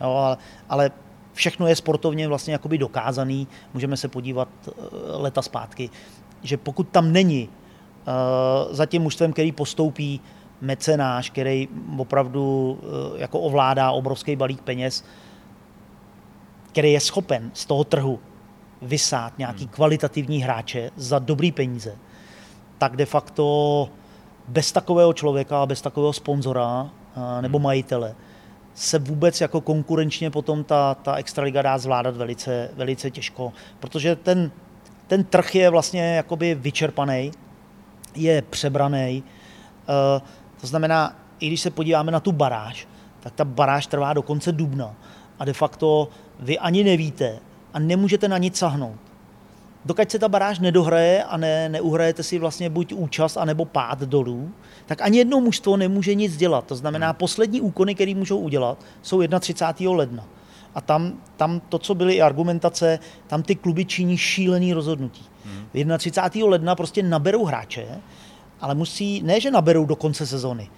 Jo, 0.00 0.10
ale, 0.10 0.36
ale 0.68 0.90
všechno 1.32 1.66
je 1.66 1.76
sportovně 1.76 2.28
vlastně 2.28 2.52
jakoby 2.52 2.78
dokázaný. 2.78 3.48
Můžeme 3.74 3.96
se 3.96 4.08
podívat 4.08 4.48
uh, 4.66 4.74
leta 5.22 5.42
zpátky, 5.42 5.90
že 6.42 6.56
pokud 6.56 6.88
tam 6.88 7.12
není 7.12 7.48
za 8.70 8.86
tím 8.86 9.02
mužstvem, 9.02 9.32
který 9.32 9.52
postoupí, 9.52 10.20
mecenáš, 10.60 11.30
který 11.30 11.68
opravdu 11.98 12.78
eh, 12.82 13.20
jako 13.20 13.40
ovládá 13.40 13.90
obrovský 13.90 14.36
balík 14.36 14.62
peněz, 14.62 15.04
který 16.72 16.92
je 16.92 17.00
schopen 17.00 17.50
z 17.54 17.66
toho 17.66 17.84
trhu 17.84 18.18
vysát 18.82 19.38
nějaký 19.38 19.64
hmm. 19.64 19.72
kvalitativní 19.72 20.38
hráče 20.42 20.90
za 20.96 21.18
dobrý 21.18 21.52
peníze, 21.52 21.96
tak 22.78 22.96
de 22.96 23.06
facto 23.06 23.88
bez 24.48 24.72
takového 24.72 25.12
člověka, 25.12 25.66
bez 25.66 25.80
takového 25.80 26.12
sponzora 26.12 26.90
eh, 27.16 27.42
nebo 27.42 27.58
hmm. 27.58 27.64
majitele 27.64 28.14
se 28.74 28.98
vůbec 28.98 29.40
jako 29.40 29.60
konkurenčně 29.60 30.30
potom 30.30 30.64
ta, 30.64 30.94
ta 30.94 31.14
extraliga 31.14 31.62
dá 31.62 31.78
zvládat 31.78 32.16
velice, 32.16 32.70
velice 32.76 33.10
těžko, 33.10 33.52
protože 33.80 34.16
ten, 34.16 34.50
ten 35.06 35.24
trh 35.24 35.54
je 35.54 35.70
vlastně 35.70 36.16
jakoby 36.16 36.54
vyčerpaný, 36.54 37.30
je 38.14 38.42
přebraný. 38.42 39.22
Uh, 39.88 40.28
to 40.60 40.66
znamená, 40.66 41.16
i 41.40 41.46
když 41.46 41.60
se 41.60 41.70
podíváme 41.70 42.12
na 42.12 42.20
tu 42.20 42.32
baráž, 42.32 42.88
tak 43.20 43.32
ta 43.32 43.44
baráž 43.44 43.86
trvá 43.86 44.12
do 44.12 44.22
konce 44.22 44.52
dubna 44.52 44.94
a 45.38 45.44
de 45.44 45.52
facto 45.52 46.08
vy 46.40 46.58
ani 46.58 46.84
nevíte 46.84 47.38
a 47.74 47.78
nemůžete 47.78 48.28
na 48.28 48.38
nic 48.38 48.56
sahnout. 48.56 48.96
Dokud 49.84 50.10
se 50.10 50.18
ta 50.18 50.28
baráž 50.28 50.58
nedohraje 50.58 51.24
a 51.24 51.36
ne, 51.36 51.68
neuhrajete 51.68 52.22
si 52.22 52.38
vlastně 52.38 52.70
buď 52.70 52.92
účast, 52.92 53.36
anebo 53.36 53.64
pád 53.64 54.00
dolů, 54.00 54.50
tak 54.86 55.02
ani 55.02 55.18
jedno 55.18 55.40
mužstvo 55.40 55.76
nemůže 55.76 56.14
nic 56.14 56.36
dělat. 56.36 56.64
To 56.64 56.76
znamená, 56.76 57.06
hmm. 57.06 57.16
poslední 57.16 57.60
úkony, 57.60 57.94
které 57.94 58.14
můžou 58.14 58.38
udělat, 58.38 58.78
jsou 59.02 59.22
31. 59.40 59.92
ledna. 59.92 60.24
A 60.74 60.80
tam, 60.80 61.12
tam 61.36 61.60
to, 61.68 61.78
co 61.78 61.94
byly 61.94 62.14
i 62.14 62.22
argumentace, 62.22 62.98
tam 63.26 63.42
ty 63.42 63.54
kluby 63.54 63.84
činí 63.84 64.16
šílený 64.16 64.72
rozhodnutí. 64.72 65.24
Hmm. 65.44 65.98
31. 65.98 66.48
ledna 66.48 66.74
prostě 66.74 67.02
naberou 67.02 67.44
hráče, 67.44 67.86
ale 68.60 68.74
musí, 68.74 69.22
ne 69.22 69.40
že 69.40 69.50
naberou 69.50 69.86
do 69.86 69.96
konce 69.96 70.26
sezony, 70.26 70.70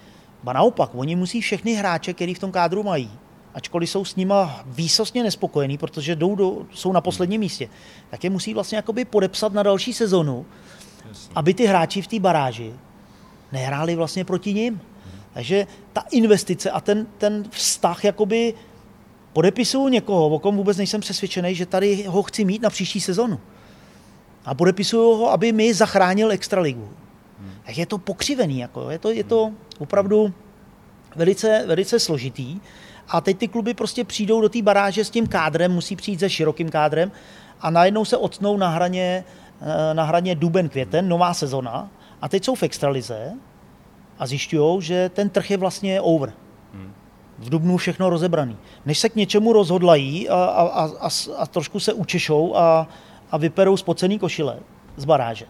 ba 0.42 0.52
naopak, 0.52 0.90
oni 0.94 1.16
musí 1.16 1.40
všechny 1.40 1.74
hráče, 1.74 2.14
který 2.14 2.34
v 2.34 2.38
tom 2.38 2.52
kádru 2.52 2.82
mají, 2.82 3.10
ačkoliv 3.54 3.90
jsou 3.90 4.04
s 4.04 4.16
nima 4.16 4.60
výsostně 4.66 5.22
nespokojení, 5.22 5.78
protože 5.78 6.16
jdou 6.16 6.34
do, 6.34 6.56
jsou 6.72 6.92
na 6.92 7.00
posledním 7.00 7.40
místě, 7.40 7.68
tak 8.10 8.24
je 8.24 8.30
musí 8.30 8.54
vlastně 8.54 8.76
jakoby 8.76 9.04
podepsat 9.04 9.52
na 9.52 9.62
další 9.62 9.92
sezonu, 9.92 10.46
Jasně. 11.08 11.32
aby 11.34 11.54
ty 11.54 11.66
hráči 11.66 12.02
v 12.02 12.06
té 12.06 12.20
baráži 12.20 12.74
nehráli 13.52 13.96
vlastně 13.96 14.24
proti 14.24 14.54
ním. 14.54 14.74
Hmm. 14.74 15.20
Takže 15.32 15.66
ta 15.92 16.04
investice 16.10 16.70
a 16.70 16.80
ten, 16.80 17.06
ten 17.18 17.44
vztah 17.50 18.04
jakoby 18.04 18.54
podepisuju 19.32 19.88
někoho, 19.88 20.28
o 20.28 20.38
kom 20.38 20.56
vůbec 20.56 20.76
nejsem 20.76 21.00
přesvědčený, 21.00 21.54
že 21.54 21.66
tady 21.66 22.04
ho 22.08 22.22
chci 22.22 22.44
mít 22.44 22.62
na 22.62 22.70
příští 22.70 23.00
sezonu. 23.00 23.40
A 24.44 24.54
podepisuju 24.54 25.16
ho, 25.16 25.30
aby 25.30 25.52
mi 25.52 25.74
zachránil 25.74 26.30
extraligu 26.30 26.88
tak 27.70 27.78
je 27.78 27.86
to 27.86 27.98
pokřivený. 27.98 28.58
Jako, 28.58 28.90
je, 28.90 28.98
to, 28.98 29.10
je 29.10 29.24
to 29.24 29.52
opravdu 29.78 30.32
velice, 31.16 31.64
velice 31.66 32.00
složitý. 32.00 32.60
A 33.08 33.20
teď 33.20 33.38
ty 33.38 33.48
kluby 33.48 33.74
prostě 33.74 34.04
přijdou 34.04 34.40
do 34.40 34.48
té 34.48 34.62
baráže 34.62 35.04
s 35.04 35.10
tím 35.10 35.26
kádrem, 35.26 35.72
musí 35.72 35.96
přijít 35.96 36.20
se 36.20 36.30
širokým 36.30 36.68
kádrem 36.70 37.12
a 37.60 37.70
najednou 37.70 38.04
se 38.04 38.16
ocnou 38.16 38.56
na 38.56 38.68
hraně, 38.68 39.24
eh, 39.60 39.94
na 39.94 40.04
hraně 40.04 40.34
duben, 40.34 40.68
květen, 40.68 41.08
nová 41.08 41.34
sezona. 41.34 41.90
A 42.22 42.28
teď 42.28 42.44
jsou 42.44 42.54
v 42.54 42.62
extralize 42.62 43.32
a 44.18 44.26
zjišťují, 44.26 44.82
že 44.82 45.08
ten 45.08 45.30
trh 45.30 45.50
je 45.50 45.56
vlastně 45.56 46.00
over. 46.00 46.32
V 47.40 47.50
Dubnu 47.50 47.76
všechno 47.76 48.10
rozebraný. 48.10 48.56
Než 48.86 48.98
se 48.98 49.08
k 49.08 49.16
něčemu 49.16 49.52
rozhodlají 49.52 50.28
a, 50.28 50.34
a, 50.44 50.84
a, 50.84 51.08
a 51.36 51.46
trošku 51.46 51.80
se 51.80 51.92
učešou 51.92 52.56
a, 52.56 52.88
a 53.30 53.36
vyperou 53.36 53.76
spocený 53.76 54.18
košile 54.18 54.58
z 54.96 55.04
baráže, 55.04 55.46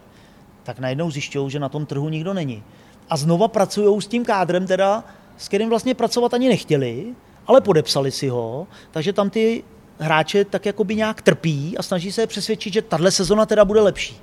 tak 0.63 0.79
najednou 0.79 1.11
zjišťují, 1.11 1.51
že 1.51 1.59
na 1.59 1.69
tom 1.69 1.85
trhu 1.85 2.09
nikdo 2.09 2.33
není. 2.33 2.63
A 3.09 3.17
znova 3.17 3.47
pracují 3.47 4.01
s 4.01 4.07
tím 4.07 4.25
kádrem, 4.25 4.67
teda, 4.67 5.03
s 5.37 5.47
kterým 5.47 5.69
vlastně 5.69 5.95
pracovat 5.95 6.33
ani 6.33 6.49
nechtěli, 6.49 7.05
ale 7.47 7.61
podepsali 7.61 8.11
si 8.11 8.27
ho, 8.27 8.67
takže 8.91 9.13
tam 9.13 9.29
ty 9.29 9.63
hráče 9.99 10.45
tak 10.45 10.65
jakoby 10.65 10.95
nějak 10.95 11.21
trpí 11.21 11.77
a 11.77 11.83
snaží 11.83 12.11
se 12.11 12.21
je 12.21 12.27
přesvědčit, 12.27 12.73
že 12.73 12.81
tahle 12.81 13.11
sezona 13.11 13.45
teda 13.45 13.65
bude 13.65 13.81
lepší. 13.81 14.17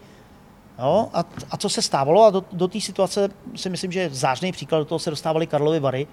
Jo? 0.78 1.08
A, 1.12 1.24
a 1.50 1.56
co 1.56 1.68
se 1.68 1.82
stávalo? 1.82 2.24
A 2.24 2.30
do, 2.30 2.44
do 2.52 2.68
té 2.68 2.80
situace 2.80 3.28
si 3.56 3.70
myslím, 3.70 3.92
že 3.92 4.10
zářný 4.12 4.52
příklad, 4.52 4.78
do 4.78 4.84
toho 4.84 4.98
se 4.98 5.10
dostávali 5.10 5.46
Karlovy 5.46 5.80
Vary 5.80 6.06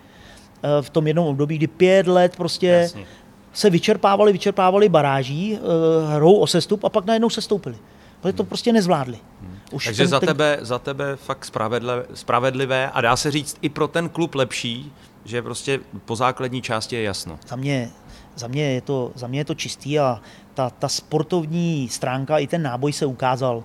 v 0.82 0.90
tom 0.90 1.08
jednom 1.08 1.28
období, 1.28 1.58
kdy 1.58 1.68
pět 1.68 2.08
let 2.08 2.36
prostě 2.38 2.68
Jasně. 2.68 3.06
se 3.54 3.70
vyčerpávali, 3.70 4.32
vyčerpávali 4.32 4.90
baráží, 4.90 5.58
eh, 5.58 6.16
hrou 6.16 6.34
o 6.34 6.48
sestup 6.48 6.84
a 6.84 6.90
pak 6.90 7.06
najednou 7.06 7.30
se 7.30 7.42
stoupili. 7.42 7.76
Protože 8.22 8.34
to 8.34 8.44
prostě 8.44 8.74
nezvládli. 8.74 9.18
Hmm. 9.42 9.58
Už 9.72 9.86
Takže 9.86 10.04
ten, 10.04 10.08
za, 10.08 10.20
tebe, 10.20 10.58
za 10.62 10.80
tebe 10.80 11.16
fakt 11.16 11.46
spravedlivé, 11.46 12.06
spravedlivé 12.14 12.92
a 12.92 13.02
dá 13.02 13.16
se 13.16 13.32
říct 13.32 13.58
i 13.62 13.70
pro 13.70 13.88
ten 13.88 14.10
klub 14.10 14.36
lepší, 14.36 14.92
že 15.26 15.42
prostě 15.42 15.80
po 16.06 16.16
základní 16.16 16.62
části 16.62 16.96
je 16.96 17.04
jasno. 17.04 17.40
Za 17.48 17.56
mě, 17.56 17.90
za 18.36 18.48
mě, 18.48 18.64
je, 18.64 18.82
to, 18.82 19.12
za 19.16 19.28
mě 19.28 19.40
je 19.40 19.46
to 19.46 19.56
čistý 19.56 20.00
a 20.00 20.22
ta, 20.54 20.70
ta 20.70 20.88
sportovní 20.88 21.90
stránka 21.90 22.38
i 22.38 22.48
ten 22.48 22.62
náboj 22.62 22.94
se 22.94 23.06
ukázal 23.06 23.64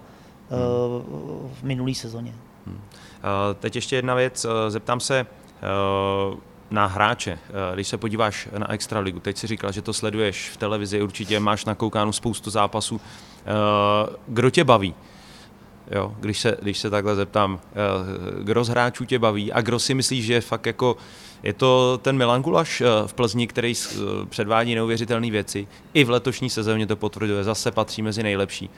hmm. 0.51 0.61
uh, 0.61 1.51
v 1.61 1.63
minulý 1.63 1.95
sezóně. 1.95 2.35
Hmm. 2.67 2.77
Uh, 2.77 2.81
teď 3.61 3.77
ještě 3.77 3.97
jedna 3.97 4.15
věc, 4.15 4.45
uh, 4.45 4.51
zeptám 4.69 5.01
se, 5.01 5.27
uh, 6.31 6.39
na 6.71 6.87
hráče, 6.87 7.39
když 7.75 7.89
se 7.89 7.97
podíváš 7.97 8.49
na 8.59 8.73
Extraligu, 8.73 9.21
teď 9.21 9.37
si 9.37 9.47
říkal, 9.47 9.73
že 9.73 9.83
to 9.83 9.93
sleduješ 9.93 10.51
v 10.51 10.57
televizi, 10.57 11.03
určitě 11.03 11.41
máš 11.41 11.65
nakoukánu 11.65 12.13
spoustu 12.13 12.51
zápasů. 12.51 13.01
Kdo 14.27 14.51
tě 14.51 14.65
baví? 14.65 14.95
Jo, 15.91 16.15
když, 16.21 16.41
se, 16.41 16.57
když 16.63 16.79
se 16.79 16.91
takhle 16.91 17.17
zeptám, 17.17 17.61
eh, 17.73 18.45
kdo 18.45 18.65
z 18.65 18.69
hráčů 18.69 19.05
tě 19.05 19.19
baví 19.19 19.53
a 19.53 19.61
kdo 19.61 19.79
si 19.79 19.95
myslíš, 19.95 20.25
že 20.25 20.41
fakt 20.41 20.67
jako 20.67 20.97
je 21.43 21.53
to 21.53 21.99
ten 22.03 22.17
Milan 22.17 22.43
Gulaš 22.43 22.81
eh, 22.81 22.87
v 23.07 23.15
Plzni, 23.15 23.47
který 23.47 23.73
eh, 23.75 23.99
předvádí 24.29 24.75
neuvěřitelné 24.75 25.31
věci. 25.31 25.69
I 25.95 26.05
v 26.05 26.11
letošní 26.11 26.51
sezóně 26.51 26.87
to 26.87 26.97
potvrduje, 26.97 27.45
zase 27.45 27.71
patří 27.71 28.03
mezi 28.03 28.23
nejlepší. 28.23 28.71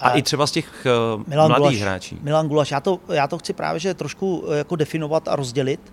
A, 0.00 0.08
a 0.08 0.16
i 0.16 0.22
třeba 0.22 0.46
z 0.46 0.52
těch 0.52 0.86
Milan 1.26 1.48
mladých 1.48 1.66
Gulaš, 1.66 1.80
hráčů. 1.80 2.18
Milan 2.20 2.48
Gulaš, 2.48 2.70
já 2.70 2.80
to, 2.80 3.00
já 3.08 3.26
to 3.26 3.38
chci 3.38 3.52
právě 3.52 3.80
že 3.80 3.94
trošku 3.94 4.44
jako 4.50 4.76
definovat 4.76 5.28
a 5.28 5.36
rozdělit, 5.36 5.92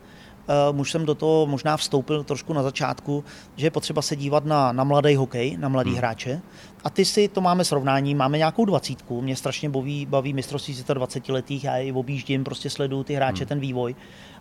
už 0.76 0.92
jsem 0.92 1.06
do 1.06 1.16
toho 1.16 1.46
možná 1.46 1.78
vstoupil 1.78 2.24
trošku 2.24 2.54
na 2.54 2.64
začátku, 2.64 3.24
že 3.56 3.66
je 3.66 3.72
potřeba 3.72 4.02
se 4.02 4.16
dívat 4.16 4.46
na, 4.46 4.72
na 4.72 4.84
mladý 4.84 5.16
hokej, 5.16 5.58
na 5.58 5.70
mladý 5.70 5.90
hmm. 5.90 5.98
hráče. 5.98 6.42
A 6.84 6.90
ty 6.90 7.06
si 7.06 7.28
to 7.28 7.42
máme 7.42 7.66
srovnání, 7.66 8.16
máme 8.16 8.38
nějakou 8.38 8.66
dvacítku, 8.66 9.22
mě 9.22 9.36
strašně 9.36 9.70
baví, 9.70 10.06
baví 10.06 10.34
mistrovství 10.34 10.74
světa 10.74 10.94
20 10.94 11.30
letých, 11.30 11.64
já 11.64 11.78
i 11.78 11.92
objíždím, 11.92 12.44
prostě 12.44 12.70
sleduju 12.70 13.04
ty 13.04 13.14
hráče, 13.14 13.44
hmm. 13.44 13.48
ten 13.48 13.60
vývoj. 13.60 13.96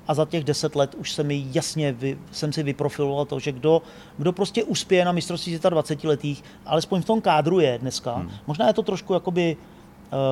A 0.08 0.14
za 0.14 0.24
těch 0.24 0.44
deset 0.44 0.76
let 0.76 0.94
už 0.94 1.12
se 1.12 1.22
mi 1.22 1.46
jasně, 1.52 1.92
vy, 1.92 2.18
jsem 2.32 2.52
si 2.52 2.62
vyprofiloval 2.62 3.24
to, 3.24 3.40
že 3.40 3.52
kdo, 3.52 3.82
kdo 4.18 4.32
prostě 4.32 4.64
uspěje 4.64 5.04
na 5.04 5.12
mistrovství 5.12 5.52
světa 5.52 5.68
20 5.68 6.04
letých, 6.04 6.44
alespoň 6.66 7.02
v 7.02 7.04
tom 7.04 7.20
kádru 7.20 7.60
je 7.60 7.78
dneska. 7.78 8.14
Hmm. 8.14 8.30
Možná 8.46 8.66
je 8.66 8.72
to 8.72 8.82
trošku 8.82 9.14
jakoby 9.14 9.56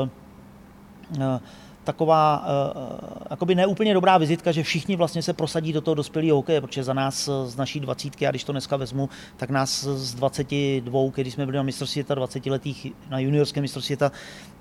uh, 0.05 0.09
uh, 1.19 1.41
taková 1.85 2.47
uh, 2.47 2.83
jakoby 3.31 3.55
neúplně 3.55 3.95
dobrá 3.95 4.19
vizitka, 4.19 4.53
že 4.53 4.63
všichni 4.63 4.97
vlastně 4.97 5.23
se 5.23 5.33
prosadí 5.33 5.73
do 5.73 5.81
toho 5.81 5.95
dospělého 5.95 6.37
hokeje, 6.37 6.61
protože 6.61 6.85
za 6.85 6.93
nás 6.95 7.31
z 7.45 7.57
naší 7.57 7.81
dvacítky, 7.81 8.27
a 8.27 8.31
když 8.31 8.45
to 8.45 8.53
dneska 8.53 8.77
vezmu, 8.77 9.09
tak 9.37 9.51
nás 9.51 9.85
z 9.85 10.15
22, 10.15 11.01
když 11.15 11.35
jsme 11.35 11.47
byli 11.47 11.57
na 11.57 11.63
mistrovství 11.63 11.93
světa 11.93 12.15
20 12.15 12.47
letých, 12.47 12.87
na 13.11 13.19
juniorském 13.19 13.63
mistrovství 13.63 13.87
světa, 13.87 14.13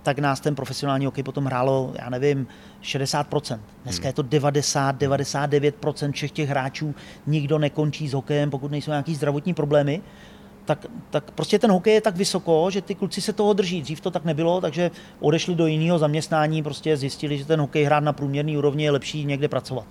tak 0.04 0.20
nás 0.20 0.40
ten 0.40 0.56
profesionální 0.56 1.06
hokej 1.06 1.24
potom 1.24 1.46
hrálo, 1.46 1.94
já 2.00 2.10
nevím, 2.10 2.48
60%. 2.84 3.60
Dneska 3.84 4.04
hmm. 4.04 4.08
je 4.10 4.14
to 4.14 4.22
90, 4.22 5.02
99% 5.02 6.12
všech 6.12 6.32
těch 6.32 6.50
hráčů, 6.50 6.96
nikdo 7.28 7.60
nekončí 7.60 8.08
s 8.08 8.14
hokejem, 8.14 8.50
pokud 8.50 8.72
nejsou 8.72 8.92
nějaký 8.92 9.16
zdravotní 9.16 9.54
problémy 9.54 10.02
tak, 10.76 10.86
tak 11.10 11.32
prostě 11.32 11.60
ten 11.60 11.72
hokej 11.72 11.94
je 11.94 12.02
tak 12.02 12.16
vysoko, 12.16 12.70
že 12.72 12.82
ty 12.82 12.96
kluci 12.96 13.22
se 13.22 13.34
toho 13.34 13.54
drží. 13.54 13.82
Dřív 13.82 14.02
to 14.02 14.12
tak 14.12 14.26
nebylo, 14.26 14.62
takže 14.62 14.92
odešli 15.20 15.56
do 15.56 15.68
jiného 15.68 16.00
zaměstnání, 16.00 16.64
prostě 16.64 16.98
zjistili, 16.98 17.38
že 17.38 17.46
ten 17.46 17.60
hokej 17.60 17.84
hrát 17.84 18.04
na 18.04 18.14
průměrný 18.14 18.58
úrovni 18.58 18.84
je 18.84 18.92
lepší 18.92 19.26
někde 19.26 19.48
pracovat. 19.48 19.86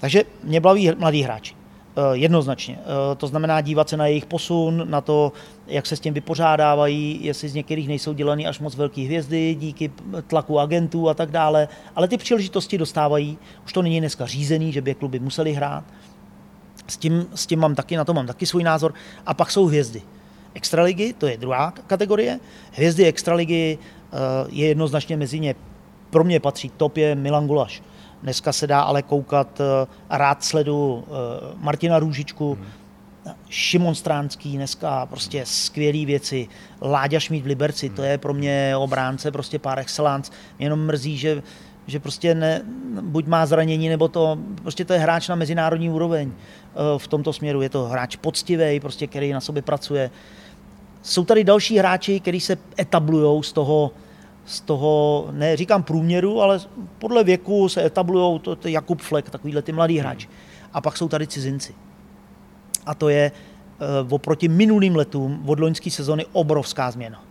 Takže 0.00 0.24
mě 0.44 0.60
baví 0.60 0.92
mladí 0.98 1.22
hráči. 1.22 1.54
Eh, 1.96 2.16
jednoznačně. 2.16 2.78
Eh, 2.80 3.14
to 3.16 3.26
znamená 3.26 3.60
dívat 3.60 3.88
se 3.88 3.96
na 3.96 4.06
jejich 4.06 4.26
posun, 4.26 4.90
na 4.90 5.00
to, 5.00 5.32
jak 5.66 5.86
se 5.86 5.96
s 5.96 6.00
tím 6.00 6.14
vypořádávají, 6.14 7.18
jestli 7.22 7.48
z 7.48 7.54
některých 7.54 7.88
nejsou 7.88 8.12
dělaný 8.12 8.46
až 8.46 8.60
moc 8.60 8.76
velké 8.76 9.00
hvězdy 9.00 9.54
díky 9.54 9.92
tlaku 10.26 10.58
agentů 10.58 11.08
a 11.08 11.14
tak 11.14 11.30
dále. 11.30 11.68
Ale 11.96 12.08
ty 12.08 12.16
příležitosti 12.16 12.78
dostávají. 12.78 13.38
Už 13.64 13.72
to 13.72 13.82
není 13.82 14.00
dneska 14.00 14.26
řízený, 14.26 14.72
že 14.72 14.82
by 14.82 14.94
kluby 14.94 15.18
museli 15.18 15.52
hrát. 15.52 15.84
S 16.90 16.96
tím, 16.96 17.26
s 17.34 17.46
tím 17.46 17.58
mám 17.58 17.74
taky, 17.74 17.96
na 17.96 18.04
to 18.04 18.14
mám 18.14 18.26
taky 18.26 18.46
svůj 18.46 18.62
názor. 18.62 18.94
A 19.26 19.34
pak 19.34 19.50
jsou 19.50 19.66
hvězdy. 19.66 20.02
Extraligy, 20.54 21.12
to 21.12 21.26
je 21.26 21.36
druhá 21.36 21.70
kategorie. 21.86 22.40
Hvězdy 22.72 23.06
extraligy 23.06 23.78
eh, 23.78 24.16
je 24.48 24.66
jednoznačně 24.68 25.16
mezi 25.16 25.40
ně. 25.40 25.54
Pro 26.10 26.24
mě 26.24 26.40
patří 26.40 26.70
top 26.76 26.96
je 26.96 27.14
Milan 27.14 27.46
Gulaš. 27.46 27.82
Dneska 28.22 28.52
se 28.52 28.66
dá 28.66 28.80
ale 28.80 29.02
koukat 29.02 29.60
eh, 29.60 29.86
a 30.10 30.18
rád 30.18 30.44
sledu 30.44 31.04
eh, 31.06 31.10
Martina 31.56 31.98
Růžičku, 31.98 32.54
hmm. 32.54 32.66
Šimon 33.48 33.94
Stránský, 33.94 34.56
dneska 34.56 35.06
prostě 35.06 35.46
skvělé 35.46 36.06
věci. 36.06 36.48
Láďa 36.82 37.20
Šmíd 37.20 37.42
v 37.42 37.46
Liberci, 37.46 37.90
to 37.90 38.02
je 38.02 38.18
pro 38.18 38.34
mě 38.34 38.74
obránce 38.76 39.30
prostě 39.30 39.58
par 39.58 39.78
excellence. 39.78 40.32
Mě 40.58 40.66
jenom 40.66 40.86
mrzí, 40.86 41.18
že 41.18 41.42
že 41.90 42.00
prostě 42.00 42.34
ne, 42.34 42.62
buď 43.00 43.26
má 43.26 43.46
zranění, 43.46 43.88
nebo 43.88 44.08
to, 44.08 44.38
prostě 44.62 44.84
to 44.84 44.92
je 44.92 44.98
hráč 44.98 45.28
na 45.28 45.34
mezinárodní 45.34 45.90
úroveň. 45.90 46.32
Eh, 46.32 46.98
v 46.98 47.06
tomto 47.08 47.32
směru 47.32 47.62
je 47.62 47.68
to 47.68 47.88
hráč 47.88 48.16
poctivý, 48.16 48.80
prostě, 48.80 49.06
který 49.06 49.32
na 49.32 49.40
sobě 49.40 49.62
pracuje. 49.62 50.10
Jsou 51.02 51.24
tady 51.24 51.44
další 51.44 51.78
hráči, 51.78 52.20
kteří 52.20 52.40
se 52.40 52.58
etablují 52.78 53.42
z 53.42 53.52
toho, 53.52 53.90
z 54.44 54.60
toho, 54.60 55.28
ne 55.32 55.56
říkám 55.56 55.82
průměru, 55.82 56.40
ale 56.40 56.60
podle 56.98 57.24
věku 57.24 57.68
se 57.68 57.84
etablují, 57.86 58.40
to, 58.40 58.56
to 58.56 58.68
Jakub 58.68 59.00
Flek, 59.00 59.30
takovýhle 59.30 59.62
ty 59.62 59.72
mladý 59.72 59.98
hráč. 59.98 60.26
A 60.72 60.80
pak 60.80 60.96
jsou 60.96 61.08
tady 61.08 61.26
cizinci. 61.26 61.74
A 62.86 62.94
to 62.94 63.08
je 63.08 63.32
uh, 64.02 64.14
oproti 64.14 64.48
minulým 64.48 64.96
letům 64.96 65.42
od 65.46 65.60
loňské 65.60 65.90
sezony 65.90 66.26
obrovská 66.32 66.90
změna. 66.90 67.24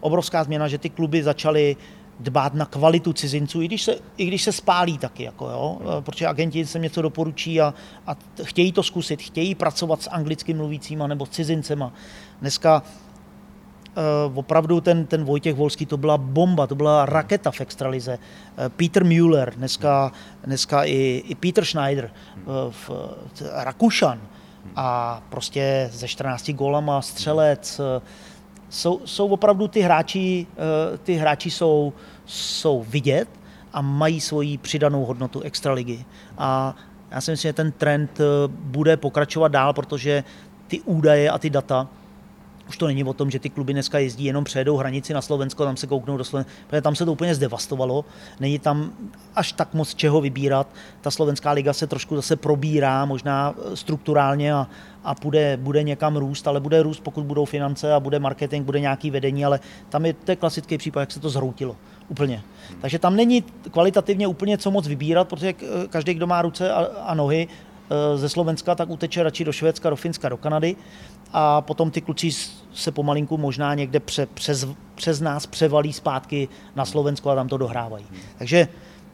Obrovská 0.00 0.44
změna, 0.44 0.68
že 0.68 0.78
ty 0.78 0.90
kluby 0.90 1.22
začaly 1.22 1.76
dbát 2.22 2.54
na 2.54 2.66
kvalitu 2.66 3.12
cizinců, 3.12 3.62
i 3.62 3.66
když 3.66 3.82
se, 3.82 3.96
i 4.16 4.26
když 4.26 4.42
se 4.42 4.52
spálí 4.52 4.98
taky, 4.98 5.22
jako 5.22 5.50
jo, 5.50 5.78
eh, 5.80 6.02
protože 6.02 6.26
agenti 6.26 6.66
se 6.66 6.78
něco 6.78 7.02
doporučí 7.02 7.60
a, 7.60 7.74
a 8.06 8.16
chtějí 8.42 8.72
to 8.72 8.82
zkusit, 8.82 9.22
chtějí 9.22 9.54
pracovat 9.54 10.02
s 10.02 10.10
anglicky 10.10 10.54
mluvícíma 10.54 11.06
nebo 11.06 11.26
s 11.26 11.30
cizincema. 11.30 11.92
Dneska 12.40 12.82
uh, 13.96 14.38
opravdu 14.38 14.80
ten, 14.80 15.06
ten 15.06 15.24
Vojtěch 15.24 15.54
Volský, 15.54 15.86
to 15.86 15.96
byla 15.96 16.18
bomba, 16.18 16.66
to 16.66 16.74
byla 16.74 17.06
raketa 17.06 17.50
v 17.50 17.60
extralize. 17.60 18.18
Uh, 18.18 18.68
Peter 18.68 19.04
Müller, 19.04 19.54
dneska, 19.56 20.12
dneska 20.44 20.84
i, 20.84 21.22
i 21.28 21.34
Peter 21.34 21.64
Schneider, 21.64 22.10
uh, 22.36 22.52
v, 22.70 22.90
Rakušan. 23.52 24.20
A 24.76 25.20
prostě 25.28 25.90
ze 25.92 26.08
14 26.08 26.50
gólama 26.50 27.02
střelec, 27.02 27.80
uh, 27.80 28.02
jsou, 28.68 29.00
jsou 29.04 29.28
opravdu 29.28 29.68
ty 29.68 29.80
hráči, 29.80 30.46
ty 31.02 31.14
hráči 31.14 31.50
jsou, 31.50 31.92
jsou 32.26 32.82
vidět 32.88 33.28
a 33.72 33.82
mají 33.82 34.20
svoji 34.20 34.58
přidanou 34.58 35.04
hodnotu 35.04 35.40
extraligy. 35.40 36.04
A 36.38 36.76
já 37.10 37.20
si 37.20 37.30
myslím, 37.30 37.48
že 37.48 37.52
ten 37.52 37.72
trend 37.72 38.20
eh, 38.20 38.24
bude 38.48 38.96
pokračovat 38.96 39.48
dál, 39.48 39.72
protože 39.72 40.24
ty 40.66 40.80
údaje 40.80 41.30
a 41.30 41.38
ty 41.38 41.50
data 41.50 41.88
už 42.68 42.76
to 42.76 42.86
není 42.86 43.04
o 43.04 43.12
tom, 43.12 43.30
že 43.30 43.38
ty 43.38 43.50
kluby 43.50 43.72
dneska 43.72 43.98
jezdí 43.98 44.24
jenom 44.24 44.44
přejedou 44.44 44.76
hranici 44.76 45.14
na 45.14 45.22
Slovensko, 45.22 45.64
tam 45.64 45.76
se 45.76 45.86
kouknou 45.86 46.16
do 46.16 46.24
Slovenska, 46.24 46.52
protože 46.66 46.80
tam 46.80 46.96
se 46.96 47.04
to 47.04 47.12
úplně 47.12 47.34
zdevastovalo, 47.34 48.04
není 48.40 48.58
tam 48.58 48.92
až 49.34 49.52
tak 49.52 49.74
moc 49.74 49.94
čeho 49.94 50.20
vybírat. 50.20 50.66
Ta 51.00 51.10
slovenská 51.10 51.50
liga 51.50 51.72
se 51.72 51.86
trošku 51.86 52.16
zase 52.16 52.36
probírá, 52.36 53.04
možná 53.04 53.54
eh, 53.54 53.76
strukturálně 53.76 54.54
a, 54.54 54.66
a 55.04 55.14
bude, 55.22 55.56
bude 55.56 55.82
někam 55.82 56.16
růst, 56.16 56.48
ale 56.48 56.60
bude 56.60 56.82
růst, 56.82 57.00
pokud 57.00 57.24
budou 57.24 57.44
finance 57.44 57.92
a 57.92 58.00
bude 58.00 58.18
marketing, 58.18 58.66
bude 58.66 58.80
nějaký 58.80 59.10
vedení, 59.10 59.44
ale 59.44 59.60
tam 59.88 60.06
je 60.06 60.12
to 60.12 60.32
je 60.32 60.36
klasický 60.36 60.78
případ, 60.78 61.00
jak 61.00 61.12
se 61.12 61.20
to 61.20 61.30
zhroutilo. 61.30 61.76
Úplně. 62.12 62.42
Takže 62.80 62.98
tam 62.98 63.16
není 63.16 63.44
kvalitativně 63.70 64.26
úplně 64.26 64.58
co 64.58 64.70
moc 64.70 64.88
vybírat, 64.88 65.28
protože 65.28 65.54
každý, 65.88 66.14
kdo 66.14 66.26
má 66.26 66.42
ruce 66.42 66.72
a, 66.72 66.86
a 67.08 67.14
nohy, 67.14 67.48
Eh, 67.92 68.18
ze 68.18 68.28
Slovenska, 68.28 68.74
tak 68.74 68.90
uteče 68.90 69.22
radši 69.22 69.44
do 69.44 69.52
Švédska, 69.52 69.90
do 69.90 69.96
Finska, 69.96 70.28
do 70.28 70.36
Kanady 70.36 70.76
a 71.32 71.60
potom 71.60 71.90
ty 71.90 72.00
kluci 72.00 72.30
se 72.72 72.92
pomalinku 72.92 73.36
možná 73.36 73.74
někde 73.74 74.00
pře, 74.00 74.26
přes, 74.26 74.66
přes 74.94 75.20
nás 75.20 75.46
převalí 75.46 75.92
zpátky 75.92 76.48
na 76.76 76.84
Slovensko 76.84 77.30
a 77.30 77.34
tam 77.34 77.48
to 77.48 77.56
dohrávají. 77.56 78.04
Takže 78.38 78.68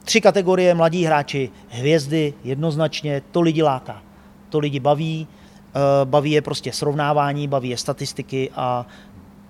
tři 0.05 0.21
kategorie 0.21 0.75
mladí 0.75 1.05
hráči, 1.05 1.51
hvězdy 1.69 2.35
jednoznačně, 2.45 3.23
to 3.31 3.41
lidi 3.41 3.63
láká, 3.63 4.03
to 4.49 4.59
lidi 4.59 4.81
baví, 4.81 5.27
eh, 5.75 6.05
baví 6.05 6.31
je 6.31 6.43
prostě 6.43 6.73
srovnávání, 6.73 7.49
baví 7.49 7.69
je 7.69 7.77
statistiky 7.77 8.51
a 8.57 8.87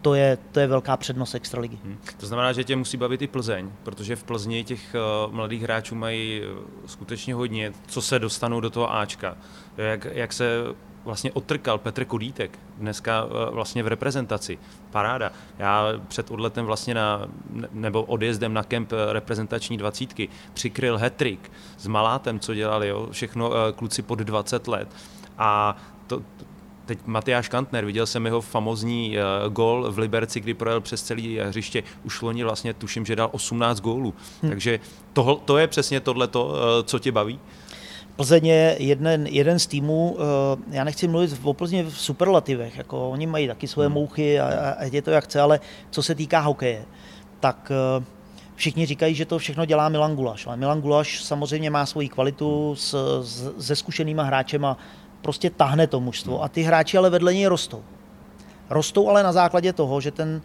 to 0.02 0.14
je, 0.14 0.38
to 0.52 0.60
je 0.60 0.66
velká 0.66 0.96
přednost 0.96 1.34
extraligy. 1.34 1.78
Hmm. 1.84 1.98
To 2.16 2.26
znamená, 2.26 2.52
že 2.52 2.64
tě 2.64 2.76
musí 2.76 2.96
bavit 2.96 3.22
i 3.22 3.26
Plzeň, 3.26 3.70
protože 3.82 4.16
v 4.16 4.24
Plzni 4.24 4.64
těch 4.64 4.94
uh, 5.26 5.34
mladých 5.34 5.62
hráčů 5.62 5.94
mají 5.94 6.40
uh, 6.40 6.58
skutečně 6.86 7.34
hodně, 7.34 7.72
co 7.86 8.02
se 8.02 8.18
dostanou 8.18 8.60
do 8.60 8.70
toho 8.70 8.94
Ačka. 8.94 9.36
Jak, 9.76 10.04
jak 10.04 10.32
se 10.32 10.64
vlastně 11.04 11.32
otrkal 11.32 11.78
Petr 11.78 12.04
Kodítek 12.04 12.58
dneska 12.76 13.24
uh, 13.24 13.30
vlastně 13.50 13.82
v 13.82 13.86
reprezentaci. 13.86 14.58
Paráda. 14.90 15.32
Já 15.58 15.86
před 16.08 16.30
odletem 16.30 16.66
vlastně 16.66 16.94
na, 16.94 17.28
nebo 17.72 18.02
odjezdem 18.02 18.54
na 18.54 18.62
kemp 18.62 18.92
reprezentační 19.12 19.78
dvacítky 19.78 20.28
přikryl 20.54 20.98
hetrik 20.98 21.52
s 21.78 21.86
Malátem, 21.86 22.40
co 22.40 22.54
dělali, 22.54 22.88
jo? 22.88 23.08
všechno 23.10 23.50
kluci 23.76 24.02
pod 24.02 24.18
20 24.18 24.68
let. 24.68 24.88
A 25.38 25.76
teď 26.88 26.98
Matyáš 27.06 27.48
Kantner, 27.48 27.84
viděl 27.84 28.06
jsem 28.06 28.24
jeho 28.24 28.40
famozní 28.40 29.16
uh, 29.16 29.52
gol 29.52 29.92
v 29.92 29.98
Liberci, 29.98 30.40
kdy 30.40 30.54
projel 30.54 30.80
přes 30.80 31.02
celý 31.02 31.38
hřiště, 31.38 31.82
už 32.04 32.22
loni 32.22 32.44
vlastně 32.44 32.74
tuším, 32.74 33.06
že 33.06 33.16
dal 33.16 33.28
18 33.32 33.80
gólů. 33.80 34.14
Hmm. 34.42 34.50
Takže 34.50 34.80
to, 35.12 35.40
to 35.44 35.58
je 35.58 35.66
přesně 35.66 36.00
tohleto, 36.00 36.46
uh, 36.46 36.54
co 36.84 36.98
tě 36.98 37.12
baví? 37.12 37.40
Plzeň 38.16 38.46
je 38.46 38.76
jeden, 38.78 39.26
jeden 39.26 39.58
z 39.58 39.66
týmů, 39.66 40.10
uh, 40.10 40.20
já 40.70 40.84
nechci 40.84 41.08
mluvit 41.08 41.40
o 41.42 41.54
Plzně 41.54 41.84
v 41.84 41.98
superlativech, 41.98 42.76
jako 42.76 43.10
oni 43.10 43.26
mají 43.26 43.46
taky 43.46 43.68
svoje 43.68 43.88
hmm. 43.88 43.94
mouchy 43.94 44.40
a, 44.40 44.70
a 44.70 44.84
je 44.84 45.02
to 45.02 45.10
jak 45.10 45.24
chce, 45.24 45.40
ale 45.40 45.60
co 45.90 46.02
se 46.02 46.14
týká 46.14 46.40
hokeje, 46.40 46.84
tak 47.40 47.72
uh, 47.98 48.04
všichni 48.54 48.86
říkají, 48.86 49.14
že 49.14 49.24
to 49.24 49.38
všechno 49.38 49.64
dělá 49.64 49.88
Milan 49.88 50.16
Gulaš. 50.16 50.46
Ale 50.46 50.56
Milan 50.56 50.80
Gulaš 50.80 51.24
samozřejmě 51.24 51.70
má 51.70 51.86
svoji 51.86 52.08
kvalitu 52.08 52.74
s, 52.74 53.20
s, 53.22 53.66
se 53.66 53.76
zkušenýma 53.76 54.22
hráčema, 54.22 54.76
prostě 55.28 55.50
tahne 55.50 55.86
to 55.86 56.00
mužstvo 56.00 56.42
a 56.42 56.48
ty 56.48 56.62
hráči 56.62 56.96
ale 56.96 57.10
vedle 57.10 57.34
něj 57.34 57.46
rostou. 57.46 57.84
Rostou 58.70 59.08
ale 59.08 59.22
na 59.22 59.32
základě 59.32 59.72
toho, 59.72 60.00
že 60.00 60.10
ten, 60.10 60.40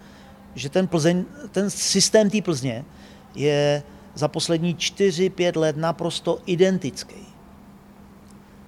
že 0.55 0.69
ten, 0.69 0.87
Plzeň, 0.87 1.23
ten 1.51 1.69
systém 1.69 2.29
té 2.29 2.41
Plzně 2.41 2.83
je 3.35 3.83
za 4.13 4.27
poslední 4.27 4.75
4-5 4.75 5.59
let 5.59 5.77
naprosto 5.77 6.39
identický. 6.45 7.23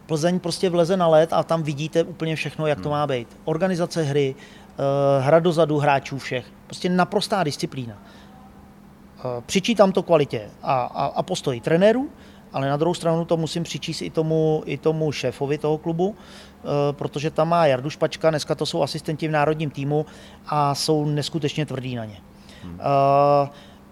Plzeň 0.05 0.39
prostě 0.39 0.69
vleze 0.69 0.97
na 0.97 1.07
let 1.07 1.33
a 1.33 1.43
tam 1.43 1.63
vidíte 1.63 2.03
úplně 2.03 2.35
všechno, 2.35 2.67
jak 2.67 2.79
to 2.79 2.89
hmm. 2.89 2.97
má 2.97 3.07
být. 3.07 3.27
Organizace 3.45 4.03
hry, 4.03 4.35
eh, 4.39 5.21
hra 5.21 5.39
dozadu 5.39 5.77
hráčů 5.77 6.17
všech, 6.17 6.45
prostě 6.65 6.89
naprostá 6.89 7.43
disciplína. 7.43 7.99
Eh, 7.99 9.43
přičítám 9.45 9.91
to 9.91 10.03
kvalitě 10.03 10.49
a, 10.63 10.79
a, 10.79 11.05
a 11.05 11.23
postoji 11.23 11.59
trenérů, 11.59 12.09
ale 12.55 12.69
na 12.69 12.77
druhou 12.77 12.93
stranu 12.93 13.25
to 13.25 13.37
musím 13.37 13.63
přičíst 13.63 14.01
i 14.01 14.09
tomu, 14.09 14.63
i 14.65 14.77
tomu 14.77 15.11
šéfovi 15.11 15.57
toho 15.57 15.77
klubu, 15.77 16.15
eh, 16.15 16.67
protože 16.91 17.31
tam 17.31 17.49
má 17.49 17.65
Jardu 17.65 17.89
Špačka, 17.89 18.29
dneska 18.29 18.55
to 18.55 18.65
jsou 18.65 18.81
asistenti 18.81 19.27
v 19.27 19.31
národním 19.31 19.69
týmu 19.69 20.05
a 20.47 20.75
jsou 20.75 21.05
neskutečně 21.05 21.65
tvrdí 21.65 21.95
na 21.95 22.05
ně. 22.05 22.17
Hmm. 22.63 22.79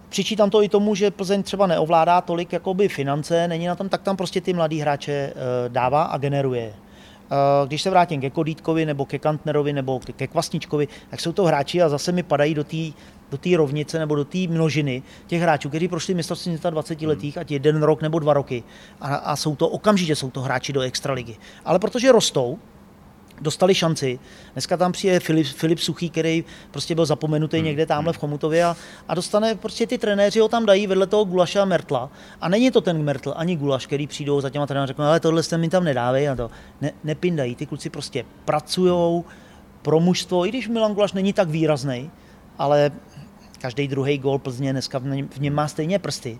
Přičítám 0.10 0.49
to 0.49 0.64
i 0.64 0.69
tomu, 0.69 0.95
že 0.95 1.11
Plzeň 1.11 1.44
třeba 1.44 1.68
neovládá 1.68 2.22
tolik 2.22 2.53
jakoby 2.53 2.88
finance, 2.88 3.48
není 3.48 3.68
na 3.68 3.76
tom, 3.76 3.90
tak 3.90 4.02
tam 4.02 4.18
prostě 4.18 4.41
ty 4.41 4.53
mladý 4.53 4.80
hráče 4.80 5.34
dává 5.68 6.03
a 6.03 6.18
generuje. 6.18 6.73
Když 7.68 7.82
se 7.82 7.90
vrátím 7.90 8.22
ke 8.22 8.30
Kodítkovi 8.30 8.86
nebo 8.86 9.06
ke 9.06 9.20
Kantnerovi 9.20 9.74
nebo 9.74 10.00
ke 10.16 10.28
Kvasničkovi, 10.28 10.88
tak 11.10 11.20
jsou 11.20 11.32
to 11.32 11.44
hráči 11.44 11.82
a 11.82 11.90
zase 11.90 12.12
mi 12.12 12.24
padají 12.24 12.54
do 12.54 12.64
té 12.64 12.78
do 13.32 13.38
té 13.38 13.58
rovnice 13.58 14.00
nebo 14.00 14.16
do 14.16 14.26
té 14.26 14.38
množiny 14.38 15.04
těch 15.28 15.41
hráčů, 15.41 15.70
kteří 15.70 15.88
prošli 15.88 16.14
mistrovství 16.14 16.52
světa 16.52 16.70
20 16.70 17.02
letých, 17.02 17.38
ať 17.38 17.52
jeden 17.52 17.84
rok 17.84 18.02
nebo 18.02 18.20
dva 18.20 18.34
roky. 18.34 18.64
A, 19.02 19.16
a 19.16 19.36
jsou 19.36 19.56
to 19.56 19.70
okamžitě 19.70 20.16
jsou 20.16 20.30
to 20.32 20.41
hráči 20.41 20.74
do 20.74 20.82
extraligy. 20.82 21.36
Ale 21.66 21.80
protože 21.80 22.12
rostou, 22.12 22.60
dostali 23.41 23.76
šanci. 23.76 24.19
Dneska 24.53 24.77
tam 24.77 24.91
přijde 24.91 25.19
Filip, 25.19 25.47
Filip 25.47 25.80
Suchý, 25.80 26.10
který 26.10 26.43
prostě 26.72 26.95
byl 26.95 27.05
zapomenutý 27.05 27.57
hmm. 27.57 27.65
někde 27.65 27.85
tamhle 27.85 28.14
v 28.14 28.18
Chomutově 28.18 28.64
a, 28.64 28.76
a 29.07 29.15
dostane 29.15 29.55
prostě 29.55 29.88
ty 29.88 29.97
trenéři 29.97 30.39
ho 30.39 30.47
tam 30.47 30.65
dají 30.65 30.88
vedle 30.88 31.07
toho 31.07 31.26
Gulaše 31.26 31.60
a 31.60 31.65
Mertla. 31.65 32.10
A 32.41 32.49
není 32.49 32.72
to 32.72 32.81
ten 32.81 33.03
Mertl 33.03 33.34
ani 33.35 33.55
Gulaš, 33.55 33.85
který 33.85 34.07
přijdou 34.07 34.41
za 34.41 34.49
těma 34.49 34.68
trenéry 34.68 34.84
a 34.84 34.88
řeknou, 34.88 35.05
ale 35.05 35.19
tohle 35.19 35.43
jste 35.43 35.57
mi 35.57 35.69
tam 35.69 35.84
nedávej 35.84 36.30
a 36.30 36.35
to. 36.35 36.51
Ne, 36.81 36.91
nepindají, 37.03 37.55
ty 37.55 37.65
kluci 37.65 37.89
prostě 37.89 38.26
pracujou 38.45 39.26
pro 39.81 39.99
mužstvo, 39.99 40.45
i 40.45 40.49
když 40.49 40.68
Milan 40.68 40.93
Gulaš 40.93 41.14
není 41.14 41.34
tak 41.34 41.49
výrazný, 41.49 42.11
ale 42.57 42.91
každý 43.61 43.88
druhý 43.88 44.18
gol 44.18 44.39
Plzně 44.39 44.72
dneska 44.72 44.99
v 44.99 45.39
něm 45.39 45.53
má 45.53 45.68
stejně 45.68 45.99
prsty. 45.99 46.39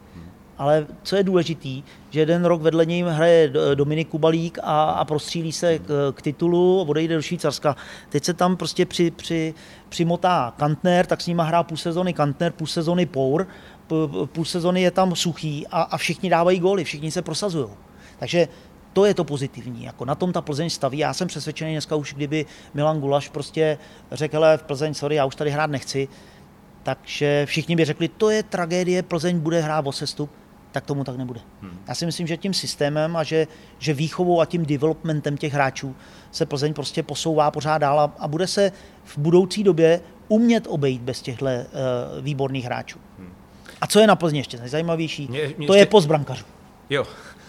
Ale 0.58 0.88
co 1.04 1.16
je 1.16 1.24
důležitý, 1.24 1.84
že 2.10 2.20
jeden 2.20 2.46
rok 2.46 2.62
vedle 2.62 2.86
něj 2.86 3.04
hraje 3.04 3.54
Dominik 3.76 4.10
Kubalík 4.10 4.60
a, 4.64 4.84
a 4.84 5.06
prostřílí 5.06 5.52
se 5.52 5.80
k, 5.80 6.14
k 6.16 6.22
titulu, 6.22 6.84
odejde 6.84 7.16
do 7.16 7.22
Švýcarska. 7.22 7.76
Teď 8.10 8.24
se 8.24 8.34
tam 8.34 8.58
prostě 8.58 8.86
při, 8.86 9.12
při, 9.12 9.54
přimotá 9.90 10.54
Kantner, 10.58 11.06
tak 11.06 11.22
s 11.22 11.28
ním 11.28 11.40
hrá 11.40 11.64
půl 11.64 11.78
sezony 11.78 12.14
Kantner, 12.14 12.52
půl 12.52 12.68
sezony 12.68 13.06
Pour, 13.06 13.48
půl 14.26 14.46
sezony 14.46 14.82
je 14.82 14.92
tam 14.92 15.16
suchý 15.16 15.68
a, 15.68 15.82
a 15.82 15.98
všichni 15.98 16.30
dávají 16.30 16.60
góly, 16.60 16.84
všichni 16.84 17.12
se 17.12 17.22
prosazují. 17.22 17.68
Takže 18.20 18.48
to 18.94 19.06
je 19.06 19.14
to 19.14 19.24
pozitivní. 19.24 19.84
Jako 19.84 20.06
na 20.06 20.16
tom 20.16 20.34
ta 20.34 20.42
Plzeň 20.42 20.70
staví. 20.70 20.98
Já 20.98 21.14
jsem 21.14 21.28
přesvědčený 21.28 21.72
dneska 21.72 21.96
už, 21.96 22.14
kdyby 22.14 22.46
Milan 22.74 23.00
Gulaš 23.00 23.30
prostě 23.30 23.78
řekl, 24.12 24.46
v 24.58 24.64
Plzeň, 24.64 24.94
sorry, 24.94 25.16
já 25.16 25.26
už 25.26 25.36
tady 25.36 25.52
hrát 25.52 25.70
nechci, 25.70 26.08
takže 26.84 27.46
všichni 27.46 27.76
by 27.76 27.86
řekli, 27.86 28.08
to 28.08 28.30
je 28.30 28.44
tragédie, 28.44 29.04
Plzeň 29.04 29.40
bude 29.40 29.62
hrát 29.62 29.88
o 29.88 29.92
sestup, 29.92 30.30
tak 30.74 30.86
tomu 30.86 31.04
tak 31.04 31.18
nebude. 31.18 31.40
Hmm. 31.62 31.80
Já 31.88 31.96
si 31.96 32.06
myslím, 32.06 32.28
že 32.28 32.38
tím 32.38 32.54
systémem 32.54 33.16
a 33.16 33.24
že, 33.24 33.48
že 33.80 33.94
výchovou 33.94 34.42
a 34.42 34.46
tím 34.46 34.66
developmentem 34.66 35.38
těch 35.38 35.54
hráčů 35.54 35.96
se 36.32 36.46
Plzeň 36.46 36.74
prostě 36.74 37.04
posouvá 37.04 37.52
pořád 37.52 37.78
dál 37.78 38.00
a, 38.00 38.14
a 38.20 38.28
bude 38.28 38.48
se 38.48 38.72
v 39.04 39.18
budoucí 39.18 39.64
době 39.64 40.02
umět 40.28 40.68
obejít 40.70 41.02
bez 41.02 41.22
těchto 41.22 41.46
uh, 41.46 41.52
výborných 42.22 42.66
hráčů. 42.66 43.00
Hmm. 43.20 43.34
A 43.82 43.88
co 43.88 44.00
je 44.00 44.08
na 44.08 44.16
Plzni 44.16 44.40
ještě 44.40 44.58
nejzajímavější, 44.58 45.28
mě, 45.28 45.54
mě 45.58 45.68
to 45.68 45.74
ještě... 45.74 45.82
je 45.82 45.86
post 45.86 46.06
brankařů. 46.06 46.46
Jo, 46.90 47.08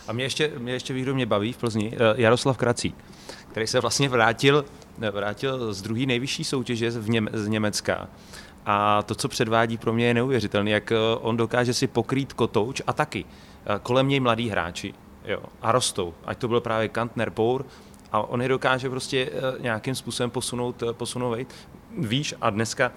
a 0.08 0.12
mě 0.12 0.24
ještě, 0.24 0.52
mě 0.58 0.72
ještě 0.72 0.94
výhru 0.94 1.14
mě 1.14 1.26
baví 1.26 1.52
v 1.52 1.56
Plzni 1.56 1.88
uh, 1.88 1.96
Jaroslav 2.16 2.56
Krací, 2.56 2.94
který 3.50 3.66
se 3.66 3.80
vlastně 3.80 4.08
vrátil, 4.08 4.64
vrátil 5.10 5.74
z 5.74 5.82
druhé 5.82 6.06
nejvyšší 6.06 6.44
soutěže 6.44 6.90
v 6.90 7.10
Něm, 7.10 7.28
z 7.32 7.48
Německa 7.48 8.08
a 8.66 9.02
to, 9.02 9.14
co 9.14 9.28
předvádí 9.28 9.76
pro 9.76 9.92
mě 9.92 10.06
je 10.06 10.14
neuvěřitelné, 10.14 10.70
jak 10.70 10.92
eh, 10.92 10.96
on 11.20 11.36
dokáže 11.36 11.74
si 11.74 11.86
pokrýt 11.86 12.32
kotouč 12.32 12.82
a 12.86 12.92
taky 12.92 13.24
eh, 13.24 13.78
kolem 13.82 14.08
něj 14.08 14.20
mladí 14.20 14.48
hráči 14.48 14.94
jo, 15.24 15.42
a 15.62 15.72
rostou. 15.72 16.14
Ať 16.24 16.38
to 16.38 16.48
byl 16.48 16.60
právě 16.60 16.88
Kantner, 16.88 17.30
Pour, 17.30 17.66
a 18.12 18.20
on 18.20 18.42
je 18.42 18.48
dokáže 18.48 18.90
prostě 18.90 19.30
eh, 19.32 19.62
nějakým 19.62 19.94
způsobem 19.94 20.30
posunout, 20.30 20.82
posunout 20.92 21.38
výš 21.98 22.34
a 22.40 22.50
dneska 22.50 22.92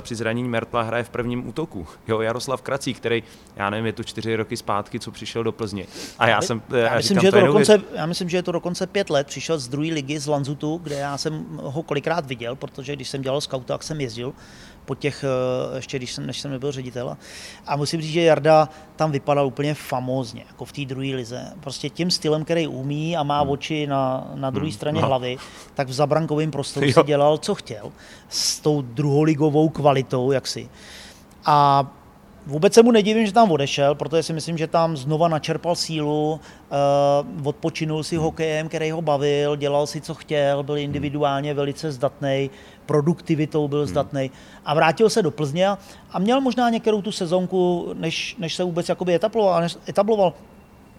při 0.00 0.14
zranění 0.14 0.48
Mertla 0.48 0.82
hraje 0.82 1.04
v 1.04 1.10
prvním 1.10 1.48
útoku. 1.48 1.86
Jo, 2.08 2.20
Jaroslav 2.20 2.62
Krací, 2.62 2.94
který, 2.94 3.22
já 3.56 3.70
nevím, 3.70 3.86
je 3.86 3.92
to 3.92 4.04
čtyři 4.04 4.36
roky 4.36 4.56
zpátky, 4.56 5.00
co 5.00 5.10
přišel 5.10 5.44
do 5.44 5.52
Plzně. 5.52 5.86
A 6.18 6.28
já, 6.28 6.42
jsem, 6.42 6.62
já, 6.70 6.78
já 6.78 6.96
myslím, 6.96 7.18
říkám, 7.18 7.20
že 7.20 7.26
je 7.26 7.32
to, 7.32 7.40
to 7.40 7.46
dokonce, 7.46 7.80
já 7.94 8.06
myslím, 8.06 8.28
že 8.28 8.36
je 8.36 8.42
to 8.42 8.52
dokonce 8.52 8.86
pět 8.86 9.10
let. 9.10 9.26
Přišel 9.26 9.58
z 9.58 9.68
druhé 9.68 9.88
ligy 9.88 10.18
z 10.18 10.26
Lanzutu, 10.26 10.80
kde 10.82 10.94
já 10.94 11.18
jsem 11.18 11.46
ho 11.62 11.82
kolikrát 11.82 12.26
viděl, 12.26 12.56
protože 12.56 12.96
když 12.96 13.08
jsem 13.08 13.22
dělal 13.22 13.40
scout, 13.40 13.66
tak 13.66 13.82
jsem 13.82 14.00
jezdil 14.00 14.32
po 14.90 14.94
těch, 14.94 15.24
eh, 15.24 15.76
ještě 15.76 15.96
když 15.96 16.12
jsem, 16.12 16.26
než 16.26 16.40
jsem 16.40 16.50
nebyl 16.50 16.72
ředitel. 16.72 17.16
A 17.66 17.76
musím 17.76 18.00
říct, 18.00 18.12
že 18.12 18.22
Jarda 18.22 18.68
tam 18.96 19.12
vypadal 19.12 19.46
úplně 19.46 19.74
famózně, 19.74 20.44
jako 20.48 20.64
v 20.64 20.72
té 20.72 20.84
druhé 20.84 21.14
lize. 21.14 21.52
Prostě 21.60 21.90
tím 21.90 22.10
stylem, 22.10 22.44
který 22.44 22.66
umí 22.66 23.16
a 23.16 23.22
má 23.22 23.40
hmm. 23.40 23.50
oči 23.50 23.86
na, 23.86 24.30
na 24.34 24.50
druhé 24.50 24.66
hmm. 24.66 24.74
straně 24.74 25.00
no. 25.00 25.06
hlavy, 25.06 25.38
tak 25.74 25.88
v 25.88 25.92
zabrankovém 25.92 26.50
prostoru 26.50 26.86
jo. 26.86 26.92
si 26.92 27.02
dělal, 27.06 27.38
co 27.38 27.54
chtěl, 27.54 27.92
s 28.28 28.60
tou 28.60 28.82
druholigovou 28.82 29.68
kvalitou, 29.68 30.32
jaksi. 30.32 30.68
A 31.46 31.86
Vůbec 32.46 32.74
se 32.74 32.82
mu 32.82 32.90
nedivím, 32.90 33.26
že 33.26 33.32
tam 33.32 33.50
odešel, 33.52 33.94
protože 33.94 34.22
si 34.22 34.32
myslím, 34.32 34.58
že 34.58 34.66
tam 34.66 34.96
znova 34.96 35.28
načerpal 35.28 35.76
sílu, 35.76 36.40
uh, 37.40 37.46
odpočinul 37.46 38.02
si 38.02 38.16
hokejem, 38.16 38.68
který 38.68 38.90
ho 38.90 39.02
bavil, 39.02 39.56
dělal 39.56 39.86
si, 39.86 40.00
co 40.00 40.14
chtěl, 40.14 40.62
byl 40.62 40.78
individuálně 40.78 41.54
velice 41.54 41.92
zdatný, 41.92 42.50
produktivitou 42.90 43.68
byl 43.68 43.78
hmm. 43.78 43.88
zdatný 43.88 44.30
a 44.64 44.74
vrátil 44.74 45.10
se 45.10 45.22
do 45.22 45.30
Plzně 45.30 45.68
a 46.10 46.18
měl 46.18 46.40
možná 46.40 46.70
některou 46.70 47.02
tu 47.02 47.12
sezonku, 47.12 47.94
než, 47.94 48.36
než 48.38 48.54
se 48.54 48.64
vůbec 48.64 48.88
jakoby 48.88 49.14
etabloval, 49.14 49.62
etabloval. 49.88 50.32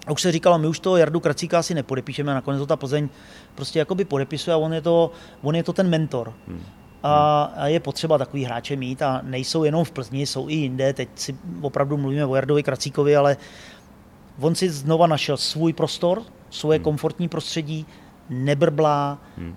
A 0.07 0.11
už 0.11 0.21
se 0.21 0.31
říkalo, 0.31 0.57
my 0.57 0.67
už 0.67 0.79
to 0.79 0.97
Jardu 0.97 1.19
Kracíka 1.19 1.59
asi 1.59 1.73
nepodepíšeme, 1.73 2.33
nakonec 2.33 2.59
to 2.59 2.65
ta 2.65 2.75
Plzeň 2.75 3.09
prostě 3.55 3.79
jakoby 3.79 4.05
podepisuje 4.05 4.53
a 4.53 4.57
on 4.57 4.73
je 4.73 4.81
to, 4.81 5.11
on 5.41 5.55
je 5.55 5.63
to 5.63 5.73
ten 5.73 5.89
mentor. 5.89 6.33
Hmm 6.47 6.63
a 7.03 7.67
je 7.67 7.79
potřeba 7.79 8.17
takový 8.17 8.45
hráče 8.45 8.75
mít 8.75 9.01
a 9.01 9.21
nejsou 9.23 9.63
jenom 9.63 9.85
v 9.85 9.91
Plzni, 9.91 10.25
jsou 10.25 10.49
i 10.49 10.53
jinde. 10.53 10.93
Teď 10.93 11.09
si 11.15 11.35
opravdu 11.61 11.97
mluvíme 11.97 12.25
o 12.25 12.35
Jardovi 12.35 12.63
Kracíkovi, 12.63 13.15
ale 13.15 13.37
on 14.39 14.55
si 14.55 14.69
znova 14.69 15.07
našel 15.07 15.37
svůj 15.37 15.73
prostor, 15.73 16.21
svoje 16.49 16.77
hmm. 16.77 16.83
komfortní 16.83 17.29
prostředí, 17.29 17.85
nebrblá, 18.29 19.17
hmm. 19.37 19.55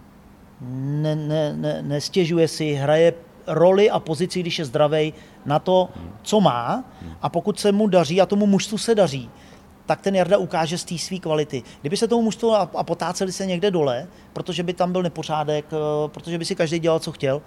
Ne, 0.60 1.16
ne, 1.16 1.52
ne, 1.56 1.82
nestěžuje 1.82 2.48
si, 2.48 2.72
hraje 2.72 3.12
roli 3.47 3.90
a 3.90 4.01
pozici, 4.01 4.40
když 4.40 4.59
je 4.59 4.64
zdravý, 4.64 5.14
na 5.47 5.59
to, 5.59 5.89
co 6.22 6.40
má 6.40 6.85
a 7.22 7.28
pokud 7.28 7.60
se 7.60 7.72
mu 7.72 7.86
daří 7.86 8.20
a 8.20 8.26
tomu 8.26 8.47
mužstvu 8.47 8.78
se 8.78 8.94
daří, 8.94 9.31
tak 9.86 10.01
ten 10.01 10.16
Jarda 10.16 10.39
ukáže 10.39 10.78
z 10.78 10.85
té 10.85 10.98
své 10.98 11.18
kvality. 11.18 11.62
Kdyby 11.81 11.97
se 11.97 12.09
tomu 12.09 12.22
mužstvo 12.22 12.55
a 12.56 12.85
potáceli 12.85 13.32
se 13.32 13.47
někde 13.47 13.70
dole, 13.70 14.06
protože 14.32 14.62
by 14.62 14.72
tam 14.72 14.93
byl 14.93 15.02
nepořádek, 15.02 15.64
eh, 15.72 16.09
protože 16.09 16.39
by 16.39 16.44
si 16.44 16.55
každý 16.55 16.78
dělal, 16.78 16.98
co 16.98 17.12
chtěl, 17.12 17.43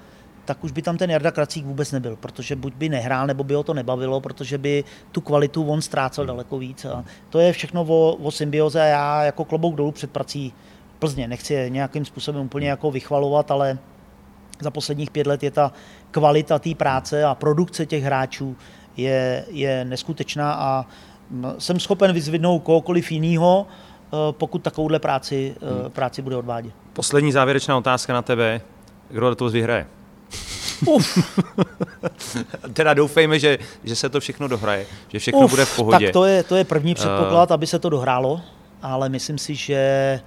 tak 0.45 0.63
už 0.63 0.71
by 0.71 0.81
tam 0.81 0.97
ten 0.97 1.11
Jarda 1.11 1.31
Kracík 1.31 1.65
vůbec 1.65 1.91
nebyl, 1.91 2.15
protože 2.15 2.55
buď 2.55 2.73
by 2.73 2.89
nehrál, 2.89 3.27
nebo 3.27 3.43
by 3.43 3.53
ho 3.53 3.63
to 3.63 3.73
nebavilo, 3.73 4.21
protože 4.21 4.57
by 4.57 4.83
tu 5.11 5.21
kvalitu 5.21 5.67
on 5.67 5.81
ztrácel 5.81 6.25
daleko 6.25 6.57
víc. 6.57 6.85
A 6.85 7.05
to 7.29 7.39
je 7.39 7.53
všechno 7.53 7.81
o, 7.81 8.15
o 8.15 8.31
symbioze 8.31 8.81
a 8.81 8.85
já 8.85 9.23
jako 9.23 9.45
klobouk 9.45 9.75
dolů 9.75 9.91
před 9.91 10.11
prací 10.11 10.53
Plzně. 10.99 11.27
Nechci 11.27 11.53
je 11.53 11.69
nějakým 11.69 12.05
způsobem 12.05 12.41
úplně 12.41 12.69
jako 12.69 12.91
vychvalovat, 12.91 13.51
ale 13.51 13.77
za 14.59 14.71
posledních 14.71 15.11
pět 15.11 15.27
let 15.27 15.43
je 15.43 15.51
ta 15.51 15.71
kvalita 16.11 16.59
té 16.59 16.75
práce 16.75 17.23
a 17.23 17.35
produkce 17.35 17.85
těch 17.85 18.03
hráčů 18.03 18.55
je, 18.97 19.45
je 19.49 19.85
neskutečná 19.85 20.53
a 20.53 20.85
No, 21.31 21.55
jsem 21.59 21.79
schopen 21.79 22.13
vyzvidnout 22.13 22.63
kohokoliv 22.63 23.11
jiného, 23.11 23.67
eh, 23.67 24.15
pokud 24.31 24.59
takovouhle 24.59 24.99
práci, 24.99 25.55
eh, 25.61 25.81
hmm. 25.81 25.91
práci 25.91 26.21
bude 26.21 26.35
odvádět. 26.35 26.73
Poslední 26.93 27.31
závěrečná 27.31 27.77
otázka 27.77 28.13
na 28.13 28.21
tebe. 28.21 28.61
Kdo 29.09 29.35
to 29.35 29.49
vyhraje? 29.49 29.87
Uf. 30.85 31.17
teda 32.73 32.93
doufejme, 32.93 33.39
že, 33.39 33.57
že 33.83 33.95
se 33.95 34.09
to 34.09 34.19
všechno 34.19 34.47
dohraje, 34.47 34.85
že 35.07 35.19
všechno 35.19 35.39
Uf, 35.39 35.51
bude 35.51 35.65
v 35.65 35.75
pohodě. 35.75 36.05
Tak 36.05 36.13
to 36.13 36.25
je, 36.25 36.43
to 36.43 36.55
je 36.55 36.63
první 36.63 36.95
předpoklad, 36.95 37.49
uh... 37.49 37.53
aby 37.53 37.67
se 37.67 37.79
to 37.79 37.89
dohrálo, 37.89 38.41
ale 38.81 39.09
myslím 39.09 39.37
si, 39.37 39.55
že 39.55 40.19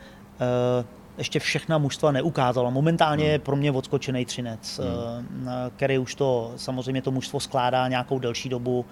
ještě 1.18 1.38
všechna 1.38 1.78
mužstva 1.78 2.12
neukázala. 2.12 2.70
Momentálně 2.70 3.24
hmm. 3.24 3.32
je 3.32 3.38
pro 3.38 3.56
mě 3.56 3.72
odskočený 3.72 4.24
Třinec, 4.24 4.80
hmm. 4.80 5.42
uh, 5.42 5.52
který 5.76 5.98
už 5.98 6.14
to, 6.14 6.52
samozřejmě 6.56 7.02
to 7.02 7.10
mužstvo 7.10 7.40
skládá 7.40 7.88
nějakou 7.88 8.18
delší 8.18 8.48
dobu. 8.48 8.84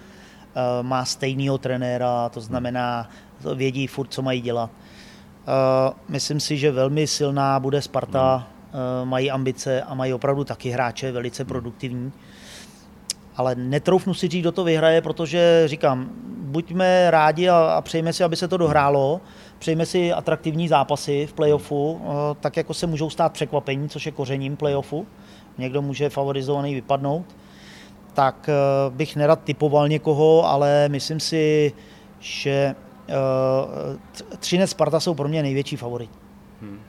Eh, 0.55 0.83
má 0.83 1.05
stejného 1.05 1.57
trenéra, 1.57 2.29
to 2.29 2.41
znamená, 2.41 3.09
vědí 3.55 3.87
furt, 3.87 4.07
co 4.07 4.21
mají 4.21 4.41
dělat. 4.41 4.69
Eh, 4.69 5.93
myslím 6.09 6.39
si, 6.39 6.57
že 6.57 6.71
velmi 6.71 7.07
silná 7.07 7.59
bude 7.59 7.81
Sparta, 7.81 8.47
eh, 8.47 9.05
mají 9.05 9.31
ambice 9.31 9.81
a 9.81 9.93
mají 9.93 10.13
opravdu 10.13 10.43
taky 10.43 10.69
hráče 10.69 11.11
velice 11.11 11.45
produktivní. 11.45 12.11
Ale 13.35 13.55
netroufnu 13.55 14.13
si 14.13 14.27
říct, 14.27 14.41
kdo 14.41 14.51
to 14.51 14.63
vyhraje, 14.63 15.01
protože 15.01 15.63
říkám, 15.65 16.09
buďme 16.37 17.11
rádi 17.11 17.49
a, 17.49 17.57
a 17.57 17.81
přejme 17.81 18.13
si, 18.13 18.23
aby 18.23 18.35
se 18.35 18.47
to 18.47 18.57
dohrálo, 18.57 19.21
přejme 19.59 19.85
si 19.85 20.13
atraktivní 20.13 20.67
zápasy 20.67 21.27
v 21.27 21.33
playoffu, 21.33 22.01
tak 22.39 22.57
jako 22.57 22.73
se 22.73 22.87
můžou 22.87 23.09
stát 23.09 23.33
překvapení, 23.33 23.89
což 23.89 24.05
je 24.05 24.11
kořením 24.11 24.57
playoffu. 24.57 25.07
Někdo 25.57 25.81
může 25.81 26.09
favorizovaný 26.09 26.75
vypadnout 26.75 27.25
tak 28.13 28.49
eh, 28.49 28.53
bych 28.89 29.15
nerad 29.15 29.43
typoval 29.43 29.87
někoho, 29.87 30.47
ale 30.47 30.89
myslím 30.89 31.19
si, 31.19 31.73
že, 32.19 32.75
Třinec 34.39 34.69
Sparta 34.69 34.99
jsou 34.99 35.13
pro 35.13 35.27
mě 35.27 35.41
největší 35.41 35.75
favorit. 35.75 36.09
Hmm 36.61 36.79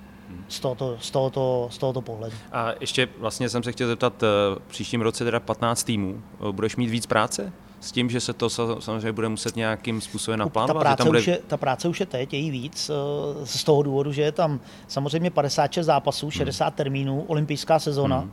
z 0.49 0.61
tohoto, 0.61 0.97
z 1.01 1.11
tohoto, 1.11 1.69
z 1.71 1.79
tohoto 1.79 2.01
pohledu. 2.01 2.37
A 2.53 2.73
ještě 2.81 3.09
vlastně 3.19 3.49
jsem 3.49 3.63
se 3.63 3.73
chtěl 3.73 3.89
zeptat, 3.89 4.25
příštím 4.67 5.01
roce 5.01 5.25
teda 5.25 5.41
15 5.41 5.85
týmů, 5.85 6.23
budeš 6.53 6.77
mít 6.77 6.87
víc 6.87 7.07
práce? 7.07 7.53
S 7.81 7.93
tím, 7.93 8.11
že 8.11 8.21
se 8.21 8.33
to 8.33 8.51
samozřejmě 8.81 9.13
bude 9.13 9.29
muset 9.29 9.57
nějakým 9.57 10.01
způsobem 10.01 10.41
naplánovat? 10.41 10.77
Ta 10.77 10.81
práce, 10.81 11.05
bude... 11.05 11.19
už, 11.19 11.27
je, 11.27 11.39
ta 11.47 11.57
práce 11.57 11.89
už 11.89 12.01
je 12.01 12.07
teď, 12.07 12.33
je 12.33 12.39
jí 12.39 12.51
víc, 12.51 12.91
eh, 12.91 13.47
z 13.47 13.65
toho 13.65 13.83
důvodu, 13.83 14.13
že 14.13 14.23
je 14.23 14.33
tam 14.33 14.61
samozřejmě 14.89 15.31
56 15.31 15.87
zápasů, 15.87 16.31
60 16.31 16.65
hmm. 16.65 16.73
termínů, 16.73 17.25
olympijská 17.29 17.79
sezona. 17.79 18.19
Hmm. 18.19 18.33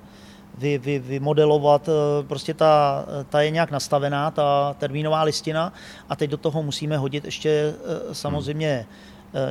Vy, 0.57 0.77
vy, 0.77 0.99
vymodelovat, 0.99 1.89
eh, 1.89 2.23
prostě 2.23 2.53
ta, 2.53 3.05
ta 3.29 3.41
je 3.41 3.49
nějak 3.49 3.71
nastavená, 3.71 4.31
ta 4.31 4.75
termínová 4.79 5.23
listina 5.23 5.73
a 6.09 6.15
teď 6.15 6.29
do 6.29 6.37
toho 6.37 6.63
musíme 6.63 6.97
hodit 6.97 7.25
ještě 7.25 7.49
eh, 7.49 8.15
samozřejmě 8.15 8.85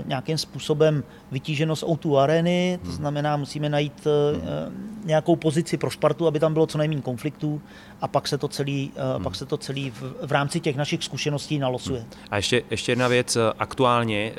nějakým 0.07 0.39
způsobem 0.39 1.05
vytíženost 1.31 1.85
O2 1.85 2.16
arény, 2.16 2.78
to 2.82 2.89
hmm. 2.89 2.97
znamená, 2.97 3.36
musíme 3.36 3.69
najít 3.69 4.07
eh, 4.07 4.36
hmm. 4.36 5.03
nějakou 5.05 5.36
pozici 5.36 5.77
pro 5.77 5.90
Spartu, 5.90 6.27
aby 6.27 6.40
tam 6.40 6.53
bylo 6.53 6.66
co 6.66 6.78
nejméně 6.78 7.03
konfliktů 7.03 7.62
a 8.01 8.09
pak 8.09 8.28
se 8.28 8.39
to 8.39 8.48
celý, 8.48 8.93
eh, 8.97 9.15
hmm. 9.15 9.24
pak 9.24 9.35
se 9.35 9.47
to 9.47 9.57
celý 9.57 9.90
v, 9.90 10.15
v 10.27 10.32
rámci 10.32 10.61
těch 10.61 10.77
našich 10.77 11.05
zkušeností 11.05 11.59
nalosuje. 11.59 12.05
A 12.31 12.36
ještě, 12.36 12.62
ještě 12.70 12.93
jedna 12.93 13.09
věc 13.09 13.39
aktuálně, 13.59 14.32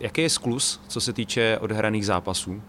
jaký 0.00 0.22
je 0.22 0.30
sklus, 0.30 0.80
co 0.88 1.00
se 1.00 1.12
týče 1.12 1.58
odhraných 1.60 2.06
zápasů? 2.06 2.62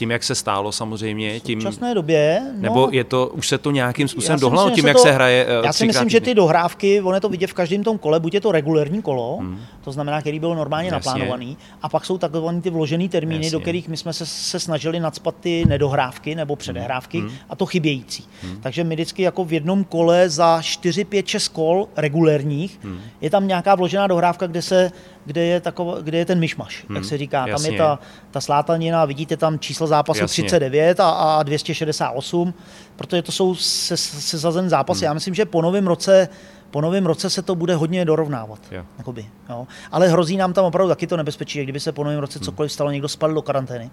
Tím, 0.00 0.10
jak 0.10 0.22
se 0.22 0.34
stálo 0.34 0.72
samozřejmě. 0.72 1.40
Tím, 1.40 1.58
v 1.58 1.62
současné 1.62 1.94
době. 1.94 2.42
No, 2.54 2.62
nebo 2.62 2.88
je 2.92 3.04
to, 3.04 3.26
už 3.26 3.48
se 3.48 3.58
to 3.58 3.70
nějakým 3.70 4.08
způsobem 4.08 4.40
dohnalo 4.40 4.70
tím, 4.70 4.86
jak 4.86 4.96
to, 4.96 5.02
se 5.02 5.12
hraje? 5.12 5.46
Já 5.64 5.72
si 5.72 5.86
myslím, 5.86 6.08
že 6.08 6.20
ty 6.20 6.34
dohrávky, 6.34 7.00
on 7.00 7.14
je 7.14 7.20
to 7.20 7.28
vidět 7.28 7.46
v 7.46 7.54
každém 7.54 7.84
tom 7.84 7.98
kole, 7.98 8.20
buď 8.20 8.34
je 8.34 8.40
to 8.40 8.52
regulérní 8.52 9.02
kolo, 9.02 9.36
hmm. 9.36 9.60
to 9.84 9.92
znamená, 9.92 10.20
který 10.20 10.40
byl 10.40 10.54
normálně 10.54 10.88
Jasně. 10.88 10.96
naplánovaný, 10.96 11.56
a 11.82 11.88
pak 11.88 12.04
jsou 12.04 12.18
takové 12.18 12.60
ty 12.60 12.70
vložené 12.70 13.08
termíny, 13.08 13.44
Jasně. 13.44 13.50
do 13.50 13.60
kterých 13.60 13.88
my 13.88 13.96
jsme 13.96 14.12
se, 14.12 14.26
se 14.26 14.60
snažili 14.60 15.00
nadspat 15.00 15.34
ty 15.40 15.64
nedohrávky 15.68 16.34
nebo 16.34 16.56
předehrávky 16.56 17.20
hmm. 17.20 17.30
a 17.48 17.56
to 17.56 17.66
chybějící. 17.66 18.24
Hmm. 18.42 18.56
Takže 18.60 18.84
my 18.84 18.94
vždycky 18.94 19.22
jako 19.22 19.44
v 19.44 19.52
jednom 19.52 19.84
kole 19.84 20.28
za 20.28 20.62
4, 20.62 21.04
5, 21.04 21.28
6 21.28 21.48
kol 21.48 21.88
regulérních 21.96 22.78
hmm. 22.82 23.00
je 23.20 23.30
tam 23.30 23.48
nějaká 23.48 23.74
vložená 23.74 24.06
dohrávka, 24.06 24.46
kde 24.46 24.62
se 24.62 24.92
kde 25.24 25.44
je, 25.44 25.60
taková, 25.60 26.00
kde 26.00 26.18
je 26.18 26.24
ten 26.24 26.38
myšmaš, 26.38 26.84
hmm, 26.88 26.96
jak 26.96 27.04
se 27.04 27.18
říká. 27.18 27.46
Jasně. 27.46 27.66
Tam 27.66 27.72
je 27.72 27.78
ta, 27.78 27.98
ta 28.30 28.40
slátanina, 28.40 29.04
vidíte 29.04 29.36
tam 29.36 29.58
číslo 29.58 29.86
zápasu 29.86 30.20
jasně. 30.20 30.44
39 30.44 31.00
a, 31.00 31.10
a 31.10 31.42
268, 31.42 32.54
protože 32.96 33.22
to 33.22 33.32
jsou 33.32 33.54
se, 33.54 33.96
sezazen 33.96 34.68
zápasy. 34.68 34.98
Hmm. 34.98 35.10
Já 35.10 35.14
myslím, 35.14 35.34
že 35.34 35.44
po 35.44 35.62
novém 35.62 35.86
roce 35.86 36.28
po 36.70 36.80
novém 36.80 37.06
roce 37.06 37.30
se 37.30 37.42
to 37.42 37.54
bude 37.54 37.74
hodně 37.74 38.04
dorovnávat. 38.04 38.60
Jo. 38.70 38.84
Jakoby, 38.98 39.26
jo. 39.48 39.66
Ale 39.90 40.08
hrozí 40.08 40.36
nám 40.36 40.52
tam 40.52 40.64
opravdu 40.64 40.88
taky 40.88 41.06
to 41.06 41.16
nebezpečí, 41.16 41.58
že 41.58 41.62
kdyby 41.62 41.80
se 41.80 41.92
po 41.92 42.04
novém 42.04 42.18
roce 42.18 42.38
hmm. 42.38 42.44
cokoliv 42.44 42.72
stalo, 42.72 42.90
někdo 42.90 43.08
spadl 43.08 43.34
do 43.34 43.42
karantény, 43.42 43.90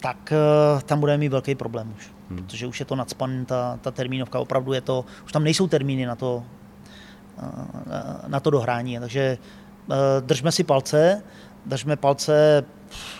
tak 0.00 0.32
uh, 0.32 0.80
tam 0.80 1.00
budeme 1.00 1.18
mít 1.18 1.28
velký 1.28 1.54
problém 1.54 1.94
už. 1.96 2.10
Hmm. 2.30 2.38
Protože 2.38 2.66
už 2.66 2.80
je 2.80 2.86
to 2.86 2.96
nadspan, 2.96 3.44
ta, 3.44 3.78
ta 3.82 3.90
termínovka, 3.90 4.38
opravdu 4.38 4.72
je 4.72 4.80
to, 4.80 5.04
už 5.24 5.32
tam 5.32 5.44
nejsou 5.44 5.66
termíny 5.68 6.06
na 6.06 6.14
to, 6.14 6.44
uh, 7.42 8.28
na 8.28 8.40
to 8.40 8.50
dohrání. 8.50 8.98
Takže 8.98 9.38
držme 10.20 10.52
si 10.52 10.64
palce, 10.64 11.22
držme 11.66 11.96
palce 11.96 12.64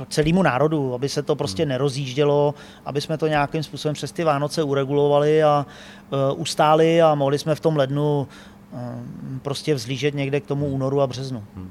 celému 0.09 0.43
národu, 0.43 0.95
aby 0.95 1.09
se 1.09 1.23
to 1.23 1.37
prostě 1.37 1.62
hmm. 1.62 1.69
nerozjíždělo, 1.69 2.55
aby 2.85 3.01
jsme 3.01 3.19
to 3.19 3.27
nějakým 3.27 3.62
způsobem 3.62 3.95
přes 3.95 4.12
ty 4.12 4.24
Vánoce 4.24 4.62
uregulovali 4.62 5.43
a 5.43 5.66
uh, 6.11 6.41
ustáli 6.41 7.03
a 7.03 7.15
mohli 7.15 7.39
jsme 7.39 7.55
v 7.55 7.61
tom 7.61 7.77
lednu 7.77 8.28
uh, 8.73 8.78
prostě 9.43 9.74
vzlížet 9.74 10.15
někde 10.15 10.41
k 10.41 10.47
tomu 10.47 10.66
únoru 10.66 11.01
a 11.01 11.07
březnu. 11.07 11.45
Hmm. 11.57 11.70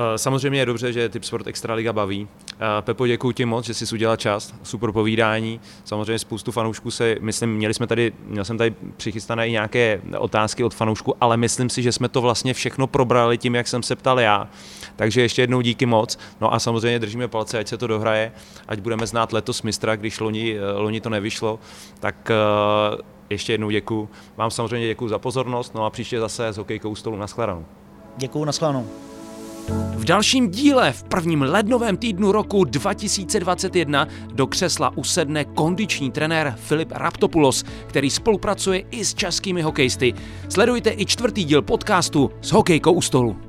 Eh, 0.00 0.18
samozřejmě 0.18 0.60
je 0.60 0.66
dobře, 0.66 0.92
že 0.92 1.08
Typ 1.08 1.24
Sport 1.24 1.46
Extraliga 1.46 1.92
baví. 1.92 2.28
Eh, 2.52 2.56
Pepo, 2.80 3.06
děkuji 3.06 3.32
ti 3.32 3.44
moc, 3.44 3.64
že 3.64 3.74
jsi 3.74 3.94
udělal 3.94 4.16
čas, 4.16 4.54
super 4.62 4.92
povídání. 4.92 5.60
Samozřejmě 5.84 6.18
spoustu 6.18 6.52
fanoušků 6.52 6.90
se, 6.90 7.16
myslím, 7.20 7.54
měli 7.54 7.74
jsme 7.74 7.86
tady, 7.86 8.12
měl 8.26 8.44
jsem 8.44 8.58
tady 8.58 8.74
přichystané 8.96 9.48
i 9.48 9.52
nějaké 9.52 10.00
otázky 10.18 10.64
od 10.64 10.74
fanoušků, 10.74 11.14
ale 11.20 11.36
myslím 11.36 11.70
si, 11.70 11.82
že 11.82 11.92
jsme 11.92 12.08
to 12.08 12.20
vlastně 12.20 12.54
všechno 12.54 12.86
probrali 12.86 13.38
tím, 13.38 13.54
jak 13.54 13.68
jsem 13.68 13.82
se 13.82 13.96
ptal 13.96 14.20
já. 14.20 14.48
Takže 14.96 15.20
ještě 15.20 15.42
jednou 15.42 15.60
díky 15.60 15.86
moc. 15.86 16.18
No 16.40 16.54
a 16.54 16.58
samozřejmě 16.58 16.98
držíme 16.98 17.28
palce, 17.28 17.58
ať 17.58 17.68
se 17.68 17.78
to 17.78 17.86
dohraje, 17.86 18.32
ať 18.68 18.80
budeme 18.80 19.06
znát 19.06 19.32
letos 19.32 19.62
mistra, 19.62 19.96
když 19.96 20.20
loni, 20.20 20.56
eh, 20.58 20.72
loni 20.72 21.00
to 21.00 21.10
nevyšlo. 21.10 21.58
Tak 22.00 22.30
ještě 23.30 23.52
jednou 23.52 23.70
děkuji. 23.70 24.08
Vám 24.36 24.50
samozřejmě 24.50 24.86
děkuji 24.86 25.08
za 25.08 25.18
pozornost, 25.18 25.74
no 25.74 25.84
a 25.84 25.90
příště 25.90 26.20
zase 26.20 26.48
s 26.48 26.56
hokejkou 26.58 26.94
stolu 26.94 27.16
na. 27.16 27.26
Děkuji, 28.16 28.44
na. 28.44 29.17
V 29.70 30.04
dalším 30.04 30.50
díle 30.50 30.92
v 30.92 31.02
prvním 31.02 31.42
lednovém 31.42 31.96
týdnu 31.96 32.32
roku 32.32 32.64
2021 32.64 34.08
do 34.32 34.46
křesla 34.46 34.96
usedne 34.96 35.44
kondiční 35.44 36.10
trenér 36.10 36.54
Filip 36.56 36.92
Raptopoulos, 36.92 37.64
který 37.86 38.10
spolupracuje 38.10 38.84
i 38.90 39.04
s 39.04 39.14
českými 39.14 39.62
hokejisty. 39.62 40.14
Sledujte 40.48 40.90
i 40.96 41.06
čtvrtý 41.06 41.44
díl 41.44 41.62
podcastu 41.62 42.30
s 42.40 42.52
hokejkou 42.52 42.92
u 42.92 43.02
stolu. 43.02 43.47